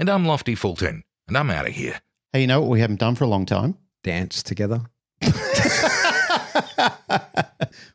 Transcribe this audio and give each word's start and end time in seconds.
And 0.00 0.08
I'm 0.08 0.24
Lofty 0.24 0.54
Fulton, 0.54 1.02
and 1.28 1.36
I'm 1.36 1.50
out 1.50 1.68
of 1.68 1.74
here. 1.74 2.00
Hey, 2.32 2.40
you 2.40 2.46
know 2.46 2.58
what 2.62 2.70
we 2.70 2.80
haven't 2.80 3.00
done 3.00 3.16
for 3.16 3.24
a 3.24 3.26
long 3.26 3.44
time? 3.44 3.76
dance 4.02 4.42
together. 4.42 4.80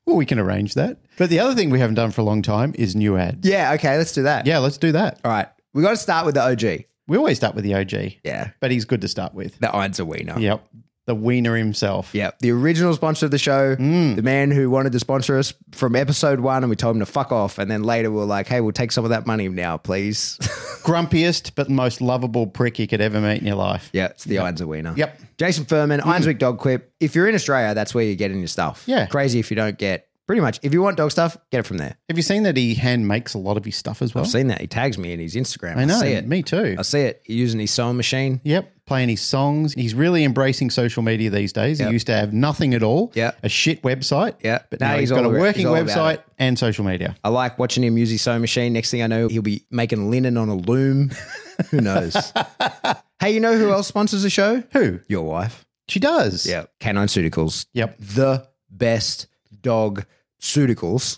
Well, 0.05 0.15
we 0.17 0.27
can 0.27 0.37
arrange 0.37 0.75
that. 0.75 0.99
But 1.17 1.31
the 1.31 1.39
other 1.39 1.55
thing 1.55 1.71
we 1.71 1.79
haven't 1.79 1.95
done 1.95 2.11
for 2.11 2.21
a 2.21 2.23
long 2.23 2.43
time 2.43 2.75
is 2.77 2.95
new 2.95 3.17
ads. 3.17 3.47
Yeah, 3.49 3.73
okay, 3.73 3.97
let's 3.97 4.11
do 4.11 4.21
that. 4.23 4.45
Yeah, 4.45 4.59
let's 4.59 4.77
do 4.77 4.91
that. 4.91 5.19
All 5.25 5.31
right. 5.31 5.47
We 5.73 5.81
got 5.81 5.89
to 5.89 5.97
start 5.97 6.27
with 6.27 6.35
the 6.35 6.43
OG. 6.43 6.85
We 7.07 7.17
always 7.17 7.37
start 7.37 7.55
with 7.55 7.63
the 7.63 7.73
OG, 7.73 8.17
Yeah. 8.23 8.51
but 8.59 8.69
he's 8.69 8.85
good 8.85 9.01
to 9.01 9.07
start 9.07 9.33
with. 9.33 9.57
The 9.59 9.75
Ides 9.75 9.99
a 9.99 10.05
Wiener. 10.05 10.39
Yep. 10.39 10.63
The 11.07 11.13
wiener 11.15 11.55
himself. 11.55 12.15
Yeah. 12.15 12.31
The 12.39 12.49
original 12.51 12.93
sponsor 12.95 13.25
of 13.25 13.31
the 13.31 13.37
show, 13.37 13.75
Mm. 13.75 14.15
the 14.15 14.23
man 14.23 14.49
who 14.49 14.69
wanted 14.71 14.91
to 14.93 14.99
sponsor 14.99 15.37
us 15.37 15.53
from 15.71 15.95
episode 15.95 16.39
one, 16.39 16.63
and 16.63 16.69
we 16.69 16.75
told 16.75 16.95
him 16.95 16.99
to 17.01 17.05
fuck 17.05 17.31
off. 17.31 17.59
And 17.59 17.69
then 17.69 17.83
later 17.83 18.09
we 18.09 18.19
are 18.21 18.25
like, 18.25 18.47
hey, 18.47 18.59
we'll 18.59 18.71
take 18.71 18.91
some 18.91 19.03
of 19.03 19.11
that 19.11 19.27
money 19.27 19.47
now, 19.47 19.77
please. 19.77 20.37
Grumpiest 20.83 21.51
but 21.55 21.69
most 21.69 22.01
lovable 22.01 22.47
prick 22.47 22.79
you 22.79 22.87
could 22.87 23.01
ever 23.01 23.19
meet 23.21 23.39
in 23.39 23.45
your 23.45 23.55
life. 23.55 23.89
yeah, 23.93 24.07
it's 24.07 24.23
the 24.23 24.37
a 24.37 24.67
Wiener. 24.67 24.93
Yep. 24.97 25.19
Jason 25.37 25.65
Furman, 25.65 25.99
Ironswick 26.01 26.39
Dog 26.39 26.57
Quip. 26.59 26.91
If 26.99 27.13
you're 27.15 27.27
in 27.27 27.35
Australia, 27.35 27.73
that's 27.75 27.93
where 27.93 28.03
you're 28.05 28.15
getting 28.15 28.39
your 28.39 28.47
stuff. 28.47 28.83
Yeah. 28.87 29.05
Crazy 29.07 29.39
if 29.39 29.51
you 29.51 29.55
don't 29.55 29.77
get, 29.77 30.07
pretty 30.27 30.41
much, 30.41 30.59
if 30.63 30.73
you 30.73 30.81
want 30.81 30.97
dog 30.97 31.11
stuff, 31.11 31.37
get 31.51 31.59
it 31.59 31.63
from 31.63 31.77
there. 31.77 31.97
Have 32.09 32.17
you 32.17 32.23
seen 32.23 32.43
that 32.43 32.57
he 32.57 32.73
hand 32.75 33.07
makes 33.07 33.33
a 33.33 33.37
lot 33.37 33.57
of 33.57 33.65
his 33.65 33.75
stuff 33.75 34.01
as 34.01 34.13
well? 34.13 34.23
I've 34.23 34.29
seen 34.29 34.47
that. 34.47 34.61
He 34.61 34.67
tags 34.67 34.97
me 34.97 35.13
in 35.13 35.19
his 35.19 35.35
Instagram. 35.35 35.77
I 35.77 35.85
know. 35.85 35.99
see 35.99 36.07
it. 36.09 36.27
Me 36.27 36.43
too. 36.43 36.75
I 36.77 36.81
see 36.81 37.01
it. 37.01 37.21
Using 37.25 37.59
his 37.59 37.71
sewing 37.71 37.97
machine. 37.97 38.41
Yep. 38.43 38.71
Playing 38.85 39.09
his 39.09 39.21
songs. 39.21 39.73
He's 39.73 39.95
really 39.95 40.23
embracing 40.23 40.69
social 40.69 41.01
media 41.01 41.29
these 41.29 41.51
days. 41.51 41.79
Yep. 41.79 41.87
He 41.89 41.93
used 41.93 42.07
to 42.07 42.13
have 42.13 42.33
nothing 42.33 42.73
at 42.75 42.83
all. 42.83 43.11
Yep. 43.15 43.39
A 43.43 43.49
shit 43.49 43.81
website. 43.81 44.35
Yeah. 44.43 44.59
But 44.69 44.79
Now 44.79 44.89
now 44.89 44.93
he's 44.99 45.09
he's 45.09 45.11
got 45.11 45.25
a 45.25 45.29
working 45.29 45.61
he's 45.61 45.65
all 45.65 45.75
about 45.75 46.19
website 46.19 46.23
and 46.37 46.57
social 46.59 46.85
media. 46.85 47.15
I 47.23 47.29
like 47.29 47.57
watching 47.57 47.83
him 47.83 47.97
use 47.97 48.11
his 48.11 48.21
sewing 48.21 48.41
machine. 48.41 48.73
Next 48.73 48.91
thing 48.91 49.01
I 49.01 49.07
know, 49.07 49.27
he'll 49.27 49.41
be 49.41 49.65
making 49.71 50.11
linen 50.11 50.37
on 50.37 50.49
a 50.49 50.55
loom. 50.55 51.11
Who 51.71 51.81
knows? 51.81 52.15
hey, 53.19 53.31
you 53.31 53.39
know 53.39 53.57
who 53.57 53.71
else 53.71 53.87
sponsors 53.87 54.23
the 54.23 54.29
show? 54.29 54.61
Who? 54.73 54.99
Your 55.07 55.23
wife. 55.23 55.65
She 55.87 55.99
does. 55.99 56.45
Yeah. 56.45 56.65
Canine 56.79 57.07
Ceuticals. 57.07 57.65
Yep. 57.73 57.97
The 57.99 58.47
best 58.69 59.27
dog 59.61 60.05
ceuticals. 60.45 61.17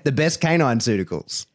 the 0.04 0.12
best 0.12 0.40
canine 0.40 0.78
ceuticals. 0.78 1.46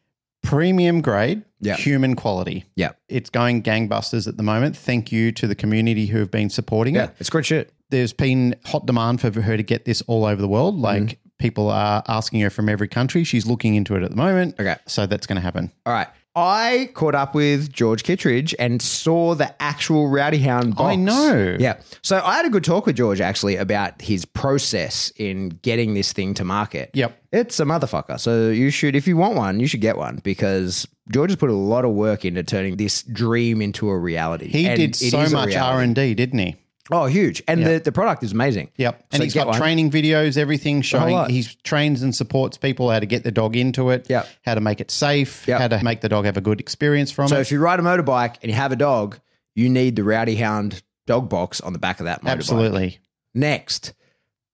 Premium 0.41 1.01
grade, 1.01 1.43
Yeah. 1.61 1.75
human 1.75 2.15
quality. 2.15 2.65
Yeah. 2.75 2.91
It's 3.07 3.29
going 3.29 3.63
gangbusters 3.63 4.27
at 4.27 4.35
the 4.35 4.43
moment. 4.43 4.75
Thank 4.75 5.11
you 5.11 5.31
to 5.33 5.47
the 5.47 5.55
community 5.55 6.07
who 6.07 6.19
have 6.19 6.31
been 6.31 6.49
supporting 6.49 6.95
Yeah. 6.95 7.05
it. 7.05 7.15
It's 7.19 7.29
good 7.29 7.45
shit. 7.45 7.71
There's 7.91 8.11
been 8.13 8.55
hot 8.65 8.85
demand 8.85 9.21
for 9.21 9.31
her 9.41 9.55
to 9.55 9.63
get 9.63 9.85
this 9.85 10.01
all 10.07 10.25
over 10.25 10.41
the 10.41 10.47
world. 10.47 10.75
Mm-hmm. 10.75 10.83
Like 10.83 11.19
people 11.39 11.69
are 11.69 12.03
asking 12.07 12.41
her 12.41 12.49
from 12.49 12.67
every 12.67 12.87
country. 12.89 13.23
She's 13.23 13.45
looking 13.45 13.75
into 13.75 13.95
it 13.95 14.03
at 14.03 14.09
the 14.09 14.17
moment. 14.17 14.55
Okay. 14.59 14.75
So 14.85 15.05
that's 15.05 15.27
going 15.27 15.37
to 15.37 15.41
happen. 15.41 15.71
All 15.85 15.93
right. 15.93 16.07
I 16.35 16.89
caught 16.95 17.13
up 17.13 17.35
with 17.35 17.71
George 17.71 18.03
Kittredge 18.03 18.55
and 18.57 18.81
saw 18.81 19.35
the 19.35 19.53
actual 19.61 20.07
Rowdy 20.09 20.39
Hound 20.39 20.75
box. 20.75 20.91
I 20.93 20.95
know. 20.95 21.57
Yeah. 21.59 21.79
So 22.01 22.21
I 22.23 22.35
had 22.35 22.45
a 22.45 22.49
good 22.49 22.63
talk 22.63 22.87
with 22.87 22.95
George 22.95 23.21
actually 23.21 23.55
about 23.55 24.01
his 24.01 24.25
process 24.25 25.11
in 25.17 25.49
getting 25.61 25.93
this 25.93 26.11
thing 26.11 26.33
to 26.35 26.43
market. 26.43 26.89
Yep. 26.93 27.15
It's 27.31 27.59
a 27.59 27.65
motherfucker. 27.65 28.19
So 28.19 28.49
you 28.49 28.71
should, 28.71 28.95
if 28.95 29.07
you 29.07 29.15
want 29.15 29.35
one, 29.35 29.59
you 29.59 29.67
should 29.67 29.81
get 29.81 29.95
one 29.97 30.21
because 30.23 30.87
George 31.11 31.29
has 31.29 31.37
put 31.37 31.51
a 31.51 31.53
lot 31.53 31.85
of 31.85 31.91
work 31.91 32.25
into 32.25 32.41
turning 32.43 32.77
this 32.77 33.03
dream 33.03 33.61
into 33.61 33.89
a 33.89 33.97
reality. 33.97 34.47
He 34.47 34.67
And 34.67 34.77
did 34.77 34.95
so 34.95 35.29
much. 35.29 35.55
R 35.55 35.81
and 35.81 35.93
D, 35.95 36.15
didn't 36.15 36.39
he? 36.39 36.55
Oh, 36.91 37.05
huge. 37.05 37.41
And 37.47 37.65
the, 37.65 37.79
the 37.79 37.91
product 37.93 38.23
is 38.23 38.33
amazing. 38.33 38.69
Yep. 38.75 39.05
And 39.11 39.17
So 39.19 39.23
he's 39.23 39.33
got 39.33 39.47
one. 39.47 39.57
training 39.57 39.89
videos, 39.89 40.37
everything 40.37 40.81
showing. 40.81 41.29
He 41.29 41.43
trains 41.63 42.01
and 42.03 42.13
supports 42.13 42.57
people 42.57 42.91
how 42.91 42.99
to 42.99 43.05
get 43.05 43.23
the 43.23 43.31
dog 43.31 43.55
into 43.55 43.89
it. 43.89 44.09
Yep. 44.09 44.27
How 44.45 44.55
to 44.55 44.61
make 44.61 44.81
it 44.81 44.91
safe. 44.91 45.47
Yep. 45.47 45.59
How 45.61 45.67
to 45.69 45.83
make 45.83 46.01
the 46.01 46.09
dog 46.09 46.25
have 46.25 46.35
a 46.35 46.41
good 46.41 46.59
experience 46.59 47.09
from 47.11 47.29
So 47.29 47.37
it. 47.37 47.41
if 47.41 47.51
you 47.51 47.59
ride 47.59 47.79
a 47.79 47.83
motorbike 47.83 48.35
and 48.41 48.51
you 48.51 48.55
have 48.57 48.71
a 48.73 48.75
dog, 48.75 49.17
you 49.55 49.69
need 49.69 49.95
the 49.95 50.03
Rowdy 50.03 50.35
Hound 50.35 50.83
dog 51.07 51.29
box 51.29 51.61
on 51.61 51.71
the 51.73 51.79
back 51.79 51.99
of 52.01 52.05
that 52.05 52.21
motorbike. 52.21 52.31
Absolutely. 52.31 52.99
Next, 53.33 53.93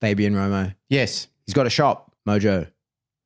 Fabian 0.02 0.36
Romo. 0.36 0.76
Yes. 0.88 1.28
He's 1.48 1.54
got 1.56 1.66
a 1.66 1.70
shop, 1.72 2.14
Mojo. 2.28 2.68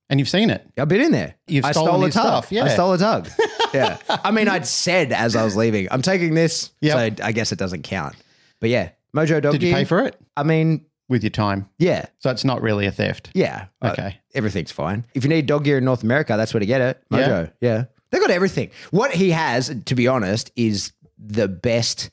And 0.10 0.20
you've 0.20 0.30
seen 0.30 0.50
it. 0.50 0.66
I've 0.78 0.88
been 0.88 1.02
in 1.02 1.12
there. 1.12 1.36
You've 1.48 1.66
I 1.66 1.72
stolen 1.72 1.90
stole 1.92 2.04
a 2.06 2.10
tug. 2.12 2.44
stuff, 2.44 2.52
yeah. 2.52 2.66
I 2.66 2.68
stole 2.70 2.94
a 2.94 2.98
tug. 2.98 3.30
yeah. 3.74 3.98
I 4.08 4.32
mean, 4.32 4.48
I'd 4.48 4.68
said 4.68 5.12
as 5.12 5.36
I 5.36 5.44
was 5.44 5.56
leaving, 5.58 5.88
I'm 5.92 6.02
taking 6.02 6.36
this. 6.36 6.72
Yep. 6.82 7.18
So 7.20 7.26
I 7.26 7.32
guess 7.32 7.52
it 7.52 7.58
doesn't 7.58 7.82
count. 7.84 8.16
But 8.64 8.70
yeah, 8.70 8.92
Mojo 9.14 9.42
Dog 9.42 9.52
Did 9.52 9.62
you 9.64 9.74
pay 9.74 9.84
for 9.84 10.00
it 10.06 10.16
I 10.38 10.44
mean, 10.44 10.86
with 11.10 11.22
your 11.22 11.32
time? 11.32 11.68
yeah. 11.80 12.06
So 12.20 12.30
it's 12.30 12.46
not 12.46 12.62
really 12.62 12.86
a 12.86 12.94
theft. 12.94 13.30
Yeah. 13.34 13.66
Uh, 13.82 13.90
Okay. 13.92 14.18
everything's 14.34 14.72
fine. 14.72 15.06
If 15.14 15.26
you 15.26 15.30
need 15.30 15.48
dog 15.48 15.66
gear 15.66 15.80
in 15.80 15.84
North 15.84 16.02
America, 16.02 16.36
that's 16.38 16.54
where 16.54 16.60
to 16.62 16.66
get 16.66 16.80
it. 16.80 17.04
Mojo. 17.12 17.52
Yeah. 17.60 17.84
They 18.12 18.20
got 18.20 18.32
everything. 18.32 18.70
What 18.92 19.12
he 19.12 19.32
has, 19.32 19.76
to 19.86 19.96
be 19.96 20.08
honest, 20.08 20.50
is 20.56 20.94
the 21.20 21.50
best 21.50 22.10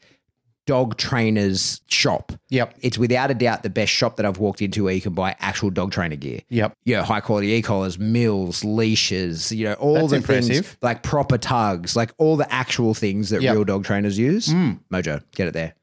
dog 0.66 0.97
trainers 0.97 1.83
shop. 1.87 2.33
Yep. 2.49 2.75
It's 2.81 2.99
without 2.99 3.31
a 3.31 3.34
doubt 3.34 3.62
the 3.62 3.71
best 3.71 3.93
shop 3.93 4.17
that 4.17 4.27
I've 4.27 4.38
walked 4.38 4.61
into 4.61 4.82
where 4.84 4.94
you 4.94 5.00
can 5.00 5.15
buy 5.15 5.37
actual 5.38 5.71
dog 5.71 5.93
trainer 5.93 6.17
gear. 6.17 6.41
Yep. 6.49 6.72
Yeah, 6.84 7.05
high 7.05 7.21
quality 7.21 7.49
e-collars, 7.53 7.97
mills, 7.99 8.65
leashes, 8.65 9.53
you 9.53 9.67
know, 9.67 9.75
all 9.75 9.94
That's 9.94 10.11
the 10.11 10.17
impressive. 10.17 10.67
things 10.67 10.77
like 10.82 11.05
proper 11.05 11.38
tugs, 11.38 11.94
like 11.94 12.12
all 12.19 12.37
the 12.37 12.53
actual 12.53 12.93
things 12.94 13.31
that 13.31 13.41
Yep. 13.41 13.55
real 13.55 13.65
dog 13.65 13.84
trainers 13.84 14.19
use. 14.19 14.49
Mojo, 14.49 15.22
get 15.37 15.47
it 15.47 15.55
there. 15.55 15.75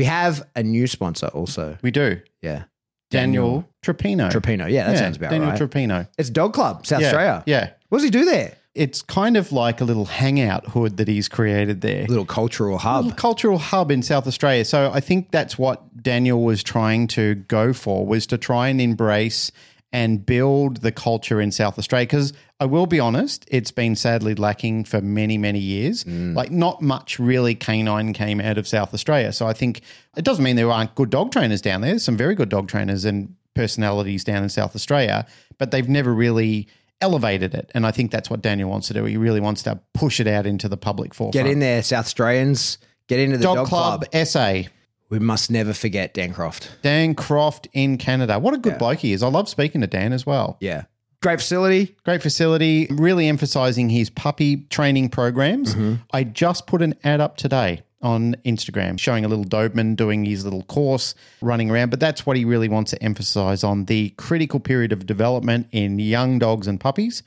We 0.00 0.06
have 0.06 0.48
a 0.56 0.62
new 0.62 0.86
sponsor 0.86 1.26
also. 1.26 1.76
We 1.82 1.90
do. 1.90 2.22
Yeah. 2.40 2.64
Daniel, 3.10 3.68
Trapino. 3.82 4.30
Trapino. 4.30 4.70
Yeah, 4.70 4.86
that 4.86 4.96
sounds 4.96 5.18
about 5.18 5.26
right. 5.26 5.38
Daniel 5.38 5.50
right. 5.50 5.60
Trapino. 5.60 6.08
it's 6.16 6.30
Dog 6.30 6.54
Club, 6.54 6.86
South 6.86 7.02
Yeah. 7.02 7.08
Australia. 7.08 7.42
Yeah. 7.44 7.70
What 7.90 7.98
does 7.98 8.04
he 8.04 8.10
do 8.10 8.24
there? 8.24 8.54
It's 8.74 9.02
kind 9.02 9.36
of 9.36 9.52
like 9.52 9.82
a 9.82 9.84
little 9.84 10.06
hangout 10.06 10.68
hood 10.68 10.96
that 10.96 11.06
he's 11.06 11.28
created 11.28 11.82
there. 11.82 12.04
A 12.04 12.06
little 12.06 12.24
cultural 12.24 12.78
hub. 12.78 13.04
little 13.04 13.18
cultural 13.18 13.58
hub 13.58 13.90
in 13.90 14.00
South 14.02 14.26
Australia. 14.26 14.64
So 14.64 14.90
I 14.90 15.00
think 15.00 15.32
that's 15.32 15.58
what 15.58 16.02
Daniel 16.02 16.42
was 16.42 16.62
trying 16.62 17.06
to 17.08 17.34
go 17.34 17.74
for 17.74 18.06
was 18.06 18.26
to 18.28 18.38
try 18.38 18.68
and 18.68 18.80
embrace 18.80 19.52
and 19.92 20.24
build 20.24 20.78
the 20.78 20.92
culture 20.92 21.40
in 21.40 21.50
South 21.50 21.78
Australia. 21.78 22.06
Because 22.06 22.32
I 22.60 22.66
will 22.66 22.86
be 22.86 23.00
honest, 23.00 23.44
it's 23.48 23.70
been 23.70 23.96
sadly 23.96 24.34
lacking 24.34 24.84
for 24.84 25.00
many, 25.00 25.36
many 25.36 25.58
years. 25.58 26.04
Mm. 26.04 26.34
Like 26.34 26.50
not 26.50 26.80
much 26.80 27.18
really 27.18 27.54
canine 27.54 28.12
came 28.12 28.40
out 28.40 28.58
of 28.58 28.68
South 28.68 28.94
Australia. 28.94 29.32
So 29.32 29.46
I 29.46 29.52
think 29.52 29.80
it 30.16 30.24
doesn't 30.24 30.44
mean 30.44 30.56
there 30.56 30.70
aren't 30.70 30.94
good 30.94 31.10
dog 31.10 31.32
trainers 31.32 31.60
down 31.60 31.80
there. 31.80 31.90
There's 31.90 32.04
some 32.04 32.16
very 32.16 32.34
good 32.34 32.48
dog 32.48 32.68
trainers 32.68 33.04
and 33.04 33.34
personalities 33.54 34.22
down 34.22 34.42
in 34.42 34.48
South 34.48 34.76
Australia, 34.76 35.26
but 35.58 35.70
they've 35.70 35.88
never 35.88 36.14
really 36.14 36.68
elevated 37.00 37.54
it. 37.54 37.70
And 37.74 37.86
I 37.86 37.90
think 37.90 38.10
that's 38.10 38.30
what 38.30 38.42
Daniel 38.42 38.70
wants 38.70 38.88
to 38.88 38.94
do. 38.94 39.04
He 39.04 39.16
really 39.16 39.40
wants 39.40 39.62
to 39.64 39.80
push 39.94 40.20
it 40.20 40.26
out 40.26 40.46
into 40.46 40.68
the 40.68 40.76
public 40.76 41.14
forefront. 41.14 41.32
Get 41.32 41.50
in 41.50 41.58
there, 41.58 41.82
South 41.82 42.04
Australians. 42.04 42.78
Get 43.08 43.18
into 43.18 43.38
the 43.38 43.42
Dog, 43.42 43.56
Dog, 43.56 43.66
Club, 43.66 44.10
Club. 44.10 44.26
SA. 44.26 44.62
We 45.10 45.18
must 45.18 45.50
never 45.50 45.74
forget 45.74 46.14
Dan 46.14 46.32
Croft. 46.32 46.70
Dan 46.82 47.14
Croft 47.14 47.68
in 47.72 47.98
Canada. 47.98 48.38
What 48.38 48.54
a 48.54 48.58
good 48.58 48.78
bloke 48.78 49.00
he 49.00 49.12
is. 49.12 49.22
I 49.22 49.28
love 49.28 49.48
speaking 49.48 49.80
to 49.80 49.86
Dan 49.86 50.12
as 50.12 50.24
well. 50.24 50.56
Yeah. 50.60 50.84
Great 51.22 51.40
facility. 51.40 51.94
Great 52.04 52.22
facility, 52.22 52.86
really 52.90 53.28
emphasizing 53.28 53.90
his 53.90 54.08
puppy 54.08 54.62
training 54.70 55.10
programs. 55.10 55.74
Mm-hmm. 55.74 55.96
I 56.12 56.24
just 56.24 56.66
put 56.66 56.80
an 56.80 56.94
ad 57.04 57.20
up 57.20 57.36
today 57.36 57.82
on 58.02 58.34
Instagram 58.46 58.98
showing 58.98 59.24
a 59.24 59.28
little 59.28 59.44
Doberman 59.44 59.96
doing 59.96 60.24
his 60.24 60.44
little 60.44 60.62
course 60.62 61.14
running 61.42 61.70
around. 61.70 61.90
But 61.90 62.00
that's 62.00 62.24
what 62.24 62.36
he 62.36 62.46
really 62.46 62.68
wants 62.68 62.92
to 62.92 63.02
emphasize 63.02 63.62
on 63.62 63.84
the 63.84 64.10
critical 64.10 64.60
period 64.60 64.92
of 64.92 65.04
development 65.04 65.66
in 65.72 65.98
young 65.98 66.38
dogs 66.38 66.66
and 66.66 66.80
puppies. 66.80 67.22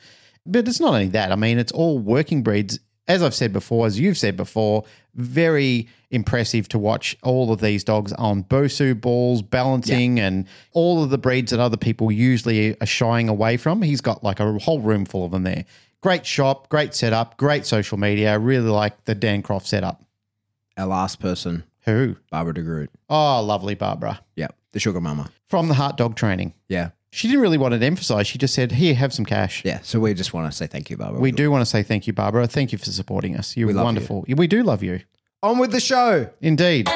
But 0.45 0.67
it's 0.67 0.79
not 0.79 0.93
only 0.93 1.09
that. 1.09 1.31
I 1.31 1.35
mean, 1.35 1.59
it's 1.59 1.71
all 1.71 1.99
working 1.99 2.41
breeds. 2.41 2.79
As 3.07 3.21
I've 3.21 3.35
said 3.35 3.51
before, 3.51 3.85
as 3.85 3.99
you've 3.99 4.17
said 4.17 4.37
before, 4.37 4.85
very 5.15 5.87
impressive 6.09 6.67
to 6.69 6.79
watch 6.79 7.17
all 7.23 7.51
of 7.51 7.59
these 7.59 7.83
dogs 7.83 8.13
on 8.13 8.43
Bosu 8.43 8.99
balls, 8.99 9.41
balancing, 9.41 10.19
and 10.19 10.47
all 10.71 11.03
of 11.03 11.09
the 11.09 11.17
breeds 11.17 11.51
that 11.51 11.59
other 11.59 11.77
people 11.77 12.11
usually 12.11 12.79
are 12.79 12.85
shying 12.85 13.29
away 13.29 13.57
from. 13.57 13.81
He's 13.81 14.01
got 14.01 14.23
like 14.23 14.39
a 14.39 14.59
whole 14.59 14.79
room 14.81 15.05
full 15.05 15.25
of 15.25 15.31
them 15.31 15.43
there. 15.43 15.65
Great 16.01 16.25
shop, 16.25 16.69
great 16.69 16.93
setup, 16.93 17.37
great 17.37 17.65
social 17.65 17.97
media. 17.97 18.31
I 18.31 18.35
really 18.35 18.69
like 18.69 19.05
the 19.05 19.15
Dan 19.15 19.41
Croft 19.41 19.67
setup. 19.67 20.03
Our 20.77 20.87
last 20.87 21.19
person, 21.19 21.63
Who? 21.85 22.17
Barbara 22.31 22.53
de 22.55 22.61
Groot. 22.61 22.89
Oh, 23.09 23.41
lovely 23.41 23.75
Barbara. 23.75 24.19
Yeah. 24.35 24.47
The 24.71 24.79
sugar 24.79 24.99
mama. 25.01 25.29
From 25.47 25.67
the 25.67 25.75
Heart 25.75 25.97
Dog 25.97 26.15
Training. 26.15 26.53
Yeah. 26.67 26.89
She 27.15 27.27
didn't 27.27 27.41
really 27.41 27.59
want 27.59 27.75
it 27.75 27.83
emphasized. 27.83 28.27
She 28.27 28.39
just 28.39 28.55
said, 28.55 28.71
"Here, 28.71 28.95
have 28.95 29.13
some 29.13 29.23
cash." 29.23 29.61
Yeah. 29.63 29.81
So 29.83 29.99
we 29.99 30.15
just 30.15 30.33
want 30.33 30.51
to 30.51 30.57
say 30.57 30.65
thank 30.65 30.89
you, 30.89 30.97
Barbara. 30.97 31.21
We 31.21 31.31
do 31.31 31.51
want 31.51 31.61
to 31.61 31.65
say 31.67 31.83
thank 31.83 32.07
you, 32.07 32.11
Barbara. 32.11 32.47
Thank 32.47 32.71
you 32.71 32.79
for 32.79 32.85
supporting 32.85 33.37
us. 33.37 33.55
You're 33.55 33.71
love 33.71 33.85
wonderful. 33.85 34.25
We 34.27 34.47
do 34.47 34.63
love 34.63 34.81
you. 34.81 35.01
On 35.43 35.59
with 35.59 35.71
the 35.71 35.79
show. 35.79 36.31
Indeed. 36.41 36.89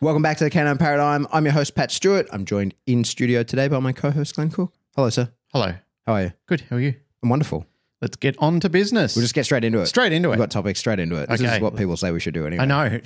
Welcome 0.00 0.22
back 0.22 0.36
to 0.36 0.44
the 0.44 0.50
Canine 0.50 0.78
Paradigm. 0.78 1.26
I'm 1.32 1.44
your 1.44 1.54
host, 1.54 1.74
Pat 1.74 1.90
Stewart. 1.90 2.28
I'm 2.32 2.44
joined 2.44 2.74
in 2.86 3.02
studio 3.02 3.42
today 3.42 3.66
by 3.66 3.80
my 3.80 3.90
co 3.90 4.12
host, 4.12 4.36
Glenn 4.36 4.50
Cook. 4.50 4.72
Hello, 4.96 5.08
sir. 5.10 5.30
Hello. 5.52 5.72
How 6.06 6.12
are 6.14 6.22
you? 6.22 6.32
Good. 6.46 6.62
How 6.68 6.76
are 6.76 6.80
you? 6.80 6.94
I'm 7.22 7.28
wonderful. 7.28 7.66
Let's 8.00 8.16
get 8.16 8.36
on 8.38 8.60
to 8.60 8.68
business. 8.68 9.14
We'll 9.14 9.22
just 9.22 9.34
get 9.34 9.44
straight 9.44 9.64
into 9.64 9.78
it. 9.80 9.86
Straight 9.86 10.12
into 10.12 10.28
it. 10.28 10.32
We've 10.32 10.38
got 10.38 10.50
topics 10.50 10.80
straight 10.80 10.98
into 10.98 11.16
it. 11.16 11.28
This 11.28 11.40
is 11.40 11.46
Okay. 11.46 11.60
what 11.62 11.76
people 11.76 11.96
say 11.96 12.10
we 12.10 12.18
should 12.20 12.34
do 12.34 12.46
anyway. 12.46 12.62
I 12.64 12.66
know. 12.66 13.00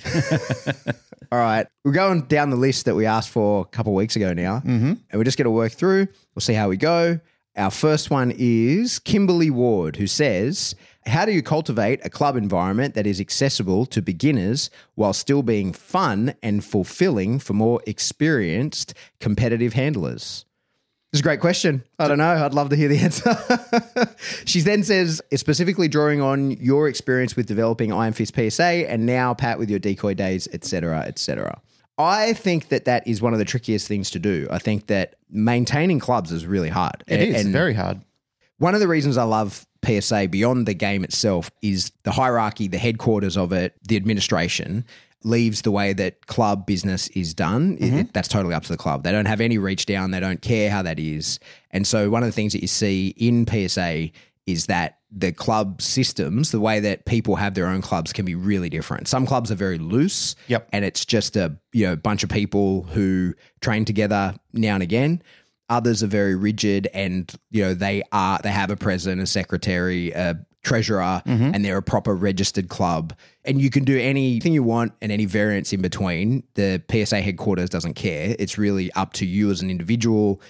All 1.32 1.38
right. 1.38 1.66
We're 1.84 1.92
going 1.92 2.22
down 2.22 2.50
the 2.50 2.56
list 2.56 2.86
that 2.86 2.94
we 2.94 3.04
asked 3.04 3.28
for 3.30 3.60
a 3.60 3.64
couple 3.66 3.92
of 3.92 3.96
weeks 3.96 4.16
ago 4.16 4.32
now. 4.32 4.58
Mm-hmm. 4.60 4.86
And 4.86 5.00
we're 5.14 5.24
just 5.24 5.36
going 5.36 5.44
to 5.44 5.50
work 5.50 5.72
through. 5.72 6.08
We'll 6.34 6.40
see 6.40 6.54
how 6.54 6.68
we 6.68 6.76
go. 6.78 7.20
Our 7.56 7.70
first 7.70 8.10
one 8.10 8.32
is 8.36 8.98
Kimberly 8.98 9.50
Ward, 9.50 9.96
who 9.96 10.06
says, 10.06 10.74
How 11.06 11.24
do 11.26 11.32
you 11.32 11.42
cultivate 11.42 12.00
a 12.04 12.10
club 12.10 12.36
environment 12.36 12.94
that 12.94 13.06
is 13.06 13.20
accessible 13.20 13.86
to 13.86 14.00
beginners 14.02 14.70
while 14.94 15.12
still 15.12 15.42
being 15.42 15.72
fun 15.72 16.34
and 16.42 16.64
fulfilling 16.64 17.38
for 17.38 17.52
more 17.52 17.80
experienced 17.86 18.94
competitive 19.20 19.74
handlers? 19.74 20.44
It's 21.16 21.20
a 21.20 21.22
great 21.22 21.40
question. 21.40 21.82
I 21.98 22.08
don't 22.08 22.18
know. 22.18 22.44
I'd 22.44 22.52
love 22.52 22.68
to 22.68 22.76
hear 22.76 22.88
the 22.88 22.98
answer. 22.98 23.34
she 24.44 24.60
then 24.60 24.82
says, 24.82 25.22
specifically 25.34 25.88
drawing 25.88 26.20
on 26.20 26.50
your 26.50 26.88
experience 26.88 27.36
with 27.36 27.46
developing 27.46 27.90
Iron 27.90 28.12
Fist 28.12 28.34
PSA 28.34 28.62
and 28.90 29.06
now, 29.06 29.32
Pat, 29.32 29.58
with 29.58 29.70
your 29.70 29.78
decoy 29.78 30.12
days, 30.12 30.46
etc., 30.52 31.00
etc. 31.06 31.58
I 31.96 32.34
think 32.34 32.68
that 32.68 32.84
that 32.84 33.08
is 33.08 33.22
one 33.22 33.32
of 33.32 33.38
the 33.38 33.46
trickiest 33.46 33.88
things 33.88 34.10
to 34.10 34.18
do. 34.18 34.46
I 34.50 34.58
think 34.58 34.88
that 34.88 35.14
maintaining 35.30 36.00
clubs 36.00 36.32
is 36.32 36.44
really 36.44 36.68
hard. 36.68 37.02
it 37.06 37.22
is 37.22 37.42
And 37.46 37.50
very 37.50 37.72
hard. 37.72 38.02
one 38.58 38.74
of 38.74 38.80
the 38.80 38.88
reasons 38.88 39.16
I 39.16 39.22
love 39.22 39.66
PSA 39.86 40.28
beyond 40.28 40.66
the 40.66 40.74
game 40.74 41.02
itself 41.02 41.50
is 41.62 41.92
the 42.02 42.10
hierarchy, 42.12 42.68
the 42.68 42.76
headquarters 42.76 43.38
of 43.38 43.52
it, 43.52 43.72
the 43.88 43.96
administration 43.96 44.84
leaves 45.26 45.62
the 45.62 45.70
way 45.70 45.92
that 45.92 46.26
club 46.26 46.66
business 46.66 47.08
is 47.08 47.34
done. 47.34 47.76
It- 47.78 47.84
it- 47.84 47.90
mm-hmm. 47.90 48.02
that's 48.12 48.28
totally 48.28 48.54
up 48.54 48.62
to 48.64 48.68
the 48.68 48.76
club. 48.76 49.02
They 49.02 49.12
don't 49.12 49.26
have 49.26 49.40
any 49.40 49.58
reach 49.58 49.86
down. 49.86 50.12
They 50.12 50.20
don't 50.20 50.40
care 50.40 50.70
how 50.70 50.82
that 50.82 50.98
is. 50.98 51.40
And 51.70 51.86
so 51.86 52.08
one 52.08 52.22
of 52.22 52.28
the 52.28 52.32
things 52.32 52.52
that 52.52 52.62
you 52.62 52.68
see 52.68 53.08
in 53.16 53.46
PSA 53.46 54.10
is 54.46 54.66
that 54.66 54.98
the 55.10 55.32
club 55.32 55.82
systems, 55.82 56.50
the 56.50 56.60
way 56.60 56.78
that 56.80 57.04
people 57.04 57.36
have 57.36 57.54
their 57.54 57.66
own 57.66 57.82
clubs 57.82 58.12
can 58.12 58.24
be 58.24 58.34
really 58.34 58.68
different. 58.68 59.08
Some 59.08 59.26
clubs 59.26 59.50
are 59.50 59.56
very 59.56 59.78
loose. 59.78 60.36
Yep. 60.48 60.68
And 60.72 60.84
it's 60.84 61.04
just 61.04 61.36
a 61.36 61.56
you 61.72 61.86
know 61.86 61.96
bunch 61.96 62.22
of 62.22 62.30
people 62.30 62.82
who 62.82 63.34
train 63.60 63.84
together 63.84 64.34
now 64.52 64.74
and 64.74 64.82
again. 64.82 65.22
Others 65.68 66.04
are 66.04 66.08
very 66.08 66.36
rigid, 66.36 66.88
and 66.94 67.32
you 67.50 67.62
know 67.62 67.74
they 67.74 68.04
are 68.12 68.38
they 68.40 68.50
have 68.50 68.70
a 68.70 68.76
president, 68.76 69.20
a 69.20 69.26
secretary, 69.26 70.12
a 70.12 70.46
treasurer, 70.62 71.22
mm-hmm. 71.26 71.54
and 71.54 71.64
they're 71.64 71.78
a 71.78 71.82
proper 71.82 72.14
registered 72.14 72.68
club. 72.68 73.14
And 73.46 73.60
you 73.60 73.70
can 73.70 73.84
do 73.84 73.98
anything 73.98 74.52
you 74.52 74.62
want 74.62 74.92
and 75.00 75.12
any 75.12 75.24
variance 75.24 75.72
in 75.72 75.80
between. 75.80 76.42
The 76.54 76.82
PSA 76.90 77.20
headquarters 77.20 77.70
doesn't 77.70 77.94
care. 77.94 78.34
It's 78.38 78.58
really 78.58 78.92
up 78.92 79.12
to 79.14 79.26
you 79.26 79.50
as 79.50 79.62
an 79.62 79.70
individual. 79.70 80.40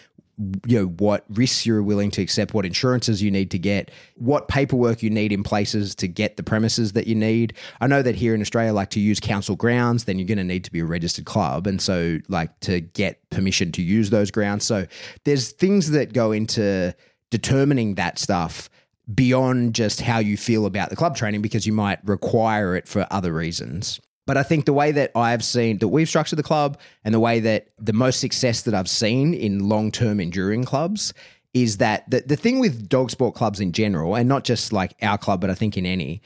You 0.66 0.80
know 0.80 0.86
what 0.86 1.24
risks 1.30 1.64
you're 1.64 1.82
willing 1.82 2.10
to 2.10 2.20
accept, 2.20 2.52
what 2.52 2.66
insurances 2.66 3.22
you 3.22 3.30
need 3.30 3.50
to 3.52 3.58
get, 3.58 3.90
what 4.16 4.48
paperwork 4.48 5.02
you 5.02 5.08
need 5.08 5.32
in 5.32 5.42
places 5.42 5.94
to 5.94 6.08
get 6.08 6.36
the 6.36 6.42
premises 6.42 6.92
that 6.92 7.06
you 7.06 7.14
need. 7.14 7.54
I 7.80 7.86
know 7.86 8.02
that 8.02 8.14
here 8.14 8.34
in 8.34 8.42
Australia, 8.42 8.74
like 8.74 8.90
to 8.90 9.00
use 9.00 9.18
council 9.18 9.56
grounds, 9.56 10.04
then 10.04 10.18
you're 10.18 10.28
going 10.28 10.36
to 10.36 10.44
need 10.44 10.64
to 10.64 10.70
be 10.70 10.80
a 10.80 10.84
registered 10.84 11.24
club, 11.24 11.66
and 11.66 11.80
so 11.80 12.18
like 12.28 12.60
to 12.60 12.80
get 12.80 13.28
permission 13.30 13.72
to 13.72 13.82
use 13.82 14.10
those 14.10 14.30
grounds. 14.30 14.66
So 14.66 14.86
there's 15.24 15.52
things 15.52 15.92
that 15.92 16.12
go 16.12 16.32
into 16.32 16.94
determining 17.30 17.94
that 17.94 18.18
stuff 18.18 18.68
beyond 19.12 19.74
just 19.74 20.00
how 20.00 20.18
you 20.18 20.36
feel 20.36 20.66
about 20.66 20.90
the 20.90 20.96
club 20.96 21.16
training 21.16 21.42
because 21.42 21.66
you 21.66 21.72
might 21.72 21.98
require 22.04 22.74
it 22.76 22.88
for 22.88 23.06
other 23.10 23.32
reasons. 23.32 24.00
But 24.26 24.36
I 24.36 24.42
think 24.42 24.64
the 24.64 24.72
way 24.72 24.90
that 24.92 25.12
I've 25.14 25.44
seen 25.44 25.78
that 25.78 25.88
we've 25.88 26.08
structured 26.08 26.38
the 26.38 26.42
club 26.42 26.78
and 27.04 27.14
the 27.14 27.20
way 27.20 27.38
that 27.40 27.68
the 27.78 27.92
most 27.92 28.18
success 28.18 28.62
that 28.62 28.74
I've 28.74 28.88
seen 28.88 29.32
in 29.32 29.68
long 29.68 29.92
term 29.92 30.18
enduring 30.18 30.64
clubs 30.64 31.14
is 31.54 31.78
that 31.78 32.10
the, 32.10 32.20
the 32.26 32.36
thing 32.36 32.58
with 32.58 32.88
dog 32.88 33.10
sport 33.10 33.34
clubs 33.34 33.60
in 33.60 33.72
general, 33.72 34.14
and 34.14 34.28
not 34.28 34.44
just 34.44 34.72
like 34.72 34.94
our 35.00 35.16
club, 35.16 35.40
but 35.40 35.48
I 35.48 35.54
think 35.54 35.76
in 35.78 35.86
any, 35.86 36.20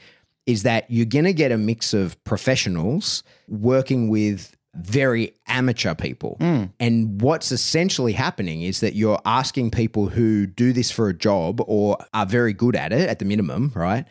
is 0.45 0.63
that 0.63 0.89
you're 0.89 1.05
going 1.05 1.25
to 1.25 1.33
get 1.33 1.51
a 1.51 1.57
mix 1.57 1.93
of 1.93 2.21
professionals 2.23 3.23
working 3.47 4.09
with 4.09 4.57
very 4.75 5.33
amateur 5.47 5.93
people. 5.93 6.37
And 6.79 7.21
what's 7.21 7.51
essentially 7.51 8.13
happening 8.13 8.61
is 8.61 8.79
that 8.79 8.95
you're 8.95 9.19
asking 9.25 9.71
people 9.71 10.07
who 10.07 10.45
do 10.45 10.71
this 10.73 10.91
for 10.91 11.09
a 11.09 11.13
job 11.13 11.61
or 11.67 11.97
are 12.13 12.25
very 12.25 12.53
good 12.53 12.75
at 12.75 12.93
it 12.93 13.09
at 13.09 13.19
the 13.19 13.25
minimum, 13.25 13.71
right? 13.75 14.05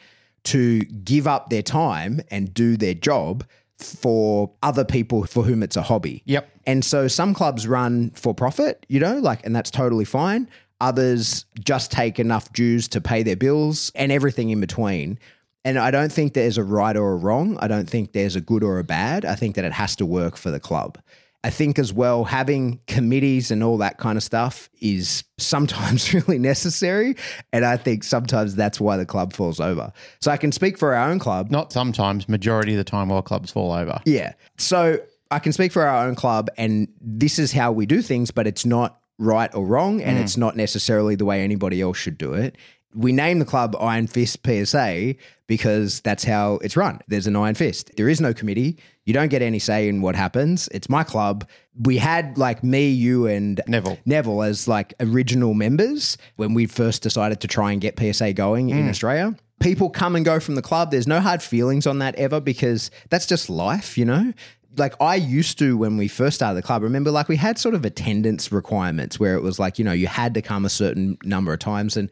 To 0.44 0.80
give 0.80 1.26
up 1.26 1.50
their 1.50 1.62
time 1.62 2.20
and 2.30 2.52
do 2.52 2.76
their 2.76 2.94
job 2.94 3.44
for 3.78 4.52
other 4.62 4.84
people 4.84 5.24
for 5.24 5.42
whom 5.42 5.62
it's 5.62 5.76
a 5.76 5.82
hobby. 5.82 6.22
Yep. 6.26 6.50
And 6.66 6.84
so 6.84 7.08
some 7.08 7.32
clubs 7.32 7.66
run 7.66 8.10
for 8.10 8.34
profit, 8.34 8.84
you 8.88 9.00
know, 9.00 9.18
like, 9.18 9.44
and 9.46 9.56
that's 9.56 9.70
totally 9.70 10.04
fine. 10.04 10.50
Others 10.82 11.46
just 11.64 11.90
take 11.90 12.18
enough 12.18 12.52
dues 12.52 12.88
to 12.88 13.00
pay 13.00 13.22
their 13.22 13.36
bills 13.36 13.90
and 13.94 14.12
everything 14.12 14.50
in 14.50 14.60
between. 14.60 15.18
And 15.64 15.78
I 15.78 15.90
don't 15.90 16.10
think 16.10 16.32
there's 16.32 16.58
a 16.58 16.64
right 16.64 16.96
or 16.96 17.12
a 17.12 17.16
wrong. 17.16 17.58
I 17.60 17.68
don't 17.68 17.88
think 17.88 18.12
there's 18.12 18.36
a 18.36 18.40
good 18.40 18.62
or 18.62 18.78
a 18.78 18.84
bad. 18.84 19.24
I 19.24 19.34
think 19.34 19.56
that 19.56 19.64
it 19.64 19.72
has 19.72 19.94
to 19.96 20.06
work 20.06 20.36
for 20.36 20.50
the 20.50 20.60
club. 20.60 20.98
I 21.42 21.48
think 21.48 21.78
as 21.78 21.90
well, 21.90 22.24
having 22.24 22.80
committees 22.86 23.50
and 23.50 23.62
all 23.62 23.78
that 23.78 23.96
kind 23.96 24.18
of 24.18 24.22
stuff 24.22 24.68
is 24.80 25.24
sometimes 25.38 26.12
really 26.14 26.38
necessary. 26.38 27.16
And 27.52 27.64
I 27.64 27.76
think 27.78 28.04
sometimes 28.04 28.54
that's 28.56 28.78
why 28.78 28.98
the 28.98 29.06
club 29.06 29.32
falls 29.32 29.58
over. 29.58 29.92
So 30.20 30.30
I 30.30 30.36
can 30.36 30.52
speak 30.52 30.76
for 30.76 30.94
our 30.94 31.08
own 31.08 31.18
club. 31.18 31.50
Not 31.50 31.72
sometimes, 31.72 32.28
majority 32.28 32.72
of 32.72 32.78
the 32.78 32.84
time 32.84 33.08
while 33.08 33.22
clubs 33.22 33.50
fall 33.50 33.72
over. 33.72 34.00
Yeah. 34.04 34.34
So 34.58 34.98
I 35.30 35.38
can 35.38 35.52
speak 35.52 35.72
for 35.72 35.82
our 35.82 36.06
own 36.06 36.14
club, 36.14 36.50
and 36.58 36.88
this 37.00 37.38
is 37.38 37.52
how 37.52 37.72
we 37.72 37.86
do 37.86 38.02
things, 38.02 38.30
but 38.30 38.46
it's 38.46 38.66
not 38.66 39.00
right 39.18 39.54
or 39.54 39.64
wrong, 39.64 40.02
and 40.02 40.18
mm. 40.18 40.22
it's 40.22 40.36
not 40.36 40.56
necessarily 40.56 41.14
the 41.14 41.24
way 41.24 41.42
anybody 41.42 41.80
else 41.80 41.96
should 41.96 42.18
do 42.18 42.34
it. 42.34 42.56
We 42.94 43.12
name 43.12 43.38
the 43.38 43.44
club 43.44 43.76
Iron 43.78 44.06
Fist 44.06 44.40
PSA 44.44 45.14
because 45.46 46.00
that's 46.00 46.24
how 46.24 46.54
it's 46.62 46.76
run. 46.76 47.00
There's 47.08 47.26
an 47.26 47.36
Iron 47.36 47.54
Fist. 47.54 47.90
There 47.96 48.08
is 48.08 48.20
no 48.20 48.32
committee. 48.32 48.78
You 49.04 49.14
don't 49.14 49.28
get 49.28 49.42
any 49.42 49.58
say 49.58 49.88
in 49.88 50.02
what 50.02 50.14
happens. 50.14 50.68
It's 50.72 50.88
my 50.88 51.02
club. 51.02 51.48
We 51.76 51.96
had 51.96 52.38
like 52.38 52.62
me, 52.62 52.88
you, 52.88 53.26
and 53.26 53.60
Neville. 53.66 53.98
Neville 54.06 54.42
as 54.42 54.68
like 54.68 54.94
original 55.00 55.54
members 55.54 56.16
when 56.36 56.54
we 56.54 56.66
first 56.66 57.02
decided 57.02 57.40
to 57.40 57.48
try 57.48 57.72
and 57.72 57.80
get 57.80 57.98
PSA 57.98 58.34
going 58.34 58.70
in 58.70 58.86
mm. 58.86 58.88
Australia. 58.88 59.34
People 59.58 59.90
come 59.90 60.14
and 60.14 60.24
go 60.24 60.38
from 60.38 60.54
the 60.54 60.62
club. 60.62 60.92
There's 60.92 61.08
no 61.08 61.20
hard 61.20 61.42
feelings 61.42 61.86
on 61.86 61.98
that 61.98 62.14
ever 62.14 62.40
because 62.40 62.90
that's 63.08 63.26
just 63.26 63.50
life, 63.50 63.98
you 63.98 64.04
know? 64.04 64.32
Like 64.76 64.94
I 65.00 65.16
used 65.16 65.58
to 65.58 65.76
when 65.76 65.96
we 65.96 66.06
first 66.06 66.36
started 66.36 66.56
the 66.56 66.62
club, 66.62 66.82
remember 66.82 67.10
like 67.10 67.28
we 67.28 67.36
had 67.36 67.58
sort 67.58 67.74
of 67.74 67.84
attendance 67.84 68.52
requirements 68.52 69.18
where 69.18 69.34
it 69.34 69.42
was 69.42 69.58
like, 69.58 69.80
you 69.80 69.84
know, 69.84 69.92
you 69.92 70.06
had 70.06 70.34
to 70.34 70.42
come 70.42 70.64
a 70.64 70.70
certain 70.70 71.18
number 71.24 71.52
of 71.52 71.58
times. 71.58 71.96
And 71.96 72.08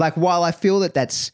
like 0.00 0.14
while 0.14 0.42
I 0.42 0.50
feel 0.50 0.80
that 0.80 0.94
that's 0.94 1.30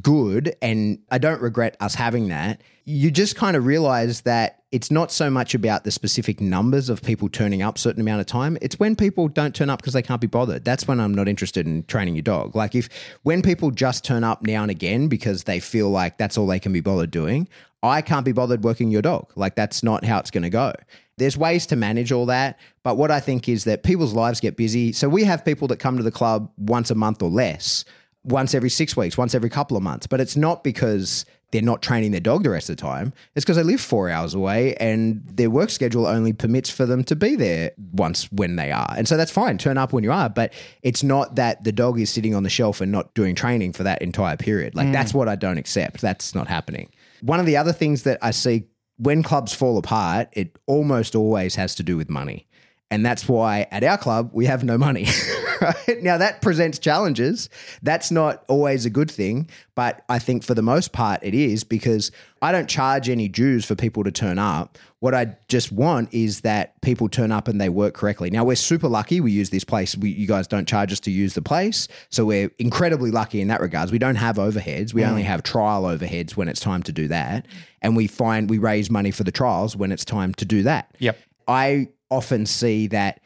good 0.00 0.54
and 0.60 0.98
I 1.10 1.18
don't 1.18 1.40
regret 1.40 1.76
us 1.80 1.94
having 1.94 2.28
that, 2.28 2.60
you 2.84 3.10
just 3.10 3.36
kind 3.36 3.56
of 3.56 3.64
realize 3.64 4.22
that 4.22 4.64
it's 4.72 4.90
not 4.90 5.12
so 5.12 5.30
much 5.30 5.54
about 5.54 5.84
the 5.84 5.90
specific 5.90 6.40
numbers 6.40 6.88
of 6.88 7.02
people 7.02 7.28
turning 7.28 7.62
up 7.62 7.78
certain 7.78 8.00
amount 8.00 8.20
of 8.20 8.26
time. 8.26 8.58
It's 8.60 8.80
when 8.80 8.96
people 8.96 9.28
don't 9.28 9.54
turn 9.54 9.70
up 9.70 9.80
because 9.80 9.92
they 9.92 10.02
can't 10.02 10.20
be 10.20 10.26
bothered. 10.26 10.64
That's 10.64 10.88
when 10.88 10.98
I'm 10.98 11.14
not 11.14 11.28
interested 11.28 11.66
in 11.66 11.84
training 11.84 12.16
your 12.16 12.22
dog. 12.22 12.56
Like 12.56 12.74
if 12.74 12.88
when 13.22 13.40
people 13.40 13.70
just 13.70 14.04
turn 14.04 14.24
up 14.24 14.42
now 14.42 14.62
and 14.62 14.70
again 14.70 15.06
because 15.06 15.44
they 15.44 15.60
feel 15.60 15.90
like 15.90 16.18
that's 16.18 16.36
all 16.36 16.46
they 16.46 16.58
can 16.58 16.72
be 16.72 16.80
bothered 16.80 17.10
doing, 17.12 17.48
I 17.84 18.02
can't 18.02 18.24
be 18.24 18.32
bothered 18.32 18.64
working 18.64 18.90
your 18.90 19.02
dog. 19.02 19.30
Like 19.36 19.54
that's 19.54 19.82
not 19.82 20.04
how 20.04 20.18
it's 20.18 20.30
going 20.30 20.42
to 20.42 20.50
go. 20.50 20.72
There's 21.18 21.36
ways 21.36 21.66
to 21.66 21.76
manage 21.76 22.10
all 22.10 22.26
that, 22.26 22.58
but 22.82 22.96
what 22.96 23.10
I 23.10 23.20
think 23.20 23.48
is 23.48 23.64
that 23.64 23.82
people's 23.82 24.14
lives 24.14 24.40
get 24.40 24.56
busy. 24.56 24.92
So 24.92 25.08
we 25.08 25.24
have 25.24 25.44
people 25.44 25.68
that 25.68 25.78
come 25.78 25.96
to 25.96 26.02
the 26.02 26.10
club 26.10 26.50
once 26.56 26.90
a 26.90 26.94
month 26.94 27.22
or 27.22 27.30
less 27.30 27.84
once 28.24 28.54
every 28.54 28.70
six 28.70 28.96
weeks, 28.96 29.18
once 29.18 29.34
every 29.34 29.50
couple 29.50 29.76
of 29.76 29.82
months. 29.82 30.06
But 30.06 30.20
it's 30.20 30.36
not 30.36 30.62
because 30.62 31.24
they're 31.50 31.60
not 31.60 31.82
training 31.82 32.12
their 32.12 32.20
dog 32.20 32.44
the 32.44 32.50
rest 32.50 32.70
of 32.70 32.76
the 32.76 32.80
time. 32.80 33.12
It's 33.34 33.44
because 33.44 33.56
they 33.56 33.62
live 33.62 33.80
four 33.80 34.08
hours 34.08 34.32
away 34.32 34.74
and 34.76 35.22
their 35.26 35.50
work 35.50 35.70
schedule 35.70 36.06
only 36.06 36.32
permits 36.32 36.70
for 36.70 36.86
them 36.86 37.04
to 37.04 37.16
be 37.16 37.36
there 37.36 37.72
once 37.92 38.30
when 38.32 38.56
they 38.56 38.72
are. 38.72 38.94
And 38.96 39.06
so 39.06 39.16
that's 39.16 39.30
fine. 39.30 39.58
Turn 39.58 39.76
up 39.76 39.92
when 39.92 40.02
you 40.02 40.12
are. 40.12 40.30
But 40.30 40.52
it's 40.82 41.02
not 41.02 41.34
that 41.36 41.62
the 41.62 41.72
dog 41.72 42.00
is 42.00 42.10
sitting 42.10 42.34
on 42.34 42.42
the 42.42 42.50
shelf 42.50 42.80
and 42.80 42.90
not 42.90 43.12
doing 43.14 43.34
training 43.34 43.74
for 43.74 43.82
that 43.82 44.00
entire 44.00 44.36
period. 44.36 44.74
Like 44.74 44.88
mm. 44.88 44.92
that's 44.92 45.12
what 45.12 45.28
I 45.28 45.36
don't 45.36 45.58
accept. 45.58 46.00
That's 46.00 46.34
not 46.34 46.48
happening. 46.48 46.88
One 47.20 47.38
of 47.38 47.46
the 47.46 47.56
other 47.56 47.72
things 47.72 48.04
that 48.04 48.18
I 48.22 48.30
see 48.30 48.64
when 48.96 49.22
clubs 49.22 49.52
fall 49.52 49.78
apart, 49.78 50.28
it 50.32 50.56
almost 50.66 51.14
always 51.14 51.54
has 51.56 51.74
to 51.76 51.82
do 51.82 51.96
with 51.96 52.08
money. 52.08 52.46
And 52.90 53.04
that's 53.04 53.28
why 53.28 53.66
at 53.70 53.82
our 53.84 53.96
club, 53.96 54.30
we 54.32 54.46
have 54.46 54.64
no 54.64 54.76
money, 54.76 55.04
right? 55.62 56.02
Now 56.02 56.18
that 56.18 56.42
presents 56.42 56.78
challenges. 56.78 57.48
That's 57.82 58.10
not 58.10 58.44
always 58.48 58.84
a 58.84 58.90
good 58.90 59.10
thing, 59.10 59.48
but 59.74 60.04
I 60.08 60.18
think 60.18 60.44
for 60.44 60.54
the 60.54 60.62
most 60.62 60.92
part 60.92 61.20
it 61.22 61.34
is 61.34 61.64
because 61.64 62.10
I 62.42 62.52
don't 62.52 62.68
charge 62.68 63.08
any 63.08 63.28
dues 63.28 63.64
for 63.64 63.74
people 63.74 64.04
to 64.04 64.10
turn 64.10 64.38
up. 64.38 64.78
What 64.98 65.14
I 65.14 65.36
just 65.48 65.72
want 65.72 66.12
is 66.12 66.42
that 66.42 66.80
people 66.80 67.08
turn 67.08 67.32
up 67.32 67.48
and 67.48 67.60
they 67.60 67.68
work 67.68 67.94
correctly. 67.94 68.30
Now 68.30 68.44
we're 68.44 68.56
super 68.56 68.88
lucky. 68.88 69.20
We 69.20 69.32
use 69.32 69.50
this 69.50 69.64
place. 69.64 69.96
We, 69.96 70.10
you 70.10 70.26
guys 70.26 70.46
don't 70.46 70.68
charge 70.68 70.92
us 70.92 71.00
to 71.00 71.10
use 71.10 71.34
the 71.34 71.42
place, 71.42 71.88
so 72.10 72.24
we're 72.24 72.50
incredibly 72.58 73.10
lucky 73.10 73.40
in 73.40 73.48
that 73.48 73.60
regards. 73.60 73.90
We 73.90 73.98
don't 73.98 74.16
have 74.16 74.36
overheads. 74.36 74.92
We 74.92 75.02
mm. 75.02 75.08
only 75.08 75.22
have 75.22 75.42
trial 75.42 75.84
overheads 75.84 76.36
when 76.36 76.48
it's 76.48 76.60
time 76.60 76.82
to 76.84 76.92
do 76.92 77.08
that, 77.08 77.46
and 77.80 77.96
we 77.96 78.06
find 78.06 78.50
we 78.50 78.58
raise 78.58 78.90
money 78.90 79.10
for 79.10 79.24
the 79.24 79.32
trials 79.32 79.76
when 79.76 79.90
it's 79.90 80.04
time 80.04 80.34
to 80.34 80.44
do 80.44 80.62
that. 80.64 80.94
Yep. 80.98 81.18
I 81.48 81.88
often 82.10 82.46
see 82.46 82.86
that 82.88 83.21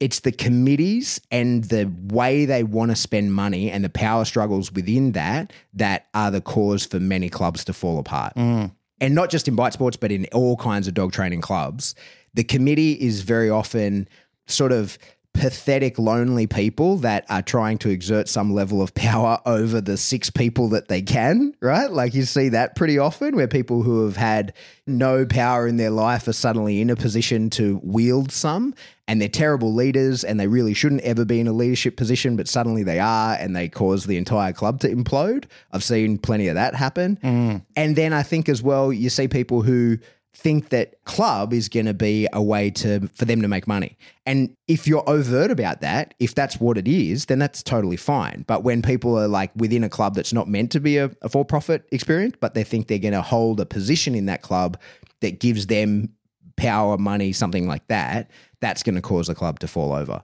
it's 0.00 0.20
the 0.20 0.32
committees 0.32 1.20
and 1.30 1.64
the 1.64 1.92
way 2.08 2.44
they 2.44 2.62
want 2.62 2.90
to 2.90 2.96
spend 2.96 3.32
money 3.34 3.70
and 3.70 3.84
the 3.84 3.90
power 3.90 4.24
struggles 4.24 4.72
within 4.72 5.12
that 5.12 5.52
that 5.74 6.06
are 6.14 6.30
the 6.30 6.40
cause 6.40 6.84
for 6.86 7.00
many 7.00 7.28
clubs 7.28 7.64
to 7.64 7.72
fall 7.72 7.98
apart. 7.98 8.34
Mm. 8.36 8.72
And 9.00 9.14
not 9.14 9.30
just 9.30 9.48
in 9.48 9.56
bite 9.56 9.72
sports, 9.72 9.96
but 9.96 10.12
in 10.12 10.26
all 10.32 10.56
kinds 10.56 10.86
of 10.86 10.94
dog 10.94 11.12
training 11.12 11.40
clubs. 11.40 11.94
The 12.34 12.44
committee 12.44 12.92
is 12.92 13.22
very 13.22 13.50
often 13.50 14.08
sort 14.46 14.72
of 14.72 14.98
pathetic, 15.34 15.98
lonely 15.98 16.46
people 16.46 16.98
that 16.98 17.24
are 17.28 17.42
trying 17.42 17.78
to 17.78 17.90
exert 17.90 18.28
some 18.28 18.52
level 18.52 18.82
of 18.82 18.94
power 18.94 19.38
over 19.46 19.80
the 19.80 19.96
six 19.96 20.30
people 20.30 20.68
that 20.68 20.88
they 20.88 21.02
can, 21.02 21.54
right? 21.60 21.90
Like 21.90 22.14
you 22.14 22.24
see 22.24 22.50
that 22.50 22.76
pretty 22.76 22.98
often 22.98 23.34
where 23.34 23.48
people 23.48 23.82
who 23.82 24.04
have 24.04 24.16
had 24.16 24.52
no 24.86 25.24
power 25.24 25.66
in 25.66 25.78
their 25.78 25.90
life 25.90 26.28
are 26.28 26.32
suddenly 26.32 26.80
in 26.80 26.90
a 26.90 26.96
position 26.96 27.48
to 27.50 27.80
wield 27.82 28.30
some 28.30 28.74
and 29.08 29.20
they're 29.20 29.28
terrible 29.28 29.74
leaders 29.74 30.22
and 30.22 30.38
they 30.38 30.46
really 30.46 30.74
shouldn't 30.74 31.02
ever 31.02 31.24
be 31.24 31.40
in 31.40 31.48
a 31.48 31.52
leadership 31.52 31.96
position, 31.96 32.36
but 32.36 32.46
suddenly 32.46 32.82
they 32.82 33.00
are 33.00 33.34
and 33.34 33.56
they 33.56 33.68
cause 33.68 34.04
the 34.04 34.16
entire 34.18 34.52
club 34.52 34.80
to 34.80 34.88
implode. 34.88 35.44
I've 35.72 35.84
seen 35.84 36.18
plenty 36.18 36.48
of 36.48 36.56
that 36.56 36.74
happen. 36.74 37.18
Mm. 37.22 37.64
And 37.74 37.96
then 37.96 38.12
I 38.12 38.22
think 38.22 38.48
as 38.48 38.62
well, 38.62 38.92
you 38.92 39.08
see 39.10 39.28
people 39.28 39.62
who 39.62 39.98
think 40.34 40.70
that 40.70 41.02
club 41.04 41.52
is 41.52 41.68
going 41.68 41.86
to 41.86 41.94
be 41.94 42.26
a 42.32 42.42
way 42.42 42.70
to 42.70 43.06
for 43.08 43.26
them 43.26 43.42
to 43.42 43.48
make 43.48 43.66
money. 43.66 43.98
And 44.24 44.56
if 44.66 44.86
you're 44.86 45.08
overt 45.08 45.50
about 45.50 45.82
that, 45.82 46.14
if 46.18 46.34
that's 46.34 46.58
what 46.58 46.78
it 46.78 46.88
is, 46.88 47.26
then 47.26 47.38
that's 47.38 47.62
totally 47.62 47.98
fine. 47.98 48.44
But 48.46 48.64
when 48.64 48.80
people 48.80 49.18
are 49.18 49.28
like 49.28 49.50
within 49.54 49.84
a 49.84 49.88
club 49.88 50.14
that's 50.14 50.32
not 50.32 50.48
meant 50.48 50.72
to 50.72 50.80
be 50.80 50.96
a, 50.96 51.10
a 51.20 51.28
for-profit 51.28 51.86
experience, 51.92 52.36
but 52.40 52.54
they 52.54 52.64
think 52.64 52.88
they're 52.88 52.98
going 52.98 53.12
to 53.12 53.22
hold 53.22 53.60
a 53.60 53.66
position 53.66 54.14
in 54.14 54.26
that 54.26 54.42
club 54.42 54.78
that 55.20 55.38
gives 55.38 55.66
them 55.66 56.14
power, 56.56 56.96
money, 56.96 57.32
something 57.32 57.66
like 57.66 57.86
that, 57.88 58.30
that's 58.60 58.82
going 58.82 58.94
to 58.94 59.02
cause 59.02 59.26
the 59.26 59.34
club 59.34 59.58
to 59.60 59.68
fall 59.68 59.92
over. 59.92 60.22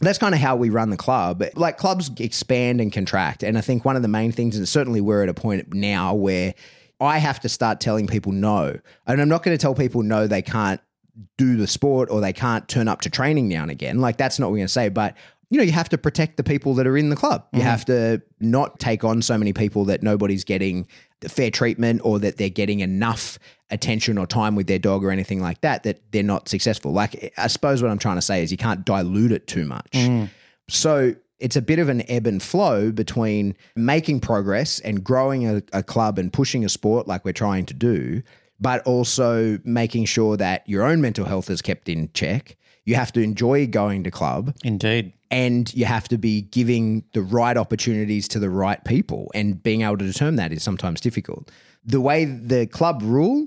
That's 0.00 0.18
kind 0.18 0.34
of 0.34 0.40
how 0.40 0.56
we 0.56 0.68
run 0.68 0.90
the 0.90 0.96
club. 0.98 1.42
Like 1.54 1.78
clubs 1.78 2.10
expand 2.18 2.82
and 2.82 2.92
contract. 2.92 3.42
And 3.42 3.56
I 3.56 3.62
think 3.62 3.84
one 3.84 3.96
of 3.96 4.02
the 4.02 4.08
main 4.08 4.32
things, 4.32 4.56
and 4.56 4.68
certainly 4.68 5.00
we're 5.00 5.22
at 5.22 5.30
a 5.30 5.34
point 5.34 5.72
now 5.72 6.14
where 6.14 6.54
I 7.00 7.18
have 7.18 7.40
to 7.40 7.48
start 7.48 7.80
telling 7.80 8.06
people 8.06 8.32
no. 8.32 8.78
And 9.06 9.20
I'm 9.20 9.28
not 9.28 9.42
going 9.42 9.56
to 9.56 9.60
tell 9.60 9.74
people 9.74 10.02
no, 10.02 10.26
they 10.26 10.42
can't 10.42 10.80
do 11.36 11.56
the 11.56 11.66
sport 11.66 12.10
or 12.10 12.20
they 12.20 12.32
can't 12.32 12.68
turn 12.68 12.88
up 12.88 13.00
to 13.02 13.10
training 13.10 13.48
now 13.48 13.62
and 13.62 13.70
again. 13.70 14.00
Like 14.00 14.16
that's 14.16 14.38
not 14.38 14.46
what 14.46 14.52
we're 14.52 14.58
going 14.58 14.66
to 14.66 14.72
say. 14.72 14.88
But 14.88 15.14
you 15.50 15.58
know, 15.58 15.64
you 15.64 15.72
have 15.72 15.88
to 15.90 15.98
protect 15.98 16.36
the 16.36 16.42
people 16.42 16.74
that 16.74 16.86
are 16.86 16.96
in 16.96 17.08
the 17.08 17.16
club. 17.16 17.46
You 17.52 17.60
mm-hmm. 17.60 17.68
have 17.68 17.84
to 17.84 18.20
not 18.40 18.80
take 18.80 19.04
on 19.04 19.22
so 19.22 19.38
many 19.38 19.52
people 19.52 19.84
that 19.84 20.02
nobody's 20.02 20.42
getting 20.42 20.88
the 21.20 21.28
fair 21.28 21.50
treatment 21.50 22.00
or 22.04 22.18
that 22.18 22.36
they're 22.36 22.48
getting 22.48 22.80
enough 22.80 23.38
attention 23.70 24.18
or 24.18 24.26
time 24.26 24.54
with 24.54 24.66
their 24.66 24.78
dog 24.78 25.04
or 25.04 25.10
anything 25.10 25.40
like 25.40 25.60
that 25.60 25.84
that 25.84 26.00
they're 26.12 26.22
not 26.22 26.48
successful. 26.48 26.92
Like 26.92 27.32
I 27.36 27.46
suppose 27.46 27.82
what 27.82 27.90
I'm 27.90 27.98
trying 27.98 28.16
to 28.16 28.22
say 28.22 28.42
is 28.42 28.50
you 28.50 28.58
can't 28.58 28.84
dilute 28.84 29.32
it 29.32 29.46
too 29.46 29.64
much. 29.64 29.92
Mm. 29.92 30.30
So 30.68 31.14
it's 31.38 31.56
a 31.56 31.62
bit 31.62 31.78
of 31.78 31.88
an 31.88 32.02
ebb 32.10 32.26
and 32.26 32.42
flow 32.42 32.90
between 32.90 33.56
making 33.74 34.20
progress 34.20 34.80
and 34.80 35.04
growing 35.04 35.46
a, 35.46 35.62
a 35.72 35.82
club 35.82 36.18
and 36.18 36.32
pushing 36.32 36.64
a 36.64 36.68
sport 36.68 37.06
like 37.06 37.24
we're 37.24 37.32
trying 37.32 37.66
to 37.66 37.74
do, 37.74 38.22
but 38.60 38.82
also 38.86 39.58
making 39.64 40.06
sure 40.06 40.36
that 40.36 40.66
your 40.68 40.82
own 40.82 41.00
mental 41.00 41.26
health 41.26 41.50
is 41.50 41.60
kept 41.60 41.88
in 41.88 42.10
check. 42.14 42.56
You 42.84 42.94
have 42.94 43.12
to 43.12 43.20
enjoy 43.20 43.66
going 43.66 44.04
to 44.04 44.10
club 44.10 44.54
Indeed. 44.64 45.12
and 45.30 45.72
you 45.74 45.86
have 45.86 46.08
to 46.08 46.18
be 46.18 46.42
giving 46.42 47.04
the 47.14 47.22
right 47.22 47.56
opportunities 47.56 48.28
to 48.28 48.38
the 48.38 48.48
right 48.48 48.82
people 48.84 49.30
and 49.34 49.60
being 49.62 49.82
able 49.82 49.98
to 49.98 50.06
determine 50.06 50.36
that 50.36 50.52
is 50.52 50.62
sometimes 50.62 51.00
difficult 51.00 51.50
the 51.84 52.00
way 52.00 52.24
the 52.24 52.66
club 52.66 53.00
rule 53.02 53.46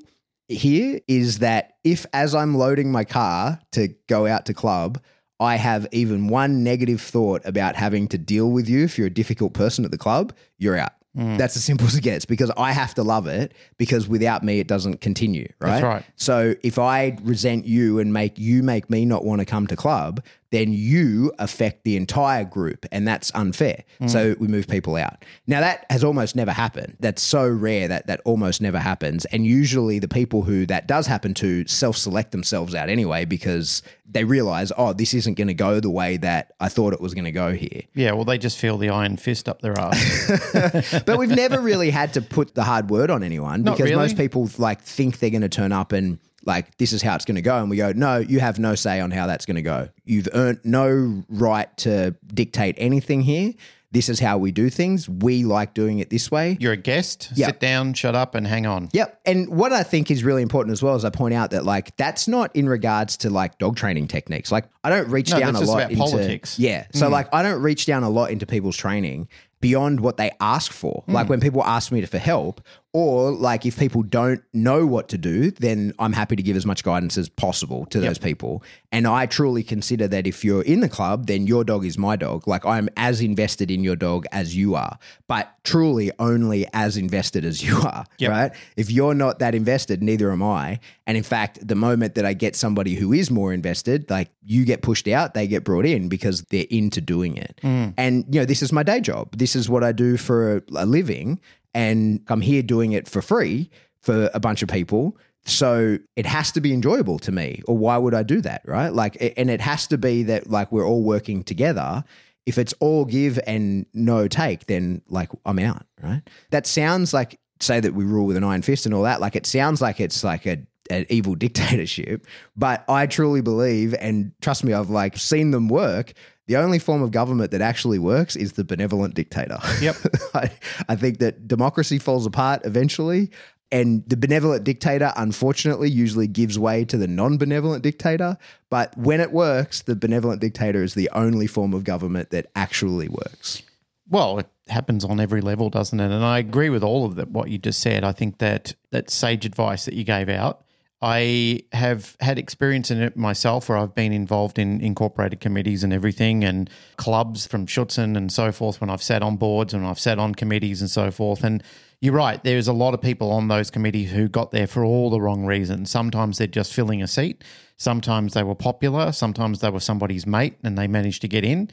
here 0.50 1.00
is 1.08 1.40
that 1.40 1.78
if 1.84 2.06
as 2.12 2.36
i'm 2.36 2.56
loading 2.56 2.92
my 2.92 3.06
car 3.06 3.60
to 3.72 3.88
go 4.08 4.28
out 4.28 4.46
to 4.46 4.54
club 4.54 5.00
i 5.40 5.56
have 5.56 5.88
even 5.92 6.28
one 6.28 6.64
negative 6.64 7.02
thought 7.02 7.42
about 7.46 7.76
having 7.76 8.08
to 8.08 8.18
deal 8.18 8.52
with 8.52 8.68
you 8.70 8.84
if 8.84 8.98
you're 8.98 9.08
a 9.08 9.12
difficult 9.12 9.54
person 9.54 9.86
at 9.86 9.92
the 9.92 9.98
club 9.98 10.34
you're 10.58 10.78
out 10.78 10.94
mm. 11.18 11.38
that's 11.38 11.56
as 11.56 11.64
simple 11.64 11.88
as 11.88 11.96
it 11.96 12.02
gets 12.02 12.26
because 12.26 12.52
I 12.58 12.72
have 12.72 12.94
to 12.96 13.04
love 13.04 13.28
it 13.28 13.54
because 13.78 14.08
without 14.08 14.44
me 14.44 14.60
it 14.60 14.68
doesn't 14.68 15.02
continue, 15.02 15.48
right? 15.60 15.72
That's 15.72 15.84
right. 15.84 16.06
So 16.16 16.56
if 16.64 16.78
I 16.78 17.18
resent 17.22 17.66
you 17.66 18.00
and 18.00 18.14
make 18.14 18.38
you 18.38 18.64
make 18.64 18.90
me 18.90 19.06
not 19.06 19.26
want 19.26 19.40
to 19.40 19.46
come 19.46 19.68
to 19.68 19.76
club, 19.76 20.24
then 20.52 20.74
you 20.74 21.32
affect 21.38 21.84
the 21.84 21.96
entire 21.96 22.44
group 22.44 22.86
and 22.92 23.08
that's 23.08 23.32
unfair. 23.36 23.84
Mm. 24.02 24.10
So 24.10 24.36
we 24.40 24.48
move 24.48 24.68
people 24.68 24.96
out. 24.96 25.24
Now 25.48 25.60
that 25.62 25.86
has 25.90 26.04
almost 26.04 26.36
never 26.36 26.52
happened. 26.52 26.98
That's 27.00 27.22
so 27.22 27.48
rare 27.48 27.88
that 27.88 28.08
that 28.08 28.22
almost 28.26 28.62
never 28.62 28.80
happens. 28.80 29.26
And 29.26 29.46
usually 29.46 30.00
the 30.00 30.08
people 30.08 30.42
who 30.42 30.66
that 30.66 30.88
does 30.88 31.08
happen 31.08 31.34
to 31.36 31.68
self-select 31.68 32.32
themselves 32.32 32.74
out 32.74 32.90
anyway 32.90 33.26
because 33.26 33.84
they 34.12 34.24
realize, 34.24 34.72
oh, 34.76 34.94
this 34.94 35.14
isn't 35.14 35.36
going 35.36 35.50
to 35.50 35.54
go 35.54 35.80
the 35.80 35.90
way 35.90 36.18
that 36.18 36.54
I 36.60 36.68
thought 36.70 36.94
it 36.94 37.02
was 37.02 37.14
going 37.14 37.26
to 37.26 37.32
go 37.32 37.54
here. 37.54 37.82
Yeah, 37.94 38.14
well, 38.14 38.26
they 38.26 38.40
just 38.40 38.58
feel 38.58 38.78
the 38.78 38.90
iron 38.90 39.18
fist 39.18 39.48
up 39.48 39.62
their 39.62 39.78
ass. 39.80 41.04
But 41.06 41.18
we've 41.18 41.30
never 41.30 41.60
really 41.60 41.92
had 41.92 42.14
to 42.14 42.22
put 42.22 42.56
the 42.56 42.64
hard 42.64 42.90
word 42.90 43.10
on 43.12 43.24
anyone 43.24 43.64
Not 43.64 43.78
because 43.78 43.92
really. 43.92 44.02
most 44.02 44.18
people 44.18 44.50
like 44.58 44.82
think 44.82 45.20
they're 45.20 45.30
going 45.30 45.42
to 45.42 45.50
turn 45.50 45.72
up 45.72 45.92
and 45.92 46.20
like 46.46 46.78
this 46.78 46.94
is 46.94 47.02
how 47.02 47.16
it's 47.16 47.26
going 47.26 47.36
to 47.36 47.42
go 47.42 47.58
and 47.58 47.70
we 47.70 47.78
go 47.78 47.92
no 47.92 48.18
you 48.18 48.40
have 48.40 48.60
no 48.60 48.76
say 48.76 49.00
on 49.00 49.12
how 49.12 49.28
that's 49.28 49.46
going 49.46 49.56
to 49.56 49.62
go 49.62 49.90
you've 50.06 50.30
earned 50.34 50.60
no 50.64 51.24
right 51.30 51.76
to 51.78 52.16
dictate 52.34 52.76
anything 52.78 53.22
here 53.22 53.54
this 53.92 54.08
is 54.08 54.20
how 54.20 54.38
we 54.38 54.52
do 54.52 54.70
things 54.70 55.10
we 55.10 55.44
like 55.44 55.74
doing 55.74 55.98
it 55.98 56.12
this 56.12 56.30
way 56.30 56.58
You're 56.60 56.74
a 56.74 56.78
guest. 56.78 57.32
Yeah. 57.34 57.48
Sit 57.48 57.60
down, 57.60 57.96
shut 57.96 58.14
up, 58.14 58.36
and 58.36 58.46
hang 58.46 58.68
on. 58.68 58.90
Yep. 58.94 59.20
And 59.26 59.50
what 59.50 59.74
I 59.74 59.82
think 59.82 60.12
is 60.12 60.24
really 60.24 60.44
important 60.44 60.74
as 60.74 60.84
well 60.84 60.96
is 60.96 61.04
I 61.04 61.10
point 61.10 61.34
out 61.34 61.52
that 61.52 61.66
like 61.66 61.98
that's 61.98 62.28
not 62.28 62.56
in 62.56 62.70
regards 62.70 63.18
to 63.18 63.32
like 63.32 63.58
dog 63.58 63.78
training 63.78 64.08
techniques. 64.08 64.52
Like 64.52 64.66
I 64.84 64.92
don't 64.92 65.10
reach 65.10 65.32
No, 65.32 65.40
down 65.40 65.56
a 65.56 65.62
lot 65.62 65.92
into 65.92 65.96
politics. 65.96 66.56
Mm. 66.56 66.60
Yeah. 66.60 66.86
So 66.94 67.10
like 67.10 67.34
I 67.34 67.42
don't 67.42 67.64
reach 67.64 67.88
down 67.88 68.04
a 68.04 68.10
lot 68.10 68.30
into 68.30 68.46
people's 68.46 68.78
training 68.78 69.28
beyond 69.62 70.00
what 70.00 70.18
they 70.18 70.32
ask 70.40 70.72
for. 70.72 71.04
Mm. 71.08 71.14
Like 71.14 71.30
when 71.30 71.40
people 71.42 71.64
ask 71.64 71.92
me 71.92 72.04
for 72.06 72.18
help 72.18 72.62
or 72.92 73.32
like 73.32 73.66
if 73.68 73.78
people 73.78 74.02
don't 74.02 74.42
know 74.54 74.86
what 74.88 75.10
to 75.10 75.18
do, 75.18 75.52
then 75.52 75.94
I'm 76.00 76.14
happy 76.14 76.36
to 76.36 76.42
give 76.42 76.56
as 76.58 76.66
much 76.66 76.84
guidance 76.84 77.18
as 77.20 77.30
possible 77.30 77.86
to 77.88 78.00
those 78.00 78.18
people. 78.18 78.64
And 78.92 79.06
I 79.06 79.28
truly 79.28 79.62
consider 79.62 80.08
that 80.08 80.26
if 80.26 80.44
you're 80.44 80.64
in 80.64 80.80
the 80.80 80.90
club, 80.90 81.28
then 81.28 81.46
your 81.46 81.64
dog 81.64 81.86
is 81.86 81.98
my 82.00 82.16
dog. 82.16 82.48
Like 82.48 82.66
I'm 82.66 82.90
as 82.98 83.22
invested 83.22 83.70
in 83.70 83.84
your 83.84 83.96
dog 83.96 84.26
as 84.32 84.56
you 84.56 84.74
are, 84.76 84.98
but 85.28 85.54
truly 85.64 86.12
only 86.18 86.66
as 86.74 86.98
invested 86.98 87.46
as 87.46 87.62
you 87.64 87.78
are, 87.82 88.06
Yep. 88.18 88.32
right? 88.32 88.52
If 88.76 88.90
you're 88.90 89.14
not 89.14 89.38
that 89.40 89.54
invested, 89.54 90.02
neither 90.02 90.32
am 90.32 90.42
I. 90.42 90.80
And 91.06 91.16
in 91.18 91.24
fact, 91.24 91.68
the 91.68 91.76
moment 91.76 92.16
that 92.16 92.26
I 92.26 92.34
get 92.34 92.56
somebody 92.56 92.96
who 92.96 93.14
is 93.14 93.30
more 93.30 93.54
invested, 93.54 94.10
like 94.10 94.30
you 94.44 94.66
get 94.66 94.82
pushed 94.82 95.08
out, 95.08 95.36
they 95.36 95.46
get 95.48 95.64
brought 95.64 95.86
in 95.86 96.10
because 96.10 96.42
they're 96.44 96.66
into 96.72 97.02
doing 97.02 97.38
it. 97.38 97.60
And, 97.64 98.26
you 98.32 98.40
know, 98.40 98.46
this 98.46 98.64
is 98.64 98.72
my 98.72 98.82
day 98.84 99.00
job. 99.00 99.38
This 99.38 99.49
is 99.56 99.70
what 99.70 99.84
I 99.84 99.92
do 99.92 100.18
for 100.18 100.58
a, 100.58 100.62
a 100.76 100.86
living. 100.86 101.40
And 101.74 102.22
I'm 102.28 102.42
here 102.42 102.64
doing 102.64 102.94
it 102.94 103.08
for 103.08 103.22
free 103.22 103.70
for 104.02 104.30
a 104.34 104.40
bunch 104.40 104.62
of 104.62 104.70
people. 104.70 105.18
So 105.46 105.98
it 106.16 106.26
has 106.26 106.52
to 106.54 106.62
be 106.62 106.74
enjoyable 106.74 107.20
to 107.20 107.32
me, 107.32 107.62
or 107.66 107.78
why 107.78 107.98
would 107.98 108.14
I 108.14 108.24
do 108.24 108.42
that, 108.42 108.62
right? 108.66 108.90
Like, 108.90 109.18
and 109.38 109.50
it 109.50 109.62
has 109.62 109.88
to 109.88 109.98
be 109.98 110.24
that 110.24 110.50
like 110.50 110.72
we're 110.72 110.86
all 110.86 111.04
working 111.04 111.44
together. 111.44 112.04
If 112.46 112.58
it's 112.58 112.74
all 112.80 113.06
give 113.06 113.40
and 113.48 113.86
no 113.94 114.28
take, 114.28 114.66
then 114.66 115.02
like 115.08 115.30
I'm 115.46 115.60
out, 115.60 115.86
right? 116.02 116.22
That 116.52 116.68
sounds 116.68 117.14
like 117.14 117.40
say 117.60 117.80
that 117.80 117.94
we 117.94 118.04
rule 118.04 118.26
with 118.26 118.38
an 118.38 118.44
iron 118.44 118.62
fist 118.62 118.86
and 118.86 118.96
all 118.96 119.04
that. 119.04 119.22
Like 119.22 119.36
it 119.36 119.46
sounds 119.46 119.82
like 119.82 120.00
it's 120.00 120.24
like 120.24 120.46
a 120.46 120.60
an 120.90 121.06
evil 121.10 121.36
dictatorship, 121.46 122.26
but 122.56 122.84
I 122.90 123.06
truly 123.06 123.42
believe, 123.42 123.94
and 124.00 124.32
trust 124.42 124.64
me, 124.64 124.74
I've 124.74 124.90
like 124.90 125.18
seen 125.18 125.52
them 125.52 125.68
work. 125.68 126.14
The 126.50 126.58
only 126.58 126.80
form 126.80 127.04
of 127.04 127.12
government 127.12 127.52
that 127.52 127.62
actually 127.62 128.00
works 128.00 128.36
is 128.36 128.54
the 128.54 128.64
benevolent 128.64 129.14
dictator. 129.14 129.60
Yep. 129.82 129.96
I, 130.34 130.50
I 130.90 130.96
think 130.96 131.20
that 131.20 131.48
democracy 131.48 132.00
falls 132.00 132.26
apart 132.26 132.62
eventually. 132.66 133.30
And 133.72 134.04
the 134.10 134.18
benevolent 134.18 134.64
dictator, 134.64 135.14
unfortunately, 135.16 135.92
usually 135.92 136.26
gives 136.26 136.58
way 136.58 136.86
to 136.86 136.98
the 136.98 137.06
non 137.06 137.38
benevolent 137.38 137.84
dictator. 137.84 138.36
But 138.72 138.98
when 138.98 139.22
it 139.22 139.32
works, 139.32 139.84
the 139.84 139.96
benevolent 139.96 140.42
dictator 140.42 140.82
is 140.82 140.96
the 140.96 141.12
only 141.14 141.46
form 141.46 141.76
of 141.76 141.84
government 141.84 142.32
that 142.32 142.48
actually 142.56 143.10
works. 143.10 143.62
Well, 144.10 144.40
it 144.40 144.50
happens 144.70 145.06
on 145.06 145.20
every 145.20 145.42
level, 145.42 145.70
doesn't 145.70 146.00
it? 146.00 146.12
And 146.12 146.26
I 146.26 146.40
agree 146.40 146.72
with 146.72 146.84
all 146.84 147.06
of 147.06 147.14
that. 147.18 147.30
What 147.30 147.52
you 147.52 147.60
just 147.60 147.80
said. 147.80 148.04
I 148.04 148.12
think 148.12 148.40
that 148.40 148.74
that 148.90 149.12
sage 149.12 149.46
advice 149.46 149.86
that 149.86 149.94
you 149.94 150.04
gave 150.04 150.30
out. 150.30 150.64
I 151.02 151.62
have 151.72 152.18
had 152.20 152.38
experience 152.38 152.92
in 152.92 153.02
it 153.02 153.16
myself 153.16 153.70
where 153.70 153.78
I've 153.78 153.96
been 153.96 154.12
involved 154.12 154.60
in 154.60 154.82
incorporated 154.82 155.40
committees 155.40 155.84
and 155.84 155.94
everything 155.94 156.44
and 156.44 156.70
clubs 156.98 157.48
from 157.48 157.66
Schutzhund 157.66 158.18
and 158.18 158.32
so 158.32 158.52
forth 158.52 158.82
when 158.82 158.90
I've 158.90 159.02
sat 159.02 159.22
on 159.22 159.38
boards 159.38 159.74
and 159.74 159.86
I've 159.86 160.00
sat 160.00 160.20
on 160.20 160.36
committees 160.36 160.82
and 160.82 160.90
so 160.90 161.10
forth. 161.10 161.44
And 161.44 161.64
you're 162.02 162.14
right, 162.14 162.44
there's 162.44 162.68
a 162.68 162.74
lot 162.74 162.94
of 162.94 163.02
people 163.02 163.32
on 163.32 163.48
those 163.48 163.72
committees 163.72 164.12
who 164.12 164.28
got 164.28 164.52
there 164.52 164.68
for 164.68 164.84
all 164.84 165.10
the 165.10 165.22
wrong 165.22 165.46
reasons. 165.46 165.90
Sometimes 165.90 166.38
they're 166.38 166.48
just 166.48 166.74
filling 166.74 167.02
a 167.02 167.08
seat, 167.08 167.46
sometimes 167.78 168.34
they 168.34 168.44
were 168.44 168.56
popular, 168.56 169.14
sometimes 169.14 169.62
they 169.62 169.70
were 169.70 169.80
somebody's 169.80 170.28
mate 170.28 170.58
and 170.64 170.78
they 170.78 170.88
managed 170.88 171.22
to 171.22 171.30
get 171.30 171.46
in 171.46 171.70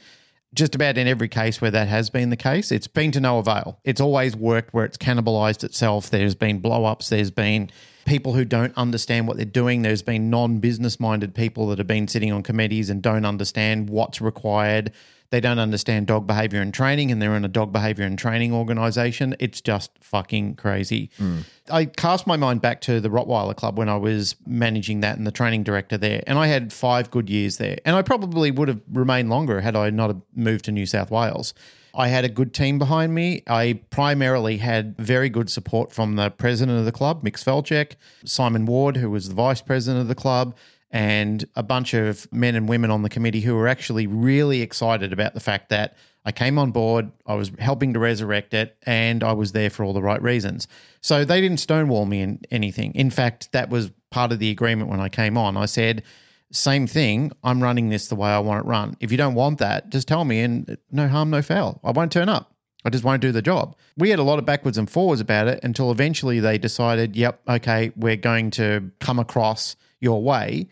just 0.53 0.75
about 0.75 0.97
in 0.97 1.07
every 1.07 1.27
case 1.27 1.59
where 1.59 1.71
that 1.71 1.89
has 1.89 2.09
been 2.09 2.29
the 2.29 2.37
case, 2.37 2.71
it's 2.71 2.87
been 2.87 3.11
to 3.11 3.19
no 3.19 3.39
avail. 3.39 3.79
It's 3.83 3.99
always 3.99 4.35
worked 4.35 4.73
where 4.73 4.85
it's 4.85 4.97
cannibalized 4.97 5.63
itself. 5.63 6.09
There's 6.09 6.35
been 6.35 6.59
blow 6.59 6.85
ups, 6.85 7.09
there's 7.09 7.31
been 7.31 7.69
people 8.07 8.33
who 8.33 8.45
don't 8.45 8.73
understand 8.75 9.27
what 9.27 9.37
they're 9.37 9.45
doing. 9.45 9.83
There's 9.83 10.01
been 10.01 10.29
non 10.29 10.57
business 10.57 10.99
minded 10.99 11.35
people 11.35 11.67
that 11.67 11.77
have 11.77 11.87
been 11.87 12.07
sitting 12.07 12.31
on 12.31 12.41
committees 12.41 12.89
and 12.89 13.01
don't 13.01 13.25
understand 13.25 13.89
what's 13.89 14.21
required. 14.21 14.91
They 15.29 15.41
don't 15.41 15.59
understand 15.59 16.07
dog 16.07 16.25
behavior 16.25 16.61
and 16.61 16.73
training, 16.73 17.11
and 17.11 17.21
they're 17.21 17.35
in 17.35 17.43
a 17.43 17.49
dog 17.49 17.73
behavior 17.73 18.05
and 18.05 18.17
training 18.17 18.53
organization. 18.53 19.35
It's 19.39 19.59
just 19.59 19.91
fucking 19.99 20.55
crazy. 20.55 21.09
Mm. 21.19 21.43
I 21.69 21.85
cast 21.85 22.27
my 22.27 22.37
mind 22.37 22.61
back 22.61 22.79
to 22.81 23.01
the 23.01 23.09
Rottweiler 23.09 23.55
Club 23.55 23.77
when 23.77 23.89
I 23.89 23.97
was 23.97 24.35
managing 24.45 25.01
that 25.01 25.17
and 25.17 25.27
the 25.27 25.31
training 25.31 25.63
director 25.63 25.97
there, 25.97 26.23
and 26.25 26.39
I 26.39 26.47
had 26.47 26.71
five 26.71 27.11
good 27.11 27.29
years 27.29 27.57
there. 27.57 27.77
And 27.85 27.95
I 27.95 28.01
probably 28.01 28.51
would 28.51 28.69
have 28.69 28.81
remained 28.91 29.29
longer 29.29 29.61
had 29.61 29.75
I 29.75 29.89
not 29.89 30.15
moved 30.33 30.65
to 30.65 30.71
New 30.71 30.85
South 30.85 31.11
Wales. 31.11 31.53
I 31.97 32.09
had 32.09 32.23
a 32.23 32.29
good 32.29 32.53
team 32.53 32.77
behind 32.77 33.15
me. 33.15 33.41
I 33.47 33.79
primarily 33.89 34.57
had 34.57 34.95
very 34.97 35.29
good 35.29 35.49
support 35.49 35.91
from 35.91 36.15
the 36.15 36.29
president 36.29 36.77
of 36.77 36.85
the 36.85 36.91
club, 36.91 37.23
Mick 37.23 37.43
Svelchek, 37.43 37.93
Simon 38.23 38.67
Ward, 38.67 38.97
who 38.97 39.09
was 39.09 39.29
the 39.29 39.35
vice 39.35 39.61
president 39.61 40.01
of 40.03 40.07
the 40.07 40.15
club, 40.15 40.55
and 40.91 41.45
a 41.55 41.63
bunch 41.63 41.93
of 41.93 42.31
men 42.31 42.55
and 42.55 42.69
women 42.69 42.91
on 42.91 43.01
the 43.01 43.09
committee 43.09 43.41
who 43.41 43.55
were 43.55 43.67
actually 43.67 44.07
really 44.07 44.61
excited 44.61 45.11
about 45.11 45.33
the 45.33 45.39
fact 45.39 45.69
that 45.69 45.95
I 46.25 46.31
came 46.31 46.59
on 46.59 46.71
board, 46.71 47.11
I 47.25 47.35
was 47.35 47.51
helping 47.57 47.93
to 47.93 47.99
resurrect 47.99 48.53
it, 48.53 48.77
and 48.83 49.23
I 49.23 49.31
was 49.31 49.53
there 49.53 49.69
for 49.69 49.85
all 49.85 49.93
the 49.93 50.01
right 50.01 50.21
reasons. 50.21 50.67
So 50.99 51.23
they 51.23 51.39
didn't 51.39 51.59
stonewall 51.59 52.05
me 52.05 52.21
in 52.21 52.41
anything. 52.51 52.93
In 52.95 53.09
fact, 53.09 53.51
that 53.53 53.69
was 53.69 53.91
part 54.11 54.33
of 54.33 54.39
the 54.39 54.49
agreement 54.49 54.89
when 54.89 54.99
I 54.99 55.07
came 55.07 55.37
on. 55.37 55.55
I 55.55 55.67
said, 55.67 56.03
same 56.51 56.85
thing. 56.87 57.31
I'm 57.43 57.63
running 57.63 57.89
this 57.89 58.07
the 58.07 58.15
way 58.15 58.29
I 58.29 58.39
want 58.39 58.65
it 58.65 58.67
run. 58.67 58.97
If 58.99 59.11
you 59.11 59.17
don't 59.17 59.35
want 59.35 59.59
that, 59.59 59.89
just 59.89 60.07
tell 60.07 60.25
me 60.25 60.41
and 60.41 60.77
no 60.91 61.07
harm, 61.07 61.29
no 61.29 61.41
foul. 61.41 61.79
I 61.83 61.91
won't 61.91 62.11
turn 62.11 62.29
up. 62.29 62.53
I 62.85 62.89
just 62.89 63.03
won't 63.03 63.21
do 63.21 63.31
the 63.31 63.41
job. 63.41 63.75
We 63.97 64.09
had 64.09 64.19
a 64.19 64.23
lot 64.23 64.39
of 64.39 64.45
backwards 64.45 64.77
and 64.77 64.89
forwards 64.89 65.19
about 65.19 65.47
it 65.47 65.61
until 65.63 65.91
eventually 65.91 66.39
they 66.39 66.57
decided, 66.57 67.15
yep, 67.15 67.41
okay, 67.47 67.91
we're 67.95 68.15
going 68.15 68.51
to 68.51 68.91
come 68.99 69.19
across 69.19 69.75
your 69.99 70.21
way, 70.21 70.67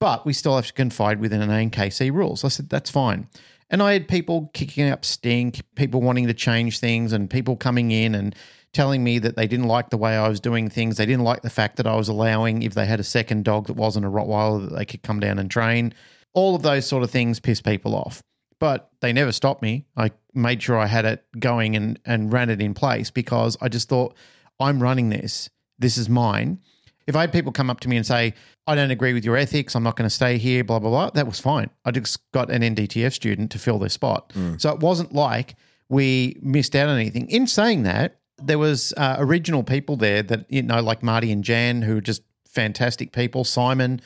but 0.00 0.26
we 0.26 0.32
still 0.32 0.56
have 0.56 0.66
to 0.66 0.72
confide 0.72 1.20
within 1.20 1.42
an 1.42 1.50
ANKC 1.50 2.12
rules. 2.12 2.44
I 2.44 2.48
said, 2.48 2.68
that's 2.68 2.90
fine. 2.90 3.28
And 3.70 3.82
I 3.82 3.94
had 3.94 4.08
people 4.08 4.50
kicking 4.54 4.88
up 4.88 5.04
stink, 5.04 5.60
people 5.74 6.00
wanting 6.00 6.26
to 6.28 6.34
change 6.34 6.78
things, 6.78 7.12
and 7.12 7.28
people 7.28 7.56
coming 7.56 7.90
in 7.90 8.14
and 8.14 8.34
telling 8.72 9.02
me 9.02 9.18
that 9.18 9.36
they 9.36 9.46
didn't 9.46 9.66
like 9.66 9.90
the 9.90 9.96
way 9.96 10.16
I 10.16 10.28
was 10.28 10.38
doing 10.38 10.68
things. 10.68 10.96
They 10.96 11.06
didn't 11.06 11.24
like 11.24 11.42
the 11.42 11.50
fact 11.50 11.76
that 11.76 11.86
I 11.86 11.96
was 11.96 12.08
allowing, 12.08 12.62
if 12.62 12.74
they 12.74 12.86
had 12.86 13.00
a 13.00 13.04
second 13.04 13.44
dog 13.44 13.66
that 13.66 13.72
wasn't 13.72 14.06
a 14.06 14.10
Rottweiler, 14.10 14.68
that 14.68 14.76
they 14.76 14.84
could 14.84 15.02
come 15.02 15.18
down 15.18 15.38
and 15.38 15.50
train. 15.50 15.94
All 16.34 16.54
of 16.54 16.62
those 16.62 16.86
sort 16.86 17.02
of 17.02 17.10
things 17.10 17.40
piss 17.40 17.60
people 17.60 17.94
off. 17.94 18.22
But 18.58 18.90
they 19.00 19.12
never 19.12 19.32
stopped 19.32 19.62
me. 19.62 19.86
I 19.96 20.12
made 20.32 20.62
sure 20.62 20.78
I 20.78 20.86
had 20.86 21.04
it 21.04 21.24
going 21.38 21.76
and, 21.76 21.98
and 22.04 22.32
ran 22.32 22.50
it 22.50 22.62
in 22.62 22.74
place 22.74 23.10
because 23.10 23.56
I 23.60 23.68
just 23.68 23.88
thought, 23.88 24.14
I'm 24.60 24.82
running 24.82 25.08
this. 25.08 25.50
This 25.78 25.98
is 25.98 26.08
mine. 26.08 26.60
If 27.06 27.14
I 27.14 27.22
had 27.22 27.32
people 27.32 27.52
come 27.52 27.70
up 27.70 27.80
to 27.80 27.88
me 27.88 27.96
and 27.96 28.04
say, 28.04 28.34
I 28.66 28.74
don't 28.74 28.90
agree 28.90 29.12
with 29.12 29.24
your 29.24 29.36
ethics, 29.36 29.74
I'm 29.76 29.82
not 29.82 29.96
going 29.96 30.06
to 30.06 30.14
stay 30.14 30.38
here, 30.38 30.64
blah, 30.64 30.78
blah, 30.78 30.90
blah, 30.90 31.10
that 31.10 31.26
was 31.26 31.38
fine. 31.38 31.70
I 31.84 31.92
just 31.92 32.18
got 32.32 32.50
an 32.50 32.62
NDTF 32.62 33.12
student 33.12 33.50
to 33.52 33.58
fill 33.58 33.78
their 33.78 33.88
spot. 33.88 34.30
Mm. 34.30 34.60
So 34.60 34.72
it 34.72 34.80
wasn't 34.80 35.12
like 35.12 35.54
we 35.88 36.36
missed 36.42 36.74
out 36.74 36.88
on 36.88 36.96
anything. 36.96 37.30
In 37.30 37.46
saying 37.46 37.84
that, 37.84 38.18
there 38.38 38.58
was 38.58 38.92
uh, 38.96 39.16
original 39.18 39.62
people 39.62 39.96
there 39.96 40.22
that, 40.22 40.46
you 40.50 40.62
know, 40.62 40.82
like 40.82 41.02
Marty 41.02 41.30
and 41.32 41.44
Jan, 41.44 41.82
who 41.82 41.98
are 41.98 42.02
just 42.02 42.22
fantastic 42.46 43.12
people. 43.12 43.44
Simon, 43.44 44.00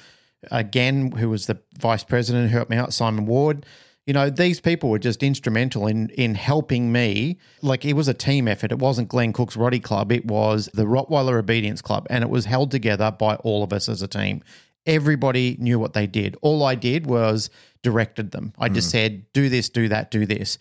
again, 0.50 1.12
who 1.12 1.30
was 1.30 1.46
the 1.46 1.60
vice 1.78 2.04
president 2.04 2.50
who 2.50 2.56
helped 2.56 2.70
me 2.70 2.76
out, 2.76 2.92
Simon 2.92 3.26
Ward 3.26 3.64
you 4.10 4.14
know, 4.14 4.28
these 4.28 4.58
people 4.58 4.90
were 4.90 4.98
just 4.98 5.22
instrumental 5.22 5.86
in 5.86 6.08
in 6.08 6.34
helping 6.34 6.90
me. 6.90 7.38
Like 7.62 7.84
it 7.84 7.92
was 7.92 8.08
a 8.08 8.12
team 8.12 8.48
effort. 8.48 8.72
It 8.72 8.80
wasn't 8.80 9.06
Glenn 9.06 9.32
Cook's 9.32 9.54
Rottie 9.54 9.80
Club. 9.80 10.10
It 10.10 10.24
was 10.24 10.68
the 10.74 10.82
Rottweiler 10.82 11.38
Obedience 11.38 11.80
Club, 11.80 12.08
and 12.10 12.24
it 12.24 12.28
was 12.28 12.46
held 12.46 12.72
together 12.72 13.12
by 13.12 13.36
all 13.36 13.62
of 13.62 13.72
us 13.72 13.88
as 13.88 14.02
a 14.02 14.08
team. 14.08 14.42
Everybody 14.84 15.56
knew 15.60 15.78
what 15.78 15.92
they 15.92 16.08
did. 16.08 16.36
All 16.42 16.64
I 16.64 16.74
did 16.74 17.06
was 17.06 17.50
directed 17.84 18.32
them. 18.32 18.52
I 18.58 18.68
just 18.68 18.88
mm. 18.88 18.90
said, 18.90 19.32
"Do 19.32 19.48
this, 19.48 19.68
do 19.68 19.86
that, 19.86 20.10
do 20.10 20.26
this." 20.26 20.58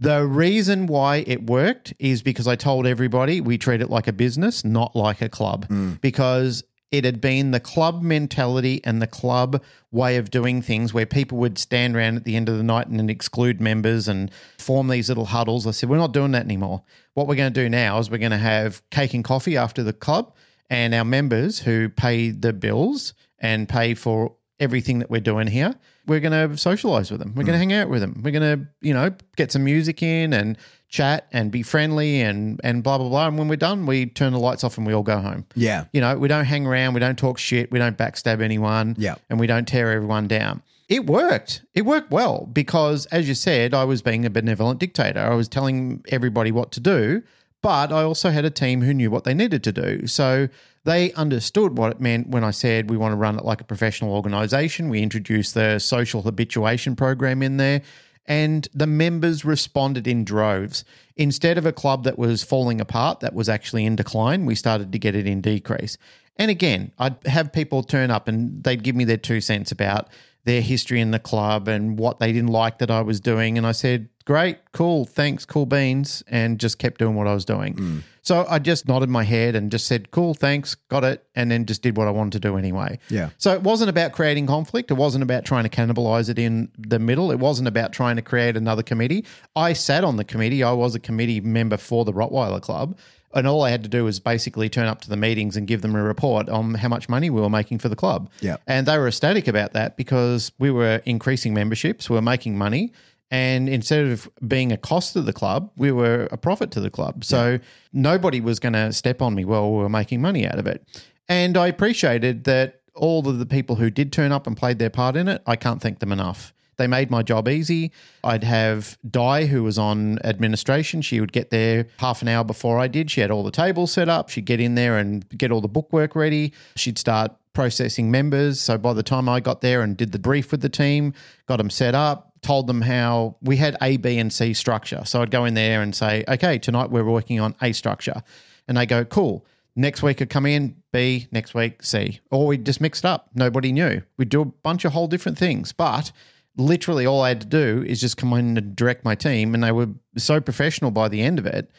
The 0.00 0.26
reason 0.26 0.88
why 0.88 1.18
it 1.24 1.46
worked 1.46 1.94
is 2.00 2.20
because 2.22 2.48
I 2.48 2.56
told 2.56 2.84
everybody 2.84 3.40
we 3.40 3.58
treat 3.58 3.80
it 3.80 3.90
like 3.90 4.08
a 4.08 4.12
business, 4.12 4.64
not 4.64 4.96
like 4.96 5.22
a 5.22 5.28
club. 5.28 5.68
Mm. 5.68 6.00
Because 6.00 6.64
it 6.90 7.04
had 7.04 7.20
been 7.20 7.50
the 7.50 7.60
club 7.60 8.02
mentality 8.02 8.80
and 8.84 9.02
the 9.02 9.06
club 9.06 9.62
way 9.90 10.16
of 10.16 10.30
doing 10.30 10.62
things 10.62 10.94
where 10.94 11.06
people 11.06 11.38
would 11.38 11.58
stand 11.58 11.94
around 11.94 12.16
at 12.16 12.24
the 12.24 12.36
end 12.36 12.48
of 12.48 12.56
the 12.56 12.62
night 12.62 12.86
and 12.86 13.10
exclude 13.10 13.60
members 13.60 14.08
and 14.08 14.30
form 14.58 14.88
these 14.88 15.08
little 15.08 15.26
huddles. 15.26 15.66
I 15.66 15.72
said, 15.72 15.88
We're 15.88 15.98
not 15.98 16.12
doing 16.12 16.32
that 16.32 16.44
anymore. 16.44 16.82
What 17.14 17.26
we're 17.26 17.34
going 17.34 17.52
to 17.52 17.62
do 17.62 17.68
now 17.68 17.98
is 17.98 18.10
we're 18.10 18.18
going 18.18 18.30
to 18.30 18.38
have 18.38 18.82
cake 18.90 19.14
and 19.14 19.24
coffee 19.24 19.56
after 19.56 19.82
the 19.82 19.92
club, 19.92 20.34
and 20.70 20.94
our 20.94 21.04
members 21.04 21.60
who 21.60 21.88
pay 21.88 22.30
the 22.30 22.52
bills 22.52 23.12
and 23.38 23.68
pay 23.68 23.94
for 23.94 24.34
everything 24.60 24.98
that 24.98 25.10
we're 25.10 25.20
doing 25.20 25.46
here, 25.46 25.74
we're 26.06 26.20
going 26.20 26.50
to 26.50 26.56
socialize 26.56 27.10
with 27.10 27.20
them. 27.20 27.34
We're 27.34 27.42
mm. 27.42 27.46
going 27.46 27.54
to 27.54 27.58
hang 27.58 27.72
out 27.72 27.88
with 27.88 28.00
them. 28.00 28.20
We're 28.24 28.32
going 28.32 28.58
to, 28.58 28.66
you 28.80 28.94
know, 28.94 29.14
get 29.36 29.52
some 29.52 29.64
music 29.64 30.02
in 30.02 30.32
and 30.32 30.56
chat 30.88 31.28
and 31.32 31.50
be 31.50 31.62
friendly 31.62 32.22
and 32.22 32.60
and 32.64 32.82
blah 32.82 32.98
blah 32.98 33.08
blah. 33.08 33.28
And 33.28 33.38
when 33.38 33.48
we're 33.48 33.56
done, 33.56 33.86
we 33.86 34.06
turn 34.06 34.32
the 34.32 34.38
lights 34.38 34.64
off 34.64 34.78
and 34.78 34.86
we 34.86 34.92
all 34.92 35.02
go 35.02 35.18
home. 35.18 35.46
Yeah, 35.54 35.84
you 35.92 36.00
know, 36.00 36.16
we 36.18 36.28
don't 36.28 36.44
hang 36.44 36.66
around, 36.66 36.94
we 36.94 37.00
don't 37.00 37.18
talk 37.18 37.38
shit, 37.38 37.70
we 37.70 37.78
don't 37.78 37.96
backstab 37.96 38.40
anyone. 38.40 38.96
Yeah, 38.98 39.16
and 39.28 39.38
we 39.38 39.46
don't 39.46 39.68
tear 39.68 39.90
everyone 39.92 40.28
down. 40.28 40.62
It 40.88 41.04
worked. 41.04 41.62
It 41.74 41.82
worked 41.82 42.10
well 42.10 42.48
because, 42.50 43.04
as 43.06 43.28
you 43.28 43.34
said, 43.34 43.74
I 43.74 43.84
was 43.84 44.00
being 44.00 44.24
a 44.24 44.30
benevolent 44.30 44.80
dictator. 44.80 45.20
I 45.20 45.34
was 45.34 45.46
telling 45.46 46.02
everybody 46.08 46.50
what 46.50 46.72
to 46.72 46.80
do, 46.80 47.22
but 47.62 47.92
I 47.92 48.02
also 48.02 48.30
had 48.30 48.44
a 48.44 48.50
team 48.50 48.82
who 48.82 48.94
knew 48.94 49.10
what 49.10 49.24
they 49.24 49.34
needed 49.34 49.64
to 49.64 49.72
do. 49.72 50.06
So 50.06 50.48
they 50.84 51.12
understood 51.12 51.76
what 51.76 51.90
it 51.90 52.00
meant 52.00 52.28
when 52.28 52.44
I 52.44 52.50
said 52.50 52.88
we 52.88 52.96
want 52.96 53.12
to 53.12 53.16
run 53.16 53.36
it 53.36 53.44
like 53.44 53.60
a 53.60 53.64
professional 53.64 54.14
organization. 54.14 54.88
We 54.88 55.02
introduced 55.02 55.54
the 55.54 55.78
social 55.78 56.22
habituation 56.22 56.96
program 56.96 57.42
in 57.42 57.56
there 57.56 57.82
and 58.28 58.68
the 58.74 58.86
members 58.86 59.44
responded 59.44 60.06
in 60.06 60.22
droves. 60.22 60.84
Instead 61.16 61.58
of 61.58 61.64
a 61.64 61.72
club 61.72 62.04
that 62.04 62.18
was 62.18 62.44
falling 62.44 62.80
apart, 62.80 63.20
that 63.20 63.34
was 63.34 63.48
actually 63.48 63.86
in 63.86 63.96
decline, 63.96 64.44
we 64.44 64.54
started 64.54 64.92
to 64.92 64.98
get 64.98 65.16
it 65.16 65.26
in 65.26 65.40
decrease. 65.40 65.96
And 66.36 66.50
again, 66.50 66.92
I'd 66.98 67.16
have 67.26 67.52
people 67.52 67.82
turn 67.82 68.10
up 68.10 68.28
and 68.28 68.62
they'd 68.62 68.82
give 68.82 68.94
me 68.94 69.04
their 69.04 69.16
two 69.16 69.40
cents 69.40 69.72
about 69.72 70.08
their 70.48 70.62
history 70.62 71.00
in 71.00 71.10
the 71.10 71.18
club 71.18 71.68
and 71.68 71.98
what 71.98 72.18
they 72.18 72.32
didn't 72.32 72.50
like 72.50 72.78
that 72.78 72.90
I 72.90 73.02
was 73.02 73.20
doing. 73.20 73.58
And 73.58 73.66
I 73.66 73.72
said, 73.72 74.08
Great, 74.24 74.58
cool, 74.72 75.06
thanks, 75.06 75.46
cool 75.46 75.64
beans, 75.64 76.22
and 76.28 76.58
just 76.60 76.78
kept 76.78 76.98
doing 76.98 77.14
what 77.14 77.26
I 77.26 77.32
was 77.32 77.46
doing. 77.46 77.74
Mm. 77.74 78.02
So 78.28 78.44
I 78.46 78.58
just 78.58 78.86
nodded 78.86 79.08
my 79.08 79.24
head 79.24 79.56
and 79.56 79.70
just 79.70 79.86
said, 79.86 80.10
cool, 80.10 80.34
thanks, 80.34 80.74
got 80.74 81.02
it, 81.02 81.24
and 81.34 81.50
then 81.50 81.64
just 81.64 81.80
did 81.80 81.96
what 81.96 82.08
I 82.08 82.10
wanted 82.10 82.32
to 82.32 82.40
do 82.40 82.58
anyway. 82.58 82.98
Yeah. 83.08 83.30
So 83.38 83.54
it 83.54 83.62
wasn't 83.62 83.88
about 83.88 84.12
creating 84.12 84.46
conflict. 84.46 84.90
It 84.90 84.98
wasn't 84.98 85.22
about 85.22 85.46
trying 85.46 85.64
to 85.64 85.70
cannibalize 85.70 86.28
it 86.28 86.38
in 86.38 86.70
the 86.76 86.98
middle. 86.98 87.30
It 87.30 87.38
wasn't 87.38 87.68
about 87.68 87.94
trying 87.94 88.16
to 88.16 88.22
create 88.22 88.54
another 88.54 88.82
committee. 88.82 89.24
I 89.56 89.72
sat 89.72 90.04
on 90.04 90.16
the 90.16 90.24
committee. 90.24 90.62
I 90.62 90.72
was 90.72 90.94
a 90.94 91.00
committee 91.00 91.40
member 91.40 91.78
for 91.78 92.04
the 92.04 92.12
Rottweiler 92.12 92.60
Club. 92.60 92.98
And 93.34 93.46
all 93.46 93.62
I 93.62 93.70
had 93.70 93.82
to 93.82 93.88
do 93.88 94.04
was 94.04 94.20
basically 94.20 94.68
turn 94.68 94.86
up 94.86 95.02
to 95.02 95.10
the 95.10 95.16
meetings 95.16 95.56
and 95.56 95.66
give 95.66 95.82
them 95.82 95.94
a 95.94 96.02
report 96.02 96.48
on 96.48 96.74
how 96.74 96.88
much 96.88 97.08
money 97.08 97.28
we 97.30 97.40
were 97.40 97.50
making 97.50 97.78
for 97.78 97.88
the 97.88 97.96
club. 97.96 98.30
Yeah. 98.40 98.56
And 98.66 98.86
they 98.86 98.96
were 98.96 99.08
ecstatic 99.08 99.46
about 99.46 99.74
that 99.74 99.96
because 99.96 100.52
we 100.58 100.70
were 100.70 101.02
increasing 101.04 101.52
memberships, 101.52 102.08
we 102.08 102.16
were 102.16 102.22
making 102.22 102.56
money. 102.56 102.92
And 103.30 103.68
instead 103.68 104.06
of 104.06 104.30
being 104.46 104.72
a 104.72 104.78
cost 104.78 105.12
to 105.12 105.20
the 105.20 105.34
club, 105.34 105.70
we 105.76 105.92
were 105.92 106.28
a 106.32 106.38
profit 106.38 106.70
to 106.72 106.80
the 106.80 106.90
club. 106.90 107.24
So 107.24 107.52
yeah. 107.52 107.58
nobody 107.92 108.40
was 108.40 108.58
going 108.58 108.72
to 108.72 108.92
step 108.92 109.20
on 109.20 109.34
me 109.34 109.44
while 109.44 109.70
we 109.70 109.78
were 109.78 109.90
making 109.90 110.22
money 110.22 110.46
out 110.46 110.58
of 110.58 110.66
it. 110.66 110.82
And 111.28 111.56
I 111.58 111.66
appreciated 111.66 112.44
that 112.44 112.80
all 112.94 113.28
of 113.28 113.38
the 113.38 113.46
people 113.46 113.76
who 113.76 113.90
did 113.90 114.12
turn 114.12 114.32
up 114.32 114.46
and 114.46 114.56
played 114.56 114.78
their 114.78 114.90
part 114.90 115.14
in 115.14 115.28
it, 115.28 115.42
I 115.46 115.56
can't 115.56 115.82
thank 115.82 115.98
them 115.98 116.10
enough. 116.10 116.54
They 116.78 116.86
made 116.86 117.10
my 117.10 117.22
job 117.22 117.48
easy. 117.48 117.92
I'd 118.24 118.44
have 118.44 118.96
Di, 119.08 119.46
who 119.46 119.64
was 119.64 119.78
on 119.78 120.18
administration. 120.24 121.02
She 121.02 121.20
would 121.20 121.32
get 121.32 121.50
there 121.50 121.86
half 121.98 122.22
an 122.22 122.28
hour 122.28 122.44
before 122.44 122.78
I 122.78 122.88
did. 122.88 123.10
She 123.10 123.20
had 123.20 123.30
all 123.30 123.42
the 123.42 123.50
tables 123.50 123.92
set 123.92 124.08
up. 124.08 124.28
She'd 124.28 124.46
get 124.46 124.60
in 124.60 124.76
there 124.76 124.96
and 124.96 125.28
get 125.36 125.50
all 125.50 125.60
the 125.60 125.68
bookwork 125.68 126.14
ready. 126.14 126.52
She'd 126.76 126.96
start 126.96 127.32
processing 127.52 128.10
members. 128.10 128.60
So 128.60 128.78
by 128.78 128.92
the 128.92 129.02
time 129.02 129.28
I 129.28 129.40
got 129.40 129.60
there 129.60 129.82
and 129.82 129.96
did 129.96 130.12
the 130.12 130.18
brief 130.18 130.52
with 130.52 130.60
the 130.60 130.68
team, 130.68 131.12
got 131.46 131.56
them 131.56 131.70
set 131.70 131.96
up, 131.96 132.32
told 132.40 132.68
them 132.68 132.82
how 132.82 133.34
we 133.42 133.56
had 133.56 133.76
A, 133.82 133.96
B, 133.96 134.16
and 134.16 134.32
C 134.32 134.54
structure. 134.54 135.02
So 135.04 135.20
I'd 135.20 135.32
go 135.32 135.44
in 135.44 135.54
there 135.54 135.82
and 135.82 135.92
say, 135.94 136.24
okay, 136.28 136.58
tonight 136.58 136.90
we're 136.90 137.04
working 137.04 137.40
on 137.40 137.56
A 137.60 137.72
structure. 137.72 138.22
And 138.68 138.76
they 138.76 138.86
go, 138.86 139.04
cool. 139.04 139.44
Next 139.74 140.02
week 140.02 140.22
I'd 140.22 140.30
come 140.30 140.46
in, 140.46 140.76
B, 140.92 141.26
next 141.32 141.54
week, 141.54 141.82
C. 141.82 142.20
Or 142.30 142.46
we'd 142.46 142.64
just 142.64 142.80
mix 142.80 143.00
it 143.00 143.04
up. 143.04 143.30
Nobody 143.34 143.72
knew. 143.72 144.02
We'd 144.16 144.28
do 144.28 144.40
a 144.40 144.44
bunch 144.44 144.84
of 144.84 144.92
whole 144.92 145.08
different 145.08 145.38
things. 145.38 145.72
But 145.72 146.12
literally 146.58 147.06
all 147.06 147.22
I 147.22 147.28
had 147.28 147.40
to 147.40 147.46
do 147.46 147.84
is 147.86 148.00
just 148.00 148.16
come 148.16 148.32
in 148.34 148.58
and 148.58 148.76
direct 148.76 149.04
my 149.04 149.14
team. 149.14 149.54
And 149.54 149.62
they 149.62 149.72
were 149.72 149.88
so 150.16 150.40
professional 150.40 150.90
by 150.90 151.08
the 151.08 151.22
end 151.22 151.38
of 151.38 151.46
it, 151.46 151.70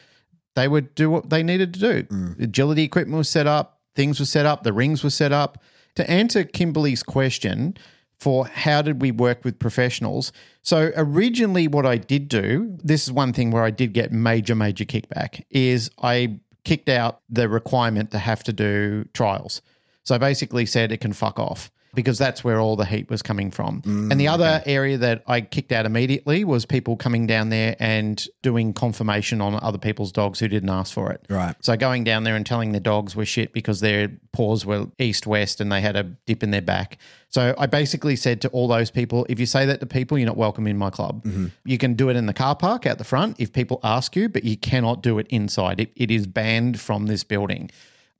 they 0.56 0.66
would 0.66 0.94
do 0.94 1.10
what 1.10 1.30
they 1.30 1.42
needed 1.42 1.72
to 1.74 1.80
do. 1.80 2.02
Mm. 2.04 2.40
Agility 2.40 2.82
equipment 2.82 3.18
was 3.18 3.28
set 3.28 3.46
up, 3.46 3.80
things 3.94 4.18
were 4.18 4.26
set 4.26 4.46
up, 4.46 4.62
the 4.62 4.72
rings 4.72 5.04
were 5.04 5.10
set 5.10 5.32
up. 5.32 5.62
To 5.96 6.08
answer 6.10 6.44
Kimberly's 6.44 7.02
question, 7.02 7.76
for 8.20 8.46
how 8.46 8.82
did 8.82 9.00
we 9.00 9.10
work 9.10 9.44
with 9.44 9.58
professionals. 9.58 10.30
So 10.62 10.92
originally 10.94 11.66
what 11.66 11.86
I 11.86 11.96
did 11.96 12.28
do, 12.28 12.76
this 12.84 13.04
is 13.04 13.12
one 13.12 13.32
thing 13.32 13.50
where 13.50 13.64
I 13.64 13.70
did 13.70 13.94
get 13.94 14.12
major 14.12 14.54
major 14.54 14.84
kickback 14.84 15.42
is 15.50 15.90
I 16.02 16.38
kicked 16.62 16.90
out 16.90 17.22
the 17.30 17.48
requirement 17.48 18.10
to 18.10 18.18
have 18.18 18.44
to 18.44 18.52
do 18.52 19.06
trials. 19.14 19.62
So 20.04 20.14
I 20.14 20.18
basically 20.18 20.66
said 20.66 20.92
it 20.92 21.00
can 21.00 21.14
fuck 21.14 21.38
off 21.38 21.70
because 21.94 22.18
that's 22.18 22.44
where 22.44 22.60
all 22.60 22.76
the 22.76 22.84
heat 22.84 23.10
was 23.10 23.22
coming 23.22 23.50
from. 23.50 23.82
and 23.84 24.12
the 24.12 24.26
mm, 24.26 24.32
other 24.32 24.62
area 24.64 24.96
that 24.98 25.24
I 25.26 25.40
kicked 25.40 25.72
out 25.72 25.86
immediately 25.86 26.44
was 26.44 26.64
people 26.64 26.96
coming 26.96 27.26
down 27.26 27.48
there 27.48 27.76
and 27.80 28.24
doing 28.42 28.72
conformation 28.72 29.40
on 29.40 29.58
other 29.62 29.78
people's 29.78 30.12
dogs 30.12 30.38
who 30.38 30.48
didn't 30.48 30.70
ask 30.70 30.92
for 30.92 31.10
it. 31.10 31.24
Right. 31.28 31.54
So 31.60 31.76
going 31.76 32.04
down 32.04 32.24
there 32.24 32.36
and 32.36 32.46
telling 32.46 32.72
their 32.72 32.80
dogs 32.80 33.16
were 33.16 33.24
shit 33.24 33.52
because 33.52 33.80
their 33.80 34.10
paws 34.32 34.64
were 34.64 34.86
east 34.98 35.26
west 35.26 35.60
and 35.60 35.70
they 35.72 35.80
had 35.80 35.96
a 35.96 36.04
dip 36.04 36.42
in 36.42 36.50
their 36.50 36.62
back. 36.62 36.98
So 37.28 37.54
I 37.58 37.66
basically 37.66 38.16
said 38.16 38.40
to 38.42 38.48
all 38.48 38.68
those 38.68 38.90
people, 38.90 39.26
if 39.28 39.38
you 39.38 39.46
say 39.46 39.66
that 39.66 39.80
to 39.80 39.86
people, 39.86 40.18
you're 40.18 40.26
not 40.26 40.36
welcome 40.36 40.66
in 40.66 40.76
my 40.76 40.90
club. 40.90 41.24
Mm-hmm. 41.24 41.46
You 41.64 41.78
can 41.78 41.94
do 41.94 42.08
it 42.08 42.16
in 42.16 42.26
the 42.26 42.34
car 42.34 42.56
park 42.56 42.86
out 42.86 42.98
the 42.98 43.04
front 43.04 43.36
if 43.40 43.52
people 43.52 43.80
ask 43.82 44.14
you, 44.16 44.28
but 44.28 44.44
you 44.44 44.56
cannot 44.56 45.02
do 45.02 45.18
it 45.18 45.26
inside. 45.28 45.80
It, 45.80 45.92
it 45.96 46.10
is 46.10 46.26
banned 46.26 46.80
from 46.80 47.06
this 47.06 47.24
building. 47.24 47.70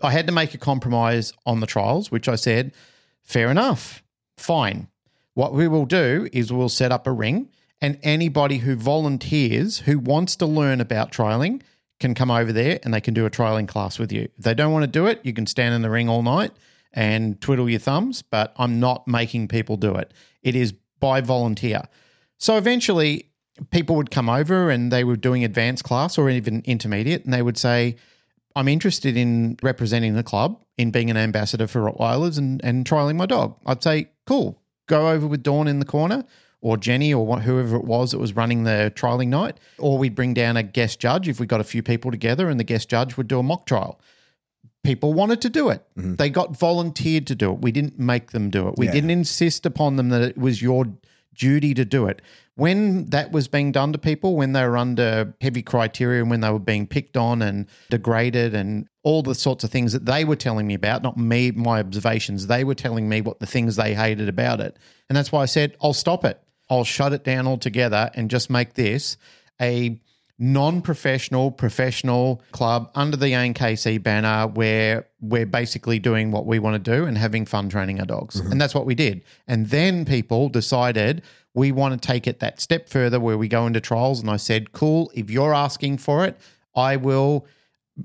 I 0.03 0.13
had 0.13 0.27
to 0.27 0.33
make 0.33 0.55
a 0.55 0.59
compromise 0.59 1.33
on 1.45 1.61
the 1.61 1.67
trials, 1.67 2.11
which 2.11 2.29
I 2.29 2.37
said, 2.37 2.73
fair 3.31 3.49
enough, 3.49 4.03
fine. 4.37 4.89
What 5.35 5.55
we 5.55 5.69
will 5.69 5.87
do 5.87 6.29
is 6.33 6.53
we'll 6.53 6.69
set 6.69 6.91
up 6.91 7.07
a 7.07 7.13
ring, 7.13 7.49
and 7.81 7.97
anybody 8.03 8.59
who 8.59 8.75
volunteers 8.75 9.79
who 9.81 10.01
wants 10.01 10.35
to 10.37 10.47
learn 10.47 10.81
about 10.81 11.13
trialing 11.13 11.63
can 12.01 12.15
come 12.15 12.31
over 12.31 12.53
there 12.53 12.81
and 12.83 12.93
they 12.93 13.01
can 13.01 13.15
do 13.15 13.27
a 13.27 13.31
trialing 13.31 13.69
class 13.69 13.99
with 13.99 14.11
you. 14.11 14.23
If 14.37 14.45
they 14.45 14.55
don't 14.55 14.73
want 14.73 14.83
to 14.83 14.91
do 14.91 15.07
it, 15.07 15.21
you 15.23 15.33
can 15.33 15.47
stand 15.47 15.75
in 15.75 15.83
the 15.83 15.91
ring 15.91 16.09
all 16.09 16.23
night 16.23 16.51
and 16.93 17.41
twiddle 17.41 17.71
your 17.71 17.79
thumbs, 17.79 18.23
but 18.23 18.53
I'm 18.57 18.81
not 18.81 19.07
making 19.07 19.47
people 19.47 19.77
do 19.77 19.95
it. 19.95 20.13
It 20.43 20.57
is 20.57 20.73
by 20.99 21.21
volunteer. 21.21 21.83
So 22.37 22.57
eventually, 22.57 23.31
people 23.71 23.95
would 23.97 24.11
come 24.11 24.29
over 24.29 24.71
and 24.71 24.91
they 24.91 25.05
were 25.05 25.17
doing 25.17 25.45
advanced 25.45 25.85
class 25.85 26.19
or 26.19 26.29
even 26.31 26.63
intermediate, 26.65 27.25
and 27.25 27.33
they 27.33 27.43
would 27.43 27.59
say, 27.59 27.95
I'm 28.57 28.69
interested 28.69 29.17
in 29.17 29.57
representing 29.63 30.15
the 30.15 30.23
club, 30.23 30.61
in 30.77 30.91
being 30.91 31.11
an 31.11 31.17
ambassador 31.17 31.67
for 31.67 31.81
Rottweilers 31.83 32.37
and, 32.39 32.61
and 32.65 32.85
trialing 32.85 33.17
my 33.17 33.27
dog. 33.27 33.57
I'd 33.67 33.83
say, 33.83 34.11
cool, 34.27 34.61
go 34.87 35.09
over 35.11 35.27
with 35.27 35.43
Dawn 35.43 35.69
in 35.69 35.79
the 35.79 35.85
corner 35.85 36.25
or 36.61 36.77
Jenny 36.77 37.15
or 37.15 37.25
what, 37.27 37.43
whoever 37.43 37.77
it 37.77 37.85
was 37.85 38.11
that 38.11 38.19
was 38.19 38.35
running 38.35 38.65
the 38.65 38.93
trialing 38.97 39.29
night. 39.29 39.59
Or 39.79 39.99
we'd 39.99 40.15
bring 40.15 40.35
down 40.35 40.57
a 40.57 40.63
guest 40.63 40.99
judge 41.01 41.29
if 41.29 41.39
we 41.41 41.47
got 41.47 41.61
a 41.61 41.65
few 41.65 41.83
people 41.83 42.11
together 42.11 42.49
and 42.49 42.59
the 42.59 42.65
guest 42.65 42.89
judge 42.89 43.17
would 43.17 43.29
do 43.29 43.39
a 43.39 43.43
mock 43.43 43.67
trial. 43.67 44.01
People 44.83 45.13
wanted 45.13 45.41
to 45.43 45.51
do 45.51 45.69
it. 45.69 45.85
Mm-hmm. 45.97 46.15
They 46.17 46.31
got 46.31 46.59
volunteered 46.59 47.27
to 47.29 47.35
do 47.35 47.53
it. 47.53 47.61
We 47.61 47.71
didn't 47.71 47.99
make 47.99 48.31
them 48.33 48.49
do 48.51 48.67
it. 48.69 48.75
We 48.79 48.87
Yeah. 48.87 48.93
didn't 48.93 49.11
insist 49.11 49.65
upon 49.67 49.97
them 49.97 50.09
that 50.09 50.23
it 50.23 50.39
was 50.39 50.63
your 50.63 50.87
duty 51.35 51.75
to 51.75 51.85
do 51.85 52.07
it. 52.07 52.23
When 52.55 53.07
that 53.07 53.33
was 53.33 53.49
being 53.49 53.73
done 53.73 53.93
to 53.93 53.99
people, 53.99 54.37
when 54.37 54.53
they 54.53 54.65
were 54.65 54.77
under 54.77 55.35
heavy 55.41 55.63
criteria 55.63 56.21
and 56.21 56.31
when 56.31 56.41
they 56.41 56.51
were 56.51 56.59
being 56.59 56.87
picked 56.87 57.17
on 57.17 57.41
and 57.41 57.67
degraded 57.89 58.55
and 58.55 58.87
all 59.03 59.23
the 59.23 59.35
sorts 59.35 59.65
of 59.65 59.71
things 59.71 59.93
that 59.93 60.05
they 60.05 60.25
were 60.25 60.37
telling 60.37 60.67
me 60.67 60.75
about, 60.75 61.03
not 61.03 61.17
me, 61.17 61.53
my 61.53 61.81
observations, 61.81 62.49
they 62.49 62.65
were 62.65 62.75
telling 62.75 63.09
me 63.09 63.23
what 63.23 63.41
the 63.41 63.47
things 63.47 63.77
they 63.77 63.95
hated 63.95 64.29
about 64.29 64.61
it. 64.61 64.77
And 65.09 65.17
that's 65.17 65.33
why 65.33 65.43
I 65.43 65.47
said, 65.47 65.77
I'll 65.83 65.95
stop 65.95 66.25
it. 66.25 66.43
I'll 66.69 66.85
shut 66.85 67.13
it 67.13 67.25
down 67.25 67.47
altogether 67.47 68.11
and 68.15 68.31
just 68.31 68.51
make 68.51 68.75
this 68.75 69.17
a 69.61 70.01
non-professional 70.41 71.53
professional 71.53 72.43
club 72.51 72.91
under 72.95 73.17
the 73.17 73.27
ANKC 73.27 74.03
banner 74.03 74.49
where 74.49 75.07
we're 75.21 75.47
basically 75.47 75.99
doing 75.99 76.31
what 76.31 76.47
we 76.47 76.59
want 76.59 76.83
to 76.83 76.91
do 76.91 77.05
and 77.05 77.19
having 77.19 77.45
fun 77.45 77.69
training 77.69 78.01
our 78.01 78.07
dogs. 78.07 78.41
Mm-hmm. 78.41 78.53
And 78.53 78.61
that's 78.61 78.75
what 78.75 78.87
we 78.87 78.95
did. 78.95 79.23
And 79.47 79.69
then 79.69 80.05
people 80.05 80.49
decided 80.49 81.23
we 81.55 81.71
want 81.73 82.01
to 82.01 82.07
take 82.07 82.27
it 82.27 82.41
that 82.41 82.61
step 82.61 82.89
further 82.89 83.21
where 83.21 83.37
we 83.37 83.49
go 83.49 83.67
into 83.67 83.81
trials 83.81 84.21
and 84.21 84.31
I 84.31 84.37
said, 84.37 84.73
"Cool, 84.73 85.11
if 85.15 85.31
you're 85.31 85.55
asking 85.55 85.99
for 85.99 86.25
it, 86.25 86.39
I 86.75 86.97
will 86.97 87.47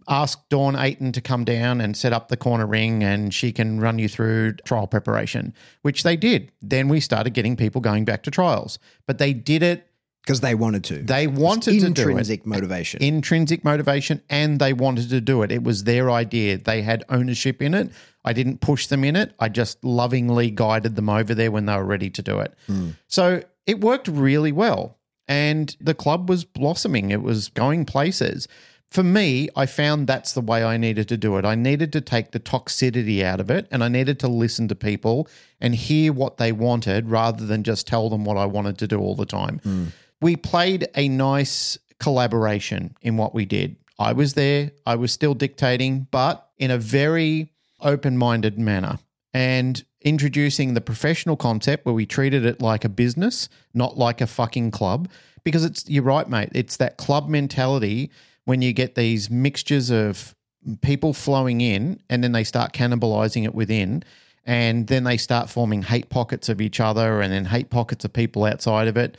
ask 0.07 0.39
Dawn 0.49 0.75
Aiton 0.75 1.13
to 1.13 1.21
come 1.21 1.43
down 1.45 1.79
and 1.79 1.95
set 1.95 2.13
up 2.13 2.27
the 2.27 2.37
corner 2.37 2.65
ring 2.65 3.03
and 3.03 3.33
she 3.33 3.51
can 3.51 3.79
run 3.79 3.99
you 3.99 4.09
through 4.09 4.53
trial 4.65 4.87
preparation, 4.87 5.53
which 5.81 6.03
they 6.03 6.17
did. 6.17 6.51
Then 6.61 6.89
we 6.89 6.99
started 6.99 7.33
getting 7.33 7.55
people 7.55 7.81
going 7.81 8.05
back 8.05 8.23
to 8.23 8.31
trials, 8.31 8.79
but 9.05 9.17
they 9.17 9.33
did 9.33 9.63
it. 9.63 9.87
Because 10.25 10.41
they 10.41 10.55
wanted 10.55 10.83
to. 10.85 11.03
They 11.03 11.27
wanted 11.27 11.79
to 11.79 11.89
do 11.91 12.01
it. 12.01 12.09
intrinsic 12.09 12.45
motivation. 12.47 13.03
Intrinsic 13.03 13.63
motivation, 13.63 14.23
and 14.27 14.59
they 14.59 14.73
wanted 14.73 15.09
to 15.09 15.21
do 15.21 15.43
it. 15.43 15.51
It 15.51 15.63
was 15.63 15.83
their 15.83 16.09
idea. 16.09 16.57
They 16.57 16.81
had 16.81 17.03
ownership 17.09 17.61
in 17.61 17.75
it. 17.75 17.91
I 18.23 18.33
didn't 18.33 18.59
push 18.59 18.87
them 18.87 19.03
in 19.03 19.15
it. 19.15 19.35
I 19.39 19.49
just 19.49 19.83
lovingly 19.83 20.49
guided 20.49 20.95
them 20.95 21.09
over 21.09 21.35
there 21.35 21.51
when 21.51 21.67
they 21.67 21.75
were 21.75 21.85
ready 21.85 22.09
to 22.09 22.23
do 22.23 22.39
it. 22.39 22.55
Hmm. 22.65 22.91
So 23.07 23.43
it 23.67 23.81
worked 23.81 24.07
really 24.07 24.51
well. 24.51 24.97
And 25.27 25.75
the 25.79 25.93
club 25.93 26.27
was 26.27 26.43
blossoming, 26.43 27.11
it 27.11 27.21
was 27.21 27.49
going 27.49 27.85
places. 27.85 28.47
For 28.91 29.03
me, 29.03 29.49
I 29.55 29.65
found 29.65 30.07
that's 30.07 30.33
the 30.33 30.41
way 30.41 30.63
I 30.63 30.77
needed 30.77 31.09
to 31.09 31.17
do 31.17 31.37
it. 31.37 31.45
I 31.45 31.55
needed 31.55 31.91
to 31.93 32.01
take 32.01 32.31
the 32.31 32.39
toxicity 32.39 33.23
out 33.23 33.39
of 33.39 33.49
it 33.49 33.67
and 33.71 33.83
I 33.83 33.87
needed 33.87 34.19
to 34.19 34.27
listen 34.27 34.67
to 34.69 34.75
people 34.75 35.27
and 35.59 35.75
hear 35.75 36.13
what 36.13 36.37
they 36.37 36.51
wanted 36.51 37.09
rather 37.09 37.45
than 37.45 37.63
just 37.63 37.87
tell 37.87 38.09
them 38.09 38.23
what 38.23 38.37
I 38.37 38.45
wanted 38.45 38.77
to 38.77 38.87
do 38.87 38.99
all 38.99 39.15
the 39.15 39.25
time. 39.25 39.59
Hmm. 39.63 39.85
We 40.21 40.35
played 40.35 40.87
a 40.95 41.07
nice 41.07 41.77
collaboration 41.99 42.95
in 43.01 43.17
what 43.17 43.33
we 43.33 43.45
did. 43.45 43.77
I 43.97 44.13
was 44.13 44.33
there, 44.33 44.71
I 44.85 44.95
was 44.95 45.11
still 45.11 45.33
dictating, 45.33 46.07
but 46.11 46.49
in 46.57 46.71
a 46.71 46.77
very 46.77 47.51
open 47.81 48.17
minded 48.17 48.57
manner 48.57 48.99
and 49.33 49.83
introducing 50.01 50.73
the 50.73 50.81
professional 50.81 51.35
concept 51.35 51.85
where 51.85 51.95
we 51.95 52.05
treated 52.05 52.45
it 52.45 52.61
like 52.61 52.85
a 52.85 52.89
business, 52.89 53.49
not 53.73 53.97
like 53.97 54.21
a 54.21 54.27
fucking 54.27 54.71
club. 54.71 55.09
Because 55.43 55.65
it's, 55.65 55.87
you're 55.89 56.03
right, 56.03 56.29
mate, 56.29 56.49
it's 56.53 56.77
that 56.77 56.97
club 56.97 57.27
mentality 57.27 58.11
when 58.45 58.61
you 58.61 58.73
get 58.73 58.95
these 58.95 59.29
mixtures 59.29 59.89
of 59.89 60.35
people 60.81 61.13
flowing 61.13 61.61
in 61.61 62.01
and 62.09 62.23
then 62.23 62.31
they 62.31 62.43
start 62.43 62.73
cannibalizing 62.73 63.43
it 63.43 63.53
within. 63.53 64.03
And 64.45 64.87
then 64.87 65.03
they 65.03 65.17
start 65.17 65.49
forming 65.49 65.83
hate 65.83 66.09
pockets 66.09 66.49
of 66.49 66.61
each 66.61 66.79
other 66.79 67.19
and 67.21 67.33
then 67.33 67.45
hate 67.45 67.69
pockets 67.69 68.05
of 68.05 68.13
people 68.13 68.45
outside 68.45 68.87
of 68.87 68.95
it. 68.95 69.17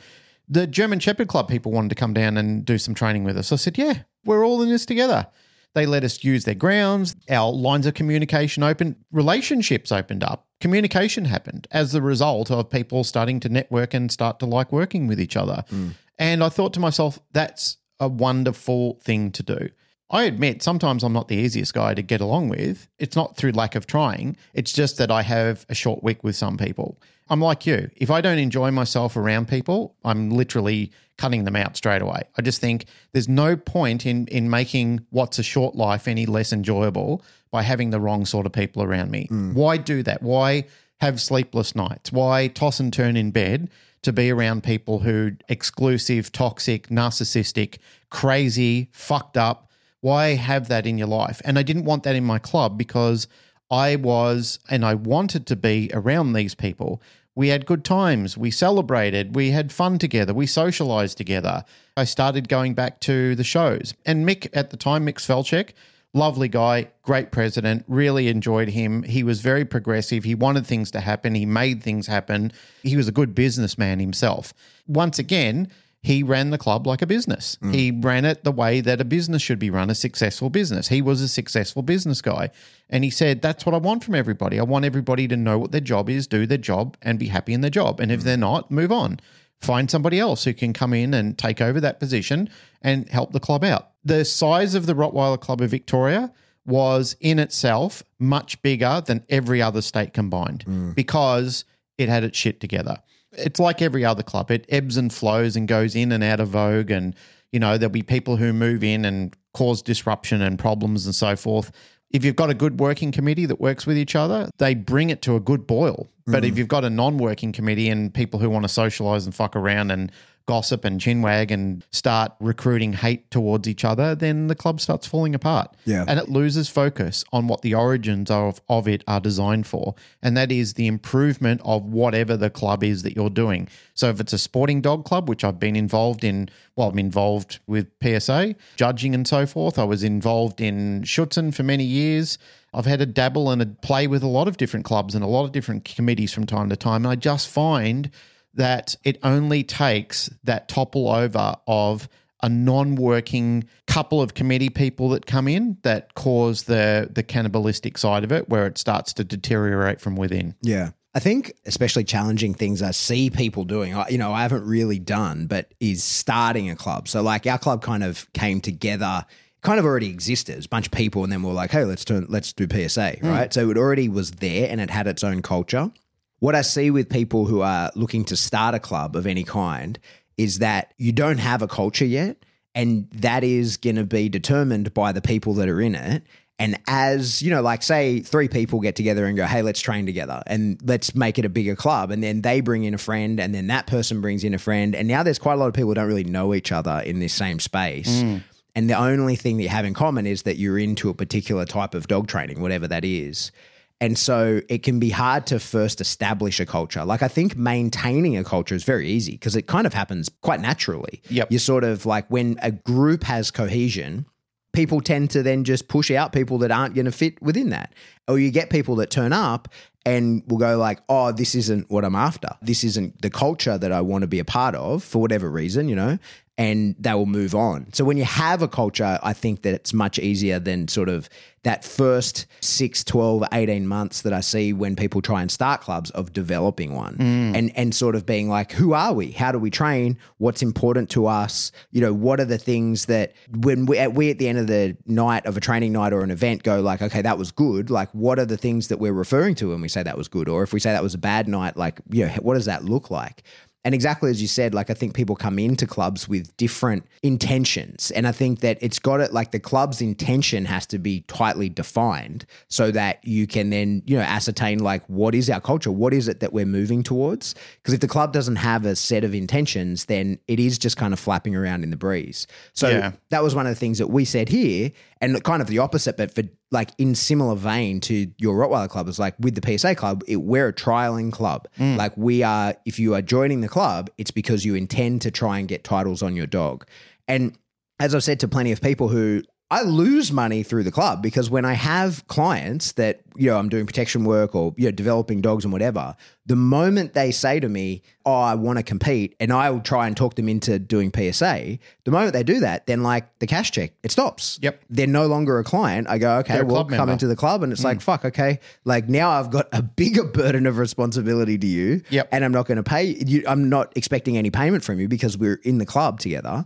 The 0.49 0.67
German 0.67 0.99
Shepherd 0.99 1.27
Club 1.27 1.47
people 1.47 1.71
wanted 1.71 1.89
to 1.89 1.95
come 1.95 2.13
down 2.13 2.37
and 2.37 2.63
do 2.63 2.77
some 2.77 2.93
training 2.93 3.23
with 3.23 3.37
us. 3.37 3.51
I 3.51 3.57
said, 3.57 3.77
Yeah, 3.77 3.99
we're 4.23 4.45
all 4.45 4.61
in 4.61 4.69
this 4.69 4.85
together. 4.85 5.27
They 5.73 5.85
let 5.85 6.03
us 6.03 6.23
use 6.23 6.45
their 6.45 6.55
grounds. 6.55 7.15
Our 7.29 7.51
lines 7.51 7.85
of 7.85 7.93
communication 7.93 8.63
opened. 8.63 8.95
Relationships 9.11 9.91
opened 9.91 10.23
up. 10.23 10.47
Communication 10.59 11.25
happened 11.25 11.67
as 11.71 11.91
the 11.91 12.01
result 12.01 12.49
of 12.49 12.69
people 12.69 13.03
starting 13.03 13.39
to 13.41 13.49
network 13.49 13.93
and 13.93 14.11
start 14.11 14.39
to 14.39 14.45
like 14.45 14.71
working 14.71 15.05
with 15.05 15.21
each 15.21 15.37
other. 15.37 15.63
Mm. 15.71 15.91
And 16.17 16.43
I 16.43 16.49
thought 16.49 16.73
to 16.73 16.79
myself, 16.79 17.19
that's 17.31 17.77
a 17.99 18.07
wonderful 18.07 18.99
thing 19.03 19.31
to 19.33 19.43
do. 19.43 19.69
I 20.09 20.23
admit 20.23 20.63
sometimes 20.63 21.03
I'm 21.03 21.13
not 21.13 21.27
the 21.27 21.35
easiest 21.35 21.73
guy 21.73 21.93
to 21.93 22.01
get 22.01 22.21
along 22.21 22.49
with. 22.49 22.87
It's 22.97 23.15
not 23.15 23.35
through 23.35 23.51
lack 23.51 23.75
of 23.75 23.85
trying, 23.85 24.37
it's 24.53 24.71
just 24.71 24.97
that 24.97 25.11
I 25.11 25.21
have 25.21 25.65
a 25.69 25.75
short 25.75 26.01
wick 26.01 26.23
with 26.23 26.35
some 26.35 26.57
people. 26.57 26.99
I'm 27.29 27.41
like 27.41 27.65
you. 27.65 27.89
If 27.95 28.09
I 28.09 28.21
don't 28.21 28.37
enjoy 28.37 28.71
myself 28.71 29.15
around 29.15 29.47
people, 29.47 29.95
I'm 30.03 30.29
literally 30.29 30.91
cutting 31.17 31.43
them 31.45 31.55
out 31.55 31.75
straight 31.75 32.01
away. 32.01 32.21
I 32.37 32.41
just 32.41 32.61
think 32.61 32.85
there's 33.11 33.27
no 33.27 33.55
point 33.55 34.05
in 34.05 34.27
in 34.27 34.49
making 34.49 35.05
what's 35.09 35.39
a 35.39 35.43
short 35.43 35.75
life 35.75 36.07
any 36.07 36.25
less 36.25 36.53
enjoyable 36.53 37.23
by 37.51 37.63
having 37.63 37.89
the 37.89 37.99
wrong 37.99 38.25
sort 38.25 38.45
of 38.45 38.51
people 38.51 38.83
around 38.83 39.11
me. 39.11 39.27
Mm. 39.31 39.53
Why 39.53 39.77
do 39.77 40.03
that? 40.03 40.21
Why 40.21 40.65
have 40.99 41.21
sleepless 41.21 41.75
nights? 41.75 42.11
Why 42.11 42.47
toss 42.47 42.79
and 42.79 42.91
turn 42.91 43.17
in 43.17 43.31
bed 43.31 43.69
to 44.03 44.13
be 44.13 44.31
around 44.31 44.63
people 44.63 44.99
who 44.99 45.31
exclusive, 45.49 46.31
toxic, 46.31 46.87
narcissistic, 46.89 47.77
crazy, 48.09 48.89
fucked 48.91 49.37
up? 49.37 49.69
Why 50.01 50.35
have 50.35 50.67
that 50.67 50.85
in 50.85 50.97
your 50.97 51.07
life? 51.07 51.41
And 51.43 51.57
I 51.57 51.63
didn't 51.63 51.85
want 51.85 52.03
that 52.03 52.15
in 52.15 52.23
my 52.23 52.39
club 52.39 52.77
because 52.77 53.27
I 53.69 53.95
was 53.95 54.59
and 54.69 54.85
I 54.85 54.93
wanted 54.93 55.45
to 55.47 55.55
be 55.55 55.89
around 55.93 56.33
these 56.33 56.55
people. 56.55 57.01
We 57.37 57.49
had 57.49 57.67
good 57.67 57.85
times. 57.85 58.35
We 58.35 58.49
celebrated. 58.49 59.35
We 59.35 59.51
had 59.51 59.71
fun 59.71 59.99
together. 59.99 60.33
We 60.33 60.47
socialized 60.47 61.17
together. 61.17 61.65
I 61.95 62.03
started 62.03 62.49
going 62.49 62.73
back 62.73 62.99
to 63.01 63.35
the 63.35 63.43
shows. 63.43 63.93
And 64.07 64.27
Mick, 64.27 64.49
at 64.53 64.71
the 64.71 64.75
time, 64.75 65.05
Mick 65.05 65.19
Svelchek, 65.19 65.73
lovely 66.15 66.47
guy, 66.47 66.87
great 67.03 67.31
president, 67.31 67.85
really 67.87 68.27
enjoyed 68.27 68.69
him. 68.69 69.03
He 69.03 69.21
was 69.21 69.41
very 69.41 69.65
progressive. 69.65 70.23
He 70.23 70.33
wanted 70.33 70.65
things 70.65 70.89
to 70.89 70.99
happen. 70.99 71.35
He 71.35 71.45
made 71.45 71.83
things 71.83 72.07
happen. 72.07 72.51
He 72.81 72.97
was 72.97 73.07
a 73.07 73.11
good 73.11 73.35
businessman 73.35 73.99
himself. 73.99 74.51
Once 74.87 75.19
again, 75.19 75.67
he 76.01 76.23
ran 76.23 76.51
the 76.51 76.57
club 76.57 76.85
like 76.85 77.01
a 77.01 77.07
business. 77.07 77.57
Mm. 77.61 77.73
He 77.73 77.91
ran 77.91 78.25
it 78.25 78.43
the 78.43 78.51
way 78.51 78.81
that 78.81 79.01
a 79.01 79.05
business 79.05 79.41
should 79.41 79.59
be 79.59 79.69
run, 79.69 79.89
a 79.89 79.95
successful 79.95 80.49
business. 80.49 80.87
He 80.87 81.01
was 81.01 81.21
a 81.21 81.27
successful 81.27 81.81
business 81.81 82.21
guy. 82.21 82.49
And 82.89 83.03
he 83.03 83.09
said, 83.09 83.41
That's 83.41 83.65
what 83.65 83.75
I 83.75 83.79
want 83.79 84.03
from 84.03 84.15
everybody. 84.15 84.59
I 84.59 84.63
want 84.63 84.85
everybody 84.85 85.27
to 85.27 85.35
know 85.35 85.57
what 85.57 85.71
their 85.71 85.81
job 85.81 86.09
is, 86.09 86.27
do 86.27 86.45
their 86.45 86.57
job, 86.57 86.97
and 87.01 87.19
be 87.19 87.27
happy 87.27 87.53
in 87.53 87.61
their 87.61 87.71
job. 87.71 87.99
And 87.99 88.11
if 88.11 88.21
mm. 88.21 88.23
they're 88.23 88.37
not, 88.37 88.71
move 88.71 88.91
on. 88.91 89.19
Find 89.59 89.89
somebody 89.89 90.19
else 90.19 90.43
who 90.43 90.53
can 90.53 90.71
come 90.71 90.93
in 90.93 91.15
and 91.15 91.35
take 91.35 91.61
over 91.61 91.81
that 91.81 91.99
position 91.99 92.47
and 92.81 93.09
help 93.09 93.31
the 93.31 93.39
club 93.39 93.63
out. 93.63 93.91
The 94.05 94.23
size 94.23 94.75
of 94.75 94.85
the 94.85 94.93
Rottweiler 94.93 95.41
Club 95.41 95.61
of 95.61 95.71
Victoria 95.71 96.31
was 96.65 97.15
in 97.19 97.39
itself 97.39 98.03
much 98.19 98.61
bigger 98.61 99.01
than 99.03 99.23
every 99.29 99.61
other 99.61 99.81
state 99.81 100.13
combined 100.13 100.63
mm. 100.65 100.93
because 100.93 101.65
it 101.97 102.07
had 102.07 102.23
its 102.23 102.37
shit 102.37 102.59
together. 102.59 102.97
It's 103.37 103.59
like 103.59 103.81
every 103.81 104.03
other 104.03 104.23
club. 104.23 104.51
It 104.51 104.65
ebbs 104.69 104.97
and 104.97 105.13
flows 105.13 105.55
and 105.55 105.67
goes 105.67 105.95
in 105.95 106.11
and 106.11 106.23
out 106.23 106.39
of 106.39 106.49
vogue. 106.49 106.91
And, 106.91 107.15
you 107.51 107.59
know, 107.59 107.77
there'll 107.77 107.91
be 107.91 108.03
people 108.03 108.37
who 108.37 108.53
move 108.53 108.83
in 108.83 109.05
and 109.05 109.35
cause 109.53 109.81
disruption 109.81 110.41
and 110.41 110.57
problems 110.57 111.05
and 111.05 111.15
so 111.15 111.35
forth. 111.35 111.71
If 112.11 112.23
you've 112.23 112.35
got 112.35 112.49
a 112.49 112.53
good 112.53 112.79
working 112.79 113.11
committee 113.11 113.45
that 113.45 113.59
works 113.59 113.85
with 113.85 113.97
each 113.97 114.15
other, 114.15 114.49
they 114.59 114.75
bring 114.75 115.09
it 115.09 115.21
to 115.23 115.35
a 115.35 115.39
good 115.39 115.67
boil. 115.67 116.07
But 116.25 116.43
mm. 116.43 116.49
if 116.49 116.57
you've 116.57 116.67
got 116.67 116.85
a 116.85 116.89
non 116.89 117.17
working 117.17 117.51
committee 117.51 117.89
and 117.89 118.13
people 118.13 118.39
who 118.39 118.49
want 118.49 118.63
to 118.63 118.69
socialize 118.69 119.25
and 119.25 119.35
fuck 119.35 119.55
around 119.55 119.91
and 119.91 120.11
gossip 120.47 120.85
and 120.85 120.99
chinwag 120.99 121.51
and 121.51 121.85
start 121.91 122.31
recruiting 122.39 122.93
hate 122.93 123.29
towards 123.29 123.67
each 123.67 123.85
other, 123.85 124.15
then 124.15 124.47
the 124.47 124.55
club 124.55 124.79
starts 124.81 125.05
falling 125.05 125.35
apart. 125.35 125.75
Yeah. 125.85 126.05
And 126.07 126.19
it 126.19 126.29
loses 126.29 126.69
focus 126.69 127.23
on 127.31 127.47
what 127.47 127.61
the 127.61 127.75
origins 127.75 128.31
of, 128.31 128.61
of 128.69 128.87
it 128.87 129.03
are 129.07 129.19
designed 129.19 129.67
for. 129.67 129.93
And 130.23 130.35
that 130.37 130.51
is 130.51 130.73
the 130.73 130.87
improvement 130.87 131.61
of 131.63 131.83
whatever 131.83 132.37
the 132.37 132.49
club 132.49 132.83
is 132.83 133.03
that 133.03 133.15
you're 133.15 133.29
doing. 133.29 133.67
So 133.93 134.09
if 134.09 134.19
it's 134.19 134.33
a 134.33 134.37
sporting 134.37 134.81
dog 134.81 135.05
club, 135.05 135.27
which 135.27 135.43
I've 135.43 135.59
been 135.59 135.75
involved 135.75 136.23
in, 136.23 136.49
well, 136.75 136.89
I'm 136.89 136.99
involved 136.99 137.59
with 137.67 137.91
PSA, 138.01 138.55
judging 138.77 139.13
and 139.13 139.27
so 139.27 139.45
forth. 139.45 139.77
I 139.77 139.83
was 139.83 140.03
involved 140.03 140.61
in 140.61 141.01
Schutzhund 141.03 141.55
for 141.55 141.63
many 141.63 141.83
years. 141.83 142.37
I've 142.73 142.85
had 142.85 143.01
a 143.01 143.05
dabble 143.05 143.49
and 143.49 143.61
a 143.61 143.65
play 143.65 144.07
with 144.07 144.23
a 144.23 144.27
lot 144.27 144.47
of 144.47 144.55
different 144.55 144.85
clubs 144.85 145.13
and 145.13 145.23
a 145.23 145.27
lot 145.27 145.43
of 145.43 145.51
different 145.51 145.83
committees 145.83 146.33
from 146.33 146.45
time 146.45 146.69
to 146.69 146.75
time. 146.77 147.05
And 147.05 147.11
I 147.11 147.15
just 147.15 147.49
find 147.49 148.11
that 148.57 148.95
it 149.03 149.17
only 149.23 149.63
takes 149.63 150.29
that 150.43 150.67
topple 150.67 151.09
over 151.09 151.55
of 151.67 152.09
a 152.43 152.49
non-working 152.49 153.63
couple 153.87 154.21
of 154.21 154.33
committee 154.33 154.69
people 154.69 155.09
that 155.09 155.25
come 155.25 155.47
in 155.47 155.77
that 155.81 156.13
cause 156.13 156.63
the 156.63 157.09
the 157.11 157.23
cannibalistic 157.23 157.97
side 157.97 158.23
of 158.23 158.31
it 158.31 158.47
where 158.49 158.67
it 158.67 158.77
starts 158.77 159.13
to 159.13 159.23
deteriorate 159.23 159.99
from 159.99 160.15
within. 160.15 160.53
Yeah. 160.61 160.91
I 161.15 161.19
think 161.19 161.53
especially 161.65 162.03
challenging 162.03 162.53
things 162.53 162.83
I 162.83 162.91
see 162.91 163.31
people 163.31 163.63
doing, 163.63 163.95
I- 163.95 164.09
you 164.09 164.19
know, 164.19 164.33
I 164.33 164.43
haven't 164.43 164.65
really 164.65 164.99
done, 164.99 165.47
but 165.47 165.73
is 165.79 166.03
starting 166.03 166.69
a 166.69 166.75
club. 166.75 167.07
So 167.07 167.23
like 167.23 167.47
our 167.47 167.57
club 167.57 167.81
kind 167.81 168.03
of 168.03 168.31
came 168.33 168.61
together, 168.61 169.25
kind 169.61 169.79
of 169.79 169.85
already 169.85 170.09
existed. 170.09 170.53
It 170.53 170.57
was 170.57 170.65
a 170.67 170.69
bunch 170.69 170.85
of 170.85 170.91
people 170.91 171.23
and 171.23 171.33
then 171.33 171.41
we 171.41 171.49
are 171.49 171.53
like, 171.53 171.71
hey, 171.71 171.85
let's 171.85 172.05
turn 172.05 172.27
let's 172.29 172.53
do 172.53 172.65
PSA, 172.65 173.17
mm. 173.17 173.23
right? 173.23 173.51
So 173.51 173.71
it 173.71 173.77
already 173.77 174.09
was 174.09 174.31
there 174.31 174.69
and 174.69 174.79
it 174.79 174.91
had 174.91 175.07
its 175.07 175.23
own 175.23 175.41
culture. 175.41 175.91
What 176.39 176.55
I 176.55 176.61
see 176.61 176.91
with 176.91 177.09
people 177.09 177.45
who 177.45 177.61
are 177.61 177.91
looking 177.95 178.25
to 178.25 178.35
start 178.35 178.75
a 178.75 178.79
club 178.79 179.15
of 179.15 179.25
any 179.25 179.43
kind 179.43 179.97
is 180.37 180.59
that 180.59 180.93
you 180.97 181.11
don't 181.11 181.39
have 181.39 181.61
a 181.61 181.67
culture 181.67 182.05
yet 182.05 182.37
and 182.75 183.09
that 183.11 183.43
is 183.43 183.77
going 183.77 183.95
to 183.95 184.03
be 184.03 184.29
determined 184.29 184.93
by 184.93 185.11
the 185.11 185.21
people 185.21 185.55
that 185.55 185.67
are 185.67 185.81
in 185.81 185.95
it. 185.95 186.23
And 186.59 186.79
as 186.87 187.41
you 187.41 187.51
know, 187.51 187.61
like 187.61 187.83
say 187.83 188.19
three 188.19 188.47
people 188.47 188.79
get 188.79 188.95
together 188.95 189.25
and 189.25 189.37
go, 189.37 189.45
hey, 189.45 189.61
let's 189.61 189.79
train 189.79 190.05
together 190.05 190.41
and 190.47 190.79
let's 190.83 191.13
make 191.13 191.37
it 191.37 191.45
a 191.45 191.49
bigger 191.49 191.75
club. 191.75 192.11
And 192.11 192.23
then 192.23 192.41
they 192.41 192.61
bring 192.61 192.83
in 192.83 192.93
a 192.93 192.97
friend, 192.97 193.39
and 193.39 193.53
then 193.53 193.67
that 193.67 193.85
person 193.85 194.21
brings 194.21 194.43
in 194.43 194.53
a 194.55 194.57
friend. 194.57 194.95
And 194.95 195.07
now 195.07 195.21
there's 195.21 195.37
quite 195.37 195.53
a 195.53 195.57
lot 195.57 195.67
of 195.67 195.73
people 195.73 195.89
who 195.89 195.95
don't 195.95 196.07
really 196.07 196.23
know 196.23 196.55
each 196.55 196.71
other 196.71 196.99
in 196.99 197.19
this 197.19 197.33
same 197.33 197.59
space. 197.59 198.23
Mm. 198.23 198.43
And 198.75 198.89
the 198.89 198.97
only 198.97 199.35
thing 199.35 199.57
that 199.57 199.63
you 199.63 199.69
have 199.69 199.85
in 199.85 199.93
common 199.93 200.25
is 200.25 200.43
that 200.43 200.57
you're 200.57 200.79
into 200.79 201.09
a 201.09 201.13
particular 201.13 201.65
type 201.65 201.93
of 201.93 202.07
dog 202.07 202.27
training, 202.27 202.59
whatever 202.61 202.87
that 202.87 203.05
is. 203.05 203.51
And 203.99 204.17
so 204.17 204.61
it 204.69 204.83
can 204.83 204.99
be 204.99 205.09
hard 205.09 205.47
to 205.47 205.59
first 205.59 206.01
establish 206.01 206.59
a 206.59 206.65
culture. 206.65 207.03
Like 207.03 207.23
I 207.23 207.27
think 207.27 207.57
maintaining 207.57 208.37
a 208.37 208.43
culture 208.43 208.75
is 208.75 208.83
very 208.83 209.07
easy 209.09 209.31
because 209.33 209.55
it 209.55 209.63
kind 209.63 209.87
of 209.87 209.93
happens 209.93 210.29
quite 210.41 210.59
naturally. 210.59 211.21
Yep. 211.29 211.51
You 211.51 211.59
sort 211.59 211.83
of 211.83 212.05
like 212.05 212.29
when 212.29 212.59
a 212.61 212.71
group 212.71 213.23
has 213.23 213.49
cohesion, 213.49 214.25
people 214.71 215.01
tend 215.01 215.31
to 215.31 215.41
then 215.41 215.63
just 215.63 215.87
push 215.87 216.11
out 216.11 216.31
people 216.31 216.59
that 216.59 216.69
aren't 216.69 216.93
going 216.93 217.05
to 217.05 217.11
fit 217.11 217.41
within 217.41 217.69
that. 217.69 217.93
Or 218.27 218.37
you 218.37 218.51
get 218.51 218.69
people 218.69 218.95
that 218.97 219.09
turn 219.09 219.33
up 219.33 219.67
and 220.05 220.43
will 220.47 220.59
go 220.59 220.77
like, 220.77 220.99
"Oh, 221.09 221.31
this 221.31 221.55
isn't 221.55 221.89
what 221.89 222.05
I'm 222.05 222.15
after. 222.15 222.49
This 222.61 222.83
isn't 222.83 223.21
the 223.21 223.31
culture 223.31 223.77
that 223.77 223.91
I 223.91 224.01
want 224.01 224.21
to 224.21 224.27
be 224.27 224.39
a 224.39 224.45
part 224.45 224.75
of 224.75 225.03
for 225.03 225.19
whatever 225.19 225.49
reason, 225.49 225.89
you 225.89 225.95
know." 225.95 226.19
And 226.57 226.95
they 226.97 227.13
will 227.13 227.27
move 227.27 227.53
on. 227.53 227.93
So 227.93 228.03
when 228.03 228.17
you 228.17 228.23
have 228.23 228.63
a 228.63 228.67
culture, 228.67 229.19
I 229.21 229.33
think 229.33 229.61
that 229.61 229.75
it's 229.75 229.93
much 229.93 230.17
easier 230.17 230.57
than 230.57 230.87
sort 230.87 231.07
of 231.07 231.29
that 231.67 231.83
first 231.83 232.45
6, 232.61 233.03
12, 233.03 233.43
18 233.51 233.85
months 233.87 234.21
that 234.21 234.31
I 234.31 234.39
see 234.39 234.71
when 234.71 234.95
people 234.95 235.21
try 235.21 235.41
and 235.41 235.51
start 235.51 235.81
clubs 235.81 236.09
of 236.11 236.31
developing 236.31 236.93
one 236.93 237.17
mm. 237.17 237.57
and 237.57 237.71
and 237.75 237.93
sort 237.93 238.15
of 238.15 238.25
being 238.25 238.47
like, 238.47 238.71
who 238.71 238.93
are 238.93 239.11
we? 239.11 239.31
How 239.31 239.51
do 239.51 239.59
we 239.59 239.69
train? 239.69 240.17
What's 240.37 240.61
important 240.61 241.09
to 241.09 241.27
us? 241.27 241.73
You 241.91 241.99
know, 241.99 242.13
what 242.13 242.39
are 242.39 242.45
the 242.45 242.57
things 242.57 243.07
that 243.07 243.33
when 243.49 243.85
we 243.85 243.97
at, 243.97 244.13
we 244.13 244.31
at 244.31 244.37
the 244.37 244.47
end 244.47 244.59
of 244.59 244.67
the 244.67 244.95
night 245.05 245.45
of 245.45 245.57
a 245.57 245.59
training 245.59 245.91
night 245.91 246.13
or 246.13 246.21
an 246.21 246.31
event 246.31 246.63
go 246.63 246.79
like, 246.79 247.01
okay, 247.01 247.21
that 247.21 247.37
was 247.37 247.51
good. 247.51 247.89
Like, 247.89 248.09
what 248.13 248.39
are 248.39 248.45
the 248.45 248.57
things 248.57 248.87
that 248.87 248.97
we're 248.97 249.11
referring 249.11 249.55
to 249.55 249.71
when 249.71 249.81
we 249.81 249.89
say 249.89 250.03
that 250.03 250.17
was 250.17 250.29
good? 250.29 250.47
Or 250.47 250.63
if 250.63 250.71
we 250.71 250.79
say 250.79 250.93
that 250.93 251.03
was 251.03 251.15
a 251.15 251.17
bad 251.19 251.49
night, 251.49 251.75
like, 251.75 251.99
you 252.09 252.27
know, 252.27 252.31
what 252.35 252.53
does 252.53 252.65
that 252.65 252.85
look 252.85 253.11
like? 253.11 253.43
And 253.87 253.95
exactly 253.95 254.29
as 254.29 254.41
you 254.41 254.49
said, 254.49 254.73
like 254.73 254.89
I 254.89 254.93
think 254.93 255.13
people 255.13 255.37
come 255.37 255.57
into 255.57 255.87
clubs 255.87 256.27
with 256.27 256.55
different 256.57 257.05
intentions. 257.23 258.11
And 258.11 258.27
I 258.27 258.33
think 258.33 258.59
that 258.59 258.77
it's 258.81 258.99
got 258.99 259.21
it 259.21 259.31
like 259.31 259.51
the 259.51 259.61
club's 259.61 260.01
intention 260.01 260.65
has 260.65 260.85
to 260.87 260.99
be 260.99 261.21
tightly 261.29 261.69
defined 261.69 262.45
so 262.67 262.91
that 262.91 263.25
you 263.25 263.47
can 263.47 263.69
then, 263.69 264.03
you 264.05 264.17
know, 264.17 264.23
ascertain 264.23 264.79
like 264.79 265.05
what 265.07 265.33
is 265.33 265.49
our 265.49 265.61
culture? 265.61 265.89
What 265.89 266.13
is 266.13 266.27
it 266.27 266.41
that 266.41 266.51
we're 266.51 266.65
moving 266.65 267.01
towards? 267.01 267.55
Because 267.81 267.93
if 267.93 268.01
the 268.01 268.09
club 268.09 268.33
doesn't 268.33 268.57
have 268.57 268.85
a 268.85 268.93
set 268.93 269.23
of 269.23 269.33
intentions, 269.33 270.03
then 270.05 270.37
it 270.49 270.59
is 270.59 270.77
just 270.77 270.97
kind 270.97 271.13
of 271.13 271.19
flapping 271.19 271.55
around 271.55 271.85
in 271.85 271.89
the 271.89 271.95
breeze. 271.95 272.45
So 272.73 272.89
Yeah. 272.89 273.13
that 273.29 273.41
was 273.41 273.55
one 273.55 273.67
of 273.67 273.71
the 273.73 273.79
things 273.79 273.99
that 273.99 274.07
we 274.07 274.25
said 274.25 274.49
here, 274.49 274.91
and 275.21 275.43
kind 275.43 275.61
of 275.61 275.67
the 275.67 275.79
opposite, 275.79 276.17
but 276.17 276.33
for 276.33 276.43
like 276.71 276.91
in 276.97 277.15
similar 277.15 277.55
vein 277.55 277.99
to 278.01 278.31
your 278.37 278.55
Rottweiler 278.55 278.89
club 278.89 279.07
is 279.07 279.19
like 279.19 279.35
with 279.39 279.55
the 279.55 279.77
PSA 279.77 279.95
club, 279.95 280.23
it, 280.27 280.37
we're 280.37 280.69
a 280.69 280.73
trialing 280.73 281.31
club. 281.31 281.67
Mm. 281.79 281.97
Like 281.97 282.15
we 282.17 282.43
are, 282.43 282.75
if 282.85 282.99
you 282.99 283.13
are 283.15 283.21
joining 283.21 283.61
the 283.61 283.67
club, 283.67 284.09
it's 284.17 284.31
because 284.31 284.65
you 284.65 284.75
intend 284.75 285.21
to 285.23 285.31
try 285.31 285.59
and 285.59 285.67
get 285.67 285.83
titles 285.83 286.21
on 286.21 286.35
your 286.35 286.47
dog. 286.47 286.85
And 287.27 287.57
as 287.99 288.13
I've 288.13 288.23
said 288.23 288.39
to 288.41 288.47
plenty 288.47 288.71
of 288.71 288.81
people 288.81 289.07
who 289.07 289.43
I 289.69 289.81
lose 289.81 290.31
money 290.31 290.63
through 290.63 290.83
the 290.83 290.91
club 290.91 291.21
because 291.21 291.49
when 291.49 291.65
I 291.65 291.73
have 291.73 292.25
clients 292.27 292.93
that, 292.93 293.19
you 293.35 293.49
know, 293.49 293.57
I'm 293.57 293.67
doing 293.67 293.85
protection 293.85 294.23
work 294.23 294.55
or, 294.55 294.73
you 294.77 294.85
know, 294.85 294.91
developing 294.91 295.41
dogs 295.41 295.65
and 295.65 295.73
whatever, 295.73 296.15
the 296.45 296.55
moment 296.55 297.13
they 297.13 297.31
say 297.31 297.59
to 297.59 297.67
me, 297.67 298.01
Oh, 298.25 298.33
I 298.33 298.55
want 298.55 298.77
to 298.77 298.83
compete, 298.83 299.35
and 299.39 299.51
I 299.51 299.69
will 299.69 299.81
try 299.81 300.07
and 300.07 300.15
talk 300.15 300.35
them 300.35 300.47
into 300.47 300.79
doing 300.79 301.11
PSA, 301.13 301.79
the 302.05 302.11
moment 302.11 302.33
they 302.33 302.43
do 302.43 302.61
that, 302.61 302.85
then 302.85 303.03
like 303.03 303.39
the 303.39 303.47
cash 303.47 303.71
check, 303.71 303.91
it 304.03 304.11
stops. 304.11 304.57
Yep. 304.61 304.83
They're 304.89 305.07
no 305.07 305.27
longer 305.27 305.59
a 305.59 305.63
client. 305.65 306.07
I 306.09 306.17
go, 306.17 306.37
okay, 306.39 306.55
They're 306.55 306.65
well, 306.65 306.83
come 306.85 306.97
member. 306.97 307.13
into 307.13 307.27
the 307.27 307.35
club. 307.35 307.63
And 307.63 307.71
it's 307.73 307.83
like, 307.83 307.97
hmm. 307.97 308.01
fuck, 308.01 308.23
okay. 308.25 308.59
Like 308.85 309.09
now 309.09 309.31
I've 309.31 309.49
got 309.49 309.67
a 309.73 309.81
bigger 309.81 310.23
burden 310.33 310.65
of 310.65 310.77
responsibility 310.77 311.57
to 311.57 311.67
you. 311.67 312.01
Yep. 312.09 312.29
And 312.31 312.45
I'm 312.45 312.53
not 312.53 312.67
going 312.67 312.77
to 312.77 312.83
pay 312.83 313.03
you. 313.03 313.43
I'm 313.47 313.67
not 313.69 313.91
expecting 313.97 314.37
any 314.37 314.49
payment 314.49 314.83
from 314.83 314.99
you 314.99 315.09
because 315.09 315.37
we're 315.37 315.59
in 315.63 315.77
the 315.77 315.85
club 315.85 316.19
together 316.21 316.65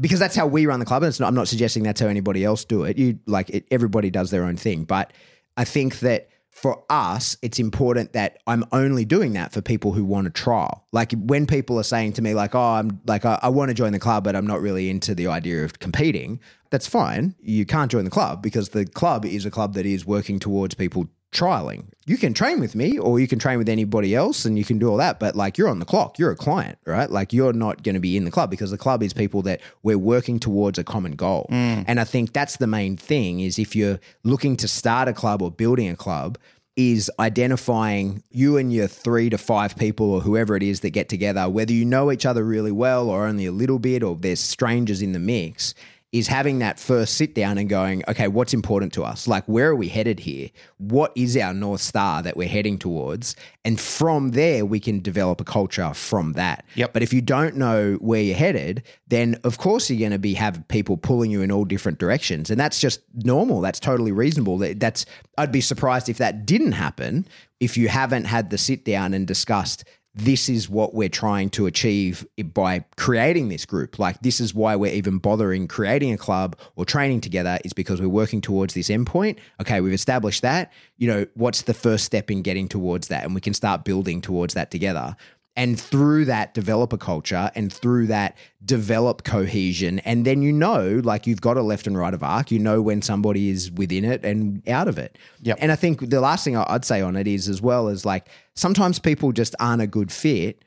because 0.00 0.18
that's 0.18 0.36
how 0.36 0.46
we 0.46 0.66
run 0.66 0.80
the 0.80 0.86
club. 0.86 1.02
And 1.02 1.08
it's 1.08 1.20
not, 1.20 1.28
I'm 1.28 1.34
not 1.34 1.48
suggesting 1.48 1.82
that's 1.82 2.00
how 2.00 2.08
anybody 2.08 2.44
else 2.44 2.64
do 2.64 2.84
it. 2.84 2.98
You 2.98 3.18
like 3.26 3.50
it, 3.50 3.66
everybody 3.70 4.10
does 4.10 4.30
their 4.30 4.44
own 4.44 4.56
thing, 4.56 4.84
but 4.84 5.12
I 5.56 5.64
think 5.64 6.00
that 6.00 6.28
for 6.56 6.82
us, 6.88 7.36
it's 7.42 7.58
important 7.58 8.14
that 8.14 8.38
I'm 8.46 8.64
only 8.72 9.04
doing 9.04 9.34
that 9.34 9.52
for 9.52 9.60
people 9.60 9.92
who 9.92 10.06
want 10.06 10.24
to 10.24 10.30
trial. 10.30 10.86
Like 10.90 11.12
when 11.12 11.46
people 11.46 11.78
are 11.78 11.82
saying 11.82 12.14
to 12.14 12.22
me, 12.22 12.32
like, 12.32 12.54
"Oh, 12.54 12.60
I'm 12.60 12.98
like, 13.06 13.26
I, 13.26 13.38
I 13.42 13.50
want 13.50 13.68
to 13.68 13.74
join 13.74 13.92
the 13.92 13.98
club, 13.98 14.24
but 14.24 14.34
I'm 14.34 14.46
not 14.46 14.62
really 14.62 14.88
into 14.88 15.14
the 15.14 15.26
idea 15.26 15.64
of 15.64 15.78
competing." 15.80 16.40
That's 16.70 16.86
fine. 16.86 17.34
You 17.40 17.66
can't 17.66 17.90
join 17.90 18.04
the 18.04 18.10
club 18.10 18.42
because 18.42 18.70
the 18.70 18.86
club 18.86 19.26
is 19.26 19.44
a 19.44 19.50
club 19.50 19.74
that 19.74 19.84
is 19.84 20.06
working 20.06 20.38
towards 20.38 20.74
people 20.74 21.08
trialing. 21.32 21.84
You 22.06 22.16
can 22.16 22.34
train 22.34 22.60
with 22.60 22.74
me 22.74 22.98
or 22.98 23.18
you 23.18 23.26
can 23.26 23.38
train 23.38 23.58
with 23.58 23.68
anybody 23.68 24.14
else 24.14 24.44
and 24.44 24.56
you 24.56 24.64
can 24.64 24.78
do 24.78 24.88
all 24.88 24.96
that, 24.98 25.18
but 25.18 25.34
like 25.34 25.58
you're 25.58 25.68
on 25.68 25.80
the 25.80 25.84
clock, 25.84 26.18
you're 26.18 26.30
a 26.30 26.36
client, 26.36 26.78
right? 26.86 27.10
Like 27.10 27.32
you're 27.32 27.52
not 27.52 27.82
going 27.82 27.94
to 27.94 28.00
be 28.00 28.16
in 28.16 28.24
the 28.24 28.30
club 28.30 28.50
because 28.50 28.70
the 28.70 28.78
club 28.78 29.02
is 29.02 29.12
people 29.12 29.42
that 29.42 29.60
we're 29.82 29.98
working 29.98 30.38
towards 30.38 30.78
a 30.78 30.84
common 30.84 31.12
goal. 31.12 31.46
Mm. 31.50 31.84
And 31.86 32.00
I 32.00 32.04
think 32.04 32.32
that's 32.32 32.56
the 32.56 32.66
main 32.66 32.96
thing 32.96 33.40
is 33.40 33.58
if 33.58 33.74
you're 33.74 34.00
looking 34.22 34.56
to 34.58 34.68
start 34.68 35.08
a 35.08 35.12
club 35.12 35.42
or 35.42 35.50
building 35.50 35.88
a 35.88 35.96
club, 35.96 36.38
is 36.76 37.10
identifying 37.18 38.22
you 38.30 38.58
and 38.58 38.70
your 38.70 38.86
three 38.86 39.30
to 39.30 39.38
five 39.38 39.76
people 39.76 40.12
or 40.12 40.20
whoever 40.20 40.54
it 40.56 40.62
is 40.62 40.80
that 40.80 40.90
get 40.90 41.08
together, 41.08 41.48
whether 41.48 41.72
you 41.72 41.86
know 41.86 42.12
each 42.12 42.26
other 42.26 42.44
really 42.44 42.70
well 42.70 43.08
or 43.08 43.26
only 43.26 43.46
a 43.46 43.52
little 43.52 43.78
bit 43.78 44.02
or 44.02 44.14
there's 44.14 44.40
strangers 44.40 45.00
in 45.00 45.12
the 45.12 45.18
mix, 45.18 45.74
is 46.18 46.28
having 46.28 46.60
that 46.60 46.78
first 46.78 47.14
sit 47.14 47.34
down 47.34 47.58
and 47.58 47.68
going, 47.68 48.02
okay, 48.08 48.28
what's 48.28 48.54
important 48.54 48.92
to 48.94 49.02
us? 49.04 49.26
Like, 49.28 49.44
where 49.46 49.68
are 49.70 49.76
we 49.76 49.88
headed 49.88 50.20
here? 50.20 50.48
What 50.78 51.12
is 51.14 51.36
our 51.36 51.52
North 51.52 51.80
Star 51.80 52.22
that 52.22 52.36
we're 52.36 52.48
heading 52.48 52.78
towards? 52.78 53.36
And 53.64 53.78
from 53.80 54.30
there, 54.30 54.64
we 54.64 54.80
can 54.80 55.00
develop 55.00 55.40
a 55.40 55.44
culture 55.44 55.92
from 55.94 56.32
that. 56.34 56.64
Yep. 56.76 56.92
But 56.92 57.02
if 57.02 57.12
you 57.12 57.20
don't 57.20 57.56
know 57.56 57.94
where 58.00 58.22
you're 58.22 58.36
headed, 58.36 58.82
then 59.08 59.38
of 59.44 59.58
course 59.58 59.90
you're 59.90 59.98
going 59.98 60.12
to 60.12 60.18
be 60.18 60.34
have 60.34 60.66
people 60.68 60.96
pulling 60.96 61.30
you 61.30 61.42
in 61.42 61.50
all 61.52 61.64
different 61.64 61.98
directions, 61.98 62.50
and 62.50 62.58
that's 62.58 62.80
just 62.80 63.00
normal. 63.14 63.60
That's 63.60 63.80
totally 63.80 64.12
reasonable. 64.12 64.58
That- 64.58 64.80
That's 64.80 65.04
I'd 65.36 65.52
be 65.52 65.60
surprised 65.60 66.08
if 66.08 66.18
that 66.18 66.46
didn't 66.46 66.72
happen 66.72 67.26
if 67.60 67.76
you 67.76 67.88
haven't 67.88 68.24
had 68.24 68.50
the 68.50 68.58
sit 68.58 68.84
down 68.84 69.12
and 69.14 69.26
discussed 69.26 69.84
this 70.16 70.48
is 70.48 70.68
what 70.68 70.94
we're 70.94 71.10
trying 71.10 71.50
to 71.50 71.66
achieve 71.66 72.26
by 72.54 72.82
creating 72.96 73.50
this 73.50 73.66
group. 73.66 73.98
Like, 73.98 74.22
this 74.22 74.40
is 74.40 74.54
why 74.54 74.74
we're 74.74 74.94
even 74.94 75.18
bothering 75.18 75.68
creating 75.68 76.10
a 76.10 76.16
club 76.16 76.56
or 76.74 76.86
training 76.86 77.20
together, 77.20 77.58
is 77.66 77.74
because 77.74 78.00
we're 78.00 78.08
working 78.08 78.40
towards 78.40 78.72
this 78.72 78.88
endpoint. 78.88 79.36
Okay, 79.60 79.82
we've 79.82 79.92
established 79.92 80.40
that. 80.40 80.72
You 80.96 81.08
know, 81.08 81.26
what's 81.34 81.62
the 81.62 81.74
first 81.74 82.06
step 82.06 82.30
in 82.30 82.40
getting 82.40 82.66
towards 82.66 83.08
that? 83.08 83.24
And 83.24 83.34
we 83.34 83.42
can 83.42 83.52
start 83.52 83.84
building 83.84 84.22
towards 84.22 84.54
that 84.54 84.70
together. 84.70 85.16
And 85.56 85.80
through 85.80 86.26
that, 86.26 86.52
develop 86.52 86.92
a 86.92 86.98
culture 86.98 87.50
and 87.54 87.72
through 87.72 88.08
that, 88.08 88.36
develop 88.62 89.24
cohesion. 89.24 90.00
And 90.00 90.26
then 90.26 90.42
you 90.42 90.52
know, 90.52 91.00
like 91.02 91.26
you've 91.26 91.40
got 91.40 91.56
a 91.56 91.62
left 91.62 91.86
and 91.86 91.96
right 91.96 92.12
of 92.12 92.22
arc, 92.22 92.50
you 92.50 92.58
know 92.58 92.82
when 92.82 93.00
somebody 93.00 93.48
is 93.48 93.70
within 93.70 94.04
it 94.04 94.22
and 94.22 94.66
out 94.68 94.86
of 94.86 94.98
it. 94.98 95.16
Yep. 95.42 95.58
And 95.60 95.72
I 95.72 95.76
think 95.76 96.10
the 96.10 96.20
last 96.20 96.44
thing 96.44 96.58
I'd 96.58 96.84
say 96.84 97.00
on 97.00 97.16
it 97.16 97.26
is, 97.26 97.48
as 97.48 97.62
well, 97.62 97.88
as 97.88 98.04
like 98.04 98.28
sometimes 98.54 98.98
people 98.98 99.32
just 99.32 99.54
aren't 99.58 99.80
a 99.80 99.86
good 99.86 100.12
fit. 100.12 100.62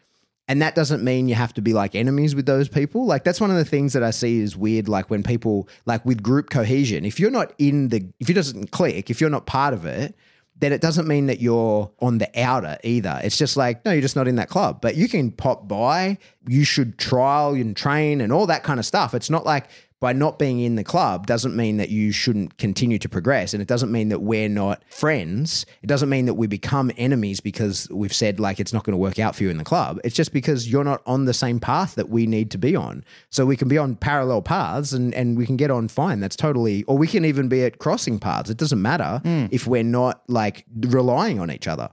And 0.48 0.64
that 0.64 0.74
doesn't 0.74 1.04
mean 1.04 1.30
you 1.30 1.36
have 1.36 1.54
to 1.54 1.62
be 1.62 1.74
like 1.74 1.94
enemies 1.94 2.34
with 2.34 2.48
those 2.48 2.68
people. 2.68 3.06
Like 3.06 3.24
that's 3.24 3.40
one 3.40 3.52
of 3.52 3.58
the 3.58 3.66
things 3.66 3.94
that 3.94 4.02
I 4.02 4.10
see 4.10 4.40
is 4.40 4.58
weird. 4.58 4.90
Like 4.90 5.12
when 5.12 5.22
people 5.22 5.70
like 5.86 6.04
with 6.04 6.24
group 6.24 6.50
cohesion, 6.50 7.06
if 7.06 7.20
you're 7.20 7.30
not 7.30 7.54
in 7.60 7.90
the, 7.90 8.04
if 8.20 8.32
it 8.32 8.34
doesn't 8.34 8.72
click, 8.72 9.12
if 9.12 9.22
you're 9.22 9.30
not 9.30 9.46
part 9.46 9.76
of 9.76 9.86
it, 9.86 10.16
then 10.60 10.74
it 10.74 10.82
doesn't 10.82 11.08
mean 11.08 11.28
that 11.28 11.40
you're 11.40 11.90
on 12.00 12.18
the 12.18 12.30
outer 12.40 12.78
either. 12.84 13.20
It's 13.24 13.38
just 13.38 13.56
like, 13.56 13.84
no, 13.86 13.92
you're 13.92 14.02
just 14.02 14.16
not 14.16 14.28
in 14.28 14.36
that 14.36 14.50
club. 14.50 14.82
But 14.82 14.96
you 14.96 15.08
can 15.08 15.32
pop 15.32 15.68
by, 15.68 16.18
you 16.48 16.64
should 16.64 16.98
trial 16.98 17.54
and 17.54 17.76
train 17.76 18.20
and 18.22 18.34
all 18.34 18.48
that 18.48 18.64
kind 18.64 18.80
of 18.80 18.86
stuff. 18.86 19.14
It's 19.14 19.30
not 19.30 19.46
like 19.46 19.68
by 20.00 20.14
not 20.14 20.40
being 20.40 20.60
in 20.60 20.76
the 20.76 20.84
club 20.84 21.28
doesn't 21.28 21.56
mean 21.56 21.78
that 21.78 21.90
you 21.90 22.12
shouldn't 22.12 22.58
continue 22.58 22.98
to 23.00 23.10
progress. 23.10 23.54
And 23.54 23.62
it 23.62 23.68
doesn't 23.68 23.92
mean 23.92 24.10
that 24.10 24.20
we're 24.20 24.50
not 24.50 24.82
friends. 24.90 25.66
It 25.82 25.88
doesn't 25.88 26.10
mean 26.10 26.26
that 26.26 26.36
we 26.36 26.48
become 26.48 26.92
enemies 26.98 27.42
because 27.42 27.88
we've 27.90 28.14
said 28.14 28.40
like 28.40 28.60
it's 28.60 28.72
not 28.72 28.84
going 28.84 28.94
to 28.94 28.98
work 28.98 29.20
out 29.20 29.36
for 29.36 29.44
you 29.44 29.50
in 29.50 29.58
the 29.58 29.64
club. 29.64 30.00
It's 30.04 30.16
just 30.16 30.32
because 30.32 30.70
you're 30.70 30.84
not 30.84 31.02
on 31.06 31.26
the 31.26 31.34
same 31.34 31.60
path 31.60 31.96
that 31.96 32.10
we 32.10 32.26
need 32.26 32.50
to 32.52 32.58
be 32.58 32.76
on. 32.76 33.04
So 33.30 33.46
we 33.46 33.58
can 33.58 33.68
be 33.68 33.78
on 33.78 33.96
parallel 33.96 34.42
paths 34.42 34.94
and, 34.94 35.14
and 35.14 35.38
we 35.38 35.46
can 35.46 35.58
get 35.58 35.72
on 35.72 35.88
fine. 35.90 36.22
That's 36.22 36.36
totally, 36.36 36.84
or 36.84 36.98
we 36.98 37.08
can 37.08 37.26
even 37.26 37.50
be 37.50 37.64
at 37.64 37.80
crossing 37.80 38.20
paths. 38.20 38.50
It 38.50 38.58
doesn't 38.58 38.82
matter 38.82 39.20
hmm. 39.24 39.48
if 39.52 39.68
we're 39.68 39.84
not 39.84 40.24
like 40.30 40.66
relying 40.78 41.40
on 41.40 41.52
each 41.52 41.68
other. 41.68 41.90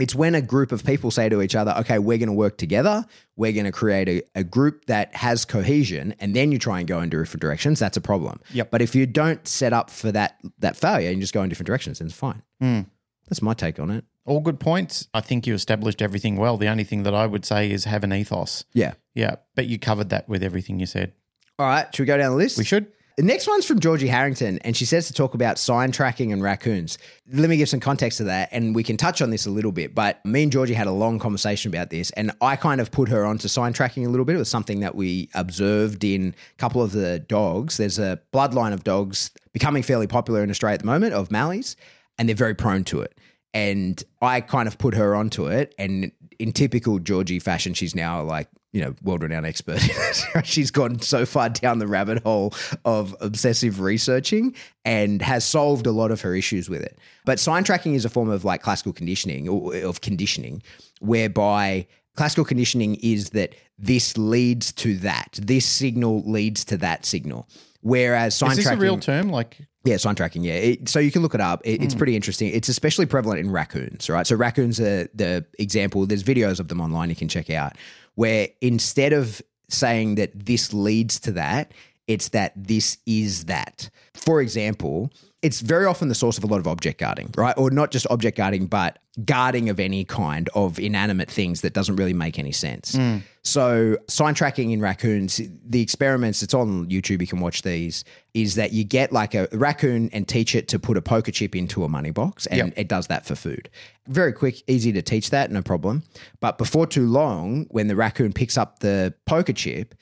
It's 0.00 0.14
when 0.14 0.34
a 0.34 0.42
group 0.42 0.72
of 0.72 0.84
people 0.84 1.10
say 1.10 1.28
to 1.28 1.42
each 1.42 1.54
other, 1.54 1.74
okay, 1.78 1.98
we're 1.98 2.18
going 2.18 2.28
to 2.28 2.34
work 2.34 2.56
together. 2.58 3.04
We're 3.36 3.52
going 3.52 3.66
to 3.66 3.72
create 3.72 4.08
a, 4.08 4.22
a 4.34 4.44
group 4.44 4.86
that 4.86 5.14
has 5.14 5.44
cohesion, 5.44 6.14
and 6.18 6.34
then 6.34 6.52
you 6.52 6.58
try 6.58 6.78
and 6.78 6.88
go 6.88 7.00
in 7.00 7.10
different 7.10 7.40
directions. 7.40 7.78
That's 7.78 7.96
a 7.96 8.00
problem. 8.00 8.40
Yep. 8.52 8.70
But 8.70 8.82
if 8.82 8.94
you 8.94 9.06
don't 9.06 9.46
set 9.46 9.72
up 9.72 9.90
for 9.90 10.10
that 10.12 10.38
that 10.58 10.76
failure 10.76 11.10
and 11.10 11.20
just 11.20 11.34
go 11.34 11.42
in 11.42 11.48
different 11.48 11.66
directions, 11.66 11.98
then 11.98 12.06
it's 12.06 12.16
fine. 12.16 12.42
Hmm. 12.60 12.80
That's 13.28 13.42
my 13.42 13.54
take 13.54 13.78
on 13.78 13.90
it. 13.90 14.04
All 14.26 14.40
good 14.40 14.60
points. 14.60 15.08
I 15.14 15.20
think 15.20 15.46
you 15.46 15.54
established 15.54 16.02
everything 16.02 16.36
well. 16.36 16.56
The 16.56 16.68
only 16.68 16.84
thing 16.84 17.04
that 17.04 17.14
I 17.14 17.26
would 17.26 17.44
say 17.44 17.70
is 17.70 17.84
have 17.84 18.04
an 18.04 18.12
ethos. 18.12 18.64
Yeah. 18.72 18.94
Yeah, 19.14 19.36
but 19.54 19.66
you 19.66 19.78
covered 19.78 20.10
that 20.10 20.28
with 20.28 20.42
everything 20.42 20.78
you 20.78 20.86
said. 20.86 21.12
All 21.58 21.66
right. 21.66 21.92
Should 21.94 22.02
we 22.02 22.06
go 22.06 22.16
down 22.16 22.30
the 22.30 22.36
list? 22.36 22.58
We 22.58 22.64
should. 22.64 22.86
The 23.16 23.22
next 23.24 23.46
one's 23.46 23.66
from 23.66 23.80
Georgie 23.80 24.06
Harrington, 24.06 24.58
and 24.60 24.76
she 24.76 24.84
says 24.84 25.06
to 25.08 25.12
talk 25.12 25.34
about 25.34 25.58
sign 25.58 25.92
tracking 25.92 26.32
and 26.32 26.42
raccoons. 26.42 26.96
Let 27.30 27.50
me 27.50 27.56
give 27.56 27.68
some 27.68 27.80
context 27.80 28.18
to 28.18 28.24
that, 28.24 28.48
and 28.52 28.74
we 28.74 28.82
can 28.82 28.96
touch 28.96 29.20
on 29.20 29.30
this 29.30 29.46
a 29.46 29.50
little 29.50 29.72
bit. 29.72 29.94
But 29.94 30.24
me 30.24 30.44
and 30.44 30.52
Georgie 30.52 30.74
had 30.74 30.86
a 30.86 30.92
long 30.92 31.18
conversation 31.18 31.70
about 31.70 31.90
this, 31.90 32.10
and 32.12 32.30
I 32.40 32.56
kind 32.56 32.80
of 32.80 32.90
put 32.90 33.08
her 33.08 33.26
onto 33.26 33.48
sign 33.48 33.72
tracking 33.72 34.06
a 34.06 34.08
little 34.08 34.24
bit. 34.24 34.36
It 34.36 34.38
was 34.38 34.48
something 34.48 34.80
that 34.80 34.94
we 34.94 35.28
observed 35.34 36.04
in 36.04 36.34
a 36.54 36.56
couple 36.56 36.82
of 36.82 36.92
the 36.92 37.18
dogs. 37.18 37.76
There's 37.76 37.98
a 37.98 38.20
bloodline 38.32 38.72
of 38.72 38.84
dogs 38.84 39.30
becoming 39.52 39.82
fairly 39.82 40.06
popular 40.06 40.42
in 40.42 40.50
Australia 40.50 40.74
at 40.74 40.80
the 40.80 40.86
moment 40.86 41.12
of 41.12 41.28
Malleys, 41.28 41.76
and 42.18 42.28
they're 42.28 42.36
very 42.36 42.54
prone 42.54 42.84
to 42.84 43.00
it. 43.02 43.18
And 43.52 44.02
I 44.22 44.40
kind 44.40 44.68
of 44.68 44.78
put 44.78 44.94
her 44.94 45.14
onto 45.14 45.46
it, 45.46 45.74
and 45.78 46.12
in 46.38 46.52
typical 46.52 46.98
Georgie 47.00 47.40
fashion, 47.40 47.74
she's 47.74 47.94
now 47.94 48.22
like 48.22 48.48
you 48.72 48.80
know, 48.80 48.94
world 49.02 49.22
renowned 49.22 49.46
expert. 49.46 49.80
She's 50.44 50.70
gone 50.70 51.00
so 51.00 51.26
far 51.26 51.48
down 51.48 51.78
the 51.78 51.86
rabbit 51.86 52.22
hole 52.22 52.54
of 52.84 53.16
obsessive 53.20 53.80
researching 53.80 54.54
and 54.84 55.20
has 55.22 55.44
solved 55.44 55.86
a 55.86 55.92
lot 55.92 56.10
of 56.10 56.20
her 56.20 56.34
issues 56.34 56.68
with 56.70 56.82
it. 56.82 56.98
But 57.24 57.40
sign 57.40 57.64
tracking 57.64 57.94
is 57.94 58.04
a 58.04 58.08
form 58.08 58.30
of 58.30 58.44
like 58.44 58.62
classical 58.62 58.92
conditioning 58.92 59.48
or 59.48 59.74
of 59.76 60.00
conditioning, 60.00 60.62
whereby 61.00 61.86
classical 62.14 62.44
conditioning 62.44 62.96
is 62.96 63.30
that 63.30 63.54
this 63.78 64.16
leads 64.16 64.72
to 64.72 64.96
that, 64.98 65.38
this 65.42 65.66
signal 65.66 66.22
leads 66.22 66.64
to 66.66 66.76
that 66.76 67.04
signal. 67.04 67.48
Whereas 67.82 68.34
sign 68.36 68.50
Is 68.52 68.58
this 68.58 68.66
tracking, 68.66 68.78
a 68.78 68.82
real 68.82 68.98
term? 68.98 69.30
Like, 69.30 69.56
yeah, 69.84 69.96
sign 69.96 70.14
tracking. 70.14 70.44
Yeah, 70.44 70.52
it, 70.52 70.88
so 70.88 70.98
you 70.98 71.10
can 71.10 71.22
look 71.22 71.34
it 71.34 71.40
up. 71.40 71.62
It, 71.64 71.82
It's 71.82 71.94
hmm. 71.94 71.98
pretty 71.98 72.14
interesting. 72.14 72.50
It's 72.52 72.68
especially 72.68 73.06
prevalent 73.06 73.40
in 73.40 73.50
raccoons, 73.50 74.10
right? 74.10 74.26
So 74.26 74.36
raccoons 74.36 74.78
are 74.78 75.08
the 75.14 75.46
example. 75.58 76.04
There's 76.04 76.22
videos 76.22 76.60
of 76.60 76.68
them 76.68 76.80
online 76.80 77.08
you 77.08 77.16
can 77.16 77.28
check 77.28 77.48
out, 77.48 77.76
where 78.20 78.48
instead 78.60 79.14
of 79.14 79.40
saying 79.70 80.16
that 80.16 80.30
this 80.34 80.74
leads 80.74 81.18
to 81.18 81.32
that, 81.32 81.72
it's 82.06 82.28
that 82.28 82.52
this 82.54 82.98
is 83.06 83.46
that. 83.46 83.88
For 84.12 84.42
example, 84.42 85.10
it's 85.42 85.60
very 85.60 85.86
often 85.86 86.08
the 86.08 86.14
source 86.14 86.36
of 86.36 86.44
a 86.44 86.46
lot 86.46 86.60
of 86.60 86.66
object 86.66 87.00
guarding, 87.00 87.30
right? 87.36 87.56
Or 87.56 87.70
not 87.70 87.90
just 87.90 88.06
object 88.10 88.36
guarding, 88.36 88.66
but 88.66 88.98
guarding 89.24 89.70
of 89.70 89.80
any 89.80 90.04
kind 90.04 90.50
of 90.54 90.78
inanimate 90.78 91.30
things 91.30 91.62
that 91.62 91.72
doesn't 91.72 91.96
really 91.96 92.12
make 92.12 92.38
any 92.38 92.52
sense. 92.52 92.94
Hmm. 92.94 93.18
So, 93.42 93.96
sign 94.06 94.34
tracking 94.34 94.70
in 94.70 94.82
raccoons, 94.82 95.40
the 95.64 95.80
experiments, 95.80 96.42
it's 96.42 96.52
on 96.52 96.90
YouTube, 96.90 97.22
you 97.22 97.26
can 97.26 97.40
watch 97.40 97.62
these, 97.62 98.04
is 98.34 98.56
that 98.56 98.72
you 98.74 98.84
get 98.84 99.12
like 99.12 99.34
a 99.34 99.48
raccoon 99.52 100.10
and 100.12 100.28
teach 100.28 100.54
it 100.54 100.68
to 100.68 100.78
put 100.78 100.98
a 100.98 101.02
poker 101.02 101.32
chip 101.32 101.56
into 101.56 101.84
a 101.84 101.88
money 101.88 102.10
box, 102.10 102.44
and 102.46 102.58
Yep. 102.58 102.72
it 102.76 102.88
does 102.88 103.06
that 103.06 103.24
for 103.24 103.34
food. 103.34 103.70
Very 104.08 104.34
quick, 104.34 104.62
easy 104.66 104.92
to 104.92 105.00
teach 105.00 105.30
that, 105.30 105.50
no 105.50 105.62
problem. 105.62 106.02
But 106.40 106.58
before 106.58 106.86
too 106.86 107.06
long, 107.06 107.66
when 107.70 107.86
the 107.86 107.96
raccoon 107.96 108.34
picks 108.34 108.58
up 108.58 108.80
the 108.80 109.14
poker 109.24 109.54
chip, 109.54 109.94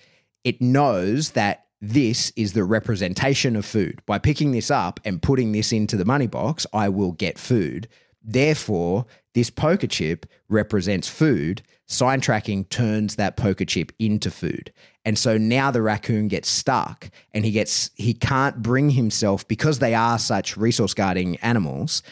it 0.43 0.61
knows 0.61 1.31
that 1.31 1.67
this 1.81 2.33
is 2.37 2.53
the 2.53 2.65
representation 2.65 3.55
of 3.55 3.65
food. 3.65 4.03
By 4.07 4.19
picking 4.19 4.53
this 4.53 4.71
up 4.71 4.99
and 5.05 5.23
putting 5.23 5.53
this 5.53 5.73
into 5.73 5.97
the 5.97 6.05
money 6.05 6.27
box, 6.27 6.67
I 6.73 6.89
will 6.89 7.13
get 7.13 7.39
food. 7.39 7.89
Therefore, 8.23 9.07
this 9.35 9.51
poker 9.51 9.87
chip 9.87 10.27
represents 10.49 11.09
food. 11.09 11.63
Sign 11.87 12.21
tracking 12.21 12.65
turns 12.65 13.17
that 13.17 13.37
poker 13.37 13.65
chip 13.65 13.93
into 13.99 14.31
food. 14.31 14.73
And 15.05 15.17
so 15.17 15.39
now 15.39 15.71
the 15.71 15.81
raccoon 15.81 16.29
gets 16.29 16.49
stuck 16.49 17.11
and 17.33 17.45
he 17.45 17.51
gets 17.51 17.91
he 17.95 18.13
can't 18.13 18.61
bring 18.61 18.91
himself 18.91 19.47
because 19.49 19.79
they 19.79 19.95
are 19.95 20.19
such 20.19 20.57
resource 20.57 20.93
guarding 20.93 21.37
animals. 21.37 22.03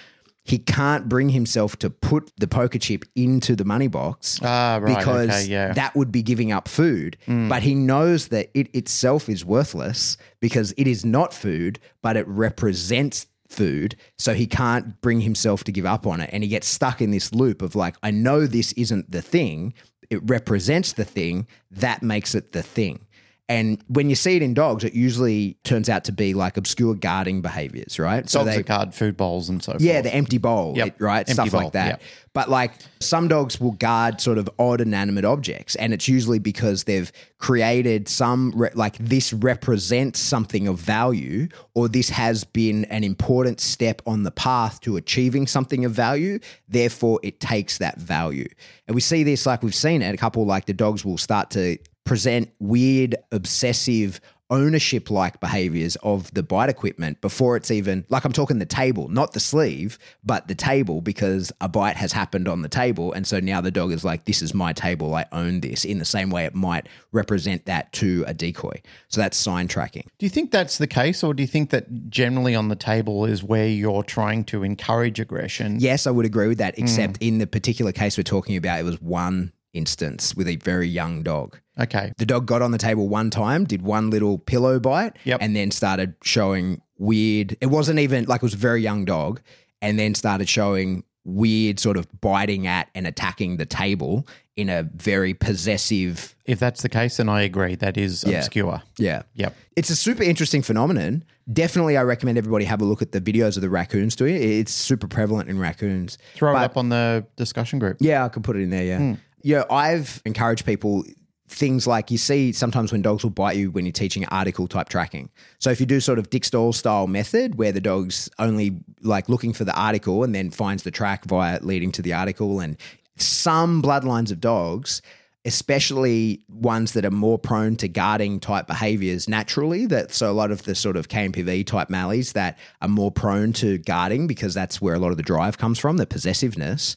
He 0.47 0.59
can't 0.59 1.09
bring 1.09 1.31
himself 1.31 1.77
to 1.81 1.91
put 1.91 2.31
the 2.39 2.47
poker 2.47 2.79
chip 2.79 3.05
into 3.17 3.57
the 3.57 3.65
money 3.65 3.89
box 3.89 4.39
Ah, 4.43 4.79
right, 4.81 4.97
because 4.97 5.31
okay, 5.31 5.45
yeah. 5.51 5.73
that 5.73 5.95
would 5.97 6.13
be 6.13 6.23
giving 6.23 6.53
up 6.53 6.69
food. 6.69 7.17
But 7.27 7.63
he 7.63 7.75
knows 7.75 8.29
that 8.29 8.51
it 8.55 8.73
itself 8.75 9.29
is 9.29 9.45
worthless 9.45 10.17
because 10.41 10.73
it 10.77 10.87
is 10.87 11.05
not 11.05 11.35
food, 11.35 11.79
but 12.01 12.17
it 12.17 12.27
represents 12.29 13.27
food. 13.49 13.97
So 14.19 14.35
he 14.35 14.47
can't 14.47 15.01
bring 15.01 15.21
himself 15.21 15.65
to 15.65 15.73
give 15.73 15.87
up 15.87 16.07
on 16.07 16.21
it. 16.21 16.31
And 16.33 16.43
he 16.43 16.49
gets 16.49 16.67
stuck 16.69 17.01
in 17.01 17.11
this 17.11 17.33
loop 17.33 17.63
of 17.63 17.75
like, 17.75 17.97
I 18.03 18.11
know 18.11 18.47
this 18.47 18.73
isn't 18.73 19.11
the 19.11 19.23
thing. 19.23 19.75
It 20.11 20.21
represents 20.29 20.93
the 20.93 21.05
thing. 21.05 21.47
That 21.71 22.03
makes 22.03 22.35
it 22.35 22.53
the 22.53 22.63
thing. 22.63 23.06
And 23.49 23.81
when 23.87 24.11
you 24.11 24.17
see 24.17 24.35
it 24.35 24.43
in 24.43 24.55
dogs, 24.55 24.83
it 24.83 24.93
usually 24.95 25.57
turns 25.63 25.89
out 25.89 26.03
to 26.05 26.13
be 26.13 26.35
like 26.35 26.57
obscure 26.57 26.95
guarding 26.95 27.43
behaviors, 27.43 27.97
right? 27.97 28.27
dogs 28.27 28.33
that 28.57 28.67
guard 28.67 28.93
food 28.93 29.17
bowls 29.17 29.49
and 29.49 29.63
so 29.63 29.73
forth. 29.73 29.83
Yeah, 29.83 30.01
the 30.01 30.13
empty 30.13 30.39
bowl, 30.39 30.75
Yep. 30.77 30.87
it- 30.89 30.95
right? 30.99 31.19
Empty 31.21 31.33
Stuff 31.33 31.51
bowl, 31.53 31.61
like 31.63 31.73
that. 31.75 31.87
yep. 31.87 32.03
But 32.33 32.51
like 32.51 32.73
some 32.99 33.29
dogs 33.29 33.61
will 33.61 33.71
guard 33.71 34.21
sort 34.21 34.39
of 34.39 34.51
odd 34.59 34.81
inanimate 34.81 35.25
objects, 35.25 35.77
and 35.77 35.95
it's 35.95 36.09
usually 36.09 36.41
because 36.41 36.85
they've 36.85 37.11
created 37.39 38.09
some 38.09 38.53
re- 38.57 38.71
like 38.75 38.99
this 38.99 39.33
represents 39.33 40.19
something 40.19 40.67
of 40.67 40.79
value, 40.81 41.47
or 41.75 41.89
this 41.89 42.11
has 42.11 42.43
been 42.43 42.85
an 42.87 43.05
important 43.05 43.61
step 43.61 44.03
on 44.07 44.25
the 44.25 44.33
path 44.33 44.81
to 44.81 44.97
achieving 44.97 45.47
something 45.47 45.85
of 45.85 45.93
value. 45.93 46.41
Therefore, 46.69 47.21
it 47.23 47.39
takes 47.39 47.79
that 47.79 47.99
value, 48.01 48.49
and 48.89 48.97
we 48.97 49.01
see 49.01 49.23
this 49.23 49.47
like 49.47 49.63
we've 49.63 49.73
seen 49.75 50.03
it. 50.03 50.13
A 50.13 50.19
couple 50.19 50.45
like 50.45 50.67
the 50.67 50.75
dogs 50.75 51.05
will 51.05 51.19
start 51.19 51.51
to 51.51 51.79
present 52.07 52.51
weird, 52.59 53.17
obsessive 53.31 54.21
ownership 54.49 55.11
like 55.11 55.41
behaviors 55.41 55.97
of 56.05 56.33
the 56.35 56.43
bite 56.43 56.69
equipment 56.69 57.21
before 57.21 57.57
it's 57.57 57.71
even 57.71 58.05
like 58.11 58.25
I'm 58.25 58.33
talking 58.33 58.61
the 58.61 58.65
table, 58.65 59.09
not 59.09 59.33
the 59.33 59.41
sleeve, 59.41 59.99
but 60.23 60.47
the 60.47 60.55
table 60.55 61.01
because 61.01 61.51
a 61.61 61.69
bite 61.69 61.97
has 61.97 62.13
happened 62.13 62.47
on 62.47 62.63
the 62.63 62.69
table. 62.69 63.13
And 63.13 63.27
so 63.27 63.41
now 63.41 63.61
the 63.61 63.73
dog 63.73 63.91
is 63.91 64.05
like, 64.05 64.25
this 64.25 64.43
is 64.43 64.55
my 64.55 64.73
table. 64.73 65.15
I 65.17 65.27
own 65.33 65.61
this 65.61 65.85
in 65.85 65.99
the 65.99 66.05
same 66.05 66.31
way 66.31 66.45
it 66.45 66.55
might 66.55 66.89
represent 67.11 67.67
that 67.67 67.93
to 67.95 68.25
a 68.29 68.35
decoy. 68.35 68.81
So 69.09 69.21
that's 69.21 69.37
sign 69.37 69.67
tracking. 69.67 70.09
Do 70.19 70.27
you 70.27 70.31
think 70.31 70.53
that's 70.53 70.79
the 70.79 70.87
case, 70.87 71.25
or 71.25 71.35
do 71.35 71.43
you 71.43 71.49
think 71.49 71.71
that 71.71 72.09
generally 72.09 72.55
on 72.55 72.69
the 72.69 72.77
table 72.77 73.25
is 73.25 73.43
where 73.43 73.67
you're 73.67 74.05
trying 74.05 74.45
to 74.45 74.63
encourage 74.63 75.19
aggression? 75.19 75.81
Yes, 75.81 76.07
I 76.07 76.13
would 76.13 76.25
agree 76.25 76.47
with 76.47 76.59
that, 76.59 76.79
except 76.79 77.19
mm. 77.19 77.27
in 77.27 77.39
the 77.39 77.49
particular 77.49 77.91
case 77.91 78.17
we're 78.17 78.23
talking 78.23 78.57
about, 78.57 78.79
it 78.79 78.85
was 78.85 79.01
one 79.01 79.53
instance 79.73 80.37
with 80.37 80.47
a 80.47 80.57
very 80.57 80.89
young 80.89 81.25
dog. 81.25 81.59
Okay. 81.79 82.13
The 82.19 82.27
dog 82.27 82.47
got 82.47 82.63
on 82.63 82.71
the 82.71 82.79
table 82.79 83.09
one 83.09 83.31
time, 83.31 83.65
did 83.65 83.83
one 83.83 84.11
little 84.11 84.39
pillow 84.39 84.79
bite, 84.81 85.17
Yep. 85.25 85.39
and 85.43 85.55
then 85.55 85.71
started 85.71 86.15
showing 86.23 86.81
weird. 86.99 87.57
It 87.61 87.67
wasn't 87.67 87.99
even 87.99 88.25
like 88.25 88.39
it 88.43 88.43
was 88.45 88.55
a 88.55 88.59
very 88.59 88.83
young 88.83 89.05
dog, 89.05 89.41
and 89.83 89.99
then 89.99 90.15
started 90.15 90.49
showing 90.49 91.05
weird 91.25 91.79
sort 91.81 91.97
of 91.97 92.07
biting 92.21 92.67
at 92.67 92.89
and 92.95 93.07
attacking 93.07 93.57
the 93.57 93.67
table 93.67 94.27
in 94.57 94.69
a 94.71 94.85
very 94.95 95.35
possessive. 95.35 96.35
If 96.47 96.59
that's 96.61 96.83
the 96.83 96.89
case, 96.89 97.17
then 97.19 97.29
I 97.29 97.43
agree. 97.43 97.75
That 97.75 97.99
is 97.99 98.25
Yeah. 98.27 98.39
obscure. 98.39 98.83
Yeah. 98.97 99.23
Yep. 99.35 99.55
It's 99.75 99.91
a 99.91 99.97
super 99.97 100.23
interesting 100.23 100.63
phenomenon. 100.63 101.25
Definitely, 101.53 101.97
I 101.97 102.03
recommend 102.05 102.39
everybody 102.39 102.65
have 102.65 102.81
a 102.81 102.85
look 102.85 103.03
at 103.03 103.13
the 103.13 103.21
videos 103.21 103.57
of 103.57 103.63
the 103.63 103.69
raccoons 103.69 104.17
doing 104.17 104.37
it. 104.37 104.43
It's 104.43 104.73
super 104.73 105.07
prevalent 105.09 105.49
in 105.51 105.59
raccoons. 105.59 106.17
Throw 106.37 106.53
But- 106.55 106.63
it 106.63 106.65
up 106.65 106.77
on 106.77 106.89
the 106.89 107.27
discussion 107.37 107.79
group. 107.81 107.99
Yeah, 108.01 108.25
I 108.25 108.29
can 108.29 108.43
put 108.43 108.57
it 108.57 108.61
in 108.63 108.71
there. 108.71 108.85
Yeah. 108.85 108.99
Hmm. 108.99 109.13
Yeah, 109.43 109.65
I've 109.71 110.23
encouraged 110.25 110.65
people 110.65 111.05
things 111.49 111.87
like 111.87 112.11
you 112.11 112.19
see 112.19 112.53
sometimes 112.53 112.93
when 112.93 113.03
dogs 113.03 113.23
will 113.23 113.31
bite 113.31 113.57
you 113.57 113.71
when 113.71 113.85
you're 113.85 113.93
teaching 113.93 114.25
article 114.27 114.67
type 114.67 114.89
tracking. 114.89 115.31
So 115.59 115.71
if 115.71 115.81
you 115.81 115.87
do 115.87 116.01
sort 116.01 116.19
of 116.19 116.31
Dick 116.31 116.45
Stall 116.45 116.73
style 116.73 117.07
method 117.07 117.57
where 117.57 117.73
the 117.73 117.81
dog's 117.81 118.29
only 118.39 118.81
like 119.03 119.29
looking 119.29 119.53
for 119.53 119.65
the 119.65 119.79
article 119.79 120.25
and 120.25 120.35
then 120.35 120.51
finds 120.51 120.83
the 120.83 120.91
track 120.91 121.25
via 121.25 121.61
leading 121.63 121.93
to 121.93 122.03
the 122.03 122.13
article 122.13 122.61
and 122.61 122.77
some 123.17 123.83
bloodlines 123.83 124.31
of 124.31 124.41
dogs 124.41 125.03
especially 125.45 126.43
ones 126.49 126.93
that 126.95 127.05
are 127.05 127.11
more 127.13 127.39
prone 127.39 127.77
to 127.77 127.87
guarding 127.87 128.41
type 128.41 128.67
behaviors 128.67 129.29
naturally 129.29 129.87
that 129.87 130.13
so 130.13 130.29
a 130.29 130.35
lot 130.35 130.51
of 130.51 130.65
the 130.65 130.75
sort 130.75 130.97
of 130.97 131.07
KNPV 131.07 131.65
type 131.65 131.89
mallies 131.89 132.33
that 132.33 132.59
are 132.83 132.89
more 132.89 133.13
prone 133.13 133.53
to 133.53 133.79
guarding 133.79 134.27
because 134.27 134.55
that's 134.55 134.83
where 134.83 134.95
a 134.95 134.99
lot 134.99 135.13
of 135.13 135.17
the 135.17 135.23
drive 135.23 135.57
comes 135.57 135.79
from 135.79 135.99
the 135.99 136.07
possessiveness 136.07 136.97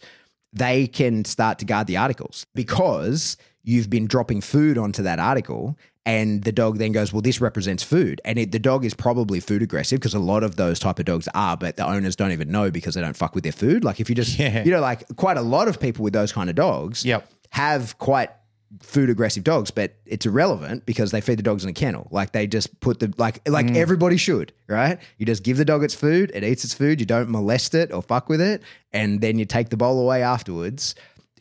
they 0.51 0.87
can 0.87 1.23
start 1.25 1.59
to 1.59 1.65
guard 1.65 1.85
the 1.87 1.97
articles 1.97 2.47
because 2.55 3.37
you've 3.63 3.89
been 3.89 4.07
dropping 4.07 4.41
food 4.41 4.77
onto 4.77 5.03
that 5.03 5.19
article 5.19 5.77
and 6.05 6.43
the 6.43 6.51
dog 6.51 6.77
then 6.77 6.91
goes 6.91 7.11
well 7.11 7.21
this 7.21 7.41
represents 7.41 7.83
food 7.83 8.21
and 8.23 8.39
it, 8.39 8.51
the 8.51 8.59
dog 8.59 8.85
is 8.85 8.93
probably 8.93 9.39
food 9.39 9.61
aggressive 9.61 9.99
because 9.99 10.13
a 10.13 10.19
lot 10.19 10.43
of 10.43 10.55
those 10.55 10.79
type 10.79 10.97
of 10.99 11.05
dogs 11.05 11.27
are 11.33 11.57
but 11.57 11.75
the 11.77 11.85
owners 11.85 12.15
don't 12.15 12.31
even 12.31 12.49
know 12.49 12.71
because 12.71 12.95
they 12.95 13.01
don't 13.01 13.17
fuck 13.17 13.35
with 13.35 13.43
their 13.43 13.51
food 13.53 13.83
like 13.83 13.99
if 13.99 14.09
you 14.09 14.15
just 14.15 14.39
Yeah. 14.39 14.63
you 14.63 14.71
know 14.71 14.79
like 14.81 15.03
quite 15.17 15.37
a 15.37 15.41
lot 15.41 15.67
of 15.67 15.79
people 15.79 16.03
with 16.03 16.13
those 16.13 16.31
kind 16.31 16.49
of 16.49 16.55
dogs 16.55 17.03
Yep. 17.05 17.29
have 17.51 17.97
quite 17.99 18.29
food 18.81 19.09
aggressive 19.09 19.43
dogs, 19.43 19.71
but 19.71 19.95
it's 20.05 20.27
irrelevant 20.27 20.85
because 20.85 21.09
they 21.09 21.21
feed 21.21 21.39
the 21.39 21.43
dogs 21.43 21.63
in 21.63 21.69
a 21.71 21.73
kennel. 21.73 22.07
Like 22.11 22.33
they 22.33 22.45
just 22.45 22.79
put 22.81 22.99
the 22.99 23.11
like 23.17 23.47
like 23.49 23.65
mm. 23.65 23.75
everybody 23.75 24.15
should, 24.17 24.53
right? 24.67 24.99
You 25.17 25.25
just 25.25 25.43
give 25.43 25.57
the 25.57 25.65
dog 25.65 25.83
its 25.83 25.95
food, 25.95 26.31
it 26.35 26.43
eats 26.43 26.63
its 26.63 26.73
food, 26.75 26.99
you 26.99 27.05
don't 27.07 27.29
molest 27.29 27.73
it 27.73 27.91
or 27.91 28.03
fuck 28.03 28.29
with 28.29 28.41
it, 28.41 28.61
and 28.93 29.21
then 29.21 29.39
you 29.39 29.45
take 29.45 29.69
the 29.69 29.77
bowl 29.77 29.99
away 29.99 30.21
afterwards. 30.21 30.93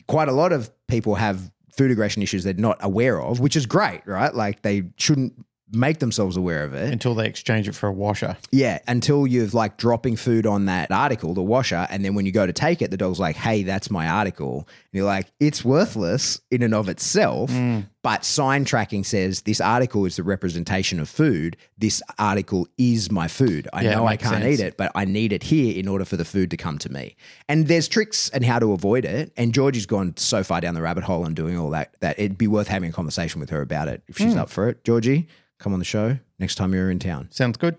Quite 0.07 0.27
a 0.27 0.31
lot 0.31 0.51
of 0.51 0.71
people 0.87 1.15
have 1.15 1.51
food 1.79 1.91
aggression 1.91 2.21
issues 2.21 2.43
they're 2.43 2.53
not 2.55 2.77
aware 2.81 3.21
of, 3.21 3.39
which 3.39 3.55
is 3.55 3.65
great, 3.65 4.01
right? 4.05 4.35
Like 4.35 4.63
they 4.63 4.83
shouldn't 4.97 5.33
make 5.71 5.99
themselves 5.99 6.37
aware 6.37 6.63
of 6.63 6.73
it. 6.73 6.91
Until 6.91 7.15
they 7.15 7.27
exchange 7.27 7.67
it 7.67 7.75
for 7.75 7.87
a 7.87 7.93
washer. 7.93 8.37
Yeah, 8.51 8.79
until 8.87 9.27
you've 9.27 9.53
like 9.53 9.77
dropping 9.77 10.15
food 10.15 10.45
on 10.45 10.65
that 10.65 10.91
article, 10.91 11.33
the 11.33 11.41
washer, 11.43 11.87
and 11.89 12.03
then 12.03 12.15
when 12.15 12.25
you 12.25 12.31
go 12.31 12.45
to 12.45 12.53
take 12.53 12.81
it, 12.81 12.91
the 12.91 12.97
dog's 12.97 13.19
like, 13.19 13.35
"Hey, 13.35 13.63
that's 13.63 13.89
my 13.89 14.07
article." 14.07 14.67
And 14.67 14.97
you're 14.97 15.05
like, 15.05 15.27
"It's 15.39 15.63
worthless 15.63 16.41
in 16.51 16.63
and 16.63 16.73
of 16.73 16.89
itself." 16.89 17.51
Hmm. 17.51 17.81
But 18.01 18.23
sign 18.23 18.63
tracking 18.63 19.03
says 19.03 19.41
this 19.41 19.59
article 19.59 20.05
is 20.05 20.15
the 20.15 20.23
representation 20.23 21.01
of 21.01 21.09
food. 21.09 21.57
This 21.77 22.01
article 22.17 22.67
is 22.77 23.11
my 23.11 23.27
food. 23.27 23.67
I 23.73 23.83
Yeah, 23.83 23.95
know 23.95 24.07
I 24.07 24.15
can't 24.15 24.41
sense. 24.41 24.59
eat 24.59 24.63
it, 24.63 24.77
but 24.77 24.89
I 24.95 25.03
need 25.03 25.33
it 25.33 25.43
here 25.43 25.77
in 25.77 25.85
order 25.87 26.05
for 26.05 26.15
the 26.15 26.23
food 26.23 26.49
to 26.51 26.57
come 26.57 26.77
to 26.79 26.89
me. 26.89 27.17
And 27.49 27.67
there's 27.67 27.89
tricks 27.89 28.29
and 28.29 28.45
how 28.45 28.57
to 28.59 28.71
avoid 28.71 29.03
it. 29.03 29.33
And 29.35 29.53
Georgie's 29.53 29.85
gone 29.85 30.15
so 30.15 30.43
far 30.43 30.61
down 30.61 30.75
the 30.75 30.81
rabbit 30.81 31.03
hole 31.03 31.25
and 31.25 31.35
doing 31.35 31.57
all 31.57 31.71
that 31.71 31.93
that 31.99 32.17
it'd 32.17 32.37
be 32.37 32.47
worth 32.47 32.69
having 32.69 32.89
a 32.89 32.93
conversation 32.93 33.41
with 33.41 33.49
her 33.49 33.61
about 33.61 33.89
it 33.89 34.01
if 34.07 34.17
she's 34.17 34.33
hmm. 34.33 34.39
up 34.39 34.49
for 34.49 34.69
it. 34.69 34.83
Georgie, 34.85 35.27
come 35.59 35.73
on 35.73 35.79
the 35.79 35.85
show 35.85 36.17
next 36.39 36.55
time 36.55 36.73
you're 36.73 36.89
in 36.89 36.99
town. 36.99 37.27
Sounds 37.31 37.57
good. 37.57 37.77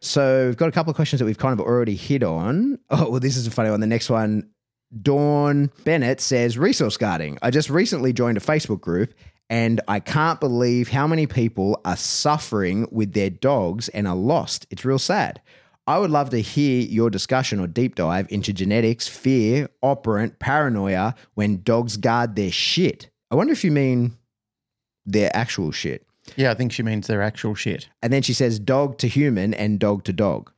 So 0.00 0.46
we've 0.46 0.56
got 0.56 0.68
a 0.68 0.72
couple 0.72 0.90
of 0.90 0.96
questions 0.96 1.20
that 1.20 1.26
we've 1.26 1.38
kind 1.38 1.52
of 1.52 1.64
already 1.64 1.94
hit 1.94 2.22
on. 2.22 2.78
Oh, 2.88 3.10
well, 3.10 3.20
this 3.20 3.36
is 3.36 3.46
a 3.46 3.50
funny 3.50 3.70
one. 3.70 3.80
The 3.80 3.86
next 3.86 4.08
one, 4.08 4.48
Dawn 5.02 5.70
Bennett 5.84 6.20
says 6.20 6.58
resource 6.58 6.96
guarding. 6.96 7.38
I 7.42 7.50
just 7.50 7.70
recently 7.70 8.12
joined 8.12 8.38
a 8.38 8.40
Facebook 8.40 8.80
group 8.80 9.14
and 9.50 9.80
I 9.88 10.00
can't 10.00 10.40
believe 10.40 10.88
how 10.88 11.06
many 11.06 11.26
people 11.26 11.80
are 11.84 11.96
suffering 11.96 12.88
with 12.90 13.12
their 13.12 13.30
dogs 13.30 13.88
and 13.90 14.08
are 14.08 14.16
lost. 14.16 14.66
It's 14.70 14.84
real 14.84 14.98
sad. 14.98 15.42
I 15.86 15.98
would 15.98 16.10
love 16.10 16.30
to 16.30 16.40
hear 16.40 16.82
your 16.82 17.10
discussion 17.10 17.58
or 17.58 17.66
deep 17.66 17.96
dive 17.96 18.26
into 18.30 18.52
genetics, 18.52 19.08
fear, 19.08 19.68
operant, 19.82 20.38
paranoia 20.38 21.14
when 21.34 21.62
dogs 21.62 21.96
guard 21.96 22.36
their 22.36 22.52
shit. 22.52 23.10
I 23.30 23.34
wonder 23.34 23.52
if 23.52 23.64
you 23.64 23.72
mean 23.72 24.16
their 25.04 25.34
actual 25.34 25.72
shit. 25.72 26.06
Yeah, 26.36 26.50
I 26.50 26.54
think 26.54 26.72
she 26.72 26.82
means 26.82 27.06
their 27.06 27.22
actual 27.22 27.54
shit. 27.54 27.88
And 28.02 28.12
then 28.12 28.22
she 28.22 28.32
says 28.32 28.58
dog 28.58 28.98
to 28.98 29.08
human 29.08 29.54
and 29.54 29.78
dog 29.78 30.04
to 30.04 30.12
dog. 30.12 30.52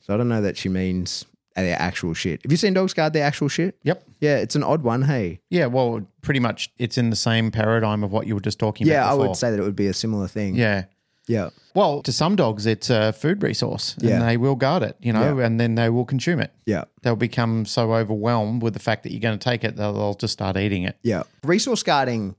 So 0.00 0.14
I 0.14 0.16
don't 0.16 0.28
know 0.28 0.42
that 0.42 0.56
she 0.56 0.68
means 0.68 1.24
their 1.54 1.78
actual 1.78 2.14
shit. 2.14 2.42
Have 2.42 2.50
you 2.50 2.56
seen 2.56 2.74
dogs 2.74 2.94
guard 2.94 3.12
their 3.12 3.24
actual 3.24 3.48
shit? 3.48 3.76
Yep. 3.82 4.02
Yeah, 4.20 4.36
it's 4.38 4.56
an 4.56 4.62
odd 4.62 4.82
one. 4.82 5.02
Hey. 5.02 5.40
Yeah, 5.50 5.66
well, 5.66 6.06
pretty 6.22 6.40
much 6.40 6.70
it's 6.78 6.96
in 6.98 7.10
the 7.10 7.16
same 7.16 7.50
paradigm 7.50 8.02
of 8.02 8.10
what 8.10 8.26
you 8.26 8.34
were 8.34 8.40
just 8.40 8.58
talking 8.58 8.86
Yeah, 8.86 9.04
about. 9.04 9.06
Yeah, 9.06 9.12
I 9.24 9.26
would 9.28 9.36
say 9.36 9.50
that 9.50 9.58
it 9.58 9.62
would 9.62 9.76
be 9.76 9.86
a 9.86 9.92
similar 9.94 10.26
thing. 10.28 10.54
Yeah. 10.56 10.84
Yeah. 11.28 11.50
Well, 11.74 12.02
to 12.02 12.10
some 12.12 12.34
dogs, 12.34 12.66
it's 12.66 12.90
a 12.90 13.12
food 13.12 13.42
resource 13.44 13.94
and 14.00 14.08
Yeah. 14.08 14.26
they 14.26 14.36
will 14.36 14.56
guard 14.56 14.82
it, 14.82 14.96
you 15.00 15.12
know, 15.12 15.38
Yeah. 15.38 15.46
and 15.46 15.60
then 15.60 15.76
they 15.76 15.88
will 15.88 16.04
consume 16.04 16.40
it. 16.40 16.52
Yeah. 16.66 16.84
They'll 17.02 17.14
become 17.14 17.64
so 17.64 17.94
overwhelmed 17.94 18.60
with 18.62 18.74
the 18.74 18.80
fact 18.80 19.04
that 19.04 19.12
you're 19.12 19.20
going 19.20 19.38
to 19.38 19.42
take 19.44 19.62
it, 19.62 19.76
they'll, 19.76 19.92
they'll 19.92 20.14
just 20.14 20.32
start 20.32 20.56
eating 20.56 20.82
it. 20.82 20.96
Yeah. 21.02 21.22
Resource 21.44 21.82
guarding, 21.84 22.34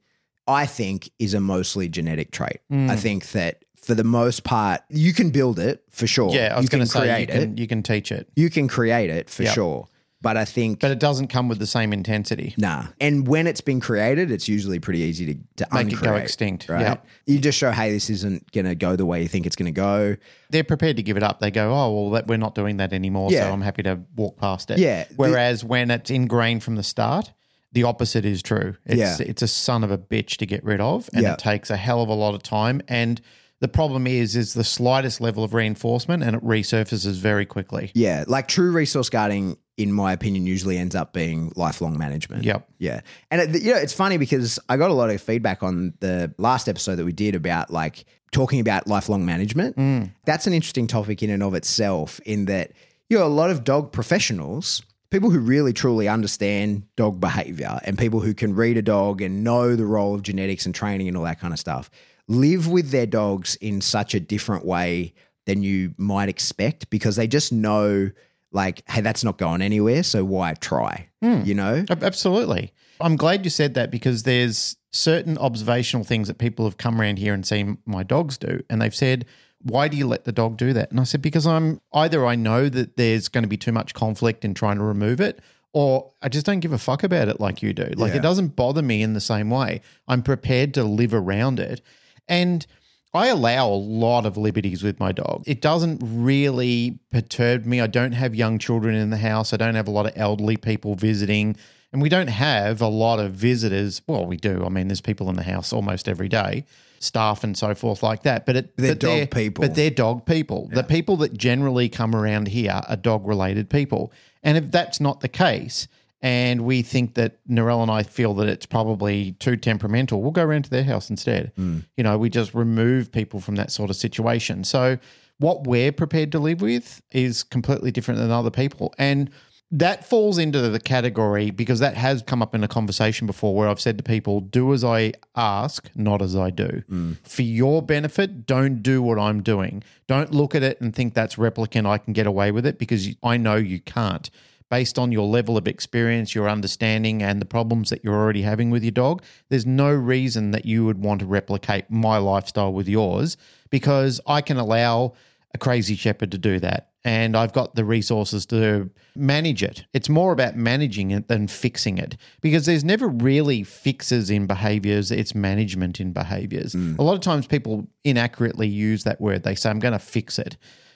I 0.47 0.65
think, 0.65 1.09
is 1.19 1.33
a 1.33 1.39
mostly 1.39 1.87
genetic 1.87 2.31
trait. 2.31 2.57
Mm. 2.71 2.89
I 2.89 2.95
think 2.95 3.31
that 3.31 3.63
for 3.77 3.95
the 3.95 4.03
most 4.03 4.43
part, 4.43 4.81
you 4.89 5.13
can 5.13 5.29
build 5.29 5.59
it 5.59 5.83
for 5.89 6.07
sure. 6.07 6.33
Yeah, 6.33 6.53
I 6.55 6.59
was 6.59 6.69
going 6.69 6.83
to 6.83 6.89
say 6.89 6.99
you 7.01 7.25
create 7.25 7.29
can, 7.29 7.53
it. 7.53 7.59
you 7.59 7.67
can 7.67 7.83
teach 7.83 8.11
it, 8.11 8.29
You 8.35 8.49
can 8.49 8.67
create 8.67 9.09
it 9.09 9.29
for 9.29 9.43
Yep. 9.43 9.53
sure. 9.53 9.87
But 10.21 10.37
I 10.37 10.45
think 10.45 10.79
but 10.79 10.89
it 10.89 10.99
doesn't 11.01 11.27
come 11.27 11.49
with 11.49 11.59
the 11.59 11.67
same 11.67 11.91
intensity. 11.91 12.53
Nah. 12.57 12.85
And 13.01 13.27
when 13.27 13.45
it's 13.45 13.59
been 13.59 13.81
created, 13.81 14.31
it's 14.31 14.47
usually 14.47 14.79
pretty 14.79 14.99
easy 14.99 15.25
to, 15.57 15.65
to 15.65 15.75
Make 15.75 15.91
it 15.91 16.01
go 16.01 16.15
extinct. 16.15 16.69
Right. 16.69 16.79
Yep. 16.79 17.05
You 17.25 17.39
just 17.39 17.57
show, 17.57 17.71
hey, 17.71 17.91
this 17.91 18.09
isn't 18.09 18.49
going 18.53 18.63
to 18.65 18.73
go 18.73 18.95
the 18.95 19.05
way 19.05 19.21
you 19.21 19.27
think 19.27 19.45
it's 19.45 19.57
going 19.57 19.65
to 19.73 19.75
go. 19.77 20.15
They're 20.49 20.63
prepared 20.63 20.95
to 20.95 21.03
give 21.03 21.17
it 21.17 21.23
up. 21.23 21.41
They 21.41 21.51
go, 21.51 21.73
oh, 21.73 21.91
well, 21.93 22.09
that, 22.11 22.27
we're 22.27 22.37
not 22.37 22.55
doing 22.55 22.77
that 22.77 22.93
anymore, 22.93 23.33
Yeah. 23.33 23.47
so 23.47 23.51
I'm 23.51 23.59
happy 23.59 23.83
to 23.83 23.99
walk 24.15 24.37
past 24.37 24.71
it. 24.71 24.79
Yeah. 24.79 25.03
The- 25.03 25.15
Whereas 25.15 25.65
when 25.65 25.91
it's 25.91 26.09
ingrained 26.09 26.63
from 26.63 26.75
the 26.77 26.83
start, 26.83 27.33
the 27.73 27.83
opposite 27.83 28.23
is 28.25 28.41
true. 28.41 28.75
It's, 28.85 29.19
Yeah. 29.19 29.27
it's 29.27 29.41
a 29.41 29.47
son 29.47 29.83
of 29.83 29.91
a 29.91 29.97
bitch 29.97 30.37
to 30.37 30.45
get 30.45 30.63
rid 30.63 30.79
of, 30.79 31.09
and 31.13 31.23
Yeah. 31.23 31.33
it 31.33 31.39
takes 31.39 31.69
a 31.69 31.75
hell 31.77 32.01
of 32.01 32.09
a 32.09 32.13
lot 32.13 32.35
of 32.35 32.43
time. 32.43 32.81
And 32.87 33.19
the 33.59 33.67
problem 33.67 34.07
is, 34.07 34.35
is 34.35 34.53
the 34.53 34.63
slightest 34.63 35.19
level 35.21 35.43
of 35.43 35.53
reinforcement, 35.53 36.21
and 36.23 36.35
it 36.35 36.43
resurfaces 36.43 37.15
very 37.15 37.45
quickly. 37.45 37.91
Yeah. 37.93 38.25
Like 38.27 38.47
true 38.47 38.71
resource 38.71 39.09
guarding, 39.09 39.57
in 39.77 39.91
my 39.91 40.13
opinion, 40.13 40.45
usually 40.45 40.77
ends 40.77 40.95
up 40.95 41.13
being 41.13 41.51
lifelong 41.55 41.97
management. 41.97 42.43
Yep. 42.43 42.67
Yeah. 42.77 43.01
And 43.31 43.41
it, 43.55 43.61
you 43.63 43.71
know, 43.73 43.79
it's 43.79 43.93
funny 43.93 44.17
because 44.17 44.59
I 44.69 44.77
got 44.77 44.91
a 44.91 44.93
lot 44.93 45.09
of 45.09 45.21
feedback 45.21 45.63
on 45.63 45.93
the 45.99 46.33
last 46.37 46.67
episode 46.69 46.97
that 46.97 47.05
we 47.05 47.11
did 47.13 47.33
about 47.35 47.71
like 47.71 48.05
talking 48.31 48.59
about 48.59 48.87
lifelong 48.87 49.25
management. 49.25 49.77
Mm. 49.77 50.11
That's 50.25 50.45
an 50.45 50.53
interesting 50.53 50.85
topic 50.87 51.23
in 51.23 51.29
and 51.29 51.41
of 51.41 51.53
itself, 51.55 52.19
in 52.25 52.45
that, 52.45 52.71
you 53.09 53.17
know, 53.17 53.25
a 53.25 53.29
lot 53.29 53.49
of 53.49 53.63
dog 53.63 53.91
professionals, 53.91 54.81
people 55.13 55.29
who 55.29 55.39
really 55.39 55.71
truly 55.71 56.07
understand 56.07 56.81
dog 56.95 57.19
behavior 57.19 57.79
and 57.83 57.99
people 57.99 58.19
who 58.19 58.33
can 58.33 58.55
read 58.55 58.77
a 58.77 58.81
dog 58.81 59.21
and 59.21 59.43
know 59.43 59.75
the 59.75 59.85
role 59.85 60.15
of 60.15 60.23
genetics 60.23 60.65
and 60.65 60.73
training 60.73 61.07
and 61.07 61.15
all 61.15 61.23
that 61.23 61.39
kind 61.39 61.53
of 61.53 61.59
stuff, 61.59 61.91
live 62.27 62.67
with 62.67 62.89
their 62.89 63.05
dogs 63.05 63.55
in 63.57 63.79
such 63.79 64.15
a 64.15 64.19
different 64.19 64.65
way 64.65 65.13
than 65.45 65.61
you 65.61 65.93
might 65.97 66.29
expect 66.29 66.89
because 66.89 67.15
they 67.15 67.27
just 67.27 67.53
know 67.53 68.09
like, 68.51 68.81
hey, 68.89 69.01
that's 69.01 69.23
not 69.23 69.37
going 69.37 69.61
anywhere. 69.61 70.01
So 70.01 70.25
why 70.25 70.55
try? 70.55 71.09
Hmm. 71.21 71.43
You 71.45 71.53
know? 71.53 71.85
Absolutely. 71.91 72.73
I'm 72.99 73.15
glad 73.15 73.45
you 73.45 73.51
said 73.51 73.75
that 73.75 73.91
because 73.91 74.23
there's 74.23 74.77
certain 74.91 75.37
observational 75.37 76.03
things 76.03 76.27
that 76.27 76.39
people 76.39 76.65
have 76.65 76.77
come 76.77 76.99
around 76.99 77.19
here 77.19 77.35
and 77.35 77.45
seen 77.45 77.77
my 77.85 78.01
dogs 78.01 78.39
do. 78.39 78.63
And 78.67 78.81
they've 78.81 78.95
said, 78.95 79.25
why 79.63 79.87
do 79.87 79.97
you 79.97 80.07
let 80.07 80.25
the 80.25 80.31
dog 80.31 80.57
do 80.57 80.73
that? 80.73 80.91
And 80.91 80.99
I 80.99 81.03
said, 81.03 81.21
because 81.21 81.47
I'm 81.47 81.81
either 81.93 82.25
I 82.25 82.35
know 82.35 82.69
that 82.69 82.97
there's 82.97 83.27
going 83.29 83.43
to 83.43 83.47
be 83.47 83.57
too 83.57 83.71
much 83.71 83.93
conflict 83.93 84.43
in 84.45 84.53
trying 84.53 84.77
to 84.77 84.83
remove 84.83 85.19
it, 85.21 85.39
or 85.71 86.11
I 86.21 86.29
just 86.29 86.45
don't 86.45 86.59
give 86.59 86.73
a 86.73 86.77
fuck 86.77 87.03
about 87.03 87.27
it 87.29 87.39
like 87.39 87.61
you 87.61 87.73
do. 87.73 87.89
Like 87.95 88.11
Yeah. 88.11 88.19
it 88.19 88.21
doesn't 88.21 88.55
bother 88.55 88.81
me 88.81 89.01
in 89.01 89.13
the 89.13 89.21
same 89.21 89.49
way. 89.49 89.81
I'm 90.07 90.21
prepared 90.21 90.73
to 90.75 90.83
live 90.83 91.13
around 91.13 91.59
it. 91.59 91.81
And 92.27 92.65
I 93.13 93.27
allow 93.27 93.69
a 93.69 93.75
lot 93.75 94.25
of 94.25 94.37
liberties 94.37 94.83
with 94.83 94.99
my 94.99 95.11
dog. 95.11 95.43
It 95.45 95.61
doesn't 95.61 96.01
really 96.03 96.99
perturb 97.11 97.65
me. 97.65 97.79
I 97.79 97.87
don't 97.87 98.13
have 98.13 98.33
young 98.33 98.57
children 98.59 98.95
in 98.95 99.11
the 99.11 99.17
house. 99.17 99.53
I 99.53 99.57
don't 99.57 99.75
have 99.75 99.87
a 99.87 99.91
lot 99.91 100.05
of 100.07 100.13
elderly 100.15 100.57
people 100.57 100.95
visiting. 100.95 101.55
And 101.91 102.01
we 102.01 102.09
don't 102.09 102.27
have 102.27 102.81
a 102.81 102.87
lot 102.87 103.19
of 103.19 103.33
visitors. 103.33 104.01
Well, 104.07 104.25
we 104.25 104.35
do. 104.35 104.63
I 104.65 104.69
mean, 104.69 104.87
there's 104.87 105.01
people 105.01 105.29
in 105.29 105.35
the 105.35 105.43
house 105.43 105.71
almost 105.71 106.07
every 106.09 106.27
day, 106.27 106.65
staff 107.03 107.43
and 107.43 107.57
so 107.57 107.75
forth 107.75 108.01
like 108.01 108.23
that. 108.23 108.45
But 108.45 108.55
it, 108.55 108.77
They're 108.77 108.95
but 108.95 108.99
dog 108.99 109.31
people. 109.31 109.61
But 109.61 109.75
they're 109.75 109.89
dog 109.89 110.25
people. 110.25 110.69
The 110.71 110.83
people 110.83 111.17
that 111.17 111.37
generally 111.37 111.89
come 111.89 112.15
around 112.15 112.47
here 112.47 112.81
are 112.87 112.95
dog 112.95 113.27
related 113.27 113.69
people. 113.69 114.11
And 114.41 114.57
if 114.57 114.71
that's 114.71 114.99
not 114.99 115.21
the 115.21 115.27
case, 115.27 115.87
and 116.21 116.61
we 116.61 116.81
think 116.81 117.15
that 117.15 117.45
Narelle 117.47 117.81
and 117.81 117.91
I 117.91 118.03
feel 118.03 118.33
that 118.35 118.47
it's 118.47 118.65
probably 118.65 119.33
too 119.33 119.57
temperamental, 119.57 120.21
we'll 120.21 120.31
go 120.31 120.43
around 120.43 120.63
to 120.63 120.69
their 120.69 120.85
house 120.85 121.09
instead. 121.09 121.51
Hmm. 121.57 121.79
You 121.97 122.03
know, 122.03 122.17
we 122.17 122.29
just 122.29 122.53
remove 122.53 123.11
people 123.11 123.41
from 123.41 123.55
that 123.55 123.71
sort 123.71 123.89
of 123.89 123.97
situation. 123.97 124.63
So 124.63 124.97
what 125.39 125.67
we're 125.67 125.91
prepared 125.91 126.31
to 126.31 126.39
live 126.39 126.61
with 126.61 127.01
is 127.11 127.43
completely 127.43 127.91
different 127.91 128.21
than 128.21 128.31
other 128.31 128.51
people. 128.51 128.93
And 128.97 129.29
that 129.73 130.05
falls 130.05 130.37
into 130.37 130.69
the 130.69 130.79
category 130.79 131.49
because 131.49 131.79
that 131.79 131.97
has 131.97 132.21
come 132.21 132.43
up 132.43 132.53
in 132.53 132.63
a 132.63 132.67
conversation 132.67 133.25
before 133.25 133.55
where 133.55 133.67
I've 133.67 133.81
said 133.81 133.97
to 133.97 134.03
people, 134.03 134.39
do 134.39 134.71
as 134.71 134.83
I 134.83 135.13
ask, 135.35 135.89
not 135.95 136.21
as 136.21 136.35
I 136.35 136.51
do. 136.51 136.83
Mm. 136.91 137.17
For 137.27 137.41
your 137.41 137.81
benefit, 137.81 138.45
don't 138.45 138.83
do 138.83 139.01
what 139.01 139.17
I'm 139.17 139.41
doing. 139.41 139.83
Don't 140.05 140.31
look 140.31 140.53
at 140.53 140.61
it 140.61 140.79
and 140.79 140.95
think 140.95 141.15
that's 141.15 141.37
replicant, 141.37 141.87
I 141.87 141.97
can 141.97 142.13
get 142.13 142.27
away 142.27 142.51
with 142.51 142.67
it 142.67 142.77
because 142.77 143.15
I 143.23 143.37
know 143.37 143.55
you 143.55 143.79
can't. 143.79 144.29
Based 144.69 144.99
on 144.99 145.11
your 145.11 145.25
level 145.27 145.57
of 145.57 145.67
experience, 145.67 146.35
your 146.35 146.47
understanding, 146.47 147.23
and 147.23 147.41
the 147.41 147.45
problems 147.45 147.89
that 147.89 148.03
you're 148.03 148.13
already 148.13 148.43
having 148.43 148.69
with 148.69 148.83
your 148.83 148.91
dog, 148.91 149.23
there's 149.49 149.65
no 149.65 149.91
reason 149.91 150.51
that 150.51 150.65
you 150.65 150.85
would 150.85 150.99
want 150.99 151.21
to 151.21 151.25
replicate 151.25 151.89
my 151.89 152.17
lifestyle 152.19 152.71
with 152.71 152.87
yours 152.87 153.37
because 153.71 154.21
I 154.27 154.41
can 154.41 154.57
allow 154.57 155.13
a 155.53 155.57
crazy 155.57 155.95
shepherd 155.95 156.31
to 156.31 156.37
do 156.37 156.59
that. 156.59 156.89
And 157.05 157.35
I've 157.35 157.53
got 157.53 157.75
the 157.75 157.83
resources 157.83 158.45
to 158.47 158.89
manage 159.15 159.61
it. 159.61 159.85
It's 159.93 160.09
more 160.09 160.31
about 160.31 160.55
managing 160.55 161.11
it 161.11 161.27
than 161.27 161.47
fixing 161.47 161.97
it 161.97 162.15
because 162.41 162.65
there's 162.65 162.83
never 162.83 163.07
really 163.07 163.63
fixes 163.63 164.29
in 164.29 164.47
behaviors, 164.47 165.11
it's 165.11 165.35
management 165.35 165.99
in 165.99 166.13
behaviors. 166.13 166.73
Mm. 166.73 166.97
A 166.97 167.03
lot 167.03 167.13
of 167.13 167.19
times 167.21 167.45
people 167.45 167.87
inaccurately 168.03 168.67
use 168.67 169.03
that 169.03 169.19
word. 169.19 169.43
They 169.43 169.55
say, 169.55 169.69
I'm 169.69 169.79
going 169.79 169.91
to 169.91 169.99
fix 169.99 170.39
it. 170.39 170.55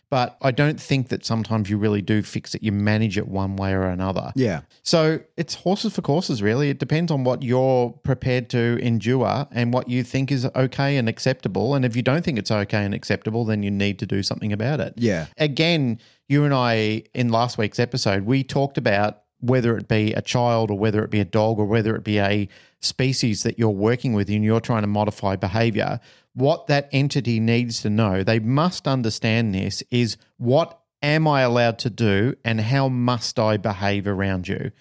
But 0.10 0.38
I 0.42 0.52
don't 0.52 0.80
think 0.80 1.10
that 1.10 1.26
sometimes 1.26 1.70
you 1.70 1.78
really 1.78 2.02
do 2.02 2.22
fix 2.22 2.56
it. 2.56 2.64
You 2.64 2.72
manage 2.72 3.18
it 3.18 3.28
one 3.28 3.58
way 3.58 3.74
or 3.74 3.84
another. 3.84 4.32
Yeah. 4.36 4.62
So 4.82 5.20
it's 5.36 5.56
horses 5.56 5.94
for 5.94 6.02
courses, 6.02 6.42
really. 6.42 6.70
It 6.70 6.80
depends 6.80 7.12
on 7.12 7.26
what 7.26 7.44
you're 7.44 7.90
prepared 8.04 8.50
to 8.52 8.80
endure 8.82 9.48
and 9.52 9.74
what 9.74 9.90
you 9.90 10.04
think 10.04 10.32
is 10.32 10.48
okay 10.56 10.96
and 10.96 11.10
acceptable. 11.10 11.76
And 11.76 11.84
if 11.84 11.98
you 11.98 12.04
don't 12.04 12.24
think 12.24 12.40
it's 12.40 12.52
okay 12.52 12.86
and 12.86 12.94
acceptable, 12.94 13.44
then 13.44 13.64
you 13.64 13.72
need 13.72 14.00
to 14.00 14.06
do 14.06 14.24
something 14.24 14.54
about 14.54 14.80
it. 14.80 14.94
Yeah. 14.96 15.26
Again, 15.38 16.00
you 16.30 16.46
and 16.46 16.54
I, 16.54 17.04
in 17.14 17.28
last 17.28 17.58
week's 17.58 17.80
episode, 17.80 18.24
we 18.24 18.46
talked 18.46 18.78
about 18.78 19.24
whether 19.40 19.78
it 19.78 19.88
be 19.88 20.14
a 20.14 20.22
child 20.22 20.72
or 20.72 20.80
whether 20.80 21.04
it 21.04 21.12
be 21.12 21.20
a 21.20 21.26
dog 21.26 21.60
or 21.60 21.66
whether 21.66 21.96
it 21.96 22.04
be 22.04 22.20
a 22.20 22.48
species 22.80 23.44
that 23.44 23.60
you're 23.60 23.70
working 23.70 24.14
with 24.14 24.30
and 24.30 24.44
you're 24.44 24.60
trying 24.60 24.82
to 24.82 24.88
modify 24.88 25.36
behavior. 25.36 26.00
What 26.38 26.68
that 26.68 26.88
entity 26.92 27.40
needs 27.40 27.82
to 27.82 27.90
know, 27.90 28.24
they 28.24 28.38
must 28.38 28.88
understand 28.88 29.56
this, 29.56 29.82
is 29.90 30.18
what 30.38 30.80
am 31.02 31.28
I 31.28 31.42
allowed 31.42 31.80
to 31.80 31.90
do 31.90 32.36
and 32.46 32.62
how 32.62 32.90
must 32.90 33.40
I 33.40 33.58
behave 33.58 34.06
around 34.06 34.48
you? 34.48 34.72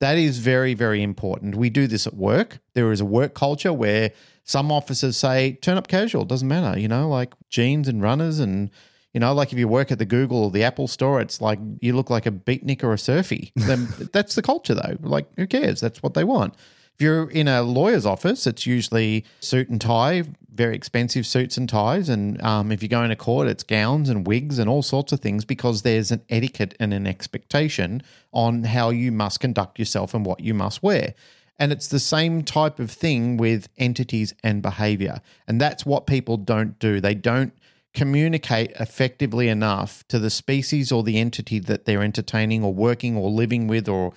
That 0.00 0.18
is 0.18 0.38
very, 0.38 0.74
very 0.74 1.04
important. 1.04 1.54
We 1.54 1.70
do 1.70 1.86
this 1.86 2.08
at 2.08 2.14
work. 2.14 2.58
There 2.74 2.90
is 2.90 3.00
a 3.00 3.04
work 3.04 3.32
culture 3.32 3.72
where 3.72 4.10
some 4.42 4.72
officers 4.72 5.16
say, 5.16 5.52
turn 5.62 5.76
up 5.76 5.86
casual, 5.86 6.24
doesn't 6.24 6.48
matter, 6.48 6.76
you 6.76 6.88
know, 6.88 7.08
like 7.08 7.32
jeans 7.48 7.86
and 7.86 8.02
runners. 8.02 8.40
And, 8.40 8.72
you 9.12 9.20
know, 9.20 9.32
like 9.32 9.52
if 9.52 9.58
you 9.60 9.68
work 9.68 9.92
at 9.92 10.00
the 10.00 10.04
Google 10.04 10.46
or 10.46 10.50
the 10.50 10.64
Apple 10.64 10.88
store, 10.88 11.20
it's 11.20 11.40
like 11.40 11.60
you 11.80 11.94
look 11.94 12.10
like 12.10 12.26
a 12.26 12.32
beatnik 12.32 12.82
or 12.82 12.92
a 12.92 12.98
surfy. 12.98 13.52
then 13.54 13.86
that's 14.12 14.34
the 14.34 14.42
culture, 14.42 14.74
though. 14.74 14.96
Like, 15.00 15.28
who 15.36 15.46
cares? 15.46 15.80
That's 15.80 16.02
what 16.02 16.14
they 16.14 16.24
want. 16.24 16.54
If 16.94 17.00
you're 17.00 17.30
in 17.30 17.48
a 17.48 17.62
lawyer's 17.62 18.06
office, 18.06 18.46
it's 18.46 18.66
usually 18.66 19.24
suit 19.40 19.68
and 19.68 19.80
tie, 19.80 20.24
very 20.54 20.76
expensive 20.76 21.26
suits 21.26 21.56
and 21.56 21.68
ties. 21.68 22.08
And 22.08 22.40
um, 22.42 22.70
if 22.70 22.82
you 22.82 22.88
go 22.88 23.02
into 23.02 23.16
court, 23.16 23.48
it's 23.48 23.62
gowns 23.62 24.08
and 24.08 24.26
wigs 24.26 24.58
and 24.58 24.70
all 24.70 24.82
sorts 24.82 25.12
of 25.12 25.20
things 25.20 25.44
because 25.44 25.82
there's 25.82 26.10
an 26.10 26.22
etiquette 26.30 26.74
and 26.78 26.94
an 26.94 27.06
expectation 27.06 28.02
on 28.32 28.64
how 28.64 28.90
you 28.90 29.12
must 29.12 29.40
conduct 29.40 29.78
yourself 29.78 30.14
and 30.14 30.24
what 30.24 30.40
you 30.40 30.54
must 30.54 30.82
wear. 30.82 31.14
And 31.58 31.72
it's 31.72 31.88
the 31.88 32.00
same 32.00 32.42
type 32.42 32.78
of 32.78 32.90
thing 32.90 33.36
with 33.36 33.68
entities 33.78 34.34
and 34.42 34.62
behavior. 34.62 35.20
And 35.46 35.60
that's 35.60 35.86
what 35.86 36.06
people 36.06 36.36
don't 36.36 36.78
do. 36.78 37.00
They 37.00 37.14
don't 37.14 37.52
communicate 37.92 38.72
effectively 38.72 39.48
enough 39.48 40.06
to 40.08 40.18
the 40.18 40.30
species 40.30 40.90
or 40.90 41.04
the 41.04 41.18
entity 41.18 41.60
that 41.60 41.84
they're 41.84 42.02
entertaining 42.02 42.64
or 42.64 42.74
working 42.74 43.16
or 43.16 43.30
living 43.30 43.68
with 43.68 43.88
or 43.88 44.12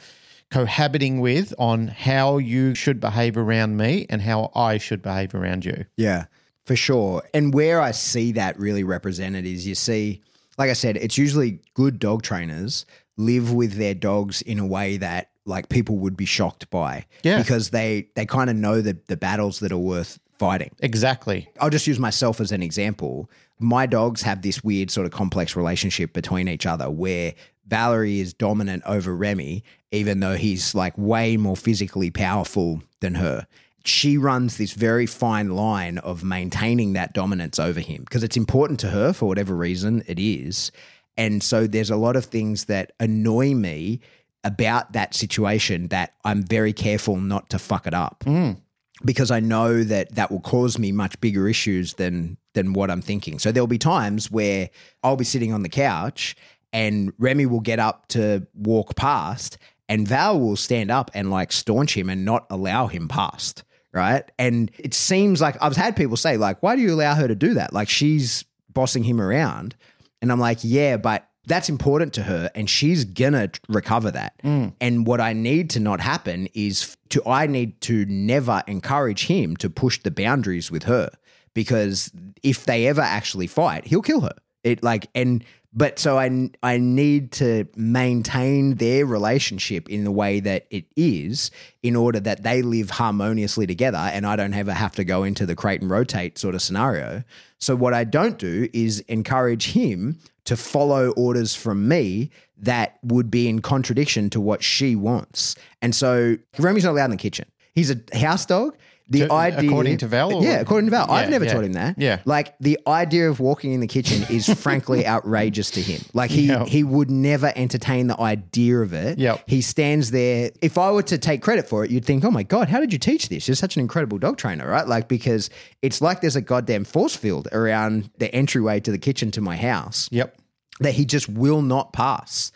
cohabiting 0.52 1.20
with 1.20 1.54
on 1.58 1.88
how 1.88 2.38
you 2.38 2.74
should 2.74 3.00
behave 3.00 3.38
around 3.38 3.78
me 3.78 4.06
and 4.10 4.22
how 4.22 4.52
I 4.56 4.78
should 4.78 5.02
behave 5.02 5.36
around 5.36 5.66
you. 5.66 5.86
Yeah, 5.98 6.26
for 6.66 6.76
sure. 6.76 7.24
And 7.34 7.54
where 7.54 7.82
I 7.82 7.92
see 7.92 8.34
that 8.34 8.60
really 8.60 8.84
represented 8.84 9.46
is 9.46 9.68
you 9.68 9.76
see, 9.76 10.22
like 10.58 10.70
I 10.70 10.74
said, 10.74 10.98
it's 10.98 11.18
usually 11.18 11.60
good 11.74 12.00
dog 12.00 12.24
trainers 12.24 12.86
live 13.18 13.52
with 13.52 13.74
their 13.74 13.94
dogs 13.94 14.42
in 14.42 14.60
a 14.60 14.66
way 14.66 14.98
that 14.98 15.32
like 15.46 15.70
people 15.70 15.98
would 15.98 16.16
be 16.16 16.26
shocked 16.26 16.70
by. 16.70 17.06
Yeah. 17.24 17.40
Because 17.40 17.70
they 17.72 18.10
they 18.16 18.26
kind 18.26 18.50
of 18.50 18.56
know 18.56 18.82
the 18.82 18.98
the 19.08 19.18
battles 19.18 19.60
that 19.60 19.72
are 19.72 19.78
worth 19.78 20.20
fighting. 20.38 20.72
Exactly. 20.80 21.50
I'll 21.60 21.70
just 21.70 21.88
use 21.88 22.00
myself 22.00 22.40
as 22.40 22.52
an 22.52 22.62
example. 22.62 23.30
My 23.60 23.86
dogs 23.88 24.22
have 24.22 24.44
this 24.44 24.64
weird 24.64 24.92
sort 24.92 25.06
of 25.08 25.12
complex 25.12 25.56
relationship 25.56 26.14
between 26.14 26.48
each 26.48 26.66
other 26.66 26.92
where 26.92 27.34
Valerie 27.68 28.20
is 28.20 28.34
dominant 28.34 28.84
over 28.86 29.16
Remy, 29.16 29.64
even 29.92 30.20
though 30.20 30.36
he's 30.36 30.74
like 30.74 30.98
way 30.98 31.38
more 31.38 31.58
physically 31.58 32.10
powerful 32.10 32.82
than 33.02 33.16
her. 33.16 33.48
She 33.84 34.18
runs 34.18 34.58
this 34.58 34.74
very 34.74 35.06
fine 35.06 35.50
line 35.50 35.98
of 36.00 36.24
maintaining 36.24 36.94
that 36.94 37.14
dominance 37.14 37.58
over 37.60 37.80
him 37.80 38.04
because 38.04 38.24
it's 38.24 38.36
important 38.38 38.80
to 38.82 38.90
her 38.90 39.14
for 39.14 39.28
whatever 39.28 39.56
reason 39.56 40.04
it 40.08 40.20
is. 40.20 40.72
And 41.16 41.42
so 41.42 41.68
there's 41.68 41.90
a 41.90 41.96
lot 41.96 42.16
of 42.16 42.26
things 42.26 42.66
that 42.66 42.92
annoy 43.00 43.54
me 43.54 44.02
about 44.44 44.94
that 44.94 45.14
situation 45.14 45.88
that 45.88 46.14
I'm 46.24 46.44
very 46.44 46.74
careful 46.74 47.18
not 47.18 47.50
to 47.50 47.60
fuck 47.60 47.88
it 47.88 47.94
up 47.94 48.24
mm. 48.26 48.58
because 49.04 49.32
I 49.32 49.40
know 49.40 49.84
that 49.84 50.16
that 50.16 50.32
will 50.32 50.42
cause 50.42 50.78
me 50.78 50.92
much 50.92 51.20
bigger 51.20 51.50
issues 51.50 51.96
than 51.96 52.38
than 52.54 52.74
what 52.74 52.90
I'm 52.90 53.02
thinking. 53.02 53.40
So 53.40 53.52
there'll 53.52 53.68
be 53.68 53.78
times 53.78 54.32
where 54.32 54.70
I'll 55.04 55.16
be 55.16 55.24
sitting 55.24 55.54
on 55.54 55.64
the 55.64 55.70
couch 55.70 56.36
and 56.74 57.14
Remy 57.18 57.46
will 57.46 57.60
get 57.60 57.80
up 57.80 58.08
to 58.10 58.48
walk 58.54 58.96
past 58.96 59.58
and 59.90 60.08
Val 60.08 60.40
will 60.40 60.56
stand 60.56 60.92
up 60.92 61.12
and 61.14 61.32
like 61.32 61.52
staunch 61.52 61.96
him 61.96 62.10
and 62.10 62.26
not 62.26 62.46
allow 62.50 62.88
him 62.88 63.08
past, 63.08 63.64
right? 63.94 64.30
And 64.38 64.72
it 64.78 64.94
seems 64.94 65.42
like 65.42 65.56
I've 65.62 65.78
had 65.78 65.96
people 65.96 66.18
say 66.18 66.38
like 66.38 66.62
why 66.62 66.76
do 66.76 66.82
you 66.82 66.94
allow 66.94 67.16
her 67.16 67.28
to 67.28 67.36
do 67.36 67.54
that? 67.56 67.74
Like 67.74 67.90
she's 67.90 68.44
bossing 68.70 69.04
him 69.04 69.22
around. 69.22 69.76
And 70.22 70.32
I'm 70.32 70.40
like, 70.40 70.60
yeah, 70.62 70.98
but 70.98 71.28
that's 71.46 71.70
important 71.70 72.14
to 72.14 72.24
her 72.24 72.52
and 72.54 72.70
she's 72.70 73.06
gonna 73.06 73.50
recover 73.70 74.12
that. 74.12 74.34
Mm. 74.44 74.74
And 74.82 75.08
what 75.08 75.22
I 75.22 75.34
need 75.34 75.70
to 75.72 75.80
not 75.80 76.02
happen 76.02 76.50
is 76.54 76.98
to 77.10 77.26
I 77.26 77.48
need 77.48 77.80
to 77.82 78.06
never 78.06 78.64
encourage 78.68 79.28
him 79.28 79.56
to 79.58 79.70
push 79.70 80.00
the 80.04 80.12
boundaries 80.12 80.70
with 80.70 80.84
her 80.84 81.10
because 81.54 82.12
if 82.44 82.66
they 82.66 82.86
ever 82.88 83.02
actually 83.02 83.48
fight, 83.48 83.88
he'll 83.88 84.02
kill 84.02 84.22
her. 84.22 84.36
It 84.64 84.84
like 84.84 85.08
and 85.16 85.44
but 85.78 86.00
so 86.00 86.18
I 86.18 86.50
I 86.64 86.78
need 86.78 87.32
to 87.34 87.68
maintain 87.76 88.76
their 88.76 89.06
relationship 89.06 89.88
in 89.88 90.04
the 90.04 90.12
way 90.12 90.40
that 90.40 90.66
it 90.72 90.86
is 90.96 91.52
in 91.84 91.96
order 91.96 92.20
that 92.20 92.42
they 92.42 92.64
live 92.64 92.90
harmoniously 92.90 93.68
together 93.68 94.00
and 94.00 94.26
I 94.26 94.36
don't 94.36 94.56
ever 94.56 94.74
have 94.74 94.96
to 94.96 95.04
go 95.04 95.24
into 95.24 95.46
the 95.46 95.56
crate 95.56 95.82
and 95.82 95.90
rotate 95.90 96.40
sort 96.40 96.56
of 96.56 96.64
scenario. 96.64 97.24
So 97.60 97.76
what 97.76 97.94
I 97.94 98.06
don't 98.06 98.40
do 98.40 98.68
is 98.74 99.02
encourage 99.02 99.72
him 99.74 100.18
to 100.46 100.58
follow 100.58 101.12
orders 101.12 101.54
from 101.54 101.88
me 101.88 102.32
that 102.58 102.98
would 103.04 103.30
be 103.30 103.48
in 103.48 103.62
contradiction 103.62 104.32
to 104.32 104.42
what 104.42 104.64
she 104.64 104.96
wants. 104.96 105.56
And 105.82 105.94
so 105.94 106.38
Remy's 106.58 106.86
not 106.86 106.92
allowed 106.92 107.06
in 107.06 107.12
the 107.12 107.18
kitchen. 107.18 107.46
He's 107.76 107.92
a 107.92 108.18
house 108.18 108.48
dog. 108.48 108.76
The 109.10 109.20
To- 109.20 109.32
idea, 109.32 109.70
according 109.70 109.98
to 110.00 110.08
Val, 110.08 110.34
or- 110.34 110.44
yeah, 110.44 110.60
according 110.60 110.88
to 110.88 110.92
Val. 110.92 111.10
I've 111.10 111.30
never 111.30 111.46
yeah. 111.46 111.54
taught 111.54 111.64
him 111.64 111.74
that. 111.74 111.96
Yeah. 111.98 112.20
like 112.26 112.56
the 112.60 112.78
idea 112.86 113.30
of 113.30 113.40
walking 113.40 113.72
in 113.72 113.80
the 113.80 113.88
kitchen 113.88 114.26
is 114.30 114.48
frankly 114.60 115.08
outrageous 115.08 115.72
to 115.72 115.82
him. 115.82 116.02
Like 116.14 116.30
he 116.30 116.48
Yeah. 116.48 116.66
he 116.66 116.84
would 116.84 117.10
never 117.10 117.54
entertain 117.56 118.08
the 118.08 118.20
idea 118.20 118.80
of 118.80 118.94
it. 118.94 119.18
Yep. 119.18 119.44
he 119.48 119.62
stands 119.62 120.12
there. 120.12 120.52
If 120.62 120.78
I 120.78 120.92
were 120.92 121.04
to 121.04 121.18
take 121.18 121.42
credit 121.42 121.70
for 121.70 121.86
it, 121.86 121.92
you'd 121.92 122.04
think, 122.06 122.26
oh 122.26 122.32
my 122.32 122.44
god, 122.44 122.68
how 122.68 122.80
did 122.82 122.92
you 122.92 123.00
teach 123.00 123.30
this? 123.30 123.48
You're 123.48 123.56
such 123.56 123.78
an 123.78 123.82
incredible 123.82 124.18
dog 124.18 124.38
trainer, 124.38 124.68
right? 124.70 124.88
Like 124.88 125.08
because 125.08 125.50
it's 125.82 126.02
like 126.02 126.20
there's 126.22 126.36
a 126.36 126.42
goddamn 126.42 126.84
force 126.84 127.16
field 127.16 127.48
around 127.54 128.10
the 128.18 128.34
entryway 128.36 128.80
to 128.82 128.92
the 128.92 128.98
kitchen 129.00 129.32
to 129.32 129.42
my 129.42 129.56
house 129.56 130.10
Yep. 130.12 130.36
that 130.82 130.96
he 130.96 131.06
just 131.06 131.30
will 131.30 131.62
not 131.62 131.94
pass. 131.94 132.52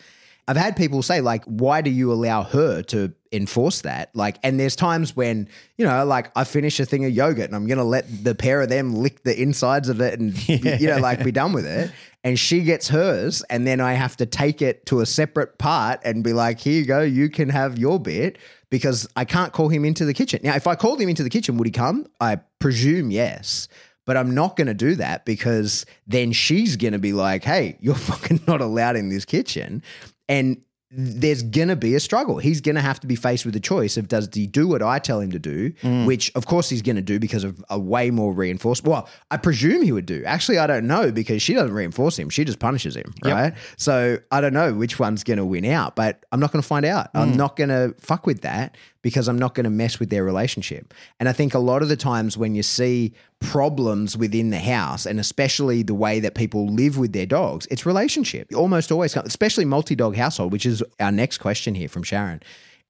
I've 0.52 0.58
had 0.58 0.76
people 0.76 1.00
say, 1.00 1.22
like, 1.22 1.44
why 1.46 1.80
do 1.80 1.88
you 1.88 2.12
allow 2.12 2.42
her 2.42 2.82
to 2.82 3.14
enforce 3.32 3.80
that? 3.80 4.14
Like, 4.14 4.36
and 4.42 4.60
there's 4.60 4.76
times 4.76 5.16
when, 5.16 5.48
you 5.78 5.86
know, 5.86 6.04
like 6.04 6.30
I 6.36 6.44
finish 6.44 6.78
a 6.78 6.84
thing 6.84 7.06
of 7.06 7.10
yogurt 7.10 7.46
and 7.46 7.56
I'm 7.56 7.66
going 7.66 7.78
to 7.78 7.84
let 7.84 8.22
the 8.22 8.34
pair 8.34 8.60
of 8.60 8.68
them 8.68 8.92
lick 8.92 9.22
the 9.22 9.40
insides 9.40 9.88
of 9.88 10.02
it 10.02 10.20
and, 10.20 10.48
you 10.78 10.88
know, 10.88 10.98
like 10.98 11.24
be 11.24 11.32
done 11.32 11.54
with 11.54 11.64
it. 11.64 11.90
And 12.22 12.38
she 12.38 12.64
gets 12.64 12.90
hers. 12.90 13.40
And 13.48 13.66
then 13.66 13.80
I 13.80 13.94
have 13.94 14.14
to 14.18 14.26
take 14.26 14.60
it 14.60 14.84
to 14.86 15.00
a 15.00 15.06
separate 15.06 15.56
part 15.56 16.00
and 16.04 16.22
be 16.22 16.34
like, 16.34 16.60
here 16.60 16.74
you 16.74 16.84
go, 16.84 17.00
you 17.00 17.30
can 17.30 17.48
have 17.48 17.78
your 17.78 17.98
bit 17.98 18.36
because 18.68 19.08
I 19.16 19.24
can't 19.24 19.54
call 19.54 19.70
him 19.70 19.86
into 19.86 20.04
the 20.04 20.12
kitchen. 20.12 20.40
Now, 20.44 20.54
if 20.54 20.66
I 20.66 20.74
called 20.74 21.00
him 21.00 21.08
into 21.08 21.22
the 21.22 21.30
kitchen, 21.30 21.56
would 21.56 21.66
he 21.66 21.72
come? 21.72 22.04
I 22.20 22.40
presume 22.58 23.10
yes. 23.10 23.68
But 24.04 24.16
I'm 24.16 24.34
not 24.34 24.56
going 24.56 24.66
to 24.66 24.74
do 24.74 24.96
that 24.96 25.24
because 25.24 25.86
then 26.06 26.32
she's 26.32 26.76
going 26.76 26.92
to 26.92 26.98
be 26.98 27.12
like, 27.12 27.44
hey, 27.44 27.78
you're 27.80 27.94
fucking 28.12 28.40
not 28.46 28.60
allowed 28.60 28.96
in 28.96 29.08
this 29.08 29.24
kitchen. 29.24 29.82
And 30.28 30.62
there's 30.94 31.42
gonna 31.42 31.74
be 31.74 31.94
a 31.94 32.00
struggle. 32.00 32.36
He's 32.36 32.60
gonna 32.60 32.82
have 32.82 33.00
to 33.00 33.06
be 33.06 33.16
faced 33.16 33.46
with 33.46 33.56
a 33.56 33.60
choice 33.60 33.96
of 33.96 34.08
does 34.08 34.28
he 34.32 34.46
do 34.46 34.68
what 34.68 34.82
I 34.82 34.98
tell 34.98 35.20
him 35.20 35.32
to 35.32 35.38
do, 35.38 35.70
mm. 35.70 36.06
which 36.06 36.30
of 36.34 36.44
course 36.44 36.68
he's 36.68 36.82
gonna 36.82 37.00
do 37.00 37.18
because 37.18 37.44
of 37.44 37.64
a 37.70 37.78
way 37.78 38.10
more 38.10 38.30
reinforced. 38.32 38.84
Well, 38.84 39.08
I 39.30 39.38
presume 39.38 39.82
he 39.82 39.90
would 39.90 40.04
do. 40.04 40.22
Actually, 40.26 40.58
I 40.58 40.66
don't 40.66 40.86
know 40.86 41.10
because 41.10 41.40
she 41.40 41.54
doesn't 41.54 41.72
reinforce 41.72 42.18
him; 42.18 42.28
she 42.28 42.44
just 42.44 42.58
punishes 42.58 42.94
him, 42.94 43.14
right? 43.24 43.54
So 43.78 44.18
I 44.30 44.42
don't 44.42 44.52
know 44.52 44.74
which 44.74 44.98
one's 44.98 45.24
gonna 45.24 45.46
win 45.46 45.64
out, 45.64 45.96
but 45.96 46.26
I'm 46.30 46.40
not 46.40 46.52
gonna 46.52 46.62
find 46.62 46.84
out. 46.84 47.08
I'm 47.14 47.32
mm. 47.32 47.36
not 47.36 47.56
gonna 47.56 47.94
fuck 47.98 48.26
with 48.26 48.42
that 48.42 48.76
because 49.02 49.28
I'm 49.28 49.38
not 49.38 49.54
gonna 49.54 49.70
mess 49.70 49.98
with 49.98 50.10
their 50.10 50.24
relationship. 50.24 50.94
And 51.20 51.28
I 51.28 51.32
think 51.32 51.54
a 51.54 51.58
lot 51.58 51.82
of 51.82 51.88
the 51.88 51.96
times 51.96 52.38
when 52.38 52.54
you 52.54 52.62
see 52.62 53.12
problems 53.40 54.16
within 54.16 54.50
the 54.50 54.58
house, 54.58 55.04
and 55.06 55.20
especially 55.20 55.82
the 55.82 55.94
way 55.94 56.20
that 56.20 56.34
people 56.34 56.66
live 56.68 56.96
with 56.96 57.12
their 57.12 57.26
dogs, 57.26 57.66
it's 57.70 57.84
relationship. 57.84 58.52
Almost 58.54 58.90
always, 58.90 59.16
especially 59.16 59.64
multi-dog 59.64 60.16
household, 60.16 60.52
which 60.52 60.66
is 60.66 60.82
our 61.00 61.12
next 61.12 61.38
question 61.38 61.74
here 61.74 61.88
from 61.88 62.02
Sharon, 62.02 62.40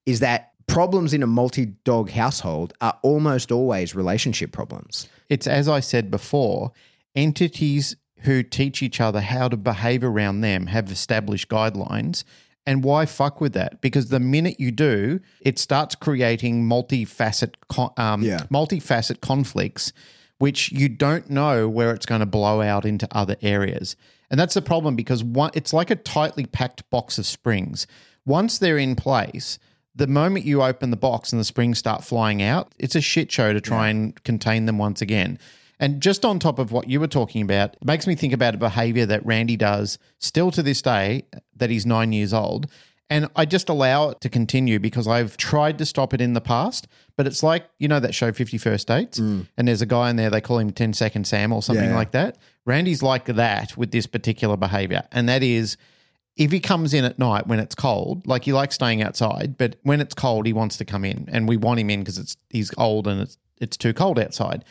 is 0.06 0.20
that 0.20 0.52
problems 0.66 1.12
in 1.12 1.22
a 1.22 1.26
multi-dog 1.26 2.10
household 2.10 2.72
are 2.80 2.98
almost 3.02 3.50
always 3.50 3.94
relationship 3.94 4.52
problems. 4.52 5.08
It's 5.28 5.46
as 5.46 5.68
I 5.68 5.80
said 5.80 6.10
before, 6.10 6.72
entities 7.14 7.96
who 8.20 8.42
teach 8.42 8.82
each 8.82 9.00
other 9.00 9.20
how 9.20 9.48
to 9.48 9.56
behave 9.56 10.04
around 10.04 10.40
them 10.40 10.66
have 10.66 10.90
established 10.90 11.48
guidelines. 11.48 12.24
And 12.66 12.84
why 12.84 13.06
fuck 13.06 13.40
with 13.40 13.54
that? 13.54 13.80
Because 13.80 14.08
the 14.08 14.20
minute 14.20 14.60
you 14.60 14.70
do, 14.70 15.20
it 15.40 15.58
starts 15.58 15.94
creating 15.94 16.64
multifaceted, 16.68 17.54
um, 17.98 18.22
Yeah. 18.22 18.40
multifaceted 18.52 19.20
conflicts, 19.20 19.92
which 20.38 20.70
you 20.72 20.88
don't 20.88 21.28
know 21.30 21.68
where 21.68 21.92
it's 21.92 22.06
going 22.06 22.20
to 22.20 22.26
blow 22.26 22.60
out 22.62 22.84
into 22.84 23.08
other 23.10 23.36
areas. 23.42 23.96
And 24.30 24.38
that's 24.40 24.54
the 24.54 24.62
problem 24.62 24.96
because 24.96 25.22
one, 25.22 25.50
it's 25.54 25.72
like 25.72 25.90
a 25.90 25.96
tightly 25.96 26.46
packed 26.46 26.88
box 26.90 27.18
of 27.18 27.26
springs. 27.26 27.86
Once 28.24 28.58
they're 28.58 28.78
in 28.78 28.94
place, 28.96 29.58
the 29.94 30.06
moment 30.06 30.44
you 30.46 30.62
open 30.62 30.90
the 30.90 30.96
box 30.96 31.32
and 31.32 31.40
the 31.40 31.44
springs 31.44 31.78
start 31.78 32.02
flying 32.04 32.42
out, 32.42 32.72
it's 32.78 32.94
a 32.94 33.00
shit 33.00 33.30
show 33.30 33.52
to 33.52 33.60
try 33.60 33.88
and 33.88 34.22
contain 34.24 34.64
them 34.66 34.78
once 34.78 35.02
again. 35.02 35.38
And 35.82 36.00
just 36.00 36.24
on 36.24 36.38
top 36.38 36.60
of 36.60 36.70
what 36.70 36.88
you 36.88 37.00
were 37.00 37.08
talking 37.08 37.42
about, 37.42 37.74
it 37.74 37.84
makes 37.84 38.06
me 38.06 38.14
think 38.14 38.32
about 38.32 38.54
a 38.54 38.58
behavior 38.58 39.04
that 39.06 39.26
Randy 39.26 39.56
does 39.56 39.98
still 40.20 40.52
to 40.52 40.62
this 40.62 40.80
day, 40.80 41.24
that 41.56 41.70
he's 41.70 41.84
nine 41.84 42.12
years 42.12 42.32
old. 42.32 42.68
And 43.10 43.28
I 43.34 43.44
just 43.44 43.68
allow 43.68 44.10
it 44.10 44.20
to 44.20 44.28
continue 44.30 44.78
because 44.78 45.08
I've 45.08 45.36
tried 45.36 45.76
to 45.78 45.84
stop 45.84 46.14
it 46.14 46.20
in 46.20 46.34
the 46.34 46.40
past. 46.40 46.86
But 47.16 47.26
it's 47.26 47.42
like, 47.42 47.64
you 47.80 47.88
know, 47.88 47.98
that 47.98 48.14
show 48.14 48.32
50 48.32 48.56
First 48.58 48.86
Dates? 48.86 49.18
Mm. 49.18 49.48
And 49.58 49.66
there's 49.68 49.82
a 49.82 49.86
guy 49.86 50.08
in 50.08 50.16
there, 50.16 50.30
they 50.30 50.40
call 50.40 50.58
him 50.58 50.70
10 50.70 50.92
Second 50.94 51.26
Sam 51.26 51.52
or 51.52 51.62
something 51.62 51.90
Yeah. 51.90 51.96
like 51.96 52.12
that. 52.12 52.38
Randy's 52.64 53.02
like 53.02 53.24
that 53.26 53.76
with 53.76 53.90
this 53.90 54.06
particular 54.06 54.56
behavior. 54.56 55.02
And 55.10 55.28
that 55.28 55.42
is, 55.42 55.76
if 56.36 56.52
he 56.52 56.60
comes 56.60 56.94
in 56.94 57.04
at 57.04 57.18
night 57.18 57.48
when 57.48 57.58
it's 57.58 57.74
cold, 57.74 58.24
like 58.26 58.44
he 58.44 58.52
likes 58.52 58.76
staying 58.76 59.02
outside, 59.02 59.58
but 59.58 59.76
when 59.82 60.00
it's 60.00 60.14
cold, 60.14 60.46
he 60.46 60.52
wants 60.52 60.76
to 60.78 60.84
come 60.84 61.04
in, 61.04 61.28
and 61.30 61.46
we 61.48 61.56
want 61.56 61.80
him 61.80 61.90
in 61.90 62.00
because 62.00 62.18
it's 62.18 62.36
he's 62.50 62.70
old 62.78 63.06
and 63.08 63.20
it's 63.20 63.36
it's 63.60 63.76
too 63.76 63.92
cold 63.92 64.18
outside. 64.18 64.64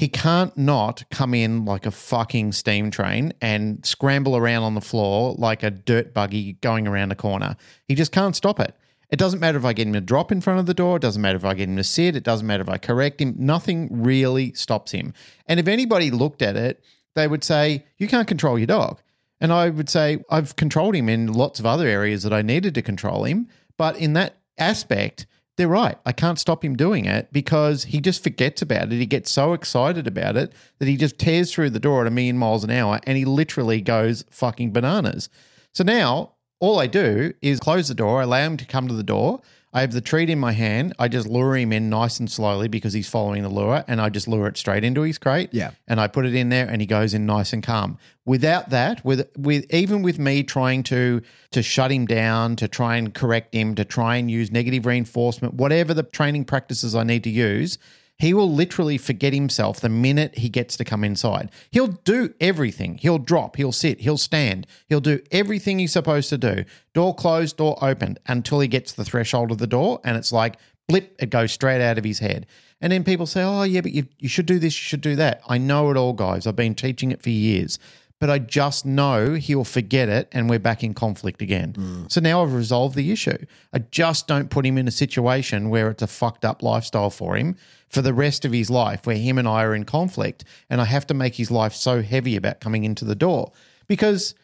He 0.00 0.08
can't 0.08 0.56
not 0.56 1.04
come 1.10 1.34
in 1.34 1.66
like 1.66 1.84
a 1.84 1.90
fucking 1.90 2.52
steam 2.52 2.90
train 2.90 3.34
and 3.42 3.84
scramble 3.84 4.34
around 4.34 4.62
on 4.62 4.74
the 4.74 4.80
floor 4.80 5.34
like 5.36 5.62
a 5.62 5.70
dirt 5.70 6.14
buggy 6.14 6.54
going 6.62 6.88
around 6.88 7.12
a 7.12 7.14
corner. 7.14 7.54
He 7.86 7.94
just 7.94 8.10
can't 8.10 8.34
stop 8.34 8.60
it. 8.60 8.74
It 9.10 9.18
doesn't 9.18 9.40
matter 9.40 9.58
if 9.58 9.64
I 9.66 9.74
get 9.74 9.86
him 9.86 9.92
to 9.92 10.00
drop 10.00 10.32
in 10.32 10.40
front 10.40 10.58
of 10.58 10.64
the 10.64 10.72
door. 10.72 10.96
It 10.96 11.02
doesn't 11.02 11.20
matter 11.20 11.36
if 11.36 11.44
I 11.44 11.52
get 11.52 11.68
him 11.68 11.76
to 11.76 11.84
sit. 11.84 12.16
It 12.16 12.22
doesn't 12.24 12.46
matter 12.46 12.62
if 12.62 12.70
I 12.70 12.78
correct 12.78 13.20
him. 13.20 13.34
Nothing 13.36 13.88
really 13.90 14.54
stops 14.54 14.92
him. 14.92 15.12
And 15.46 15.60
if 15.60 15.68
anybody 15.68 16.10
looked 16.10 16.40
at 16.40 16.56
it, 16.56 16.82
they 17.14 17.28
would 17.28 17.44
say, 17.44 17.84
You 17.98 18.08
can't 18.08 18.26
control 18.26 18.58
your 18.58 18.68
dog. 18.68 19.02
And 19.38 19.52
I 19.52 19.68
would 19.68 19.90
say, 19.90 20.24
I've 20.30 20.56
controlled 20.56 20.94
him 20.94 21.10
in 21.10 21.30
lots 21.30 21.60
of 21.60 21.66
other 21.66 21.86
areas 21.86 22.22
that 22.22 22.32
I 22.32 22.40
needed 22.40 22.74
to 22.76 22.80
control 22.80 23.24
him. 23.24 23.48
But 23.76 23.98
in 23.98 24.14
that 24.14 24.38
aspect, 24.56 25.26
they're 25.60 25.68
right. 25.68 25.98
I 26.06 26.12
can't 26.12 26.38
stop 26.38 26.64
him 26.64 26.74
doing 26.74 27.04
it 27.04 27.30
because 27.32 27.84
he 27.84 28.00
just 28.00 28.22
forgets 28.22 28.62
about 28.62 28.84
it. 28.84 28.92
He 28.92 29.04
gets 29.04 29.30
so 29.30 29.52
excited 29.52 30.06
about 30.06 30.34
it 30.38 30.54
that 30.78 30.88
he 30.88 30.96
just 30.96 31.18
tears 31.18 31.52
through 31.52 31.68
the 31.68 31.78
door 31.78 32.00
at 32.00 32.06
a 32.06 32.10
million 32.10 32.38
miles 32.38 32.64
an 32.64 32.70
hour 32.70 32.98
and 33.04 33.18
he 33.18 33.26
literally 33.26 33.82
goes 33.82 34.24
fucking 34.30 34.72
bananas. 34.72 35.28
So 35.74 35.84
now 35.84 36.32
all 36.60 36.80
I 36.80 36.86
do 36.86 37.34
is 37.42 37.60
close 37.60 37.88
the 37.88 37.94
door, 37.94 38.22
allow 38.22 38.38
him 38.38 38.56
to 38.56 38.64
come 38.64 38.88
to 38.88 38.94
the 38.94 39.02
door. 39.02 39.42
I 39.72 39.82
have 39.82 39.92
the 39.92 40.00
treat 40.00 40.28
in 40.28 40.40
my 40.40 40.50
hand. 40.52 40.94
I 40.98 41.06
just 41.06 41.28
lure 41.28 41.56
him 41.56 41.72
in 41.72 41.88
nice 41.88 42.18
and 42.18 42.30
slowly 42.30 42.66
because 42.66 42.92
he's 42.92 43.08
following 43.08 43.44
the 43.44 43.48
lure, 43.48 43.84
and 43.86 44.00
I 44.00 44.08
just 44.08 44.26
lure 44.26 44.48
it 44.48 44.56
straight 44.56 44.82
into 44.82 45.02
his 45.02 45.16
crate. 45.16 45.50
Yeah. 45.52 45.70
and 45.86 46.00
I 46.00 46.08
put 46.08 46.26
it 46.26 46.34
in 46.34 46.48
there, 46.48 46.68
and 46.68 46.80
he 46.80 46.86
goes 46.86 47.14
in 47.14 47.24
nice 47.24 47.52
and 47.52 47.62
calm. 47.62 47.96
Without 48.24 48.70
that, 48.70 49.04
with 49.04 49.30
with 49.36 49.72
even 49.72 50.02
with 50.02 50.18
me 50.18 50.42
trying 50.42 50.82
to 50.84 51.22
to 51.52 51.62
shut 51.62 51.92
him 51.92 52.06
down, 52.06 52.56
to 52.56 52.66
try 52.66 52.96
and 52.96 53.14
correct 53.14 53.54
him, 53.54 53.74
to 53.76 53.84
try 53.84 54.16
and 54.16 54.30
use 54.30 54.50
negative 54.50 54.86
reinforcement, 54.86 55.54
whatever 55.54 55.94
the 55.94 56.02
training 56.02 56.44
practices 56.46 56.94
I 56.94 57.04
need 57.04 57.22
to 57.24 57.30
use, 57.30 57.78
he 58.20 58.34
will 58.34 58.52
literally 58.52 58.98
forget 58.98 59.32
himself 59.32 59.80
the 59.80 59.88
minute 59.88 60.36
he 60.36 60.50
gets 60.50 60.76
to 60.76 60.84
come 60.84 61.04
inside. 61.04 61.50
He'll 61.70 61.86
do 61.86 62.34
everything. 62.38 62.98
He'll 62.98 63.18
drop, 63.18 63.56
he'll 63.56 63.72
sit, 63.72 64.02
he'll 64.02 64.18
stand, 64.18 64.66
he'll 64.88 65.00
do 65.00 65.20
everything 65.32 65.78
he's 65.78 65.92
supposed 65.92 66.28
to 66.28 66.36
do. 66.36 66.64
Door 66.92 67.14
closed, 67.14 67.56
door 67.56 67.78
opened 67.80 68.20
until 68.26 68.60
he 68.60 68.68
gets 68.68 68.92
the 68.92 69.06
threshold 69.06 69.50
of 69.50 69.56
the 69.56 69.66
door 69.66 70.00
and 70.04 70.18
it's 70.18 70.32
like 70.32 70.58
blip, 70.86 71.16
it 71.18 71.30
goes 71.30 71.50
straight 71.50 71.80
out 71.80 71.96
of 71.96 72.04
his 72.04 72.18
head. 72.18 72.46
And 72.82 72.92
then 72.92 73.04
people 73.04 73.24
say, 73.24 73.42
oh, 73.42 73.62
yeah, 73.62 73.80
but 73.80 73.92
you, 73.92 74.06
you 74.18 74.28
should 74.28 74.46
do 74.46 74.58
this, 74.58 74.74
you 74.74 74.84
should 74.84 75.00
do 75.00 75.16
that. 75.16 75.40
I 75.48 75.56
know 75.56 75.90
it 75.90 75.96
all, 75.96 76.12
guys. 76.12 76.46
I've 76.46 76.56
been 76.56 76.74
teaching 76.74 77.12
it 77.12 77.22
for 77.22 77.30
years. 77.30 77.78
But 78.18 78.28
I 78.28 78.38
just 78.38 78.84
know 78.84 79.32
he'll 79.32 79.64
forget 79.64 80.10
it 80.10 80.28
and 80.30 80.50
we're 80.50 80.58
back 80.58 80.84
in 80.84 80.92
conflict 80.92 81.40
again. 81.40 81.72
Mm. 81.72 82.12
So 82.12 82.20
now 82.20 82.42
I've 82.42 82.52
resolved 82.52 82.94
the 82.94 83.10
issue. 83.12 83.46
I 83.72 83.78
just 83.78 84.26
don't 84.26 84.50
put 84.50 84.66
him 84.66 84.76
in 84.76 84.86
a 84.86 84.90
situation 84.90 85.70
where 85.70 85.88
it's 85.88 86.02
a 86.02 86.06
fucked 86.06 86.44
up 86.44 86.62
lifestyle 86.62 87.08
for 87.08 87.36
him 87.36 87.56
for 87.90 88.00
the 88.02 88.14
rest 88.14 88.44
of 88.44 88.52
his 88.52 88.70
life, 88.70 89.04
where 89.06 89.16
him 89.16 89.36
and 89.36 89.46
I 89.48 89.62
are 89.64 89.74
in 89.74 89.84
conflict. 89.84 90.44
And 90.70 90.80
I 90.80 90.84
have 90.84 91.06
to 91.08 91.14
make 91.14 91.34
his 91.34 91.50
life 91.50 91.74
so 91.74 92.02
heavy 92.02 92.36
about 92.36 92.60
coming 92.60 92.84
into 92.84 93.04
the 93.04 93.14
door 93.16 93.52
because 93.88 94.34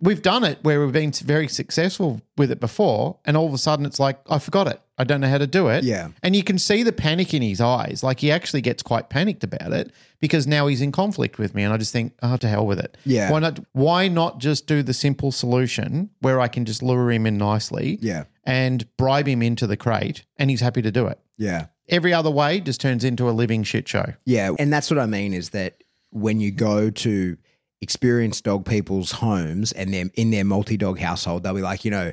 we've 0.00 0.22
done 0.22 0.42
it 0.44 0.58
where 0.62 0.80
we've 0.82 0.92
been 0.92 1.12
very 1.12 1.46
successful 1.48 2.20
with 2.36 2.50
it 2.50 2.60
before. 2.60 3.18
And 3.24 3.36
all 3.36 3.46
of 3.46 3.54
a 3.54 3.58
sudden 3.58 3.86
it's 3.86 4.00
like, 4.00 4.18
I 4.28 4.38
forgot 4.38 4.66
it. 4.68 4.80
I 4.96 5.04
don't 5.04 5.20
know 5.20 5.28
how 5.28 5.38
to 5.38 5.46
do 5.46 5.68
it. 5.68 5.82
Yeah. 5.84 6.08
And 6.22 6.34
you 6.36 6.42
can 6.44 6.58
see 6.58 6.82
the 6.82 6.92
panic 6.92 7.34
in 7.34 7.42
his 7.42 7.60
eyes. 7.60 8.02
Like 8.02 8.20
he 8.20 8.30
actually 8.30 8.60
gets 8.60 8.82
quite 8.82 9.08
panicked 9.10 9.42
about 9.44 9.72
it 9.72 9.90
because 10.20 10.46
now 10.46 10.66
he's 10.68 10.80
in 10.80 10.92
conflict 10.92 11.36
with 11.38 11.54
me. 11.54 11.62
And 11.64 11.72
I 11.72 11.76
just 11.78 11.92
think, 11.92 12.12
oh, 12.22 12.36
to 12.38 12.48
hell 12.48 12.66
with 12.66 12.78
it. 12.78 12.96
Yeah. 13.04 13.30
Why 13.30 13.38
not? 13.40 13.58
Why 13.72 14.08
not 14.08 14.38
just 14.38 14.66
do 14.66 14.82
the 14.82 14.94
simple 14.94 15.32
solution 15.32 16.10
where 16.20 16.40
I 16.40 16.48
can 16.48 16.64
just 16.64 16.82
lure 16.82 17.10
him 17.10 17.26
in 17.26 17.36
nicely 17.38 17.98
Yeah. 18.00 18.24
and 18.44 18.86
bribe 18.96 19.26
him 19.26 19.42
into 19.42 19.66
the 19.66 19.76
crate 19.76 20.24
and 20.36 20.48
he's 20.48 20.60
happy 20.60 20.80
to 20.82 20.92
do 20.92 21.06
it. 21.08 21.18
Yeah. 21.36 21.66
Every 21.88 22.12
other 22.12 22.30
way 22.30 22.60
just 22.60 22.80
turns 22.80 23.04
into 23.04 23.28
a 23.28 23.32
living 23.32 23.62
shit 23.62 23.88
show. 23.88 24.14
Yeah, 24.24 24.52
and 24.58 24.72
that's 24.72 24.90
what 24.90 24.98
I 24.98 25.06
mean 25.06 25.34
is 25.34 25.50
that 25.50 25.82
when 26.10 26.40
you 26.40 26.50
go 26.50 26.90
to 26.90 27.36
experienced 27.80 28.44
dog 28.44 28.64
people's 28.64 29.12
homes 29.12 29.72
and 29.72 29.92
they're 29.92 30.10
in 30.14 30.30
their 30.30 30.44
multi-dog 30.44 30.98
household, 30.98 31.42
they'll 31.42 31.54
be 31.54 31.60
like, 31.60 31.84
you 31.84 31.90
know, 31.90 32.12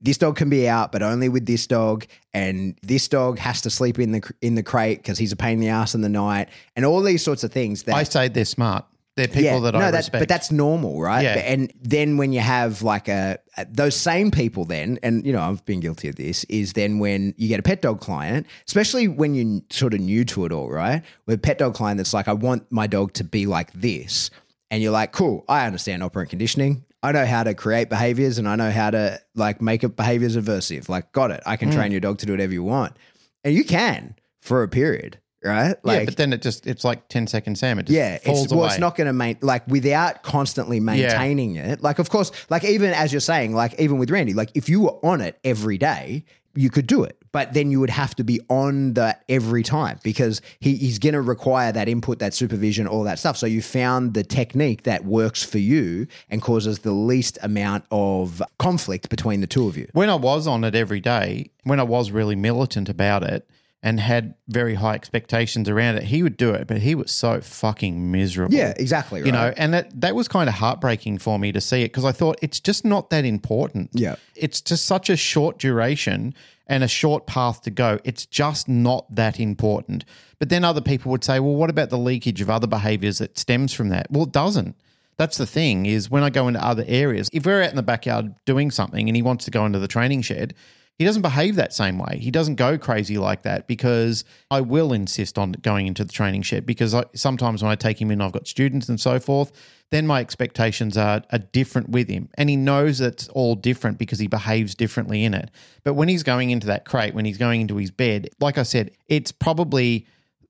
this 0.00 0.18
dog 0.18 0.36
can 0.36 0.48
be 0.48 0.68
out, 0.68 0.92
but 0.92 1.02
only 1.02 1.28
with 1.28 1.46
this 1.46 1.66
dog, 1.66 2.06
and 2.32 2.78
this 2.82 3.08
dog 3.08 3.38
has 3.38 3.60
to 3.62 3.70
sleep 3.70 3.98
in 3.98 4.12
the 4.12 4.32
in 4.40 4.54
the 4.54 4.62
crate 4.62 4.98
because 4.98 5.18
he's 5.18 5.32
a 5.32 5.36
pain 5.36 5.54
in 5.54 5.60
the 5.60 5.68
ass 5.68 5.94
in 5.94 6.02
the 6.02 6.08
night, 6.08 6.48
and 6.76 6.84
all 6.84 7.02
these 7.02 7.24
sorts 7.24 7.42
of 7.42 7.52
things. 7.52 7.82
That 7.84 7.96
I 7.96 8.04
say 8.04 8.28
they're 8.28 8.44
smart. 8.44 8.84
They're 9.18 9.26
people 9.26 9.60
that 9.62 9.74
I 9.74 9.90
that's, 9.90 10.06
respect. 10.06 10.22
But 10.22 10.28
that's 10.28 10.52
normal, 10.52 11.00
right? 11.00 11.24
Yeah. 11.24 11.34
And 11.38 11.72
then 11.82 12.18
when 12.18 12.32
you 12.32 12.38
have 12.38 12.82
like 12.82 13.08
a, 13.08 13.38
those 13.68 13.96
same 13.96 14.30
people, 14.30 14.64
then, 14.64 15.00
and 15.02 15.26
you 15.26 15.32
know, 15.32 15.40
I've 15.40 15.64
been 15.64 15.80
guilty 15.80 16.08
of 16.08 16.14
this, 16.14 16.44
is 16.44 16.74
then 16.74 17.00
when 17.00 17.34
you 17.36 17.48
get 17.48 17.58
a 17.58 17.64
pet 17.64 17.82
dog 17.82 18.00
client, 18.00 18.46
especially 18.68 19.08
when 19.08 19.34
you're 19.34 19.60
sort 19.70 19.92
of 19.92 20.00
new 20.00 20.24
to 20.26 20.44
it 20.44 20.52
all, 20.52 20.70
right? 20.70 21.02
With 21.26 21.34
a 21.34 21.38
pet 21.38 21.58
dog 21.58 21.74
client 21.74 21.96
that's 21.96 22.14
like, 22.14 22.28
I 22.28 22.32
want 22.32 22.70
my 22.70 22.86
dog 22.86 23.12
to 23.14 23.24
be 23.24 23.46
like 23.46 23.72
this. 23.72 24.30
And 24.70 24.82
you're 24.82 24.92
like, 24.92 25.10
cool, 25.10 25.44
I 25.48 25.66
understand 25.66 26.04
operant 26.04 26.30
conditioning. 26.30 26.84
I 27.02 27.10
know 27.10 27.26
how 27.26 27.42
to 27.42 27.54
create 27.54 27.88
behaviors 27.88 28.38
and 28.38 28.48
I 28.48 28.54
know 28.54 28.70
how 28.70 28.90
to 28.90 29.20
like 29.34 29.60
make 29.60 29.82
up 29.82 29.96
behaviors 29.96 30.36
aversive. 30.36 30.88
Like, 30.88 31.10
got 31.10 31.32
it. 31.32 31.42
I 31.44 31.56
can 31.56 31.70
hmm. 31.70 31.74
train 31.74 31.90
your 31.90 32.00
dog 32.00 32.18
to 32.18 32.26
do 32.26 32.32
whatever 32.32 32.52
you 32.52 32.62
want. 32.62 32.96
And 33.42 33.52
you 33.52 33.64
can 33.64 34.14
for 34.40 34.62
a 34.62 34.68
period. 34.68 35.18
Right? 35.42 35.76
yeah, 35.84 36.04
but 36.04 36.16
then 36.16 36.32
it 36.32 36.42
just 36.42 36.66
it's 36.66 36.84
like 36.84 37.08
10 37.08 37.26
second 37.26 37.56
Sam. 37.56 37.78
It 37.78 37.84
just 37.86 37.96
Yeah, 37.96 38.18
falls 38.18 38.44
it's, 38.44 38.52
well, 38.52 38.60
away. 38.64 38.68
it's 38.70 38.78
not 38.78 38.96
going 38.96 39.06
to 39.06 39.12
main 39.12 39.36
like 39.40 39.66
without 39.68 40.22
constantly 40.22 40.80
maintaining 40.80 41.56
it. 41.56 41.82
Like, 41.82 41.98
of 41.98 42.10
course, 42.10 42.30
like 42.50 42.64
even 42.64 42.92
as 42.92 43.12
you're 43.12 43.20
saying, 43.20 43.54
like 43.54 43.78
even 43.78 43.98
with 43.98 44.10
Randy, 44.10 44.34
like 44.34 44.50
if 44.54 44.68
you 44.68 44.80
were 44.80 45.04
on 45.04 45.20
it 45.20 45.38
every 45.44 45.78
day, 45.78 46.24
you 46.54 46.70
could 46.70 46.88
do 46.88 47.04
it, 47.04 47.16
but 47.30 47.52
then 47.52 47.70
you 47.70 47.78
would 47.78 47.90
have 47.90 48.16
to 48.16 48.24
be 48.24 48.40
on 48.48 48.94
that 48.94 49.22
every 49.28 49.62
time 49.62 50.00
because 50.02 50.40
he, 50.58 50.74
he's 50.74 50.98
going 50.98 51.12
to 51.12 51.20
require 51.20 51.70
that 51.70 51.88
input, 51.88 52.18
that 52.18 52.34
supervision, 52.34 52.88
all 52.88 53.04
that 53.04 53.18
stuff. 53.20 53.36
So 53.36 53.46
you 53.46 53.62
found 53.62 54.14
the 54.14 54.24
technique 54.24 54.82
that 54.82 55.04
works 55.04 55.44
for 55.44 55.58
you 55.58 56.08
and 56.30 56.42
causes 56.42 56.80
the 56.80 56.90
least 56.90 57.38
amount 57.42 57.84
of 57.92 58.42
conflict 58.58 59.08
between 59.08 59.40
the 59.40 59.46
two 59.46 59.68
of 59.68 59.76
you. 59.76 59.86
when 59.92 60.10
I 60.10 60.16
was 60.16 60.48
on 60.48 60.64
it 60.64 60.74
every 60.74 60.98
day, 61.00 61.50
when 61.62 61.78
I 61.78 61.84
was 61.84 62.10
really 62.10 62.34
militant 62.34 62.88
about 62.88 63.22
it 63.22 63.48
and 63.82 64.00
had 64.00 64.34
very 64.48 64.74
high 64.74 64.94
expectations 64.94 65.68
around 65.68 65.96
it, 65.96 66.04
he 66.04 66.22
would 66.22 66.36
do 66.36 66.50
it, 66.50 66.66
but 66.66 66.78
he 66.78 66.94
was 66.94 67.12
so 67.12 67.40
fucking 67.40 68.10
miserable. 68.10 68.52
Yeah, 68.54 68.74
exactly. 68.76 69.24
You 69.24 69.30
know, 69.30 69.52
and 69.56 69.72
that 69.72 70.00
that 70.00 70.14
was 70.16 70.26
kind 70.26 70.48
of 70.48 70.56
heartbreaking 70.56 71.18
for 71.18 71.38
me 71.38 71.52
to 71.52 71.60
see 71.60 71.82
it 71.82 71.88
because 71.88 72.04
I 72.04 72.12
thought 72.12 72.38
it's 72.42 72.58
just 72.58 72.84
not 72.84 73.10
that 73.10 73.24
important. 73.24 73.90
Yeah. 73.92 74.16
It's 74.34 74.60
just 74.60 74.84
such 74.84 75.08
a 75.08 75.16
short 75.16 75.58
duration 75.58 76.34
and 76.66 76.82
a 76.82 76.88
short 76.88 77.26
path 77.26 77.62
to 77.62 77.70
go. 77.70 77.98
It's 78.04 78.26
just 78.26 78.68
not 78.68 79.14
that 79.14 79.38
important. 79.38 80.04
But 80.38 80.48
then 80.48 80.64
other 80.64 80.80
people 80.80 81.10
would 81.12 81.24
say, 81.24 81.40
well, 81.40 81.54
what 81.54 81.70
about 81.70 81.90
the 81.90 81.98
leakage 81.98 82.40
of 82.40 82.50
other 82.50 82.66
behaviors 82.66 83.18
that 83.18 83.38
stems 83.38 83.72
from 83.72 83.88
that? 83.90 84.10
Well, 84.10 84.24
it 84.24 84.32
doesn't. 84.32 84.76
That's 85.16 85.36
the 85.36 85.46
thing 85.46 85.86
is 85.86 86.10
when 86.10 86.22
I 86.22 86.30
go 86.30 86.46
into 86.46 86.64
other 86.64 86.84
areas, 86.86 87.28
if 87.32 87.44
we're 87.44 87.62
out 87.62 87.70
in 87.70 87.76
the 87.76 87.82
backyard 87.82 88.34
doing 88.44 88.70
something 88.70 89.08
and 89.08 89.16
he 89.16 89.22
wants 89.22 89.44
to 89.46 89.50
go 89.50 89.66
into 89.66 89.78
the 89.78 89.88
training 89.88 90.22
shed, 90.22 90.54
he 90.98 91.04
doesn't 91.04 91.22
behave 91.22 91.54
that 91.54 91.72
same 91.72 91.96
way. 91.96 92.18
He 92.18 92.32
doesn't 92.32 92.56
go 92.56 92.76
crazy 92.76 93.18
like 93.18 93.42
that 93.42 93.68
because 93.68 94.24
I 94.50 94.60
will 94.60 94.92
insist 94.92 95.38
on 95.38 95.52
going 95.52 95.86
into 95.86 96.04
the 96.04 96.12
training 96.12 96.42
shed 96.42 96.66
because 96.66 96.92
I, 96.92 97.04
sometimes 97.14 97.62
when 97.62 97.70
I 97.70 97.76
take 97.76 98.00
him 98.00 98.10
in, 98.10 98.20
I've 98.20 98.32
got 98.32 98.48
students 98.48 98.88
and 98.88 99.00
so 99.00 99.20
forth. 99.20 99.52
Then 99.90 100.08
my 100.08 100.20
expectations 100.20 100.98
are, 100.98 101.22
are 101.30 101.38
different 101.38 101.90
with 101.90 102.08
him. 102.08 102.28
And 102.34 102.50
he 102.50 102.56
knows 102.56 103.00
it's 103.00 103.28
all 103.28 103.54
different 103.54 103.96
because 103.96 104.18
he 104.18 104.26
behaves 104.26 104.74
differently 104.74 105.24
in 105.24 105.34
it. 105.34 105.52
But 105.84 105.94
when 105.94 106.08
he's 106.08 106.24
going 106.24 106.50
into 106.50 106.66
that 106.66 106.84
crate, 106.84 107.14
when 107.14 107.24
he's 107.24 107.38
going 107.38 107.60
into 107.60 107.76
his 107.76 107.92
bed, 107.92 108.30
like 108.40 108.58
I 108.58 108.64
said, 108.64 108.90
it's 109.06 109.30
probably 109.30 110.04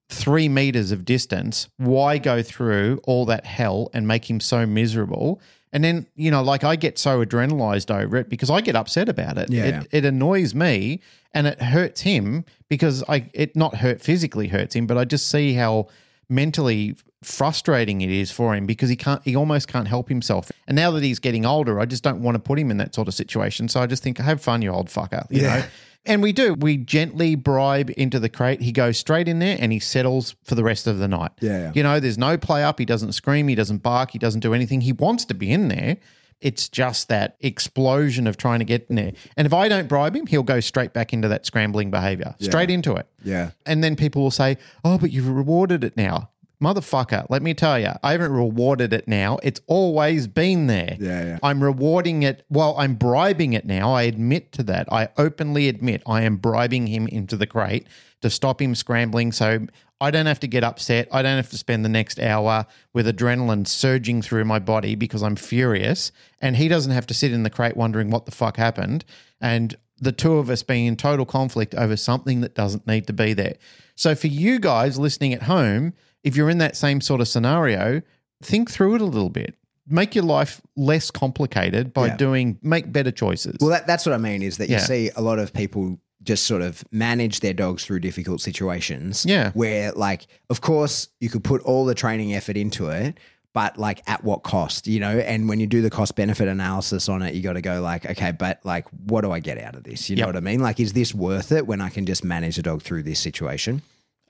three 0.08 0.48
meters 0.48 0.90
of 0.92 1.04
distance. 1.04 1.68
Why 1.76 2.16
go 2.16 2.42
through 2.42 3.00
all 3.04 3.26
that 3.26 3.44
hell 3.44 3.90
and 3.92 4.08
make 4.08 4.30
him 4.30 4.40
so 4.40 4.64
miserable? 4.64 5.42
And 5.72 5.84
then, 5.84 6.06
you 6.16 6.30
know, 6.30 6.42
like 6.42 6.64
I 6.64 6.76
get 6.76 6.98
so 6.98 7.24
adrenalized 7.24 7.94
over 7.94 8.16
it 8.16 8.28
because 8.28 8.48
I 8.50 8.60
get 8.60 8.74
upset 8.76 9.08
about 9.08 9.36
it. 9.38 9.50
Yeah, 9.50 9.80
it, 9.82 9.88
it 9.90 10.04
annoys 10.04 10.54
me 10.54 11.00
and 11.34 11.46
it 11.46 11.60
hurts 11.60 12.00
him 12.02 12.44
because 12.68 13.04
I 13.08 13.28
it 13.34 13.54
not 13.54 13.76
hurt 13.76 14.00
physically 14.00 14.48
hurts 14.48 14.74
him, 14.74 14.86
but 14.86 14.96
I 14.96 15.04
just 15.04 15.28
see 15.28 15.54
how 15.54 15.88
mentally 16.28 16.96
frustrating 17.22 18.00
it 18.00 18.10
is 18.10 18.30
for 18.30 18.54
him 18.54 18.64
because 18.64 18.88
he 18.88 18.96
can't 18.96 19.22
he 19.24 19.34
almost 19.34 19.68
can't 19.68 19.88
help 19.88 20.08
himself. 20.08 20.50
And 20.66 20.76
now 20.76 20.90
that 20.92 21.02
he's 21.02 21.18
getting 21.18 21.44
older, 21.44 21.80
I 21.80 21.84
just 21.84 22.02
don't 22.02 22.22
want 22.22 22.36
to 22.36 22.38
put 22.38 22.58
him 22.58 22.70
in 22.70 22.76
that 22.78 22.94
sort 22.94 23.08
of 23.08 23.14
situation. 23.14 23.68
So 23.68 23.80
I 23.80 23.86
just 23.86 24.02
think 24.02 24.18
have 24.18 24.40
fun, 24.40 24.62
you 24.62 24.70
old 24.70 24.88
fucker. 24.88 25.26
You 25.30 25.42
Yeah. 25.42 25.58
know? 25.58 25.64
And 26.08 26.22
we 26.22 26.32
do. 26.32 26.54
We 26.54 26.78
gently 26.78 27.34
bribe 27.34 27.92
into 27.96 28.18
the 28.18 28.28
crate. 28.28 28.62
He 28.62 28.72
goes 28.72 28.98
straight 28.98 29.28
in 29.28 29.38
there 29.38 29.56
and 29.60 29.70
he 29.70 29.78
settles 29.78 30.34
for 30.42 30.54
the 30.54 30.64
rest 30.64 30.86
of 30.86 30.98
the 30.98 31.06
night. 31.06 31.32
Yeah, 31.40 31.58
yeah. 31.58 31.72
You 31.74 31.82
know, 31.82 32.00
there's 32.00 32.18
no 32.18 32.38
play 32.38 32.64
up. 32.64 32.78
He 32.78 32.84
doesn't 32.84 33.12
scream. 33.12 33.46
He 33.46 33.54
doesn't 33.54 33.82
bark. 33.82 34.12
He 34.12 34.18
doesn't 34.18 34.40
do 34.40 34.54
anything. 34.54 34.80
He 34.80 34.92
wants 34.92 35.24
to 35.26 35.34
be 35.34 35.52
in 35.52 35.68
there. 35.68 35.98
It's 36.40 36.68
just 36.68 37.08
that 37.08 37.36
explosion 37.40 38.26
of 38.26 38.36
trying 38.36 38.60
to 38.60 38.64
get 38.64 38.86
in 38.88 38.96
there. 38.96 39.12
And 39.36 39.46
if 39.46 39.52
I 39.52 39.68
don't 39.68 39.88
bribe 39.88 40.14
him, 40.14 40.26
he'll 40.26 40.44
go 40.44 40.60
straight 40.60 40.92
back 40.92 41.12
into 41.12 41.28
that 41.28 41.44
scrambling 41.44 41.90
behavior, 41.90 42.36
straight 42.40 42.70
into 42.70 42.94
it. 42.94 43.06
Yeah. 43.24 43.50
And 43.66 43.82
then 43.82 43.96
people 43.96 44.22
will 44.22 44.30
say, 44.30 44.56
oh, 44.84 44.98
but 44.98 45.10
you've 45.10 45.28
rewarded 45.28 45.82
it 45.82 45.96
now. 45.96 46.30
Motherfucker, 46.62 47.24
let 47.30 47.40
me 47.40 47.54
tell 47.54 47.78
you, 47.78 47.92
I 48.02 48.12
haven't 48.12 48.32
rewarded 48.32 48.92
it 48.92 49.06
now. 49.06 49.38
It's 49.44 49.60
always 49.68 50.26
been 50.26 50.66
there. 50.66 50.96
Yeah, 50.98 51.24
yeah. 51.24 51.38
I'm 51.40 51.62
rewarding 51.62 52.24
it. 52.24 52.44
Well, 52.48 52.74
I'm 52.76 52.94
bribing 52.94 53.52
it 53.52 53.64
now. 53.64 53.92
I 53.92 54.02
admit 54.02 54.50
to 54.52 54.64
that. 54.64 54.92
I 54.92 55.08
openly 55.16 55.68
admit 55.68 56.02
I 56.04 56.22
am 56.22 56.36
bribing 56.36 56.88
him 56.88 57.06
into 57.06 57.36
the 57.36 57.46
crate 57.46 57.86
to 58.22 58.30
stop 58.30 58.60
him 58.60 58.74
scrambling. 58.74 59.30
So 59.30 59.68
I 60.00 60.10
don't 60.10 60.26
have 60.26 60.40
to 60.40 60.48
get 60.48 60.64
upset. 60.64 61.06
I 61.12 61.22
don't 61.22 61.36
have 61.36 61.50
to 61.50 61.56
spend 61.56 61.84
the 61.84 61.88
next 61.88 62.18
hour 62.18 62.66
with 62.92 63.06
adrenaline 63.06 63.66
surging 63.66 64.20
through 64.20 64.44
my 64.44 64.58
body 64.58 64.96
because 64.96 65.22
I'm 65.22 65.36
furious. 65.36 66.10
And 66.40 66.56
he 66.56 66.66
doesn't 66.66 66.92
have 66.92 67.06
to 67.06 67.14
sit 67.14 67.32
in 67.32 67.44
the 67.44 67.50
crate 67.50 67.76
wondering 67.76 68.10
what 68.10 68.26
the 68.26 68.32
fuck 68.32 68.56
happened. 68.56 69.04
And 69.40 69.76
the 70.00 70.12
two 70.12 70.38
of 70.38 70.50
us 70.50 70.64
being 70.64 70.86
in 70.86 70.96
total 70.96 71.24
conflict 71.26 71.74
over 71.74 71.96
something 71.96 72.40
that 72.40 72.54
doesn't 72.54 72.86
need 72.86 73.06
to 73.06 73.12
be 73.12 73.32
there. 73.32 73.54
So 73.94 74.14
for 74.14 74.28
you 74.28 74.58
guys 74.58 74.98
listening 74.98 75.32
at 75.32 75.44
home, 75.44 75.94
if 76.24 76.36
you're 76.36 76.50
in 76.50 76.58
that 76.58 76.76
same 76.76 77.00
sort 77.00 77.20
of 77.20 77.28
scenario, 77.28 78.02
think 78.42 78.70
through 78.70 78.94
it 78.96 79.00
a 79.00 79.04
little 79.04 79.30
bit. 79.30 79.54
Make 79.86 80.14
your 80.14 80.24
life 80.24 80.60
less 80.76 81.10
complicated 81.10 81.94
by 81.94 82.08
Yeah. 82.08 82.16
doing 82.16 82.58
make 82.62 82.92
better 82.92 83.10
choices. 83.10 83.56
Well, 83.60 83.70
that, 83.70 83.86
that's 83.86 84.04
what 84.04 84.14
I 84.14 84.18
mean 84.18 84.42
is 84.42 84.58
that 84.58 84.68
you 84.68 84.76
Yeah. 84.76 84.82
see 84.84 85.10
a 85.16 85.22
lot 85.22 85.38
of 85.38 85.52
people 85.52 85.98
just 86.22 86.44
sort 86.44 86.60
of 86.62 86.84
manage 86.90 87.40
their 87.40 87.54
dogs 87.54 87.84
through 87.84 88.00
difficult 88.00 88.40
situations. 88.40 89.24
Yeah. 89.26 89.52
Where, 89.52 89.92
like, 89.92 90.26
of 90.50 90.60
course, 90.60 91.08
you 91.20 91.30
could 91.30 91.42
put 91.44 91.62
all 91.62 91.86
the 91.86 91.94
training 91.94 92.34
effort 92.34 92.56
into 92.56 92.88
it, 92.88 93.16
but 93.54 93.78
like 93.78 94.02
at 94.06 94.22
what 94.24 94.42
cost, 94.42 94.86
you 94.86 95.00
know? 95.00 95.18
And 95.20 95.48
when 95.48 95.58
you 95.58 95.66
do 95.66 95.80
the 95.80 95.88
cost 95.90 96.16
benefit 96.16 96.48
analysis 96.48 97.08
on 97.08 97.22
it, 97.22 97.34
you 97.34 97.40
got 97.42 97.54
to 97.54 97.62
go, 97.62 97.80
like, 97.80 98.04
okay, 98.04 98.32
but 98.32 98.60
like, 98.64 98.86
what 99.06 99.22
do 99.22 99.32
I 99.32 99.40
get 99.40 99.58
out 99.58 99.74
of 99.74 99.84
this? 99.84 100.10
You 100.10 100.16
know 100.16 100.26
what 100.26 100.36
I 100.36 100.40
mean? 100.40 100.60
Like, 100.60 100.80
is 100.80 100.92
this 100.92 101.14
worth 101.14 101.50
it 101.50 101.66
when 101.66 101.80
I 101.80 101.88
can 101.88 102.04
just 102.04 102.24
manage 102.24 102.58
a 102.58 102.62
dog 102.62 102.82
through 102.82 103.04
this 103.04 103.20
situation? 103.20 103.80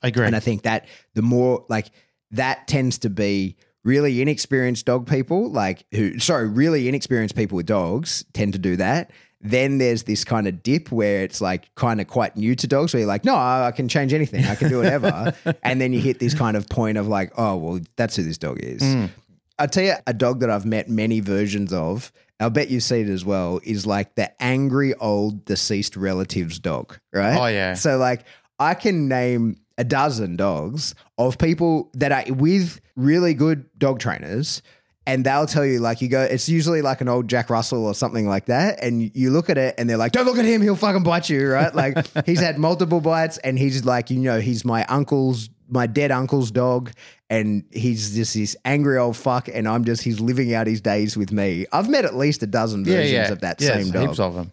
I 0.02 0.08
agree. 0.08 0.26
And 0.26 0.36
I 0.36 0.40
think 0.40 0.62
that 0.62 0.86
the 1.14 1.22
more 1.22 1.64
like 1.68 1.90
that 2.30 2.68
tends 2.68 2.98
to 2.98 3.10
be 3.10 3.56
really 3.84 4.20
inexperienced 4.20 4.86
dog 4.86 5.08
people, 5.08 5.50
like 5.50 5.84
who, 5.92 6.18
sorry, 6.18 6.48
really 6.48 6.88
inexperienced 6.88 7.34
people 7.34 7.56
with 7.56 7.66
dogs 7.66 8.24
tend 8.32 8.52
to 8.52 8.58
do 8.58 8.76
that. 8.76 9.10
Then 9.40 9.78
there's 9.78 10.02
this 10.02 10.24
kind 10.24 10.48
of 10.48 10.62
dip 10.62 10.90
where 10.90 11.22
it's 11.22 11.40
like 11.40 11.72
kind 11.76 12.00
of 12.00 12.08
quite 12.08 12.36
new 12.36 12.56
to 12.56 12.66
dogs 12.66 12.92
where 12.92 13.00
you're 13.00 13.08
like, 13.08 13.24
no, 13.24 13.36
I 13.36 13.72
can 13.74 13.88
change 13.88 14.12
anything. 14.12 14.44
I 14.44 14.56
can 14.56 14.68
do 14.68 14.78
whatever. 14.78 15.32
and 15.62 15.80
then 15.80 15.92
you 15.92 16.00
hit 16.00 16.18
this 16.18 16.34
kind 16.34 16.56
of 16.56 16.68
point 16.68 16.98
of 16.98 17.06
like, 17.06 17.32
oh, 17.38 17.56
well, 17.56 17.80
that's 17.96 18.16
who 18.16 18.24
this 18.24 18.36
dog 18.36 18.58
is. 18.60 18.82
Mm. 18.82 19.10
I'll 19.58 19.68
tell 19.68 19.84
you 19.84 19.94
a 20.06 20.12
dog 20.12 20.40
that 20.40 20.50
I've 20.50 20.66
met 20.66 20.88
many 20.88 21.20
versions 21.20 21.72
of. 21.72 22.12
I'll 22.40 22.50
bet 22.50 22.68
you 22.68 22.80
see 22.80 23.00
it 23.00 23.08
as 23.08 23.24
well. 23.24 23.60
Is 23.64 23.86
like 23.86 24.14
the 24.16 24.30
angry 24.42 24.94
old 24.94 25.44
deceased 25.44 25.96
relatives 25.96 26.58
dog, 26.58 26.98
right? 27.12 27.36
Oh, 27.36 27.46
yeah. 27.46 27.74
So 27.74 27.96
like 27.96 28.24
I 28.58 28.74
can 28.74 29.08
name 29.08 29.56
a 29.78 29.84
dozen 29.84 30.36
dogs 30.36 30.94
of 31.16 31.38
people 31.38 31.90
that 31.94 32.12
are 32.12 32.34
with 32.34 32.80
really 32.96 33.32
good 33.32 33.66
dog 33.78 34.00
trainers. 34.00 34.60
And 35.06 35.24
they'll 35.24 35.46
tell 35.46 35.64
you, 35.64 35.78
like, 35.78 36.02
you 36.02 36.08
go, 36.08 36.20
it's 36.20 36.50
usually 36.50 36.82
like 36.82 37.00
an 37.00 37.08
old 37.08 37.28
Jack 37.28 37.48
Russell 37.48 37.86
or 37.86 37.94
something 37.94 38.28
like 38.28 38.44
that. 38.46 38.82
And 38.82 39.10
you 39.16 39.30
look 39.30 39.48
at 39.48 39.56
it 39.56 39.74
and 39.78 39.88
they're 39.88 39.96
like, 39.96 40.12
don't 40.12 40.26
look 40.26 40.36
at 40.36 40.44
him, 40.44 40.60
he'll 40.60 40.76
fucking 40.76 41.02
bite 41.02 41.30
you, 41.30 41.48
right? 41.48 41.74
Like, 41.74 42.06
he's 42.26 42.40
had 42.40 42.58
multiple 42.58 43.00
bites 43.00 43.38
and 43.38 43.58
he's 43.58 43.86
like, 43.86 44.10
you 44.10 44.18
know, 44.18 44.38
he's 44.38 44.66
my 44.66 44.84
uncle's, 44.84 45.48
my 45.66 45.86
dead 45.86 46.10
uncle's 46.10 46.50
dog. 46.50 46.92
And 47.30 47.64
he's 47.72 48.14
just 48.16 48.34
this 48.34 48.54
angry 48.66 48.98
old 48.98 49.16
fuck. 49.16 49.48
And 49.48 49.66
I'm 49.66 49.84
just, 49.84 50.02
he's 50.02 50.20
living 50.20 50.52
out 50.52 50.66
his 50.66 50.82
days 50.82 51.16
with 51.16 51.32
me. 51.32 51.64
I've 51.72 51.88
met 51.88 52.04
at 52.04 52.14
least 52.14 52.42
a 52.42 52.46
dozen 52.46 52.84
yeah, 52.84 52.96
versions 52.96 53.12
yeah. 53.12 53.32
of 53.32 53.40
that 53.40 53.62
Yes, 53.62 53.82
same 53.82 53.90
dog 53.90 54.08
Heaps 54.08 54.20
of 54.20 54.34
them. 54.34 54.52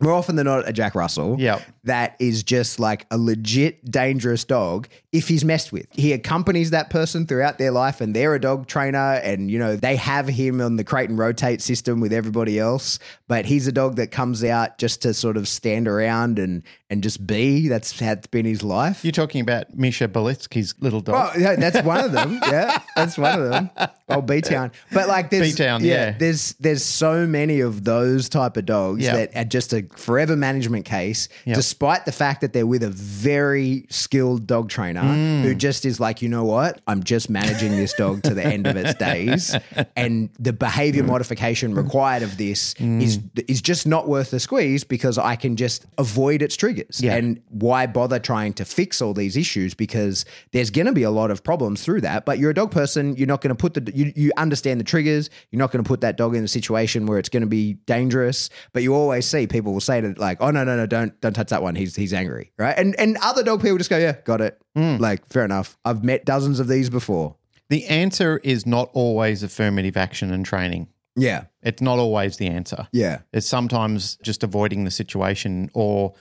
More 0.00 0.12
often 0.12 0.36
than 0.36 0.46
not 0.46 0.68
a 0.68 0.72
Jack 0.72 0.94
Russell. 0.94 1.36
Yep. 1.38 1.62
That 1.84 2.16
is 2.18 2.42
just 2.42 2.78
like 2.78 3.06
a 3.10 3.18
legit 3.18 3.90
dangerous 3.90 4.44
dog 4.44 4.88
if 5.16 5.28
he's 5.28 5.44
messed 5.44 5.72
with. 5.72 5.86
He 5.92 6.12
accompanies 6.12 6.70
that 6.70 6.90
person 6.90 7.26
throughout 7.26 7.58
their 7.58 7.70
life 7.70 8.00
and 8.00 8.14
they're 8.14 8.34
a 8.34 8.40
dog 8.40 8.66
trainer 8.66 9.14
and 9.22 9.50
you 9.50 9.58
know 9.58 9.76
they 9.76 9.96
have 9.96 10.28
him 10.28 10.60
on 10.60 10.76
the 10.76 10.84
crate 10.84 11.08
and 11.08 11.18
rotate 11.18 11.62
system 11.62 12.00
with 12.00 12.12
everybody 12.12 12.58
else, 12.58 12.98
but 13.28 13.46
he's 13.46 13.66
a 13.66 13.72
dog 13.72 13.96
that 13.96 14.10
comes 14.10 14.44
out 14.44 14.78
just 14.78 15.02
to 15.02 15.14
sort 15.14 15.36
of 15.36 15.48
stand 15.48 15.88
around 15.88 16.38
and 16.38 16.62
and 16.90 17.02
just 17.02 17.26
be. 17.26 17.68
That's 17.68 17.98
had 17.98 18.30
been 18.30 18.44
his 18.46 18.62
life. 18.62 19.04
You're 19.04 19.10
talking 19.12 19.40
about 19.40 19.76
Misha 19.76 20.06
Belitsky's 20.08 20.74
little 20.80 21.00
dog. 21.00 21.32
Oh, 21.34 21.38
yeah, 21.38 21.56
that's 21.56 21.82
one 21.84 22.04
of 22.04 22.12
them. 22.12 22.38
Yeah, 22.42 22.78
that's 22.94 23.18
one 23.18 23.40
of 23.40 23.50
them. 23.50 23.70
Oh, 24.08 24.20
B 24.22 24.40
Town. 24.40 24.70
But 24.92 25.08
like, 25.08 25.30
there's 25.30 25.56
B-Town, 25.56 25.84
yeah. 25.84 26.12
There's 26.16 26.54
there's 26.60 26.84
so 26.84 27.26
many 27.26 27.60
of 27.60 27.84
those 27.84 28.28
type 28.28 28.56
of 28.56 28.66
dogs 28.66 29.02
Yeah. 29.02 29.16
that 29.16 29.36
are 29.36 29.44
just 29.44 29.72
a 29.72 29.82
forever 29.96 30.36
management 30.36 30.84
case, 30.84 31.28
Yeah. 31.44 31.54
despite 31.54 32.04
the 32.04 32.12
fact 32.12 32.40
that 32.42 32.52
they're 32.52 32.66
with 32.66 32.82
a 32.84 32.90
very 32.90 33.86
skilled 33.90 34.46
dog 34.46 34.68
trainer 34.68 35.00
Mm. 35.06 35.42
who 35.42 35.54
just 35.54 35.84
is 35.84 36.00
like, 36.00 36.22
you 36.22 36.28
know 36.28 36.44
what, 36.44 36.80
I'm 36.86 37.02
just 37.02 37.30
managing 37.30 37.70
this 37.72 37.92
dog 37.94 38.22
to 38.24 38.34
the 38.34 38.44
end 38.44 38.66
of 38.66 38.76
its 38.76 38.94
days, 38.94 39.54
and 39.96 40.30
the 40.38 40.52
behavior 40.52 41.02
Mm. 41.02 41.08
modification 41.08 41.74
required 41.74 42.22
of 42.22 42.36
this 42.36 42.74
is 42.78 43.18
is 43.48 43.60
just 43.62 43.86
not 43.86 44.08
worth 44.08 44.30
the 44.30 44.40
squeeze 44.40 44.84
because 44.84 45.18
I 45.18 45.36
can 45.36 45.56
just 45.56 45.86
avoid 45.98 46.42
its 46.42 46.56
triggers. 46.56 47.00
Yeah. 47.00 47.16
And 47.16 47.40
why 47.50 47.86
bother 47.86 48.18
trying 48.18 48.52
to 48.54 48.64
fix 48.64 49.00
all 49.02 49.14
these 49.14 49.36
issues? 49.36 49.74
Because 49.74 50.24
there's 50.52 50.70
going 50.70 50.86
to 50.86 50.92
be 50.92 51.02
a 51.02 51.10
lot 51.10 51.30
of 51.30 51.42
problems 51.44 51.82
through 51.82 52.00
that. 52.02 52.24
But 52.24 52.38
you're 52.38 52.50
a 52.50 52.54
dog 52.54 52.70
person. 52.70 53.16
You're 53.16 53.26
not 53.26 53.40
going 53.40 53.54
to 53.54 53.60
put 53.60 53.74
the 53.74 53.92
you, 53.94 54.12
you 54.16 54.32
understand 54.36 54.80
the 54.80 54.84
triggers. 54.84 55.30
You're 55.50 55.58
not 55.58 55.70
going 55.70 55.82
to 55.84 55.88
put 55.88 56.00
that 56.00 56.16
dog 56.16 56.34
in 56.34 56.42
a 56.44 56.48
situation 56.48 57.06
where 57.06 57.18
it's 57.18 57.28
going 57.28 57.42
to 57.42 57.46
be 57.46 57.74
dangerous. 57.86 58.48
But 58.72 58.82
you 58.82 58.94
always 58.94 59.26
see 59.26 59.46
people 59.46 59.72
will 59.72 59.80
say 59.80 60.00
to 60.00 60.14
like, 60.16 60.38
oh 60.40 60.50
no 60.50 60.64
no 60.64 60.76
no 60.76 60.86
don't 60.86 61.18
don't 61.20 61.32
touch 61.34 61.48
that 61.50 61.62
one. 61.62 61.74
He's 61.76 61.94
he's 61.96 62.12
angry, 62.12 62.52
right? 62.58 62.76
And 62.76 62.94
and 62.98 63.16
other 63.22 63.42
dog 63.42 63.60
people 63.62 63.78
just 63.78 63.90
go, 63.90 63.98
yeah, 63.98 64.16
got 64.24 64.40
it. 64.40 64.60
Mm. 64.76 65.00
Like 65.00 65.26
fair 65.28 65.44
enough. 65.44 65.76
I've 65.84 66.04
met 66.04 66.24
dozens 66.24 66.60
of 66.60 66.68
these 66.68 66.90
before. 66.90 67.36
The 67.68 67.84
answer 67.86 68.38
is 68.44 68.66
not 68.66 68.90
always 68.92 69.42
affirmative 69.42 69.96
action 69.96 70.30
and 70.32 70.44
training. 70.46 70.88
Yeah, 71.18 71.44
It's 71.62 71.80
not 71.80 71.98
always 71.98 72.36
the 72.36 72.46
answer. 72.48 72.86
yeah, 72.92 73.20
It's 73.32 73.46
sometimes 73.46 74.16
just 74.22 74.42
avoiding 74.44 74.84
the 74.84 74.90
situation 74.90 75.70
or 75.72 76.12